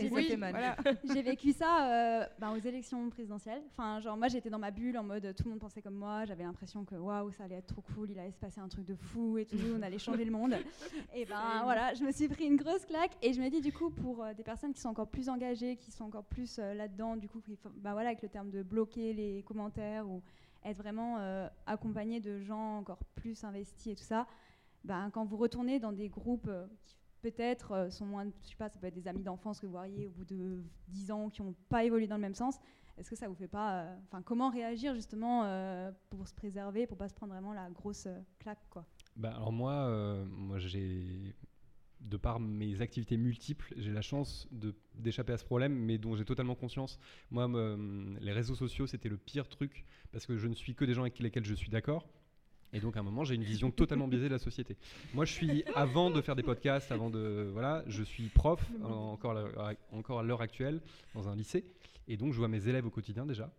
j'ai 1.12 1.22
vécu 1.22 1.52
ça 1.52 1.90
euh, 1.90 2.26
bah, 2.38 2.52
aux 2.56 2.60
élections 2.60 3.10
présidentielles. 3.10 3.62
Enfin, 3.72 3.98
genre, 3.98 4.16
moi, 4.16 4.28
j'étais 4.28 4.48
dans 4.48 4.60
ma 4.60 4.70
bulle 4.70 4.96
en 4.96 5.02
mode 5.02 5.34
tout 5.34 5.42
le 5.42 5.50
monde 5.50 5.58
pensait 5.58 5.82
comme 5.82 5.96
moi. 5.96 6.24
J'avais 6.24 6.44
l'impression 6.44 6.84
que 6.84 6.94
waouh, 6.94 7.32
ça 7.32 7.44
allait 7.44 7.56
être 7.56 7.66
trop 7.66 7.82
cool, 7.94 8.12
il 8.12 8.18
allait 8.20 8.30
se 8.30 8.38
passer 8.38 8.60
un 8.60 8.68
truc 8.68 8.84
de 8.84 8.94
fou 8.94 9.38
et 9.38 9.44
tout, 9.44 9.56
on 9.76 9.82
allait 9.82 9.98
changer 9.98 10.24
le 10.24 10.30
monde. 10.30 10.54
Et 11.14 11.24
ben 11.24 11.62
voilà, 11.64 11.94
je 11.94 12.04
me 12.04 12.12
suis 12.12 12.28
pris 12.28 12.44
une 12.44 12.56
grosse 12.56 12.84
claque. 12.84 13.16
Et 13.22 13.32
je 13.32 13.42
me 13.42 13.50
dis, 13.50 13.60
du 13.60 13.72
coup, 13.72 13.90
pour 13.90 14.22
euh, 14.22 14.34
des 14.34 14.44
personnes 14.44 14.72
qui 14.72 14.80
sont 14.80 14.90
encore 14.90 15.08
plus 15.08 15.28
engagées, 15.28 15.74
qui 15.74 15.90
sont 15.90 16.04
encore 16.04 16.26
plus 16.26 16.60
euh, 16.60 16.74
là-dedans, 16.74 17.16
du 17.16 17.28
coup, 17.28 17.42
bah, 17.78 17.92
voilà, 17.92 18.10
avec 18.10 18.22
le 18.22 18.28
terme 18.28 18.50
de 18.50 18.62
bloquer 18.62 19.12
les 19.12 19.42
commentaires 19.42 20.08
ou 20.08 20.22
être 20.70 20.78
vraiment 20.78 21.18
euh, 21.18 21.48
accompagné 21.66 22.20
de 22.20 22.38
gens 22.40 22.78
encore 22.78 23.02
plus 23.14 23.44
investis 23.44 23.92
et 23.92 23.96
tout 23.96 24.04
ça, 24.04 24.26
ben, 24.84 25.10
quand 25.10 25.24
vous 25.24 25.36
retournez 25.36 25.78
dans 25.78 25.92
des 25.92 26.08
groupes 26.08 26.48
euh, 26.48 26.66
qui 26.84 26.96
peut-être 27.22 27.72
euh, 27.72 27.90
sont 27.90 28.06
moins, 28.06 28.26
je 28.44 28.50
sais 28.50 28.56
pas, 28.56 28.68
ça 28.68 28.78
peut 28.78 28.86
être 28.86 28.94
des 28.94 29.08
amis 29.08 29.22
d'enfance 29.22 29.60
que 29.60 29.66
vous 29.66 29.72
voyez 29.72 30.06
au 30.06 30.10
bout 30.10 30.24
de 30.24 30.62
10 30.88 31.10
ans 31.10 31.30
qui 31.30 31.42
n'ont 31.42 31.54
pas 31.68 31.84
évolué 31.84 32.06
dans 32.06 32.16
le 32.16 32.22
même 32.22 32.34
sens, 32.34 32.58
est-ce 32.98 33.10
que 33.10 33.16
ça 33.16 33.28
vous 33.28 33.34
fait 33.34 33.48
pas, 33.48 33.86
enfin, 34.04 34.22
comment 34.22 34.48
réagir 34.48 34.94
justement 34.94 35.42
pour 36.08 36.26
se 36.26 36.32
préserver, 36.32 36.86
pour 36.86 36.96
pas 36.96 37.10
se 37.10 37.14
prendre 37.14 37.34
vraiment 37.34 37.52
la 37.52 37.68
grosse 37.68 38.08
claque, 38.38 38.66
quoi? 38.70 38.86
Bah, 39.16 39.34
alors 39.34 39.52
moi, 39.52 40.24
moi 40.30 40.56
j'ai 40.56 41.34
de 42.06 42.16
par 42.16 42.40
mes 42.40 42.80
activités 42.80 43.16
multiples, 43.16 43.74
j'ai 43.76 43.92
la 43.92 44.02
chance 44.02 44.48
d'échapper 44.94 45.32
à 45.32 45.38
ce 45.38 45.44
problème, 45.44 45.74
mais 45.74 45.98
dont 45.98 46.16
j'ai 46.16 46.24
totalement 46.24 46.54
conscience. 46.54 46.98
Moi, 47.30 47.48
les 48.20 48.32
réseaux 48.32 48.54
sociaux, 48.54 48.86
c'était 48.86 49.08
le 49.08 49.16
pire 49.16 49.48
truc, 49.48 49.84
parce 50.12 50.26
que 50.26 50.36
je 50.36 50.46
ne 50.46 50.54
suis 50.54 50.74
que 50.74 50.84
des 50.84 50.94
gens 50.94 51.02
avec 51.02 51.18
lesquels 51.18 51.44
je 51.44 51.54
suis 51.54 51.70
d'accord. 51.70 52.08
Et 52.72 52.80
donc 52.80 52.96
à 52.96 53.00
un 53.00 53.04
moment, 53.04 53.24
j'ai 53.24 53.36
une 53.36 53.44
vision 53.44 53.70
totalement 53.70 54.08
biaisée 54.08 54.28
de 54.28 54.34
la 54.34 54.38
société. 54.38 54.76
Moi, 55.14 55.24
je 55.24 55.32
suis 55.32 55.64
avant 55.74 56.10
de 56.10 56.20
faire 56.20 56.36
des 56.36 56.42
podcasts, 56.42 56.90
avant 56.92 57.10
de 57.10 57.48
voilà, 57.52 57.84
je 57.86 58.02
suis 58.02 58.28
prof 58.28 58.60
encore 58.82 59.36
à 59.36 59.72
encore 59.92 60.20
à 60.20 60.22
l'heure 60.22 60.42
actuelle 60.42 60.80
dans 61.14 61.28
un 61.28 61.36
lycée, 61.36 61.64
et 62.08 62.16
donc 62.16 62.32
je 62.32 62.38
vois 62.38 62.48
mes 62.48 62.68
élèves 62.68 62.86
au 62.86 62.90
quotidien 62.90 63.24
déjà. 63.24 63.52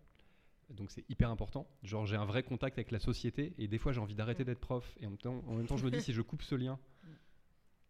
Donc 0.70 0.90
c'est 0.90 1.08
hyper 1.08 1.30
important. 1.30 1.66
Genre 1.82 2.04
j'ai 2.04 2.16
un 2.16 2.26
vrai 2.26 2.42
contact 2.42 2.78
avec 2.78 2.90
la 2.90 2.98
société, 2.98 3.54
et 3.58 3.66
des 3.66 3.78
fois 3.78 3.92
j'ai 3.92 4.00
envie 4.00 4.14
d'arrêter 4.14 4.44
d'être 4.44 4.60
prof, 4.60 4.94
et 5.00 5.06
en 5.06 5.16
temps, 5.16 5.42
en 5.46 5.54
même 5.54 5.66
temps 5.66 5.78
je 5.78 5.84
me 5.86 5.90
dis 5.90 6.02
si 6.02 6.12
je 6.12 6.20
coupe 6.20 6.42
ce 6.42 6.54
lien, 6.54 6.78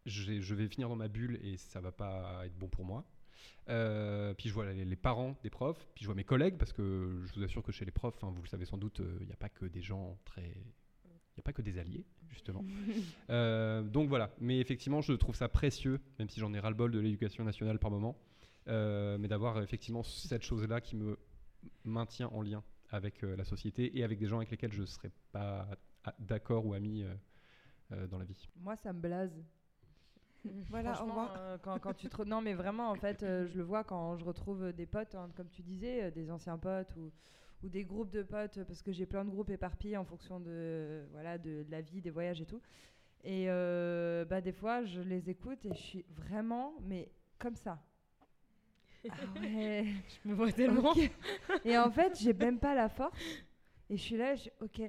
je 0.09 0.55
vais 0.55 0.69
finir 0.69 0.89
dans 0.89 0.97
ma 0.97 1.09
bulle 1.09 1.39
et 1.43 1.57
ça 1.57 1.81
va 1.81 1.93
pas 1.93 2.43
être 2.47 2.57
bon 2.59 2.69
pour 2.69 2.85
moi. 2.85 3.05
Euh, 3.69 4.33
puis 4.35 4.49
je 4.49 4.55
vois 4.55 4.67
les, 4.73 4.85
les 4.85 4.97
parents 4.97 5.37
des 5.43 5.51
profs, 5.51 5.87
puis 5.95 6.03
je 6.03 6.09
vois 6.09 6.15
mes 6.15 6.25
collègues, 6.25 6.57
parce 6.57 6.73
que 6.73 7.23
je 7.27 7.35
vous 7.35 7.43
assure 7.45 7.63
que 7.63 7.71
chez 7.73 7.85
les 7.85 7.91
profs, 7.91 8.23
hein, 8.25 8.33
vous 8.35 8.43
le 8.43 8.49
savez 8.49 8.65
sans 8.65 8.79
doute, 8.79 9.03
il 9.21 9.27
n'y 9.27 9.33
a 9.33 9.37
pas 9.37 9.49
que 9.51 9.67
des 9.67 9.83
gens 9.83 10.19
très... 10.25 10.47
Il 11.07 11.41
n'y 11.41 11.43
a 11.43 11.45
pas 11.45 11.53
que 11.53 11.63
des 11.63 11.79
alliés, 11.79 12.05
justement. 12.31 12.65
Euh, 13.31 13.83
donc 13.83 14.09
voilà, 14.09 14.35
mais 14.41 14.59
effectivement, 14.59 15.03
je 15.03 15.13
trouve 15.13 15.35
ça 15.37 15.49
précieux, 15.51 16.01
même 16.19 16.31
si 16.31 16.41
j'en 16.41 16.53
ai 16.55 16.59
ras-le-bol 16.61 16.91
de 16.91 16.99
l'éducation 16.99 17.45
nationale 17.45 17.79
par 17.79 17.91
moment, 17.91 18.19
euh, 18.69 19.19
mais 19.19 19.29
d'avoir 19.29 19.61
effectivement 19.63 20.03
cette 20.03 20.43
chose-là 20.43 20.81
qui 20.81 20.97
me 20.97 21.19
maintient 21.85 22.29
en 22.29 22.41
lien 22.41 22.65
avec 22.91 23.23
euh, 23.23 23.37
la 23.37 23.45
société 23.45 23.97
et 23.99 24.03
avec 24.03 24.19
des 24.19 24.27
gens 24.27 24.39
avec 24.39 24.51
lesquels 24.51 24.73
je 24.73 24.81
ne 24.81 24.87
serais 24.87 25.11
pas 25.31 25.69
a- 26.05 26.15
d'accord 26.21 26.65
ou 26.65 26.73
ami 26.73 27.03
euh, 27.03 27.15
euh, 27.93 28.07
dans 28.07 28.19
la 28.19 28.25
vie. 28.25 28.49
Moi, 28.57 28.77
ça 28.77 28.95
me 28.95 29.01
blase. 29.01 29.45
Voilà, 30.69 31.03
au 31.03 31.07
revoir. 31.07 31.35
euh, 31.37 31.59
quand, 31.63 31.79
quand 31.79 31.95
tu 31.95 32.09
te... 32.09 32.23
Non, 32.23 32.41
mais 32.41 32.55
vraiment, 32.55 32.91
en 32.91 32.97
fait, 32.97 33.23
euh, 33.23 33.47
je 33.47 33.57
le 33.57 33.63
vois 33.65 33.85
quand 33.85 34.17
je 34.17 34.25
retrouve 34.25 34.73
des 34.73 34.87
potes, 34.87 35.15
hein, 35.15 35.31
comme 35.37 35.49
tu 35.49 35.63
disais, 35.63 36.05
euh, 36.05 36.11
des 36.11 36.31
anciens 36.31 36.59
potes 36.59 36.95
ou, 36.97 37.11
ou 37.63 37.69
des 37.69 37.85
groupes 37.85 38.11
de 38.11 38.23
potes, 38.23 38.63
parce 38.65 38.83
que 38.83 38.93
j'ai 38.93 39.07
plein 39.07 39.25
de 39.25 39.31
groupes 39.31 39.51
éparpillés 39.51 39.97
en 39.97 40.05
fonction 40.05 40.41
de, 40.41 41.07
voilà, 41.13 41.39
de, 41.39 41.63
de 41.65 41.71
la 41.71 41.81
vie, 41.81 42.01
des 42.01 42.11
voyages 42.11 42.41
et 42.41 42.47
tout. 42.47 42.61
Et 43.25 43.47
euh, 43.49 44.25
bah, 44.25 44.41
des 44.41 44.53
fois, 44.53 44.85
je 44.85 45.01
les 45.01 45.29
écoute 45.31 45.65
et 45.65 45.75
je 45.75 45.81
suis 45.83 46.05
vraiment, 46.11 46.75
mais 46.83 47.11
comme 47.39 47.57
ça. 47.57 47.83
Ah 49.09 49.15
ouais. 49.41 49.87
Je 50.25 50.29
me 50.29 50.35
vois 50.35 50.53
tellement. 50.53 50.95
Et 51.65 51.79
en 51.79 51.91
fait, 51.91 52.19
j'ai 52.21 52.33
même 52.33 52.59
pas 52.59 52.75
la 52.75 52.89
force. 52.89 53.45
Et 53.91 53.97
je 53.97 54.03
suis 54.03 54.17
là, 54.17 54.35
je, 54.35 54.51
ok, 54.61 54.83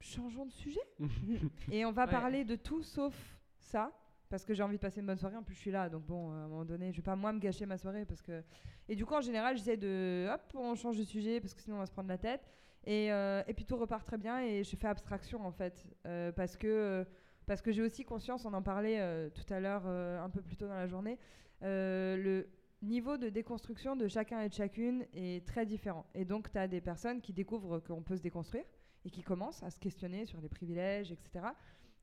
changeons 0.00 0.46
de 0.46 0.52
sujet. 0.52 0.80
et 1.70 1.84
on 1.84 1.92
va 1.92 2.06
Ouais. 2.06 2.10
parler 2.12 2.44
de 2.44 2.56
tout 2.56 2.82
sauf 2.82 3.14
ça. 3.58 3.92
Parce 4.34 4.44
que 4.44 4.52
j'ai 4.52 4.64
envie 4.64 4.78
de 4.78 4.80
passer 4.80 4.98
une 4.98 5.06
bonne 5.06 5.16
soirée, 5.16 5.36
en 5.36 5.44
plus 5.44 5.54
je 5.54 5.60
suis 5.60 5.70
là, 5.70 5.88
donc 5.88 6.06
bon, 6.06 6.32
à 6.32 6.34
un 6.34 6.48
moment 6.48 6.64
donné, 6.64 6.90
je 6.90 6.96
vais 6.96 7.04
pas 7.04 7.14
moi 7.14 7.32
me 7.32 7.38
gâcher 7.38 7.66
ma 7.66 7.78
soirée 7.78 8.04
parce 8.04 8.20
que. 8.20 8.42
Et 8.88 8.96
du 8.96 9.06
coup, 9.06 9.14
en 9.14 9.20
général, 9.20 9.56
j'essaie 9.56 9.76
de. 9.76 10.26
Hop, 10.28 10.40
on 10.56 10.74
change 10.74 10.98
de 10.98 11.04
sujet 11.04 11.40
parce 11.40 11.54
que 11.54 11.60
sinon 11.60 11.76
on 11.76 11.78
va 11.78 11.86
se 11.86 11.92
prendre 11.92 12.08
la 12.08 12.18
tête. 12.18 12.40
Et, 12.84 13.12
euh, 13.12 13.44
puis 13.54 13.64
tout 13.64 13.76
repart 13.76 14.04
très 14.04 14.18
bien 14.18 14.40
et 14.40 14.64
je 14.64 14.74
fais 14.74 14.88
abstraction 14.88 15.46
en 15.46 15.52
fait. 15.52 15.86
euh, 16.08 16.32
parce 16.32 16.56
que, 16.56 16.66
euh, 16.66 17.04
parce 17.46 17.62
que 17.62 17.70
j'ai 17.70 17.82
aussi 17.82 18.04
conscience, 18.04 18.44
on 18.44 18.52
en 18.54 18.62
parlait 18.62 19.30
tout 19.30 19.54
à 19.54 19.60
l'heure, 19.60 19.86
un 19.86 20.30
peu 20.30 20.42
plus 20.42 20.56
tôt 20.56 20.66
dans 20.66 20.74
la 20.74 20.88
journée, 20.88 21.16
le 21.62 22.48
niveau 22.82 23.16
de 23.16 23.28
déconstruction 23.28 23.94
de 23.94 24.08
chacun 24.08 24.40
et 24.40 24.48
de 24.48 24.54
chacune 24.54 25.06
est 25.12 25.46
très 25.46 25.64
différent. 25.64 26.06
Et 26.12 26.24
donc, 26.24 26.50
tu 26.50 26.58
as 26.58 26.66
des 26.66 26.80
personnes 26.80 27.20
qui 27.20 27.32
découvrent 27.32 27.78
qu'on 27.78 28.02
peut 28.02 28.16
se 28.16 28.22
déconstruire 28.22 28.64
et 29.04 29.10
qui 29.10 29.22
commencent 29.22 29.62
à 29.62 29.70
se 29.70 29.78
questionner 29.78 30.26
sur 30.26 30.40
les 30.40 30.48
privilèges, 30.48 31.12
etc. 31.12 31.46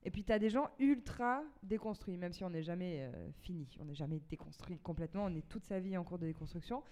Et 0.04 0.10
puis, 0.10 0.24
tu 0.24 0.32
as 0.32 0.40
des 0.40 0.50
gens 0.50 0.70
ultra 0.80 1.44
déconstruits, 1.64 2.18
même 2.18 2.34
si 2.34 2.44
on 2.44 2.50
n'est 2.50 2.64
jamais 2.64 3.02
euh, 3.02 3.30
fini, 3.44 3.68
on 3.80 3.86
n'est 3.86 3.96
jamais 3.96 4.20
déconstruit 4.30 4.80
complètement, 4.80 5.26
on 5.26 5.36
est 5.36 5.48
toute 5.48 5.66
sa 5.66 5.80
vie 5.80 5.96
en 5.96 6.04
cours 6.04 6.18
de 6.18 6.26
déconstruction. 6.26 6.84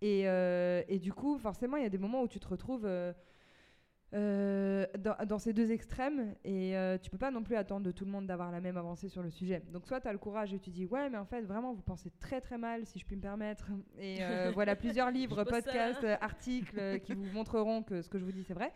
Et, 0.00 0.28
euh, 0.28 0.82
et 0.88 0.98
du 0.98 1.12
coup, 1.12 1.38
forcément, 1.38 1.76
il 1.76 1.82
y 1.82 1.86
a 1.86 1.90
des 1.90 1.98
moments 1.98 2.22
où 2.22 2.28
tu 2.28 2.38
te 2.38 2.46
retrouves 2.46 2.86
euh, 2.86 3.12
dans, 4.98 5.16
dans 5.26 5.38
ces 5.38 5.52
deux 5.52 5.72
extrêmes 5.72 6.36
et 6.44 6.74
tu 7.02 7.10
peux 7.10 7.18
pas 7.18 7.32
non 7.32 7.42
plus 7.42 7.56
attendre 7.56 7.86
de 7.86 7.90
tout 7.90 8.04
le 8.04 8.12
monde 8.12 8.26
d'avoir 8.26 8.52
la 8.52 8.60
même 8.60 8.76
avancée 8.76 9.08
sur 9.08 9.22
le 9.22 9.30
sujet. 9.30 9.64
Donc, 9.72 9.86
soit 9.86 10.00
tu 10.00 10.06
as 10.06 10.12
le 10.12 10.18
courage 10.18 10.54
et 10.54 10.60
tu 10.60 10.70
dis, 10.70 10.86
ouais, 10.86 11.10
mais 11.10 11.18
en 11.18 11.24
fait, 11.24 11.42
vraiment, 11.42 11.72
vous 11.72 11.82
pensez 11.82 12.12
très 12.20 12.40
très 12.40 12.58
mal, 12.58 12.86
si 12.86 13.00
je 13.00 13.04
puis 13.04 13.16
me 13.16 13.22
permettre. 13.22 13.66
Et 13.98 14.18
voilà, 14.54 14.76
plusieurs 14.76 15.10
livres, 15.10 15.42
podcasts, 15.42 16.04
articles 16.20 17.00
qui 17.00 17.14
vous 17.14 17.26
montreront 17.32 17.82
que 17.82 18.02
ce 18.02 18.08
que 18.08 18.18
je 18.18 18.24
vous 18.24 18.32
dis, 18.32 18.44
c'est 18.44 18.54
vrai. 18.54 18.72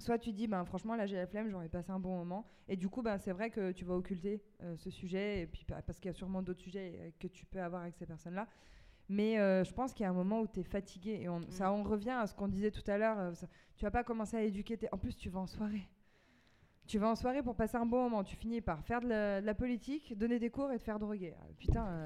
Soit 0.00 0.18
tu 0.18 0.32
dis, 0.32 0.46
ben, 0.46 0.64
franchement, 0.64 0.94
là 0.94 1.06
j'ai 1.06 1.16
la 1.16 1.26
flemme, 1.26 1.48
j'aurais 1.50 1.68
passé 1.68 1.90
un 1.90 1.98
bon 1.98 2.16
moment. 2.16 2.46
Et 2.68 2.76
du 2.76 2.88
coup, 2.88 3.02
ben, 3.02 3.18
c'est 3.18 3.32
vrai 3.32 3.50
que 3.50 3.72
tu 3.72 3.84
vas 3.84 3.94
occulter 3.94 4.40
euh, 4.62 4.76
ce 4.76 4.90
sujet, 4.90 5.40
et 5.42 5.46
puis, 5.46 5.64
bah, 5.68 5.82
parce 5.84 5.98
qu'il 5.98 6.08
y 6.08 6.14
a 6.14 6.14
sûrement 6.14 6.40
d'autres 6.40 6.60
sujets 6.60 6.94
euh, 7.00 7.10
que 7.18 7.26
tu 7.26 7.44
peux 7.46 7.60
avoir 7.60 7.82
avec 7.82 7.96
ces 7.96 8.06
personnes-là. 8.06 8.46
Mais 9.08 9.38
euh, 9.40 9.64
je 9.64 9.72
pense 9.72 9.92
qu'il 9.92 10.04
y 10.04 10.06
a 10.06 10.10
un 10.10 10.14
moment 10.14 10.40
où 10.42 10.46
tu 10.46 10.60
es 10.60 10.62
fatigué. 10.62 11.18
Et 11.22 11.28
on, 11.28 11.40
ça, 11.50 11.72
on 11.72 11.82
revient 11.82 12.10
à 12.10 12.26
ce 12.26 12.34
qu'on 12.34 12.46
disait 12.46 12.70
tout 12.70 12.88
à 12.88 12.96
l'heure. 12.98 13.18
euh, 13.18 13.32
tu 13.74 13.84
vas 13.84 13.90
pas 13.90 14.04
commencer 14.04 14.36
à 14.36 14.42
éduquer. 14.42 14.76
tes- 14.76 14.88
En 14.92 14.98
plus, 14.98 15.16
tu 15.16 15.30
vas 15.30 15.40
en 15.40 15.46
soirée. 15.46 15.88
Tu 16.86 16.98
vas 16.98 17.08
en 17.08 17.16
soirée 17.16 17.42
pour 17.42 17.56
passer 17.56 17.76
un 17.76 17.86
bon 17.86 18.02
moment. 18.04 18.22
Tu 18.22 18.36
finis 18.36 18.60
par 18.60 18.84
faire 18.84 19.00
de 19.00 19.08
la, 19.08 19.40
de 19.40 19.46
la 19.46 19.54
politique, 19.54 20.16
donner 20.16 20.38
des 20.38 20.50
cours 20.50 20.70
et 20.72 20.78
te 20.78 20.84
faire 20.84 20.98
droguer. 20.98 21.34
Ah, 21.40 21.46
putain. 21.58 22.04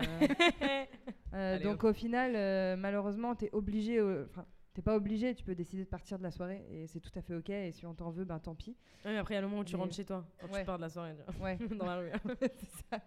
euh, 1.34 1.58
donc 1.62 1.84
au 1.84 1.92
final, 1.92 2.32
euh, 2.36 2.76
malheureusement, 2.76 3.34
tu 3.34 3.44
es 3.46 3.50
obligé. 3.52 4.00
Enfin, 4.00 4.46
t'es 4.74 4.82
pas 4.82 4.96
obligé. 4.96 5.34
Tu 5.34 5.44
peux 5.44 5.54
décider 5.54 5.84
de 5.84 5.88
partir 5.88 6.18
de 6.18 6.22
la 6.22 6.30
soirée 6.30 6.64
et 6.70 6.86
c'est 6.86 7.00
tout 7.00 7.10
à 7.16 7.22
fait 7.22 7.34
ok. 7.34 7.50
Et 7.50 7.72
si 7.72 7.86
on 7.86 7.94
t'en 7.94 8.10
veut, 8.10 8.24
ben 8.24 8.38
tant 8.38 8.54
pis. 8.54 8.76
Ouais, 9.04 9.12
mais 9.12 9.18
après, 9.18 9.34
il 9.34 9.36
y 9.36 9.38
a 9.38 9.40
le 9.42 9.48
moment 9.48 9.60
où 9.60 9.64
tu 9.64 9.74
Mais- 9.76 9.82
rentres 9.82 9.94
chez 9.94 10.04
toi, 10.04 10.24
quand 10.40 10.48
Ouais. 10.52 10.60
tu 10.60 10.66
pars 10.66 10.76
de 10.76 10.82
la 10.82 10.88
soirée, 10.88 11.14
Ouais. 11.40 11.56
dans 11.78 11.86
la 11.86 11.96
rue. 11.98 12.10
Ça. 12.90 13.00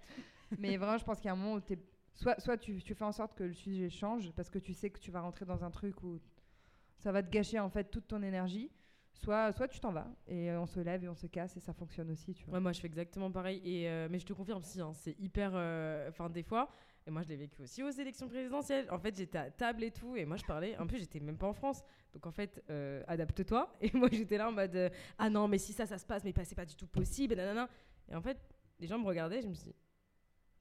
Mais 0.59 0.77
vraiment, 0.77 0.97
je 0.97 1.03
pense 1.03 1.17
qu'il 1.17 1.25
y 1.25 1.29
a 1.29 1.33
un 1.33 1.37
moment 1.37 1.53
où 1.55 1.59
t'es- 1.59 1.79
soit, 2.13 2.39
soit 2.39 2.57
tu, 2.57 2.81
tu 2.81 2.93
fais 2.93 3.05
en 3.05 3.11
sorte 3.11 3.33
que 3.35 3.43
le 3.43 3.53
sujet 3.53 3.89
change 3.89 4.31
parce 4.33 4.49
que 4.49 4.59
tu 4.59 4.73
sais 4.73 4.89
que 4.89 4.99
tu 4.99 5.11
vas 5.11 5.21
rentrer 5.21 5.45
dans 5.45 5.63
un 5.63 5.71
truc 5.71 6.01
où 6.03 6.19
ça 6.99 7.11
va 7.11 7.21
te 7.23 7.29
gâcher 7.29 7.59
en 7.59 7.69
fait 7.69 7.85
toute 7.91 8.07
ton 8.07 8.21
énergie. 8.21 8.71
Soit, 9.17 9.53
soit 9.53 9.69
tu 9.69 9.79
t'en 9.79 9.93
vas 9.93 10.07
et 10.27 10.51
euh, 10.51 10.59
on 10.59 10.65
se 10.65 10.79
lève 10.81 11.03
et 11.05 11.07
on 11.09 11.15
se 11.15 11.25
casse 11.27 11.55
et 11.55 11.61
ça 11.61 11.71
fonctionne 11.73 12.11
aussi. 12.11 12.33
Tu 12.33 12.43
vois. 12.45 12.55
Ouais, 12.55 12.59
moi 12.59 12.73
je 12.73 12.81
fais 12.81 12.87
exactement 12.87 13.31
pareil. 13.31 13.61
Et, 13.63 13.89
euh, 13.89 14.07
mais 14.11 14.19
je 14.19 14.25
te 14.25 14.33
confirme, 14.33 14.61
si, 14.61 14.81
hein, 14.81 14.91
c'est 14.93 15.17
hyper. 15.19 15.51
euh, 15.55 16.09
Enfin, 16.09 16.29
des 16.29 16.43
fois, 16.43 16.69
et 17.07 17.11
moi 17.11 17.21
je 17.21 17.29
l'ai 17.29 17.35
vécu 17.35 17.61
aussi 17.61 17.83
aux 17.83 17.89
élections 17.89 18.27
présidentielles. 18.27 18.87
En 18.91 18.97
fait, 18.99 19.15
j'étais 19.15 19.37
à 19.37 19.51
table 19.51 19.83
et 19.83 19.91
tout, 19.91 20.15
et 20.15 20.25
moi 20.25 20.37
je 20.37 20.43
parlais. 20.45 20.77
En 20.77 20.87
plus, 20.87 20.99
j'étais 20.99 21.19
même 21.19 21.37
pas 21.37 21.47
en 21.47 21.53
France. 21.53 21.83
Donc 22.13 22.25
en 22.25 22.31
fait, 22.31 22.63
euh, 22.69 23.03
adapte-toi. 23.07 23.71
Et 23.81 23.91
moi 23.93 24.07
j'étais 24.11 24.37
là 24.37 24.47
en 24.47 24.51
mode 24.53 24.75
euh, 24.75 24.89
Ah 25.17 25.29
non, 25.29 25.47
mais 25.47 25.57
si 25.57 25.73
ça, 25.73 25.85
ça 25.85 25.97
se 25.97 26.05
passe, 26.05 26.23
mais 26.23 26.31
pas- 26.33 26.45
c'est 26.45 26.55
pas 26.55 26.65
du 26.65 26.75
tout 26.75 26.87
possible. 26.87 27.33
Et, 27.33 27.35
nanana. 27.37 27.67
et 28.09 28.15
en 28.15 28.21
fait, 28.21 28.37
les 28.79 28.87
gens 28.87 28.97
me 28.97 29.05
regardaient, 29.05 29.41
je 29.41 29.47
me 29.47 29.53
suis 29.53 29.65
dit 29.65 29.75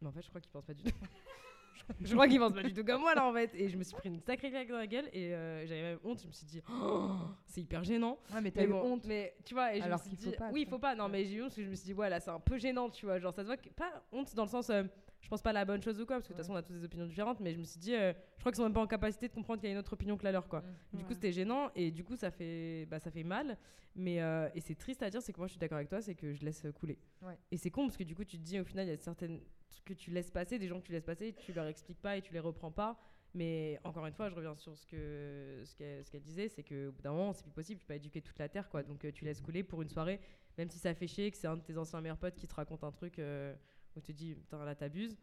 Mais 0.01 0.09
en 0.09 0.12
fait, 0.12 0.22
je 0.22 0.28
crois 0.28 0.40
qu'ils 0.40 0.51
pensent 0.51 0.66
pas 0.66 0.74
du 0.74 0.82
tout. 0.82 0.90
je 2.01 2.12
crois 2.14 2.26
qu'ils 2.28 2.38
pensent 2.40 2.55
pas 2.55 2.62
du 2.62 2.72
tout 2.72 2.84
comme 2.84 3.01
moi 3.03 3.14
là 3.14 3.24
en 3.26 3.32
fait. 3.32 3.55
Et 3.55 3.68
je 3.68 3.76
me 3.76 3.84
suis 3.84 3.95
pris 3.95 4.09
une 4.09 4.20
sacrée 4.20 4.51
claque 4.51 4.68
dans 4.68 4.76
la 4.78 4.86
gueule, 4.86 5.09
et 5.12 5.32
euh, 5.34 5.64
j'avais 5.66 5.82
même 5.82 5.99
honte. 6.05 6.20
Je 6.22 6.26
me 6.26 6.32
suis 6.32 6.47
dit 6.47 6.61
Oh, 6.68 7.11
c'est 7.47 7.61
hyper 7.61 7.84
gênant. 7.84 8.18
Ouais, 8.34 8.40
mais 8.40 8.51
t'as 8.51 8.64
eu 8.64 8.68
bon, 8.68 8.82
honte. 8.82 9.05
Mais 9.07 9.36
tu 9.45 9.55
vois, 9.55 9.74
et 9.74 9.78
je 9.78 9.84
Alors 9.84 10.01
me 10.01 10.05
suis 10.09 10.16
dit- 10.16 10.36
pas, 10.36 10.51
Oui, 10.51 10.62
il 10.62 10.68
faut 10.68 10.78
pas. 10.80 10.95
Non, 10.97 11.09
mais 11.09 11.24
j'ai 11.24 11.36
eu 11.36 11.42
honte 11.42 11.49
parce 11.51 11.57
que 11.57 11.64
je 11.64 11.70
me 11.70 11.74
suis 11.76 11.86
dit, 11.86 11.95
ouais, 11.95 12.11
là, 12.11 12.18
c'est 12.20 12.30
un 12.30 12.40
peu 12.40 12.59
gênant, 12.59 12.90
tu 12.90 13.07
vois. 13.07 13.18
Genre, 13.20 13.32
ça 13.32 13.42
se 13.42 13.47
voit 13.47 13.57
que. 13.57 13.68
Pas 13.70 14.03
honte 14.12 14.34
dans 14.34 14.45
le 14.45 14.49
sens. 14.51 14.70
euh, 14.70 14.82
je 15.25 15.29
pense 15.31 15.41
pas 15.41 15.55
la 15.55 15.64
bonne 15.64 15.83
chose 15.83 15.99
ou 15.99 16.05
quoi, 16.05 16.16
parce 16.16 16.29
que 16.29 16.35
de 16.35 16.37
toute 16.37 16.45
façon, 16.45 16.53
on 16.53 16.57
a 16.57 16.62
tous 16.62 16.75
des 16.75 16.85
opinions 16.85 17.07
différentes, 17.07 17.41
mais 17.41 17.55
je 17.55 17.59
me 17.59 17.64
suis 17.64 17.81
dit, 17.81 17.95
euh, 17.95 18.12
je 18.37 18.41
crois 18.41 18.53
qu'ils 18.53 18.59
sont 18.59 18.64
même 18.64 18.75
pas 18.75 18.83
en 18.83 18.87
capacité 18.87 19.27
de 19.27 19.33
comprendre 19.33 19.59
qu'il 19.59 19.70
y 19.70 19.72
a 19.72 19.75
une 19.75 19.79
autre 19.79 19.95
opinion 19.95 20.18
que 20.18 20.25
la 20.25 20.33
leur, 20.33 20.47
quoi. 20.49 20.61
Mm. 20.93 20.99
Du 20.99 21.05
coup, 21.05 21.14
c'était 21.14 21.33
gênant, 21.33 21.70
et 21.75 21.91
du 21.91 22.05
coup, 22.05 22.14
ça 22.14 22.31
fait, 22.31 22.87
bah, 22.91 22.99
ça 22.99 23.11
fait 23.11 23.25
mal. 23.25 23.57
Mais, 23.97 24.20
euh, 24.20 24.51
et 24.55 24.61
c'est 24.61 24.75
triste 24.75 25.03
à 25.03 25.09
dire, 25.09 25.22
c'est 25.22 25.33
que 25.33 25.39
moi, 25.39 25.47
je 25.47 25.53
suis 25.53 25.59
d'accord 25.59 25.77
avec 25.77 25.89
toi, 25.89 26.03
c'est 26.03 26.14
que 26.14 26.35
je 26.35 26.45
laisse 26.45 26.66
couler. 26.75 26.99
Ouais. 27.22 27.39
Et 27.51 27.57
c'est 27.57 27.70
con, 27.70 27.87
parce 27.87 27.97
que 27.97 28.05
du 28.05 28.14
coup, 28.14 28.25
tu 28.25 28.37
te 28.37 28.43
dis, 28.43 28.61
au 28.61 28.64
final, 28.64 28.87
il 28.87 28.91
y 28.91 28.93
a 28.93 28.99
certaines 28.99 29.41
trucs 29.70 29.85
que 29.87 29.95
tu 29.95 30.11
laisses 30.11 30.31
passer, 30.31 30.59
des 30.59 30.68
gens 30.68 30.79
que 30.79 30.87
tu 30.87 30.93
laisses 30.93 31.05
passer, 31.05 31.33
tu 31.33 31.55
leur 31.55 31.66
expliques 31.66 32.03
pas 32.03 32.18
et 32.18 32.20
tu 32.20 32.35
les 32.35 32.41
reprends 32.41 32.70
pas. 32.70 32.99
Mais 33.35 33.81
encore 33.83 34.07
une 34.07 34.12
fois, 34.12 34.31
je 34.31 34.35
reviens 34.35 34.55
sur 34.55 34.77
ce 34.77 34.87
que 34.87 35.62
ce 35.64 35.75
qu'elle 36.11 36.22
disait, 36.22 36.49
c'est 36.49 36.62
que 36.62 36.91
bout 36.91 37.03
d'un 37.03 37.12
moment, 37.12 37.33
c'est 37.33 37.43
plus 37.43 37.51
possible, 37.51 37.81
tu 37.81 37.87
peux 37.87 37.95
pas 37.95 37.97
éduquer 37.97 38.20
toute 38.22 38.39
la 38.39 38.49
terre, 38.49 38.68
quoi. 38.68 38.85
Donc 38.85 39.05
euh, 39.05 39.11
tu 39.11 39.25
laisses 39.25 39.41
couler 39.41 39.64
pour 39.64 39.83
une 39.83 39.89
soirée, 39.89 40.20
même 40.57 40.70
si 40.70 40.79
ça 40.79 40.95
fait 40.95 41.09
chier, 41.09 41.31
que 41.33 41.37
c'est 41.37 41.49
un 41.49 41.57
de 41.57 41.62
tes 41.62 41.77
anciens 41.77 42.01
meilleurs 42.01 42.18
potes 42.18 42.37
qui 42.37 42.47
te 42.47 42.55
raconte 42.55 42.85
un 42.85 42.93
truc 42.93 43.18
euh, 43.18 43.55
où 43.97 44.01
tu 44.01 44.12
te 44.12 44.18
dis, 44.18 44.34
putain 44.34 44.64
là 44.64 44.74
t'abuses. 44.74 45.16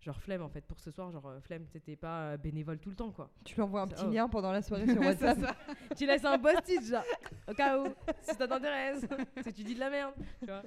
Genre 0.00 0.18
flemme 0.18 0.40
en 0.40 0.48
fait 0.48 0.62
pour 0.62 0.80
ce 0.80 0.90
soir, 0.90 1.10
genre 1.12 1.26
euh, 1.26 1.40
flemme, 1.40 1.66
t'étais 1.66 1.94
pas 1.96 2.30
euh, 2.32 2.36
bénévole 2.38 2.78
tout 2.78 2.88
le 2.88 2.96
temps, 2.96 3.10
quoi. 3.12 3.30
Tu 3.44 3.54
lui 3.54 3.60
envoies 3.62 3.82
un 3.82 3.86
petit 3.86 4.04
Oh. 4.06 4.10
lien 4.10 4.28
pendant 4.30 4.50
la 4.50 4.62
soirée 4.62 4.86
sur 4.90 5.00
WhatsApp. 5.00 5.38
tu 5.94 6.06
laisses 6.06 6.24
un 6.24 6.38
post-it, 6.38 6.82
genre, 6.86 7.04
au 7.48 7.52
cas 7.52 7.78
où, 7.82 7.86
si 8.22 8.34
ça 8.34 8.48
t'intéresse, 8.48 9.04
si 9.44 9.52
tu 9.52 9.62
dis 9.62 9.74
de 9.74 9.80
la 9.80 9.90
merde, 9.90 10.14
tu 10.40 10.46
vois. 10.46 10.62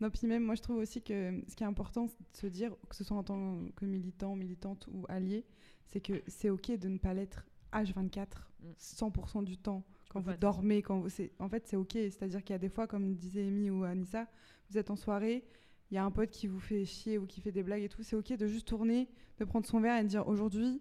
Non, 0.00 0.08
puis 0.08 0.26
même, 0.26 0.44
moi, 0.44 0.54
je 0.54 0.62
trouve 0.62 0.78
aussi 0.78 1.02
que 1.02 1.42
ce 1.46 1.54
qui 1.54 1.62
est 1.62 1.66
important, 1.66 2.06
de 2.06 2.10
se 2.32 2.46
dire, 2.46 2.74
que 2.88 2.96
ce 2.96 3.04
soit 3.04 3.18
en 3.18 3.22
tant 3.22 3.66
que 3.76 3.84
militant, 3.84 4.34
militante 4.34 4.88
ou 4.90 5.04
allié, 5.10 5.44
c'est 5.84 6.00
que 6.00 6.22
c'est 6.26 6.48
OK 6.48 6.70
de 6.70 6.88
ne 6.88 6.96
pas 6.96 7.12
l'être 7.12 7.46
H24 7.74 8.26
Mm. 8.62 8.72
100% 8.78 9.42
du 9.44 9.56
temps. 9.56 9.82
Quand 10.10 10.20
vous 10.20 10.34
dormez, 10.34 10.82
quand 10.82 10.98
vous... 11.00 11.08
En 11.38 11.48
fait, 11.48 11.66
c'est 11.66 11.76
OK. 11.76 11.92
C'est-à-dire 11.92 12.42
qu'il 12.44 12.52
y 12.52 12.56
a 12.56 12.58
des 12.58 12.68
fois, 12.68 12.86
comme 12.86 13.14
disait 13.14 13.46
Amy 13.46 13.70
ou 13.70 13.84
Anissa, 13.84 14.26
vous 14.68 14.76
êtes 14.76 14.90
en 14.90 14.96
soirée, 14.96 15.46
il 15.90 15.94
y 15.94 15.98
a 15.98 16.04
un 16.04 16.10
pote 16.10 16.30
qui 16.30 16.46
vous 16.46 16.60
fait 16.60 16.84
chier 16.84 17.18
ou 17.18 17.26
qui 17.26 17.40
fait 17.40 17.52
des 17.52 17.62
blagues 17.62 17.82
et 17.82 17.88
tout. 17.88 18.02
C'est 18.02 18.16
OK 18.16 18.32
de 18.32 18.46
juste 18.46 18.68
tourner, 18.68 19.08
de 19.38 19.44
prendre 19.44 19.66
son 19.66 19.80
verre 19.80 19.98
et 19.98 20.02
de 20.02 20.08
dire 20.08 20.26
aujourd'hui, 20.28 20.80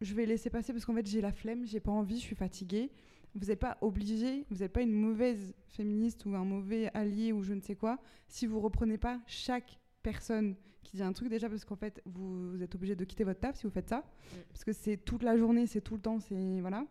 je 0.00 0.14
vais 0.14 0.26
laisser 0.26 0.50
passer 0.50 0.72
parce 0.72 0.84
qu'en 0.84 0.94
fait, 0.94 1.06
j'ai 1.06 1.20
la 1.20 1.32
flemme, 1.32 1.66
j'ai 1.66 1.80
pas 1.80 1.92
envie, 1.92 2.16
je 2.16 2.22
suis 2.22 2.36
fatiguée. 2.36 2.90
Vous 3.34 3.46
n'êtes 3.46 3.60
pas 3.60 3.78
obligé, 3.80 4.44
vous 4.50 4.58
n'êtes 4.58 4.72
pas 4.72 4.82
une 4.82 4.92
mauvaise 4.92 5.54
féministe 5.68 6.26
ou 6.26 6.34
un 6.34 6.44
mauvais 6.44 6.90
allié 6.94 7.32
ou 7.32 7.42
je 7.42 7.54
ne 7.54 7.60
sais 7.60 7.76
quoi 7.76 7.98
si 8.26 8.46
vous 8.46 8.60
reprenez 8.60 8.98
pas 8.98 9.20
chaque 9.26 9.78
personne 10.02 10.56
qui 10.82 10.96
dit 10.96 11.02
un 11.02 11.12
truc 11.12 11.28
déjà 11.28 11.48
parce 11.48 11.64
qu'en 11.64 11.76
fait 11.76 12.02
vous, 12.06 12.50
vous 12.50 12.62
êtes 12.62 12.74
obligé 12.74 12.96
de 12.96 13.04
quitter 13.04 13.22
votre 13.22 13.38
table 13.38 13.56
si 13.56 13.64
vous 13.64 13.70
faites 13.70 13.88
ça 13.88 14.02
parce 14.48 14.64
que 14.64 14.72
c'est 14.72 14.96
toute 14.96 15.22
la 15.22 15.36
journée 15.36 15.68
c'est 15.68 15.80
tout 15.80 15.94
le 15.94 16.00
temps 16.00 16.18
c'est 16.18 16.60
voilà 16.60 16.84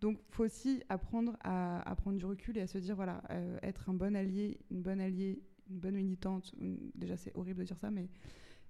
Donc, 0.00 0.18
faut 0.30 0.44
aussi 0.44 0.82
apprendre 0.88 1.36
à, 1.42 1.88
à 1.88 1.94
prendre 1.94 2.18
du 2.18 2.26
recul 2.26 2.58
et 2.58 2.62
à 2.62 2.66
se 2.66 2.78
dire, 2.78 2.96
voilà, 2.96 3.22
euh, 3.30 3.58
être 3.62 3.88
un 3.88 3.94
bon 3.94 4.14
allié, 4.14 4.58
une 4.70 4.82
bonne 4.82 5.00
alliée, 5.00 5.40
une 5.70 5.78
bonne 5.78 5.94
militante. 5.96 6.52
déjà, 6.94 7.16
c'est 7.16 7.36
horrible 7.36 7.60
de 7.60 7.64
dire 7.64 7.78
ça, 7.78 7.90
mais 7.90 8.08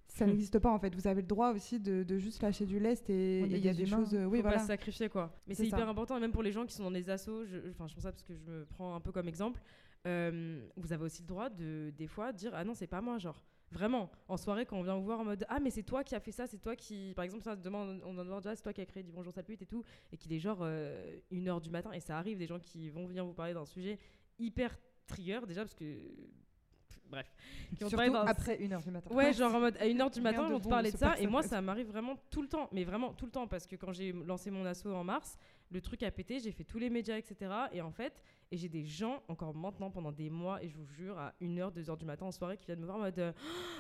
ça 0.09 0.25
Hmm. 0.25 0.31
n'existe 0.31 0.59
pas 0.61 0.71
en 0.71 0.79
fait. 0.79 0.95
Vous 0.95 1.07
avez 1.09 1.21
le 1.23 1.27
droit 1.27 1.53
aussi 1.53 1.81
de, 1.81 2.03
de 2.05 2.17
juste 2.19 2.41
lâcher 2.43 2.65
du 2.65 2.79
lest 2.79 3.11
et 3.11 3.41
il 3.41 3.59
y 3.59 3.69
a 3.69 3.73
des 3.73 3.81
des 3.85 3.87
choses. 3.87 4.15
euh, 4.15 4.25
oui, 4.27 4.39
faut 4.39 4.43
voilà. 4.43 4.59
pas 4.59 4.63
se 4.63 4.69
sacrifier 4.69 5.09
quoi. 5.09 5.35
Mais 5.47 5.55
C'est 5.55 5.67
hyper 5.67 5.89
important, 5.89 6.17
et 6.17 6.21
même 6.21 6.33
pour 6.33 6.43
les 6.45 6.53
gens 6.53 6.65
qui 6.65 6.75
sont 6.75 6.85
dans 6.85 6.91
les 6.91 7.11
assos, 7.11 7.45
je, 7.45 7.57
enfin 7.71 7.87
je 7.89 7.95
pense 7.95 8.03
ça 8.05 8.13
parce 8.13 8.23
que 8.23 8.35
je 8.35 8.41
me 8.43 8.65
prends 8.67 8.95
un 8.95 9.01
peu 9.01 9.11
comme 9.13 9.27
exemple, 9.29 9.61
euh, 10.07 10.65
vous 10.77 10.93
avez 10.93 11.05
aussi 11.05 11.23
le 11.23 11.27
droit 11.29 11.51
de 11.51 11.93
des 11.97 12.07
fois 12.07 12.33
dire 12.33 12.53
ah 12.55 12.65
non 12.65 12.75
c'est 12.75 12.87
pas 12.87 13.01
moi 13.01 13.19
genre. 13.19 13.45
Vraiment, 13.73 14.13
en 14.29 14.37
soirée, 14.37 14.65
quand 14.65 14.79
on 14.79 14.83
vient 14.85 14.95
vous 14.97 15.03
voir 15.05 15.19
en 15.19 15.25
mode 15.25 15.45
Ah, 15.49 15.59
mais 15.59 15.71
c'est 15.71 15.83
toi 15.83 16.05
qui 16.05 16.15
as 16.15 16.21
fait 16.21 16.31
ça, 16.31 16.47
c'est 16.47 16.59
toi 16.61 16.77
qui. 16.77 17.13
Par 17.17 17.25
exemple, 17.25 17.43
ça, 17.43 17.57
demain, 17.57 17.99
on 18.05 18.15
devoir 18.15 18.41
dire 18.41 18.53
Ah, 18.53 18.57
c'est 18.57 18.63
toi 18.63 18.73
qui 18.73 18.81
as 18.81 18.87
créé 18.87 19.03
du 19.03 19.11
Bonjour 19.11 19.33
Salpute 19.35 19.61
et 19.61 19.67
tout, 19.67 19.83
et 20.13 20.17
qu'il 20.17 20.33
est 20.33 20.39
genre 20.39 20.61
euh, 20.63 21.19
une 21.33 21.49
heure 21.49 21.61
du 21.61 21.69
matin, 21.71 21.91
et 21.91 21.99
ça 21.99 22.17
arrive, 22.17 22.39
des 22.39 22.47
gens 22.47 22.61
qui 22.61 22.89
vont 22.91 23.07
venir 23.07 23.27
vous 23.27 23.35
parler 23.35 23.55
d'un 23.55 23.65
sujet 23.65 23.99
hyper 24.39 24.79
trigger, 25.09 25.41
déjà, 25.49 25.63
parce 25.63 25.75
que. 25.75 25.85
Bref. 27.11 27.27
Qui 27.71 27.77
parler 27.95 28.11
Surtout 28.11 28.17
après 28.29 28.57
une 28.63 28.73
heure 28.73 28.83
du 28.83 28.91
matin. 28.91 29.15
Ouais, 29.15 29.33
genre 29.33 29.55
en 29.55 29.61
mode 29.61 29.77
à 29.79 29.87
1h 29.87 30.11
du 30.13 30.21
matin, 30.21 30.49
vont 30.49 30.61
te 30.61 30.69
parler 30.69 30.91
de 30.93 30.97
ça. 30.97 31.19
Et 31.19 31.27
moi, 31.27 31.43
ça 31.43 31.61
m'arrive 31.61 31.87
vraiment 31.89 32.17
tout 32.31 32.43
le 32.43 32.49
temps. 32.49 32.69
Mais 32.73 32.85
vraiment 32.85 33.13
tout 33.13 33.27
le 33.27 33.31
temps. 33.31 33.47
Parce 33.47 33.67
que 33.67 33.77
quand 33.77 33.93
j'ai 33.93 34.13
lancé 34.13 34.51
mon 34.51 34.65
asso 34.67 34.87
en 34.87 35.05
mars, 35.05 35.39
le 35.71 35.81
truc 35.81 36.03
a 36.03 36.11
pété, 36.11 36.39
j'ai 36.41 36.53
fait 36.53 36.65
tous 36.65 36.79
les 36.79 36.91
médias, 36.91 37.17
etc. 37.17 37.51
Et 37.73 37.81
en 37.81 37.91
fait, 37.91 38.23
et 38.51 38.57
j'ai 38.57 38.69
des 38.69 38.85
gens, 38.85 39.23
encore 39.29 39.55
maintenant, 39.55 39.91
pendant 39.91 40.13
des 40.13 40.31
mois, 40.31 40.63
et 40.63 40.69
je 40.69 40.77
vous 40.77 40.85
jure, 40.87 41.19
à 41.19 41.33
1h, 41.41 41.73
2h 41.73 41.97
du 41.99 42.05
matin 42.05 42.27
en 42.27 42.33
soirée, 42.33 42.57
qui 42.57 42.67
viennent 42.67 42.81
me 42.81 42.87
voir 42.87 42.99
en 42.99 43.01
mode 43.03 43.19
euh, 43.19 43.33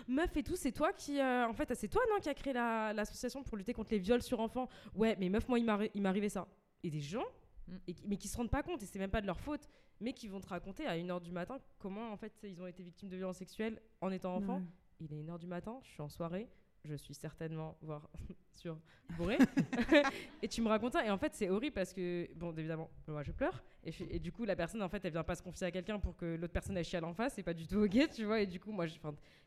Meuf 0.08 0.36
et 0.36 0.42
tout, 0.42 0.56
c'est 0.56 0.72
toi 0.72 0.92
qui. 0.92 1.20
euh, 1.20 1.46
en 1.48 1.52
fait, 1.52 1.72
c'est 1.74 1.88
toi, 1.88 2.02
non, 2.10 2.20
qui 2.20 2.28
a 2.28 2.34
créé 2.34 2.52
la- 2.52 2.92
l'association 2.92 3.42
pour 3.42 3.56
lutter 3.56 3.72
contre 3.72 3.90
les 3.92 3.98
viols 3.98 4.22
sur 4.22 4.40
enfants? 4.40 4.68
Ouais, 4.94 5.16
mais 5.18 5.28
meuf, 5.28 5.48
moi, 5.48 5.58
il 5.58 5.64
m'est 5.64 6.08
arrivé 6.08 6.28
ça. 6.28 6.46
Et 6.82 6.90
des 6.90 7.00
gens, 7.00 7.24
Mm. 7.68 7.76
et 7.88 7.94
mais 8.06 8.16
qui 8.16 8.28
se 8.28 8.36
rendent 8.36 8.50
pas 8.50 8.62
compte, 8.62 8.80
et 8.82 8.86
c'est 8.86 8.98
même 9.00 9.10
pas 9.10 9.20
de 9.20 9.26
leur 9.26 9.40
faute, 9.40 9.68
mais 10.00 10.12
qui 10.12 10.28
vont 10.28 10.40
te 10.40 10.48
raconter 10.48 10.86
à 10.86 10.96
1h 10.96 11.20
du 11.22 11.32
matin 11.32 11.58
comment, 11.78 12.10
en 12.12 12.16
fait, 12.16 12.32
ils 12.44 12.60
ont 12.62 12.66
été 12.66 12.82
victimes 12.82 13.08
de 13.08 13.16
violences 13.16 13.38
sexuelles 13.38 13.80
en 14.00 14.10
étant 14.10 14.34
enfants. 14.36 14.58
Ouais. 14.58 14.64
Il 15.00 15.12
est 15.12 15.22
1h 15.22 15.38
du 15.38 15.46
matin, 15.46 15.78
je 15.82 15.90
suis 15.90 16.00
en 16.02 16.08
soirée, 16.08 16.48
je 16.84 16.94
suis 16.94 17.14
certainement, 17.14 17.76
voire 17.82 18.08
sur 18.52 18.78
bourré. 19.16 19.36
et 20.42 20.48
tu 20.48 20.62
me 20.62 20.68
racontes 20.68 20.92
ça. 20.94 21.04
Et 21.04 21.10
en 21.10 21.18
fait, 21.18 21.34
c'est 21.34 21.48
horrible 21.50 21.74
parce 21.74 21.92
que, 21.92 22.28
bon, 22.34 22.52
évidemment, 22.56 22.90
moi 23.08 23.22
je 23.22 23.32
pleure. 23.32 23.62
Et, 23.84 23.92
je- 23.92 24.04
et 24.08 24.18
du 24.18 24.32
coup, 24.32 24.44
la 24.44 24.56
personne, 24.56 24.82
en 24.82 24.88
fait, 24.88 25.04
elle 25.04 25.12
vient 25.12 25.24
pas 25.24 25.34
se 25.34 25.42
confier 25.42 25.66
à 25.66 25.70
quelqu'un 25.70 25.98
pour 25.98 26.16
que 26.16 26.24
l'autre 26.36 26.52
personne 26.52 26.76
elle 26.76 26.84
chiale 26.84 27.04
en 27.04 27.12
face. 27.14 27.34
C'est 27.34 27.42
pas 27.42 27.54
du 27.54 27.66
tout 27.66 27.76
ok, 27.84 28.10
tu 28.10 28.24
vois. 28.24 28.40
Et 28.40 28.46
du 28.46 28.58
coup, 28.60 28.72
moi, 28.72 28.86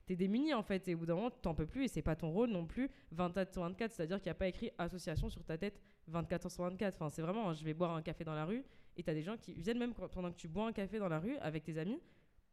t'es 0.06 0.16
démuni 0.16 0.54
en 0.54 0.64
fait. 0.64 0.88
Et 0.88 0.96
au 0.96 1.00
bout 1.00 1.06
d'un 1.06 1.16
moment, 1.16 1.32
t'en 1.32 1.54
peux 1.56 1.66
plus. 1.66 1.86
Et 1.86 1.88
c'est 1.88 2.02
pas 2.02 2.16
ton 2.16 2.30
rôle 2.32 2.50
non 2.50 2.66
plus 2.66 2.90
24 3.12 3.52
sur 3.52 3.62
24. 3.64 3.92
C'est-à-dire 3.92 4.18
qu'il 4.18 4.28
n'y 4.28 4.32
a 4.32 4.36
pas 4.36 4.48
écrit 4.48 4.72
association 4.78 5.30
sur 5.30 5.44
ta 5.44 5.58
tête 5.58 5.80
24 6.08 6.46
heures 6.46 6.52
sur 6.52 6.64
24. 6.64 6.96
Enfin, 6.96 7.10
c'est 7.10 7.22
vraiment, 7.22 7.54
je 7.54 7.64
vais 7.64 7.74
boire 7.74 7.96
un 7.96 8.02
café 8.02 8.24
dans 8.24 8.36
la 8.36 8.46
rue. 8.46 8.64
Et 9.00 9.04
t'as 9.04 9.14
des 9.14 9.24
gens 9.24 9.38
qui 9.38 9.54
viennent 9.54 9.80
même 9.80 9.94
pendant 9.94 10.30
que 10.30 10.36
tu 10.36 10.50
bois 10.50 10.68
un 10.68 10.74
café 10.74 11.00
dans 11.00 11.08
la 11.08 11.20
rue 11.20 11.38
avec 11.38 11.64
tes 11.64 11.78
amis 11.78 12.02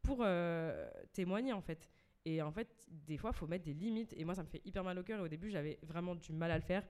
pour 0.01 0.18
euh, 0.20 0.88
témoigner 1.12 1.53
en 1.53 1.61
fait. 1.61 1.90
Et 2.24 2.40
en 2.40 2.53
fait, 2.53 2.68
des 2.88 3.16
fois, 3.16 3.32
faut 3.32 3.49
mettre 3.49 3.64
des 3.64 3.74
limites. 3.74 4.14
Et 4.16 4.24
moi, 4.24 4.36
ça 4.36 4.44
me 4.44 4.49
fait 4.49 4.62
hyper 4.64 4.84
mal 4.84 4.97
au 4.97 5.03
cœur. 5.03 5.18
Et 5.18 5.22
au 5.22 5.28
début, 5.28 5.51
j'avais 5.51 5.76
vraiment 5.82 6.14
du 6.14 6.32
mal 6.32 6.53
à 6.53 6.57
le 6.57 6.62
faire. 6.62 6.86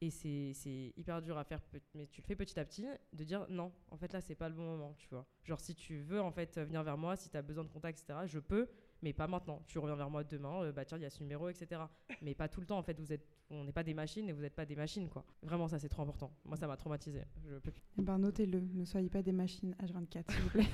Et 0.00 0.10
c'est 0.10 0.92
hyper 0.96 1.20
dur 1.20 1.36
à 1.36 1.42
faire, 1.42 1.60
mais 1.94 2.06
tu 2.06 2.20
le 2.20 2.26
fais 2.26 2.36
petit 2.36 2.58
à 2.58 2.64
petit, 2.64 2.86
de 3.12 3.24
dire 3.24 3.46
non, 3.48 3.72
en 3.88 3.96
fait 3.96 4.12
là, 4.12 4.20
c'est 4.20 4.34
pas 4.34 4.48
le 4.48 4.54
bon 4.56 4.64
moment, 4.64 4.94
tu 4.98 5.08
vois. 5.08 5.24
Genre, 5.44 5.60
si 5.60 5.76
tu 5.76 6.00
veux 6.00 6.20
en 6.20 6.32
fait 6.32 6.58
venir 6.58 6.82
vers 6.82 6.98
moi, 6.98 7.14
si 7.14 7.28
tu 7.30 7.36
as 7.36 7.42
besoin 7.42 7.62
de 7.62 7.68
contact, 7.68 8.00
etc., 8.00 8.18
je 8.26 8.40
peux, 8.40 8.68
mais 9.02 9.12
pas 9.12 9.26
maintenant. 9.26 9.62
Tu 9.66 9.78
reviens 9.78 9.96
vers 9.96 10.10
moi 10.10 10.24
demain, 10.24 10.62
euh, 10.62 10.72
bah 10.72 10.84
tiens, 10.84 10.98
il 10.98 11.02
y 11.02 11.06
a 11.06 11.10
ce 11.10 11.20
numéro, 11.22 11.48
etc. 11.48 11.82
Mais 12.20 12.34
pas 12.34 12.48
tout 12.48 12.60
le 12.60 12.66
temps, 12.66 12.78
en 12.78 12.82
fait. 12.82 12.98
Vous 13.00 13.12
êtes, 13.12 13.26
on 13.50 13.64
n'est 13.64 13.72
pas 13.72 13.82
des 13.82 13.94
machines 13.94 14.28
et 14.28 14.32
vous 14.32 14.42
n'êtes 14.42 14.54
pas 14.54 14.66
des 14.66 14.76
machines, 14.76 15.08
quoi. 15.08 15.24
Vraiment, 15.42 15.68
ça, 15.68 15.78
c'est 15.78 15.88
trop 15.88 16.02
important. 16.02 16.32
Moi, 16.44 16.56
ça 16.56 16.66
m'a 16.66 16.76
traumatisé. 16.76 17.22
Je 17.44 17.56
peux 17.58 17.70
plus. 17.70 17.82
Eh 17.98 18.02
ben, 18.02 18.18
notez-le, 18.18 18.60
ne 18.60 18.84
soyez 18.84 19.10
pas 19.10 19.22
des 19.22 19.32
machines 19.32 19.74
H24, 19.82 20.32
s'il 20.32 20.42
vous 20.42 20.50
plaît. 20.50 20.66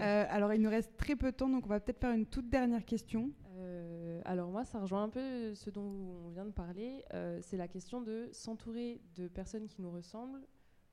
Euh, 0.00 0.24
alors, 0.28 0.52
il 0.52 0.60
nous 0.60 0.68
reste 0.68 0.96
très 0.96 1.16
peu 1.16 1.30
de 1.32 1.36
temps, 1.36 1.48
donc 1.48 1.64
on 1.64 1.68
va 1.68 1.80
peut-être 1.80 2.00
faire 2.00 2.12
une 2.12 2.26
toute 2.26 2.48
dernière 2.48 2.84
question. 2.84 3.32
Euh, 3.58 4.20
alors 4.24 4.50
moi, 4.50 4.64
ça 4.64 4.80
rejoint 4.80 5.04
un 5.04 5.08
peu 5.08 5.54
ce 5.54 5.70
dont 5.70 5.82
on 6.26 6.28
vient 6.30 6.44
de 6.44 6.50
parler. 6.50 7.04
Euh, 7.14 7.38
c'est 7.42 7.56
la 7.56 7.68
question 7.68 8.00
de 8.00 8.28
s'entourer 8.32 9.00
de 9.14 9.28
personnes 9.28 9.66
qui 9.68 9.80
nous 9.80 9.90
ressemblent. 9.90 10.46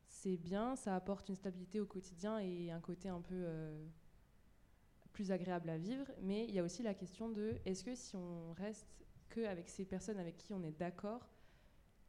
C'est 0.08 0.38
bien, 0.38 0.76
ça 0.76 0.96
apporte 0.96 1.30
une 1.30 1.36
stabilité 1.36 1.80
au 1.80 1.86
quotidien 1.86 2.38
et 2.40 2.72
un 2.72 2.80
côté 2.80 3.10
un 3.10 3.22
peu 3.22 3.34
euh, 3.34 3.86
plus 5.14 5.32
agréable 5.32 5.70
à 5.70 5.78
vivre. 5.78 6.06
Mais 6.22 6.46
il 6.46 6.54
y 6.54 6.60
a 6.60 6.64
aussi 6.64 6.84
la 6.84 6.94
question 6.94 7.30
de 7.30 7.56
est-ce 7.66 7.84
que 7.84 7.96
si 7.96 8.16
on 8.16 8.52
reste 8.54 8.88
que 9.30 9.46
avec 9.46 9.70
ces 9.70 9.86
personnes 9.86 10.20
avec 10.20 10.38
qui 10.38 10.54
on 10.54 10.64
est 10.64 10.78
d'accord, 10.78 11.30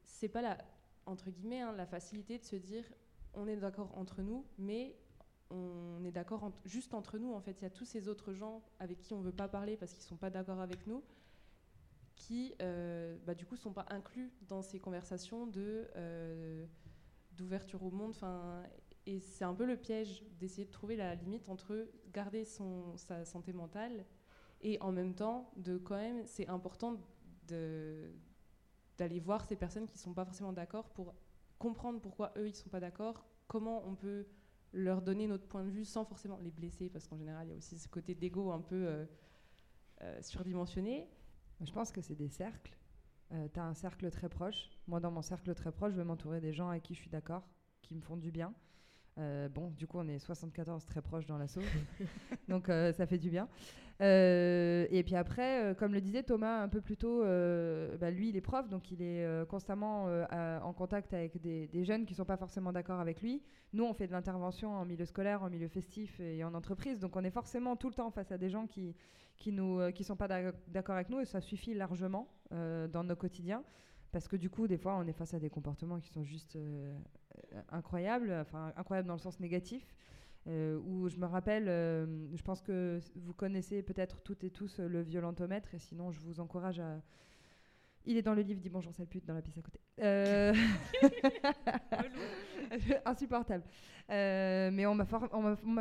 c'est 0.03 0.29
pas 0.29 0.43
la 0.43 0.59
entre 1.07 1.31
guillemets 1.31 1.61
hein, 1.61 1.73
la 1.73 1.87
facilité 1.87 2.39
de 2.39 2.45
se 2.45 2.57
dire 2.57 2.85
on 3.35 3.47
est 3.47 3.57
d'accord 3.57 3.97
entre 3.97 4.23
nous, 4.23 4.45
mais 4.59 4.97
on 5.51 6.03
est 6.05 6.11
d'accord 6.11 6.51
juste 6.65 6.95
entre 6.95 7.19
nous. 7.19 7.33
En 7.33 7.41
fait, 7.41 7.61
il 7.61 7.63
y 7.63 7.67
a 7.67 7.71
tous 7.71 7.85
ces 7.85 8.09
autres 8.09 8.33
gens 8.33 8.63
avec 8.79 9.01
qui 9.01 9.13
on 9.13 9.21
veut 9.21 9.33
pas 9.33 9.49
parler 9.49 9.77
parce 9.77 9.93
qu'ils 9.93 10.03
sont 10.03 10.17
pas 10.17 10.31
d'accord 10.31 10.61
avec 10.61 10.87
nous, 10.87 11.03
qui, 12.17 12.55
euh, 12.63 13.17
bah, 13.27 13.35
du 13.35 13.45
coup, 13.45 13.57
sont 13.57 13.73
pas 13.73 13.87
inclus 13.91 14.33
dans 14.49 14.63
ces 14.63 14.79
conversations 14.79 15.47
de 15.47 15.89
euh, 15.97 16.65
d'ouverture 17.33 17.83
au 17.83 17.91
monde. 17.91 18.15
Et 19.07 19.21
c'est 19.21 19.45
un 19.45 19.55
peu 19.55 19.67
le 19.67 19.77
piège 19.77 20.25
d'essayer 20.39 20.65
de 20.65 20.71
trouver 20.71 20.97
la 20.97 21.15
limite 21.15 21.49
entre 21.49 21.89
garder 22.13 22.45
son 22.45 22.97
sa 22.97 23.25
santé 23.25 23.53
mentale 23.53 24.05
et 24.65 24.81
en 24.81 24.93
même 24.93 25.15
temps 25.15 25.53
de 25.57 25.77
quand 25.77 25.97
même, 25.97 26.25
c'est 26.25 26.49
important 26.49 26.97
d'aller 27.47 29.21
voir 29.21 29.45
ces 29.45 29.57
personnes 29.57 29.87
qui 29.87 29.99
sont 29.99 30.15
pas 30.15 30.25
forcément 30.25 30.55
d'accord 30.55 30.89
pour 30.89 31.15
comprendre 31.59 32.01
pourquoi 32.01 32.33
eux 32.39 32.49
ils 32.49 32.55
sont 32.55 32.71
pas 32.71 32.81
d'accord, 32.81 33.27
comment 33.47 33.87
on 33.87 33.95
peut 33.95 34.27
leur 34.73 35.03
donner 35.03 35.27
notre 35.27 35.47
point 35.47 35.65
de 35.65 35.71
vue 35.71 35.85
sans 35.85 36.05
forcément 36.07 36.39
les 36.39 36.51
blesser, 36.51 36.89
parce 36.89 37.07
qu'en 37.07 37.19
général, 37.19 37.47
il 37.47 37.51
y 37.51 37.53
a 37.53 37.57
aussi 37.57 37.79
ce 37.79 37.89
côté 37.89 38.15
d'ego 38.15 38.51
un 38.51 38.61
peu 38.63 38.87
euh, 38.87 39.05
euh, 40.03 40.23
surdimensionné. 40.23 41.09
Je 41.61 41.71
pense 41.71 41.93
que 41.93 42.01
c'est 42.01 42.17
des 42.17 42.29
cercles. 42.29 42.77
tu 43.31 43.61
as 43.61 43.65
un 43.65 43.75
cercle 43.75 44.11
très 44.11 44.29
proche. 44.29 44.71
Moi, 44.89 44.99
dans 44.99 45.11
mon 45.11 45.23
cercle 45.23 45.55
très 45.55 45.71
proche, 45.73 45.93
je 45.93 45.99
vais 45.99 46.05
m'entourer 46.05 46.41
des 46.41 46.53
gens 46.53 46.71
avec 46.71 46.83
qui 46.83 46.95
je 46.95 47.01
suis 47.01 47.11
d'accord, 47.11 47.47
qui 47.83 47.95
me 47.95 48.01
font 48.01 48.17
du 48.17 48.33
bien. 48.33 48.53
Euh, 49.19 49.49
bon, 49.49 49.71
du 49.71 49.87
coup, 49.87 49.99
on 49.99 50.09
est 50.09 50.19
74 50.19 50.85
très 50.87 51.01
proches 51.01 51.27
dans 51.27 51.39
l'assaut, 51.39 51.61
donc 52.49 52.69
euh, 52.69 52.93
ça 52.93 53.07
fait 53.07 53.19
du 53.19 53.31
bien. 53.31 53.49
Euh, 54.01 54.89
et 54.91 55.05
puis 55.05 55.15
après, 55.15 55.77
comme 55.79 55.95
le 55.95 56.01
disait 56.01 56.25
Thomas 56.25 56.61
un 56.63 56.69
peu 56.69 56.81
plus 56.81 56.97
tôt, 56.97 57.23
bah, 57.23 58.11
lui, 58.11 58.31
il 58.31 58.37
est 58.37 58.41
prof, 58.41 58.69
donc 58.69 58.91
il 58.91 59.03
est 59.03 59.47
constamment 59.49 60.07
en 60.35 60.73
contact 60.73 61.15
avec 61.15 61.41
des, 61.41 61.85
jeunes 61.85 62.05
qui 62.07 62.15
ne 62.15 62.17
sont 62.17 62.25
pas 62.25 62.37
forcément 62.37 62.73
d'accord 62.73 62.99
avec 62.99 63.23
lui. 63.23 63.43
Nous, 63.73 63.85
on 63.85 63.95
fait 63.95 64.09
de 64.09 64.13
l'intervention 64.13 64.75
en 64.75 64.85
milieu 64.85 65.05
scolaire, 65.05 65.43
en 65.43 65.51
milieu 65.51 65.69
festif 65.69 66.19
et 66.19 66.43
en 66.43 66.55
entreprise, 66.55 66.99
donc 66.99 67.15
on 67.15 67.23
est 67.23 67.31
forcément 67.31 67.77
tout 67.77 67.89
le 67.89 67.95
temps 67.95 68.11
face 68.11 68.33
à 68.33 68.39
des 68.39 68.51
gens 68.51 68.67
qui 68.67 68.97
euh, 69.49 69.91
qui 69.91 70.05
sont 70.05 70.17
pas 70.17 70.29
d'ac- 70.29 70.55
d'accord 70.69 70.95
avec 70.95 71.11
nous 71.11 71.21
et 71.21 71.25
ça 71.25 71.41
suffit 71.41 71.75
largement 71.75 72.29
dans 72.51 73.05
nos 73.05 73.17
quotidiens 73.17 73.63
parce 74.15 74.29
que 74.29 74.37
du 74.37 74.49
coup 74.49 74.69
des 74.69 74.79
fois 74.79 74.97
on 74.97 75.05
est 75.09 75.13
face 75.13 75.35
à 75.35 75.41
des 75.41 75.51
comportements 75.51 75.99
qui 75.99 76.09
sont 76.09 76.23
juste 76.23 76.55
euh, 76.55 76.97
euh, 77.53 77.61
incroyables 77.71 78.33
enfin 78.41 78.73
incroyables 78.77 79.09
dans 79.09 79.15
le 79.15 79.21
sens 79.21 79.41
négatif 79.41 79.93
euh, 80.47 80.79
où 80.87 81.09
je 81.09 81.17
me 81.17 81.27
rappelle 81.27 81.65
je 81.67 82.43
pense 82.45 82.63
que 82.63 83.01
vous 83.17 83.35
connaissez 83.35 83.83
peut-être 83.83 84.21
toutes 84.23 84.45
et 84.45 84.51
tous 84.51 84.79
le 84.79 85.03
violentomètre 85.03 85.75
et 85.75 85.81
sinon 85.81 86.13
je 86.13 86.21
vous 86.21 86.39
encourage 86.39 86.79
à 86.79 87.03
il 88.07 88.17
est 88.17 88.23
dans 88.23 88.35
le 88.35 88.43
livre 88.43 88.61
dit 88.61 88.71
bonjour 88.71 88.93
sale 88.95 89.07
pute 89.07 89.25
dans 89.27 89.35
la 89.35 89.43
pièce 89.43 89.59
à 89.59 89.63
côté 89.63 89.79
Euh, 90.03 90.55
insupportable 93.05 93.65
Euh, 94.11 94.71
mais 94.71 94.85
on 94.85 94.95
m'a 94.95 95.07
for- 95.07 95.31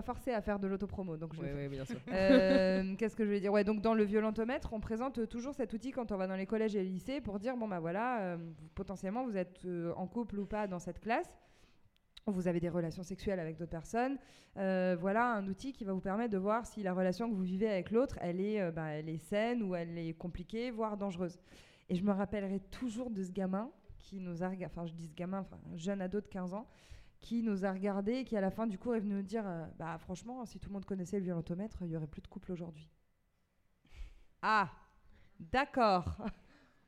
forcé 0.05 0.31
à 0.31 0.39
faire 0.41 0.57
de 0.59 0.67
l'autopromo 0.67 1.17
donc 1.17 1.33
je 1.35 1.67
bien 1.67 1.83
sûr. 1.83 1.97
Euh, 2.13 2.95
Qu'est-ce 2.97 3.17
que 3.17 3.25
je 3.25 3.29
veux 3.31 3.39
dire? 3.41 3.51
Ouais, 3.51 3.65
donc 3.65 3.81
dans 3.81 3.93
le 3.93 4.03
violentomètre, 4.05 4.71
on 4.73 4.79
présente 4.79 5.27
toujours 5.27 5.53
cet 5.53 5.73
outil 5.73 5.91
quand 5.91 6.11
on 6.13 6.17
va 6.17 6.27
dans 6.27 6.37
les 6.37 6.45
collèges 6.45 6.73
et 6.75 6.83
les 6.83 6.89
lycées 6.89 7.19
pour 7.19 7.37
dire 7.39 7.57
bon 7.57 7.67
bah 7.67 7.79
voilà, 7.81 8.37
potentiellement 8.75 9.25
vous 9.25 9.35
êtes 9.35 9.67
en 9.97 10.07
couple 10.07 10.39
ou 10.39 10.45
pas 10.45 10.67
dans 10.67 10.79
cette 10.79 11.01
classe. 11.01 11.29
Vous 12.25 12.47
avez 12.47 12.61
des 12.61 12.69
relations 12.69 13.03
sexuelles 13.03 13.41
avec 13.41 13.57
d'autres 13.57 13.71
personnes. 13.71 14.17
Euh, 14.55 14.95
voilà 14.97 15.33
un 15.33 15.45
outil 15.49 15.73
qui 15.73 15.83
va 15.83 15.91
vous 15.91 15.99
permettre 15.99 16.31
de 16.31 16.37
voir 16.37 16.65
si 16.65 16.81
la 16.81 16.93
relation 16.93 17.29
que 17.29 17.35
vous 17.35 17.43
vivez 17.43 17.67
avec 17.67 17.91
l'autre, 17.91 18.17
elle 18.21 18.39
est, 18.39 18.61
euh, 18.61 18.71
bah, 18.71 18.91
elle 18.91 19.09
est 19.09 19.17
saine 19.17 19.61
ou 19.63 19.75
elle 19.75 19.97
est 19.97 20.13
compliquée, 20.13 20.71
voire 20.71 20.95
dangereuse. 20.95 21.37
Et 21.93 21.95
je 21.95 22.03
me 22.03 22.11
rappellerai 22.11 22.59
toujours 22.71 23.11
de 23.11 23.21
ce 23.21 23.31
gamin 23.31 23.69
qui 23.99 24.19
nous 24.19 24.41
a 24.41 24.49
enfin 24.65 24.87
je 24.87 24.93
dis 24.93 25.05
ce 25.05 25.13
gamin, 25.13 25.45
un 25.71 25.77
jeune 25.77 26.01
ado 26.01 26.21
de 26.21 26.25
15 26.25 26.55
ans, 26.55 26.67
qui 27.21 27.43
nous 27.43 27.65
a 27.65 27.71
regardé 27.71 28.13
et 28.13 28.23
qui 28.23 28.35
à 28.35 28.41
la 28.41 28.49
fin 28.49 28.65
du 28.65 28.79
cours 28.79 28.95
est 28.95 28.99
venu 28.99 29.13
nous 29.13 29.21
dire 29.21 29.47
euh, 29.47 29.63
bah 29.77 29.99
franchement 29.99 30.43
si 30.43 30.59
tout 30.59 30.69
le 30.69 30.73
monde 30.73 30.85
connaissait 30.85 31.19
le 31.19 31.25
violentomètre 31.25 31.83
il 31.83 31.91
y 31.91 31.95
aurait 31.95 32.07
plus 32.07 32.23
de 32.23 32.27
couple 32.27 32.51
aujourd'hui. 32.51 32.89
Ah 34.41 34.71
d'accord. 35.39 36.17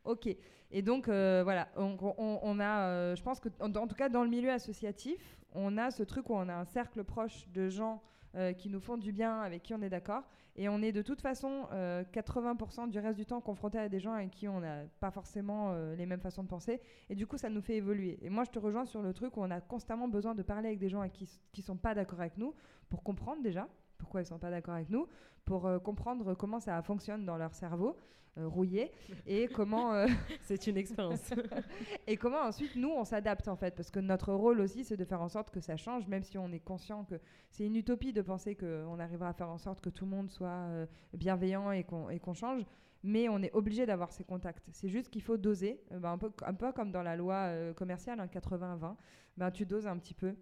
Ok. 0.05 0.27
Et 0.69 0.83
donc 0.83 1.07
euh, 1.07 1.41
voilà. 1.43 1.67
On, 1.75 2.59
a 2.59 2.89
euh, 2.89 3.15
je 3.15 3.23
pense 3.23 3.39
que 3.39 3.49
en 3.59 3.87
tout 3.87 3.95
cas 3.95 4.07
dans 4.07 4.23
le 4.23 4.29
milieu 4.29 4.51
associatif 4.51 5.39
on 5.51 5.77
a 5.77 5.89
ce 5.89 6.01
truc 6.01 6.29
où 6.29 6.33
on 6.33 6.47
a 6.47 6.53
un 6.53 6.65
cercle 6.65 7.03
proche 7.03 7.47
de 7.49 7.69
gens 7.69 8.01
euh, 8.35 8.53
qui 8.53 8.69
nous 8.69 8.79
font 8.79 8.97
du 8.97 9.11
bien, 9.11 9.39
avec 9.41 9.63
qui 9.63 9.73
on 9.73 9.81
est 9.81 9.89
d'accord. 9.89 10.23
Et 10.57 10.69
on 10.69 10.81
est 10.81 10.91
de 10.91 11.01
toute 11.01 11.21
façon 11.21 11.67
euh, 11.73 12.03
80% 12.13 12.89
du 12.89 12.99
reste 12.99 13.17
du 13.17 13.25
temps 13.25 13.41
confronté 13.41 13.77
à 13.77 13.89
des 13.89 13.99
gens 13.99 14.13
avec 14.13 14.31
qui 14.31 14.47
on 14.47 14.61
n'a 14.61 14.83
pas 14.99 15.11
forcément 15.11 15.71
euh, 15.71 15.95
les 15.95 16.05
mêmes 16.05 16.21
façons 16.21 16.43
de 16.43 16.47
penser. 16.47 16.79
Et 17.09 17.15
du 17.15 17.27
coup, 17.27 17.37
ça 17.37 17.49
nous 17.49 17.61
fait 17.61 17.75
évoluer. 17.75 18.19
Et 18.21 18.29
moi, 18.29 18.43
je 18.43 18.51
te 18.51 18.59
rejoins 18.59 18.85
sur 18.85 19.01
le 19.01 19.13
truc 19.13 19.35
où 19.37 19.41
on 19.41 19.51
a 19.51 19.59
constamment 19.61 20.07
besoin 20.07 20.35
de 20.35 20.43
parler 20.43 20.67
avec 20.67 20.79
des 20.79 20.89
gens 20.89 21.07
qui 21.09 21.29
qui 21.51 21.61
sont 21.61 21.77
pas 21.77 21.93
d'accord 21.93 22.21
avec 22.21 22.37
nous 22.37 22.53
pour 22.89 23.03
comprendre 23.03 23.41
déjà 23.41 23.67
pourquoi 23.97 24.21
ils 24.21 24.25
sont 24.25 24.39
pas 24.39 24.49
d'accord 24.49 24.75
avec 24.75 24.89
nous, 24.89 25.07
pour 25.45 25.67
euh, 25.67 25.79
comprendre 25.79 26.33
comment 26.33 26.59
ça 26.59 26.81
fonctionne 26.81 27.25
dans 27.25 27.37
leur 27.37 27.53
cerveau 27.53 27.97
euh, 28.37 28.47
rouillé 28.47 28.91
et 29.25 29.47
comment 29.53 29.93
euh, 29.93 30.07
C'est 30.41 30.67
une 30.67 30.75
expérience. 30.75 31.31
et 32.07 32.17
comment 32.17 32.41
ensuite 32.41 32.75
nous 32.75 32.89
on 32.89 33.05
s'adapte 33.05 33.47
en 33.47 33.55
fait 33.55 33.75
parce 33.75 33.91
que 33.91 33.99
notre 33.99 34.33
rôle 34.33 34.59
aussi 34.59 34.83
c'est 34.83 34.97
de 34.97 35.05
faire 35.05 35.21
en 35.21 35.29
sorte 35.29 35.51
que 35.51 35.61
ça 35.61 35.77
change 35.77 36.07
même 36.07 36.23
si 36.23 36.37
on 36.37 36.51
est 36.51 36.59
conscient 36.59 37.05
que 37.05 37.15
c'est 37.51 37.65
une 37.65 37.75
utopie 37.75 38.11
de 38.11 38.21
penser 38.21 38.55
qu'on 38.55 38.99
arrivera 38.99 39.29
à 39.29 39.33
faire 39.33 39.49
en 39.49 39.57
sorte 39.57 39.79
que 39.79 39.89
tout 39.89 40.05
le 40.05 40.11
monde 40.11 40.29
soit 40.29 40.67
bienveillant 41.13 41.71
et 41.71 41.83
qu'on 41.83 42.33
change 42.33 42.65
mais 43.03 43.29
on 43.29 43.41
est 43.43 43.53
obligé 43.53 43.85
d'avoir 43.85 44.11
ces 44.11 44.23
contacts. 44.23 44.67
C'est 44.71 44.89
juste 44.89 45.11
qu'il 45.11 45.21
faut 45.21 45.37
doser 45.37 45.79
ben, 45.91 46.13
un, 46.13 46.17
peu, 46.17 46.31
un 46.43 46.55
peu 46.55 46.71
comme 46.71 46.91
dans 46.91 47.03
la 47.03 47.15
loi 47.15 47.51
commerciale 47.75 48.19
hein, 48.19 48.25
80-20 48.25 48.95
ben, 49.37 49.51
tu 49.51 49.65
doses 49.65 49.85
un 49.85 49.97
petit 49.97 50.15
peu 50.15 50.35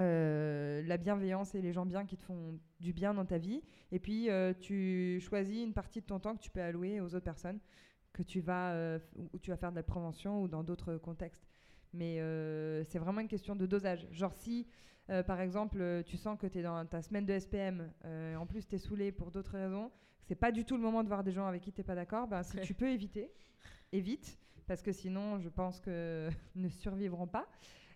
euh, 0.00 0.82
la 0.86 0.96
bienveillance 0.96 1.54
et 1.54 1.62
les 1.62 1.72
gens 1.72 1.86
bien 1.86 2.04
qui 2.06 2.16
te 2.16 2.22
font 2.22 2.58
du 2.80 2.92
bien 2.92 3.14
dans 3.14 3.24
ta 3.26 3.38
vie. 3.38 3.62
Et 3.90 3.98
puis 3.98 4.30
euh, 4.30 4.52
tu 4.58 5.20
choisis 5.20 5.62
une 5.64 5.74
partie 5.74 6.00
de 6.00 6.06
ton 6.06 6.18
temps 6.18 6.34
que 6.34 6.40
tu 6.42 6.50
peux 6.50 6.62
allouer 6.62 7.00
aux 7.00 7.14
autres 7.14 7.24
personnes 7.24 7.58
que 8.12 8.22
tu 8.22 8.40
vas 8.40 8.72
euh, 8.72 8.98
où- 9.16 9.38
tu 9.38 9.50
vas 9.50 9.56
faire 9.56 9.70
de 9.70 9.76
la 9.76 9.82
prévention 9.82 10.42
ou 10.42 10.48
dans 10.48 10.62
d'autres 10.62 10.96
contextes. 10.96 11.46
Mais 11.94 12.16
c'est 12.86 12.98
vraiment 12.98 13.20
une 13.20 13.28
question 13.28 13.54
de 13.54 13.66
dosage. 13.66 14.08
Genre 14.12 14.32
si 14.32 14.66
par 15.26 15.40
exemple 15.42 16.02
tu 16.06 16.16
sens 16.16 16.38
que 16.38 16.46
tu 16.46 16.58
es 16.60 16.62
dans 16.62 16.86
ta 16.86 17.02
semaine 17.02 17.26
de 17.26 17.38
SPM 17.38 17.92
en 18.38 18.46
plus 18.46 18.66
tu 18.66 18.76
es 18.76 18.78
saoulé 18.78 19.12
pour 19.12 19.30
d'autres 19.30 19.58
raisons 19.58 19.90
c'est 20.22 20.36
pas 20.36 20.52
du 20.52 20.64
tout 20.64 20.76
le 20.76 20.82
moment 20.82 21.02
de 21.02 21.08
voir 21.08 21.22
des 21.22 21.32
gens 21.32 21.46
avec 21.46 21.60
qui 21.60 21.70
tu 21.72 21.82
pas 21.82 21.94
d'accord 21.94 22.28
ben, 22.28 22.42
si 22.42 22.58
tu 22.60 22.72
peux 22.72 22.88
éviter 22.88 23.30
évite 23.92 24.38
parce 24.66 24.80
que 24.80 24.90
sinon 24.92 25.38
je 25.38 25.50
pense 25.50 25.80
que 25.80 26.30
ne 26.54 26.68
survivront 26.70 27.26
pas 27.26 27.46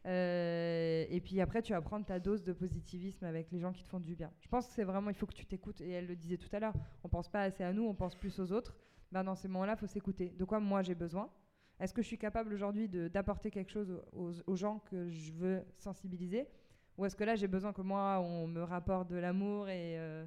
euh, 0.06 1.04
et 1.08 1.20
puis 1.20 1.40
après, 1.40 1.62
tu 1.62 1.72
vas 1.72 1.80
prendre 1.80 2.06
ta 2.06 2.20
dose 2.20 2.44
de 2.44 2.52
positivisme 2.52 3.24
avec 3.24 3.50
les 3.50 3.58
gens 3.58 3.72
qui 3.72 3.82
te 3.82 3.88
font 3.88 4.00
du 4.00 4.14
bien. 4.14 4.30
Je 4.40 4.48
pense 4.48 4.68
que 4.68 4.72
c'est 4.72 4.84
vraiment, 4.84 5.10
il 5.10 5.16
faut 5.16 5.26
que 5.26 5.34
tu 5.34 5.46
t'écoutes. 5.46 5.80
Et 5.80 5.90
elle 5.90 6.06
le 6.06 6.16
disait 6.16 6.36
tout 6.36 6.48
à 6.52 6.60
l'heure, 6.60 6.74
on 7.02 7.08
pense 7.08 7.28
pas 7.28 7.42
assez 7.42 7.64
à 7.64 7.72
nous, 7.72 7.84
on 7.84 7.94
pense 7.94 8.14
plus 8.14 8.38
aux 8.38 8.52
autres. 8.52 8.74
Ben, 9.10 9.24
dans 9.24 9.34
ces 9.34 9.48
moments-là, 9.48 9.74
il 9.76 9.78
faut 9.78 9.86
s'écouter. 9.86 10.34
De 10.38 10.44
quoi 10.44 10.60
moi 10.60 10.82
j'ai 10.82 10.94
besoin? 10.94 11.30
Est-ce 11.78 11.92
que 11.92 12.02
je 12.02 12.06
suis 12.06 12.18
capable 12.18 12.54
aujourd'hui 12.54 12.88
d'apporter 12.88 13.50
quelque 13.50 13.70
chose 13.70 14.00
aux, 14.12 14.32
aux 14.46 14.56
gens 14.56 14.78
que 14.90 15.08
je 15.08 15.32
veux 15.32 15.62
sensibiliser? 15.76 16.48
Ou 16.96 17.04
est-ce 17.04 17.14
que 17.14 17.24
là, 17.24 17.34
j'ai 17.34 17.48
besoin 17.48 17.72
que 17.72 17.82
moi, 17.82 18.18
on 18.20 18.46
me 18.46 18.62
rapporte 18.62 19.08
de 19.08 19.16
l'amour 19.16 19.68
et, 19.68 19.98
euh, 19.98 20.24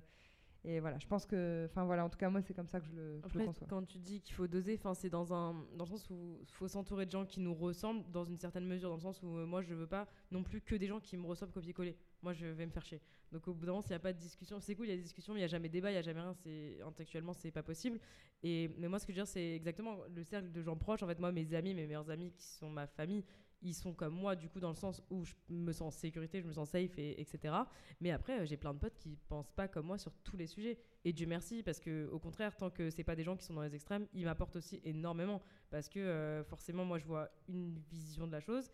voilà, 0.80 0.98
je 1.00 1.08
pense 1.08 1.26
que, 1.26 1.66
enfin 1.70 1.86
voilà, 1.86 2.06
en 2.06 2.10
tout 2.10 2.18
cas 2.18 2.30
moi, 2.30 2.42
c'est 2.42 2.54
comme 2.54 2.68
ça 2.68 2.80
que 2.80 2.86
je 2.86 2.92
le, 2.94 3.22
je 3.28 3.38
le 3.38 3.42
Après, 3.42 3.46
conçois. 3.46 3.68
quand 3.70 3.84
tu 3.86 3.98
dis 4.00 4.22
qu'il 4.22 4.34
faut 4.36 4.48
doser, 4.48 4.76
enfin, 4.76 4.94
c'est 4.94 5.10
dans 5.10 5.34
un 5.34 5.54
dans 5.76 5.86
le 5.86 5.90
sens 5.90 6.10
où 6.10 6.38
il 6.42 6.52
faut 6.54 6.68
s'entourer 6.68 7.06
de 7.06 7.12
gens 7.12 7.26
qui 7.26 7.40
nous 7.40 7.54
ressemblent 7.54 8.10
dans 8.12 8.24
une 8.26 8.38
certaine 8.38 8.66
mesure, 8.66 8.90
dans 8.90 8.96
le 8.96 9.02
sens 9.02 9.22
où 9.24 9.38
euh, 9.38 9.46
moi 9.46 9.62
je 9.62 9.74
veux 9.74 9.88
pas 9.88 10.08
non 10.32 10.44
plus 10.44 10.62
que 10.62 10.76
des 10.76 10.88
gens 10.88 11.00
qui 11.00 11.18
me 11.18 11.26
ressemblent 11.26 11.52
copier-coller. 11.54 11.96
Moi 12.22 12.34
je 12.34 12.46
vais 12.46 12.66
me 12.66 12.72
faire 12.72 12.86
chier. 12.86 13.02
Donc 13.32 13.48
au 13.48 13.54
bout 13.54 13.66
d'un 13.66 13.72
moment, 13.74 13.82
s'il 13.82 13.92
n'y 13.92 13.96
a 13.96 14.00
pas 14.00 14.14
de 14.14 14.18
discussion, 14.20 14.60
c'est 14.60 14.76
cool, 14.76 14.88
il 14.88 14.90
y 14.90 14.94
a 14.94 14.96
des 14.98 15.04
discussions, 15.04 15.34
mais 15.34 15.40
il 15.40 15.44
n'y 15.44 15.46
a 15.46 15.50
jamais 15.50 15.70
débat, 15.70 15.90
il 15.92 15.94
n'y 15.94 16.00
a 16.00 16.02
jamais 16.02 16.22
rien. 16.22 16.34
C'est 16.34 16.82
intellectuellement 16.82 17.34
c'est 17.34 17.52
pas 17.52 17.64
possible. 17.64 18.00
Et 18.44 18.70
mais 18.78 18.88
moi 18.88 19.00
ce 19.00 19.06
que 19.06 19.14
je 19.14 19.18
veux 19.18 19.24
dire, 19.24 19.32
c'est 19.32 19.56
exactement 19.56 19.98
le 20.14 20.24
cercle 20.24 20.52
de 20.52 20.62
gens 20.62 20.76
proches. 20.78 21.04
En 21.04 21.08
fait, 21.08 21.20
moi 21.20 21.32
mes 21.32 21.54
amis, 21.54 21.74
mes 21.74 21.86
meilleurs 21.88 22.10
amis 22.10 22.32
qui 22.32 22.44
sont 22.46 22.70
ma 22.70 22.88
famille. 22.88 23.24
Ils 23.62 23.74
sont 23.74 23.94
comme 23.94 24.14
moi, 24.14 24.36
du 24.36 24.50
coup, 24.50 24.60
dans 24.60 24.70
le 24.70 24.76
sens 24.76 25.04
où 25.10 25.26
je 25.26 25.34
me 25.50 25.72
sens 25.74 25.96
en 25.96 25.98
sécurité, 25.98 26.42
je 26.42 26.48
me 26.48 26.54
sens 26.54 26.70
safe, 26.70 26.98
et, 26.98 27.20
etc. 27.20 27.54
Mais 28.00 28.12
après, 28.12 28.40
euh, 28.40 28.46
j'ai 28.46 28.58
plein 28.58 28.74
de 28.74 28.80
potes 28.80 28.96
qui 28.96 29.18
pensent 29.28 29.52
pas 29.52 29.68
comme 29.68 29.88
moi 29.88 29.98
sur 29.98 30.14
tous 30.24 30.38
les 30.38 30.48
sujets. 30.48 30.78
Et 31.04 31.14
Dieu 31.14 31.28
merci, 31.28 31.62
parce 31.64 31.80
que 31.80 32.08
au 32.12 32.20
contraire, 32.20 32.56
tant 32.56 32.70
que 32.70 32.90
c'est 32.90 33.04
pas 33.04 33.16
des 33.16 33.24
gens 33.24 33.36
qui 33.36 33.46
sont 33.46 33.54
dans 33.54 33.62
les 33.62 33.76
extrêmes, 33.76 34.08
ils 34.14 34.26
m'apportent 34.26 34.56
aussi 34.56 34.80
énormément. 34.84 35.42
Parce 35.70 35.90
que 35.90 36.00
euh, 36.00 36.44
forcément, 36.44 36.86
moi, 36.86 37.00
je 37.00 37.06
vois 37.06 37.30
une 37.48 37.78
vision 37.92 38.28
de 38.28 38.32
la 38.32 38.40
chose, 38.40 38.72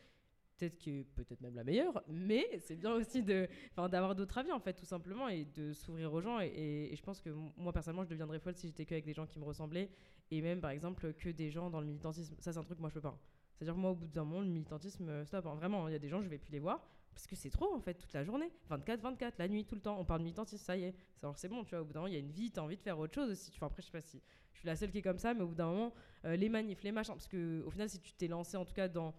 peut-être 0.58 0.78
que 0.78 1.04
peut-être 1.04 1.42
même 1.42 1.56
la 1.56 1.64
meilleure, 1.64 2.04
mais 2.08 2.46
c'est 2.60 2.76
bien 2.76 2.94
aussi 2.94 3.24
d'avoir 3.24 4.16
d'autres 4.16 4.38
avis 4.38 4.52
en 4.52 4.60
fait, 4.60 4.74
tout 4.74 4.86
simplement, 4.86 5.28
et 5.28 5.46
de 5.46 5.74
s'ouvrir 5.74 6.14
aux 6.14 6.22
gens. 6.22 6.40
Et, 6.40 6.94
je 6.96 7.02
pense 7.02 7.20
que 7.22 7.30
moi, 7.58 7.74
personnellement, 7.74 8.04
je 8.04 8.10
deviendrais 8.10 8.40
folle 8.40 8.56
si 8.56 8.68
j'étais 8.68 8.86
que 8.86 8.94
avec 8.94 9.06
des 9.06 9.14
gens 9.14 9.26
qui 9.26 9.40
me 9.40 9.46
ressemblaient, 9.46 9.90
et 10.32 10.42
même 10.42 10.62
par 10.62 10.72
exemple 10.72 11.14
que 11.14 11.30
des 11.30 11.50
gens 11.52 11.70
dans 11.70 11.80
le 11.80 11.88
militantisme. 11.88 12.36
Ça, 12.40 12.54
c'est 12.54 12.60
un 12.60 12.64
truc 12.64 12.80
moi 12.80 12.90
je 12.90 12.96
peux 12.96 13.02
pas. 13.02 13.20
C'est-à-dire 13.56 13.76
moi, 13.78 13.92
au 13.92 13.96
bout 13.96 14.08
d'un 14.08 14.24
moment, 14.24 14.42
le 14.42 14.48
militantisme, 14.48 15.08
euh, 15.10 15.26
stop. 15.26 15.46
hein. 15.46 15.56
Vraiment, 15.56 15.88
il 15.88 15.92
y 15.94 15.96
a 15.96 16.00
des 16.00 16.10
gens, 16.10 16.22
je 16.22 16.28
vais 16.28 16.38
plus 16.38 16.52
les 16.52 16.60
voir. 16.60 16.86
Parce 17.14 17.28
que 17.28 17.36
c'est 17.38 17.50
trop 17.50 17.74
en 17.74 17.80
fait, 17.80 17.94
toute 17.94 18.12
la 18.12 18.26
journée. 18.26 18.52
24, 18.68 19.00
24, 19.00 19.38
la 19.40 19.48
nuit, 19.48 19.64
tout 19.64 19.76
le 19.76 19.82
temps. 19.82 19.98
On 19.98 20.04
parle 20.04 20.20
de 20.20 20.26
militantisme, 20.26 20.64
ça 20.64 20.76
y 20.76 20.84
est. 20.84 20.96
Alors 21.24 21.38
c'est 21.38 21.48
bon, 21.48 21.64
tu 21.64 21.70
vois, 21.70 21.80
au 21.82 21.86
bout 21.86 21.94
d'un 21.94 22.02
moment, 22.02 22.08
il 22.08 22.14
y 22.14 22.18
a 22.18 22.20
une 22.20 22.32
vie, 22.32 22.52
tu 22.52 22.60
as 22.60 22.64
envie 22.64 22.76
de 22.76 22.82
faire 22.82 23.00
autre 23.00 23.14
chose 23.16 23.30
aussi. 23.32 23.52
Tu 23.52 23.58
vois, 23.60 23.68
après, 23.68 23.82
je 23.82 23.86
sais 23.88 23.92
pas 23.94 24.02
si 24.02 24.22
je 24.52 24.60
suis 24.60 24.68
la 24.68 24.76
seule 24.76 24.92
qui 24.92 24.98
est 24.98 25.02
comme 25.02 25.18
ça, 25.18 25.34
mais 25.34 25.42
au 25.42 25.48
bout 25.48 25.56
d'un 25.56 25.68
moment, 25.68 25.94
euh, 26.26 26.36
les 26.36 26.50
manifs, 26.50 26.84
les 26.84 26.92
machins. 26.92 27.14
Parce 27.14 27.30
que 27.30 27.64
au 27.66 27.70
final, 27.70 27.90
si 27.90 28.02
tu 28.02 28.12
t'es 28.14 28.28
lancé 28.28 28.58
en 28.58 28.66
tout 28.66 28.74
cas 28.74 28.90
dans 28.90 29.14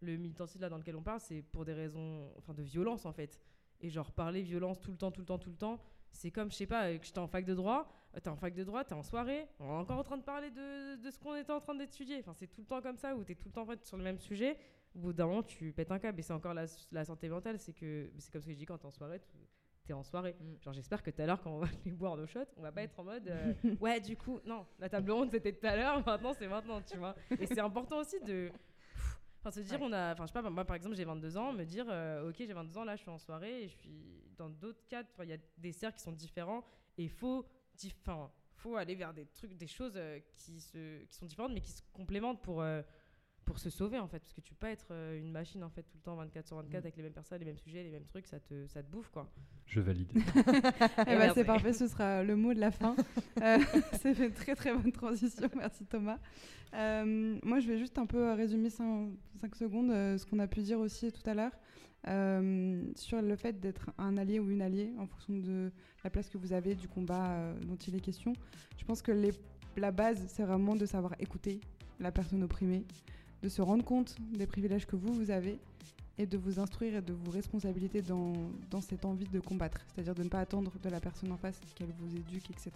le 0.00 0.16
militantisme 0.16 0.60
là 0.60 0.68
dans 0.68 0.78
lequel 0.78 0.96
on 0.96 1.02
parle, 1.02 1.20
c'est 1.20 1.42
pour 1.42 1.64
des 1.64 1.72
raisons 1.72 2.28
enfin, 2.36 2.52
de 2.52 2.62
violence 2.64 3.06
en 3.06 3.12
fait. 3.12 3.40
Et 3.80 3.90
genre, 3.90 4.10
parler 4.10 4.42
violence 4.42 4.80
tout 4.80 4.90
le 4.90 4.96
temps, 4.96 5.12
tout 5.12 5.20
le 5.20 5.26
temps, 5.26 5.38
tout 5.38 5.50
le 5.50 5.56
temps, 5.56 5.80
c'est 6.10 6.32
comme, 6.32 6.50
je 6.50 6.56
sais 6.56 6.66
pas, 6.66 6.86
euh, 6.88 6.98
que 6.98 7.06
j'étais 7.06 7.18
en 7.20 7.28
fac 7.28 7.44
de 7.44 7.54
droit, 7.54 7.88
t'es 8.20 8.28
en 8.28 8.36
fac 8.36 8.54
de 8.54 8.64
droit, 8.64 8.84
t'es 8.84 8.94
en 8.94 9.02
soirée, 9.02 9.46
on 9.60 9.64
est 9.66 9.72
encore 9.82 9.98
en 9.98 10.02
train 10.04 10.16
de 10.16 10.22
parler 10.22 10.50
de, 10.50 10.96
de 10.96 11.10
ce 11.10 11.18
qu'on 11.18 11.34
était 11.36 11.52
en 11.52 11.60
train 11.60 11.74
d'étudier. 11.74 12.18
Enfin, 12.20 12.32
c'est 12.34 12.46
tout 12.46 12.60
le 12.62 12.66
temps 12.66 12.80
comme 12.80 12.96
ça, 12.96 13.14
où 13.14 13.24
t'es 13.24 13.34
tout 13.34 13.48
le 13.48 13.52
temps 13.52 13.62
en 13.62 13.66
fait, 13.66 13.84
sur 13.84 13.96
le 13.96 14.02
même 14.04 14.18
sujet. 14.18 14.56
Au 14.94 14.98
bout 15.00 15.12
d'un 15.12 15.26
moment, 15.26 15.42
tu 15.42 15.72
pètes 15.72 15.90
un 15.92 15.98
câble. 15.98 16.18
Et 16.20 16.22
c'est 16.22 16.32
encore 16.32 16.54
la, 16.54 16.64
la 16.92 17.04
santé 17.04 17.28
mentale, 17.28 17.58
c'est 17.58 17.72
que 17.74 18.10
c'est 18.18 18.32
comme 18.32 18.40
ce 18.42 18.46
que 18.46 18.52
je 18.52 18.58
dis 18.58 18.64
quand 18.64 18.78
t'es 18.78 18.86
en 18.86 18.90
soirée, 18.92 19.20
tu- 19.20 19.36
t'es 19.84 19.92
en 19.92 20.02
soirée. 20.02 20.34
Mm. 20.40 20.62
Genre, 20.62 20.72
j'espère 20.72 21.02
que 21.02 21.10
tout 21.10 21.20
à 21.20 21.26
l'heure, 21.26 21.40
quand 21.42 21.50
on 21.52 21.58
va 21.58 21.66
aller 21.84 21.92
boire 21.92 22.16
nos 22.16 22.26
shots, 22.26 22.40
on 22.56 22.62
va 22.62 22.72
pas 22.72 22.82
être 22.82 22.98
en 22.98 23.04
mode 23.04 23.28
euh, 23.28 23.52
ouais, 23.80 24.00
du 24.00 24.16
coup, 24.16 24.40
non, 24.46 24.66
la 24.78 24.88
table 24.88 25.10
ronde 25.10 25.30
c'était 25.30 25.52
tout 25.52 25.66
à 25.66 25.76
l'heure, 25.76 26.04
maintenant 26.06 26.32
c'est 26.32 26.48
maintenant, 26.48 26.80
tu 26.80 26.96
vois. 26.96 27.14
Et 27.38 27.46
c'est 27.46 27.60
important 27.60 27.98
aussi 27.98 28.18
de. 28.20 28.50
Enfin, 29.40 29.50
se 29.52 29.60
dire, 29.60 29.78
on 29.80 29.92
a. 29.92 30.12
Enfin, 30.12 30.24
je 30.26 30.32
sais 30.32 30.42
pas, 30.42 30.48
moi 30.50 30.64
par 30.64 30.74
exemple, 30.76 30.96
j'ai 30.96 31.04
22 31.04 31.36
ans, 31.36 31.52
me 31.52 31.64
dire, 31.64 31.84
euh, 31.88 32.30
ok, 32.30 32.36
j'ai 32.38 32.52
22 32.52 32.78
ans, 32.78 32.84
là 32.84 32.96
je 32.96 33.02
suis 33.02 33.10
en 33.10 33.18
soirée 33.18 33.62
et 33.64 33.68
je 33.68 33.76
suis 33.76 34.24
dans 34.36 34.48
d'autres. 34.48 34.80
Enfin, 34.92 35.22
Il 35.24 35.28
y 35.30 35.34
a 35.34 35.38
des 35.58 35.72
cercles 35.72 35.98
qui 35.98 36.02
sont 36.04 36.12
différents 36.12 36.64
et 36.98 37.04
il 37.04 37.10
faut. 37.10 37.46
Dif- 37.78 37.94
Enfin, 38.02 38.30
faut 38.56 38.76
aller 38.76 38.94
vers 38.94 39.12
des 39.14 39.26
trucs, 39.26 39.54
des 39.56 39.66
choses 39.66 39.94
euh, 39.96 40.18
qui, 40.34 40.60
se, 40.60 41.04
qui 41.04 41.14
sont 41.14 41.26
différentes 41.26 41.52
mais 41.52 41.60
qui 41.60 41.72
se 41.72 41.82
complémentent 41.92 42.42
pour. 42.42 42.62
euh, 42.62 42.82
pour 43.44 43.60
se 43.60 43.70
sauver 43.70 43.96
en 44.00 44.08
fait 44.08 44.18
parce 44.18 44.32
que 44.32 44.40
tu 44.40 44.50
peux 44.54 44.58
pas 44.66 44.70
être 44.72 44.88
euh, 44.90 45.20
une 45.20 45.30
machine 45.30 45.62
en 45.62 45.70
fait 45.70 45.84
tout 45.84 45.96
le 45.98 46.02
temps 46.02 46.16
24 46.16 46.48
sur 46.48 46.56
24 46.56 46.72
Mm. 46.72 46.76
avec 46.84 46.96
les 46.96 47.02
mêmes 47.04 47.12
personnes 47.12 47.38
les 47.38 47.44
mêmes 47.44 47.56
sujets 47.58 47.84
les 47.84 47.90
mêmes 47.92 48.04
trucs 48.04 48.26
ça 48.26 48.40
te 48.40 48.66
ça 48.66 48.82
te 48.82 48.90
bouffe 48.90 49.08
quoi 49.10 49.30
Je 49.66 49.78
valide. 49.78 50.10
Eh 51.06 51.16
ben, 51.16 51.30
c'est 51.32 51.44
parfait, 51.44 51.72
ce 51.72 51.86
sera 51.86 52.24
le 52.24 52.34
mot 52.34 52.52
de 52.54 52.58
la 52.58 52.72
fin. 52.72 52.96
Euh, 53.42 53.58
c'est 54.00 54.18
une 54.18 54.32
très 54.32 54.56
très 54.56 54.74
bonne 54.74 54.90
transition, 54.90 55.48
merci 55.56 55.84
Thomas. 55.86 56.18
Euh, 56.74 57.38
moi, 57.44 57.60
je 57.60 57.68
vais 57.68 57.78
juste 57.78 57.98
un 57.98 58.06
peu 58.06 58.32
résumer 58.32 58.68
5, 58.70 59.10
secondes 59.54 59.92
euh, 59.92 60.18
ce 60.18 60.26
qu'on 60.26 60.40
a 60.40 60.48
pu 60.48 60.62
dire 60.62 60.80
aussi 60.80 61.12
tout 61.12 61.22
à 61.30 61.34
l'heure 61.34 61.52
sur 62.06 63.20
le 63.20 63.36
fait 63.36 63.60
d'être 63.60 63.90
un 63.98 64.16
allié 64.16 64.38
ou 64.38 64.50
une 64.50 64.62
alliée 64.62 64.92
en 64.98 65.06
fonction 65.06 65.38
de 65.38 65.70
la 66.04 66.10
place 66.10 66.28
que 66.28 66.38
vous 66.38 66.52
avez, 66.52 66.74
du 66.74 66.88
combat 66.88 67.30
euh, 67.30 67.54
dont 67.66 67.76
il 67.76 67.94
est 67.96 68.00
question. 68.00 68.32
Je 68.78 68.84
pense 68.84 69.02
que 69.02 69.12
la 69.76 69.90
base, 69.90 70.24
c'est 70.28 70.44
vraiment 70.44 70.76
de 70.76 70.86
savoir 70.86 71.14
écouter 71.18 71.60
la 71.98 72.12
personne 72.12 72.42
opprimée, 72.42 72.84
de 73.42 73.48
se 73.48 73.60
rendre 73.62 73.84
compte 73.84 74.16
des 74.32 74.46
privilèges 74.46 74.86
que 74.86 74.96
vous, 74.96 75.12
vous 75.12 75.30
avez 75.30 75.58
et 76.18 76.26
de 76.26 76.38
vous 76.38 76.58
instruire 76.58 76.96
et 76.96 77.02
de 77.02 77.12
vous 77.12 77.30
responsabiliser 77.30 78.02
dans, 78.02 78.32
dans 78.70 78.80
cette 78.80 79.04
envie 79.04 79.26
de 79.26 79.40
combattre, 79.40 79.80
c'est-à-dire 79.94 80.14
de 80.14 80.22
ne 80.22 80.28
pas 80.28 80.40
attendre 80.40 80.72
de 80.82 80.88
la 80.88 81.00
personne 81.00 81.30
en 81.32 81.36
face 81.36 81.60
qu'elle 81.74 81.92
vous 81.98 82.16
éduque, 82.16 82.50
etc. 82.50 82.72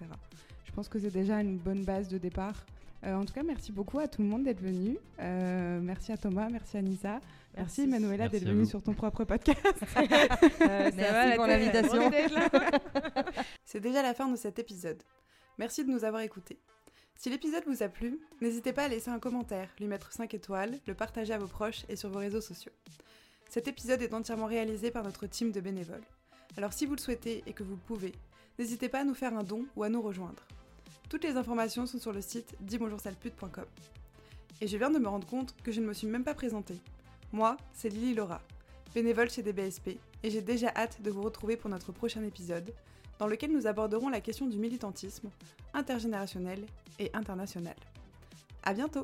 Je 0.64 0.72
pense 0.72 0.88
que 0.88 0.98
c'est 0.98 1.10
déjà 1.10 1.40
une 1.40 1.58
bonne 1.58 1.84
base 1.84 2.08
de 2.08 2.18
départ. 2.18 2.64
Euh, 3.04 3.14
en 3.14 3.24
tout 3.24 3.32
cas, 3.32 3.42
merci 3.42 3.72
beaucoup 3.72 3.98
à 3.98 4.08
tout 4.08 4.20
le 4.20 4.28
monde 4.28 4.44
d'être 4.44 4.60
venu. 4.60 4.98
Euh, 5.20 5.80
merci 5.80 6.12
à 6.12 6.18
Thomas, 6.18 6.48
merci 6.50 6.76
à 6.76 6.82
Nisa, 6.82 7.20
merci, 7.56 7.86
Manuela 7.86 8.24
Merci 8.24 8.40
d'être 8.40 8.48
à 8.48 8.52
venue 8.52 8.66
sur 8.66 8.82
ton 8.82 8.92
propre 8.92 9.24
podcast. 9.24 9.58
Euh, 10.60 10.90
Merci 10.94 11.36
pour 11.36 11.46
l'invitation. 11.46 12.10
C'est 13.64 13.80
déjà 13.80 14.02
la 14.02 14.14
fin 14.14 14.28
de 14.28 14.36
cet 14.36 14.58
épisode. 14.58 15.02
Merci 15.58 15.84
de 15.84 15.90
nous 15.90 16.04
avoir 16.04 16.22
écoutés. 16.22 16.58
Si 17.16 17.30
l'épisode 17.30 17.64
vous 17.66 17.82
a 17.82 17.88
plu, 17.88 18.18
n'hésitez 18.40 18.72
pas 18.72 18.84
à 18.84 18.88
laisser 18.88 19.10
un 19.10 19.18
commentaire, 19.18 19.68
lui 19.78 19.86
mettre 19.86 20.12
5 20.12 20.32
étoiles, 20.34 20.78
le 20.86 20.94
partager 20.94 21.32
à 21.32 21.38
vos 21.38 21.46
proches 21.46 21.84
et 21.88 21.96
sur 21.96 22.10
vos 22.10 22.18
réseaux 22.18 22.40
sociaux. 22.40 22.72
Cet 23.50 23.66
épisode 23.66 24.00
est 24.00 24.14
entièrement 24.14 24.46
réalisé 24.46 24.92
par 24.92 25.02
notre 25.02 25.26
team 25.26 25.50
de 25.50 25.60
bénévoles. 25.60 26.04
Alors 26.56 26.72
si 26.72 26.86
vous 26.86 26.94
le 26.94 27.00
souhaitez 27.00 27.42
et 27.48 27.52
que 27.52 27.64
vous 27.64 27.74
le 27.74 27.80
pouvez, 27.84 28.12
n'hésitez 28.60 28.88
pas 28.88 29.00
à 29.00 29.04
nous 29.04 29.12
faire 29.12 29.36
un 29.36 29.42
don 29.42 29.66
ou 29.74 29.82
à 29.82 29.88
nous 29.88 30.00
rejoindre. 30.00 30.46
Toutes 31.08 31.24
les 31.24 31.36
informations 31.36 31.84
sont 31.84 31.98
sur 31.98 32.12
le 32.12 32.22
site 32.22 32.54
disbonjoursalepute.com. 32.60 33.64
Et 34.60 34.68
je 34.68 34.76
viens 34.76 34.92
de 34.92 35.00
me 35.00 35.08
rendre 35.08 35.26
compte 35.26 35.56
que 35.64 35.72
je 35.72 35.80
ne 35.80 35.86
me 35.86 35.94
suis 35.94 36.06
même 36.06 36.22
pas 36.22 36.34
présentée. 36.34 36.78
Moi, 37.32 37.56
c'est 37.72 37.88
Lily 37.88 38.14
Laura, 38.14 38.40
bénévole 38.94 39.30
chez 39.30 39.42
DBSP, 39.42 39.98
et 40.22 40.30
j'ai 40.30 40.42
déjà 40.42 40.68
hâte 40.76 41.02
de 41.02 41.10
vous 41.10 41.22
retrouver 41.22 41.56
pour 41.56 41.70
notre 41.70 41.90
prochain 41.90 42.22
épisode, 42.22 42.72
dans 43.18 43.26
lequel 43.26 43.50
nous 43.50 43.66
aborderons 43.66 44.10
la 44.10 44.20
question 44.20 44.46
du 44.46 44.58
militantisme 44.58 45.28
intergénérationnel 45.74 46.64
et 47.00 47.10
international. 47.14 47.74
À 48.62 48.74
bientôt! 48.74 49.02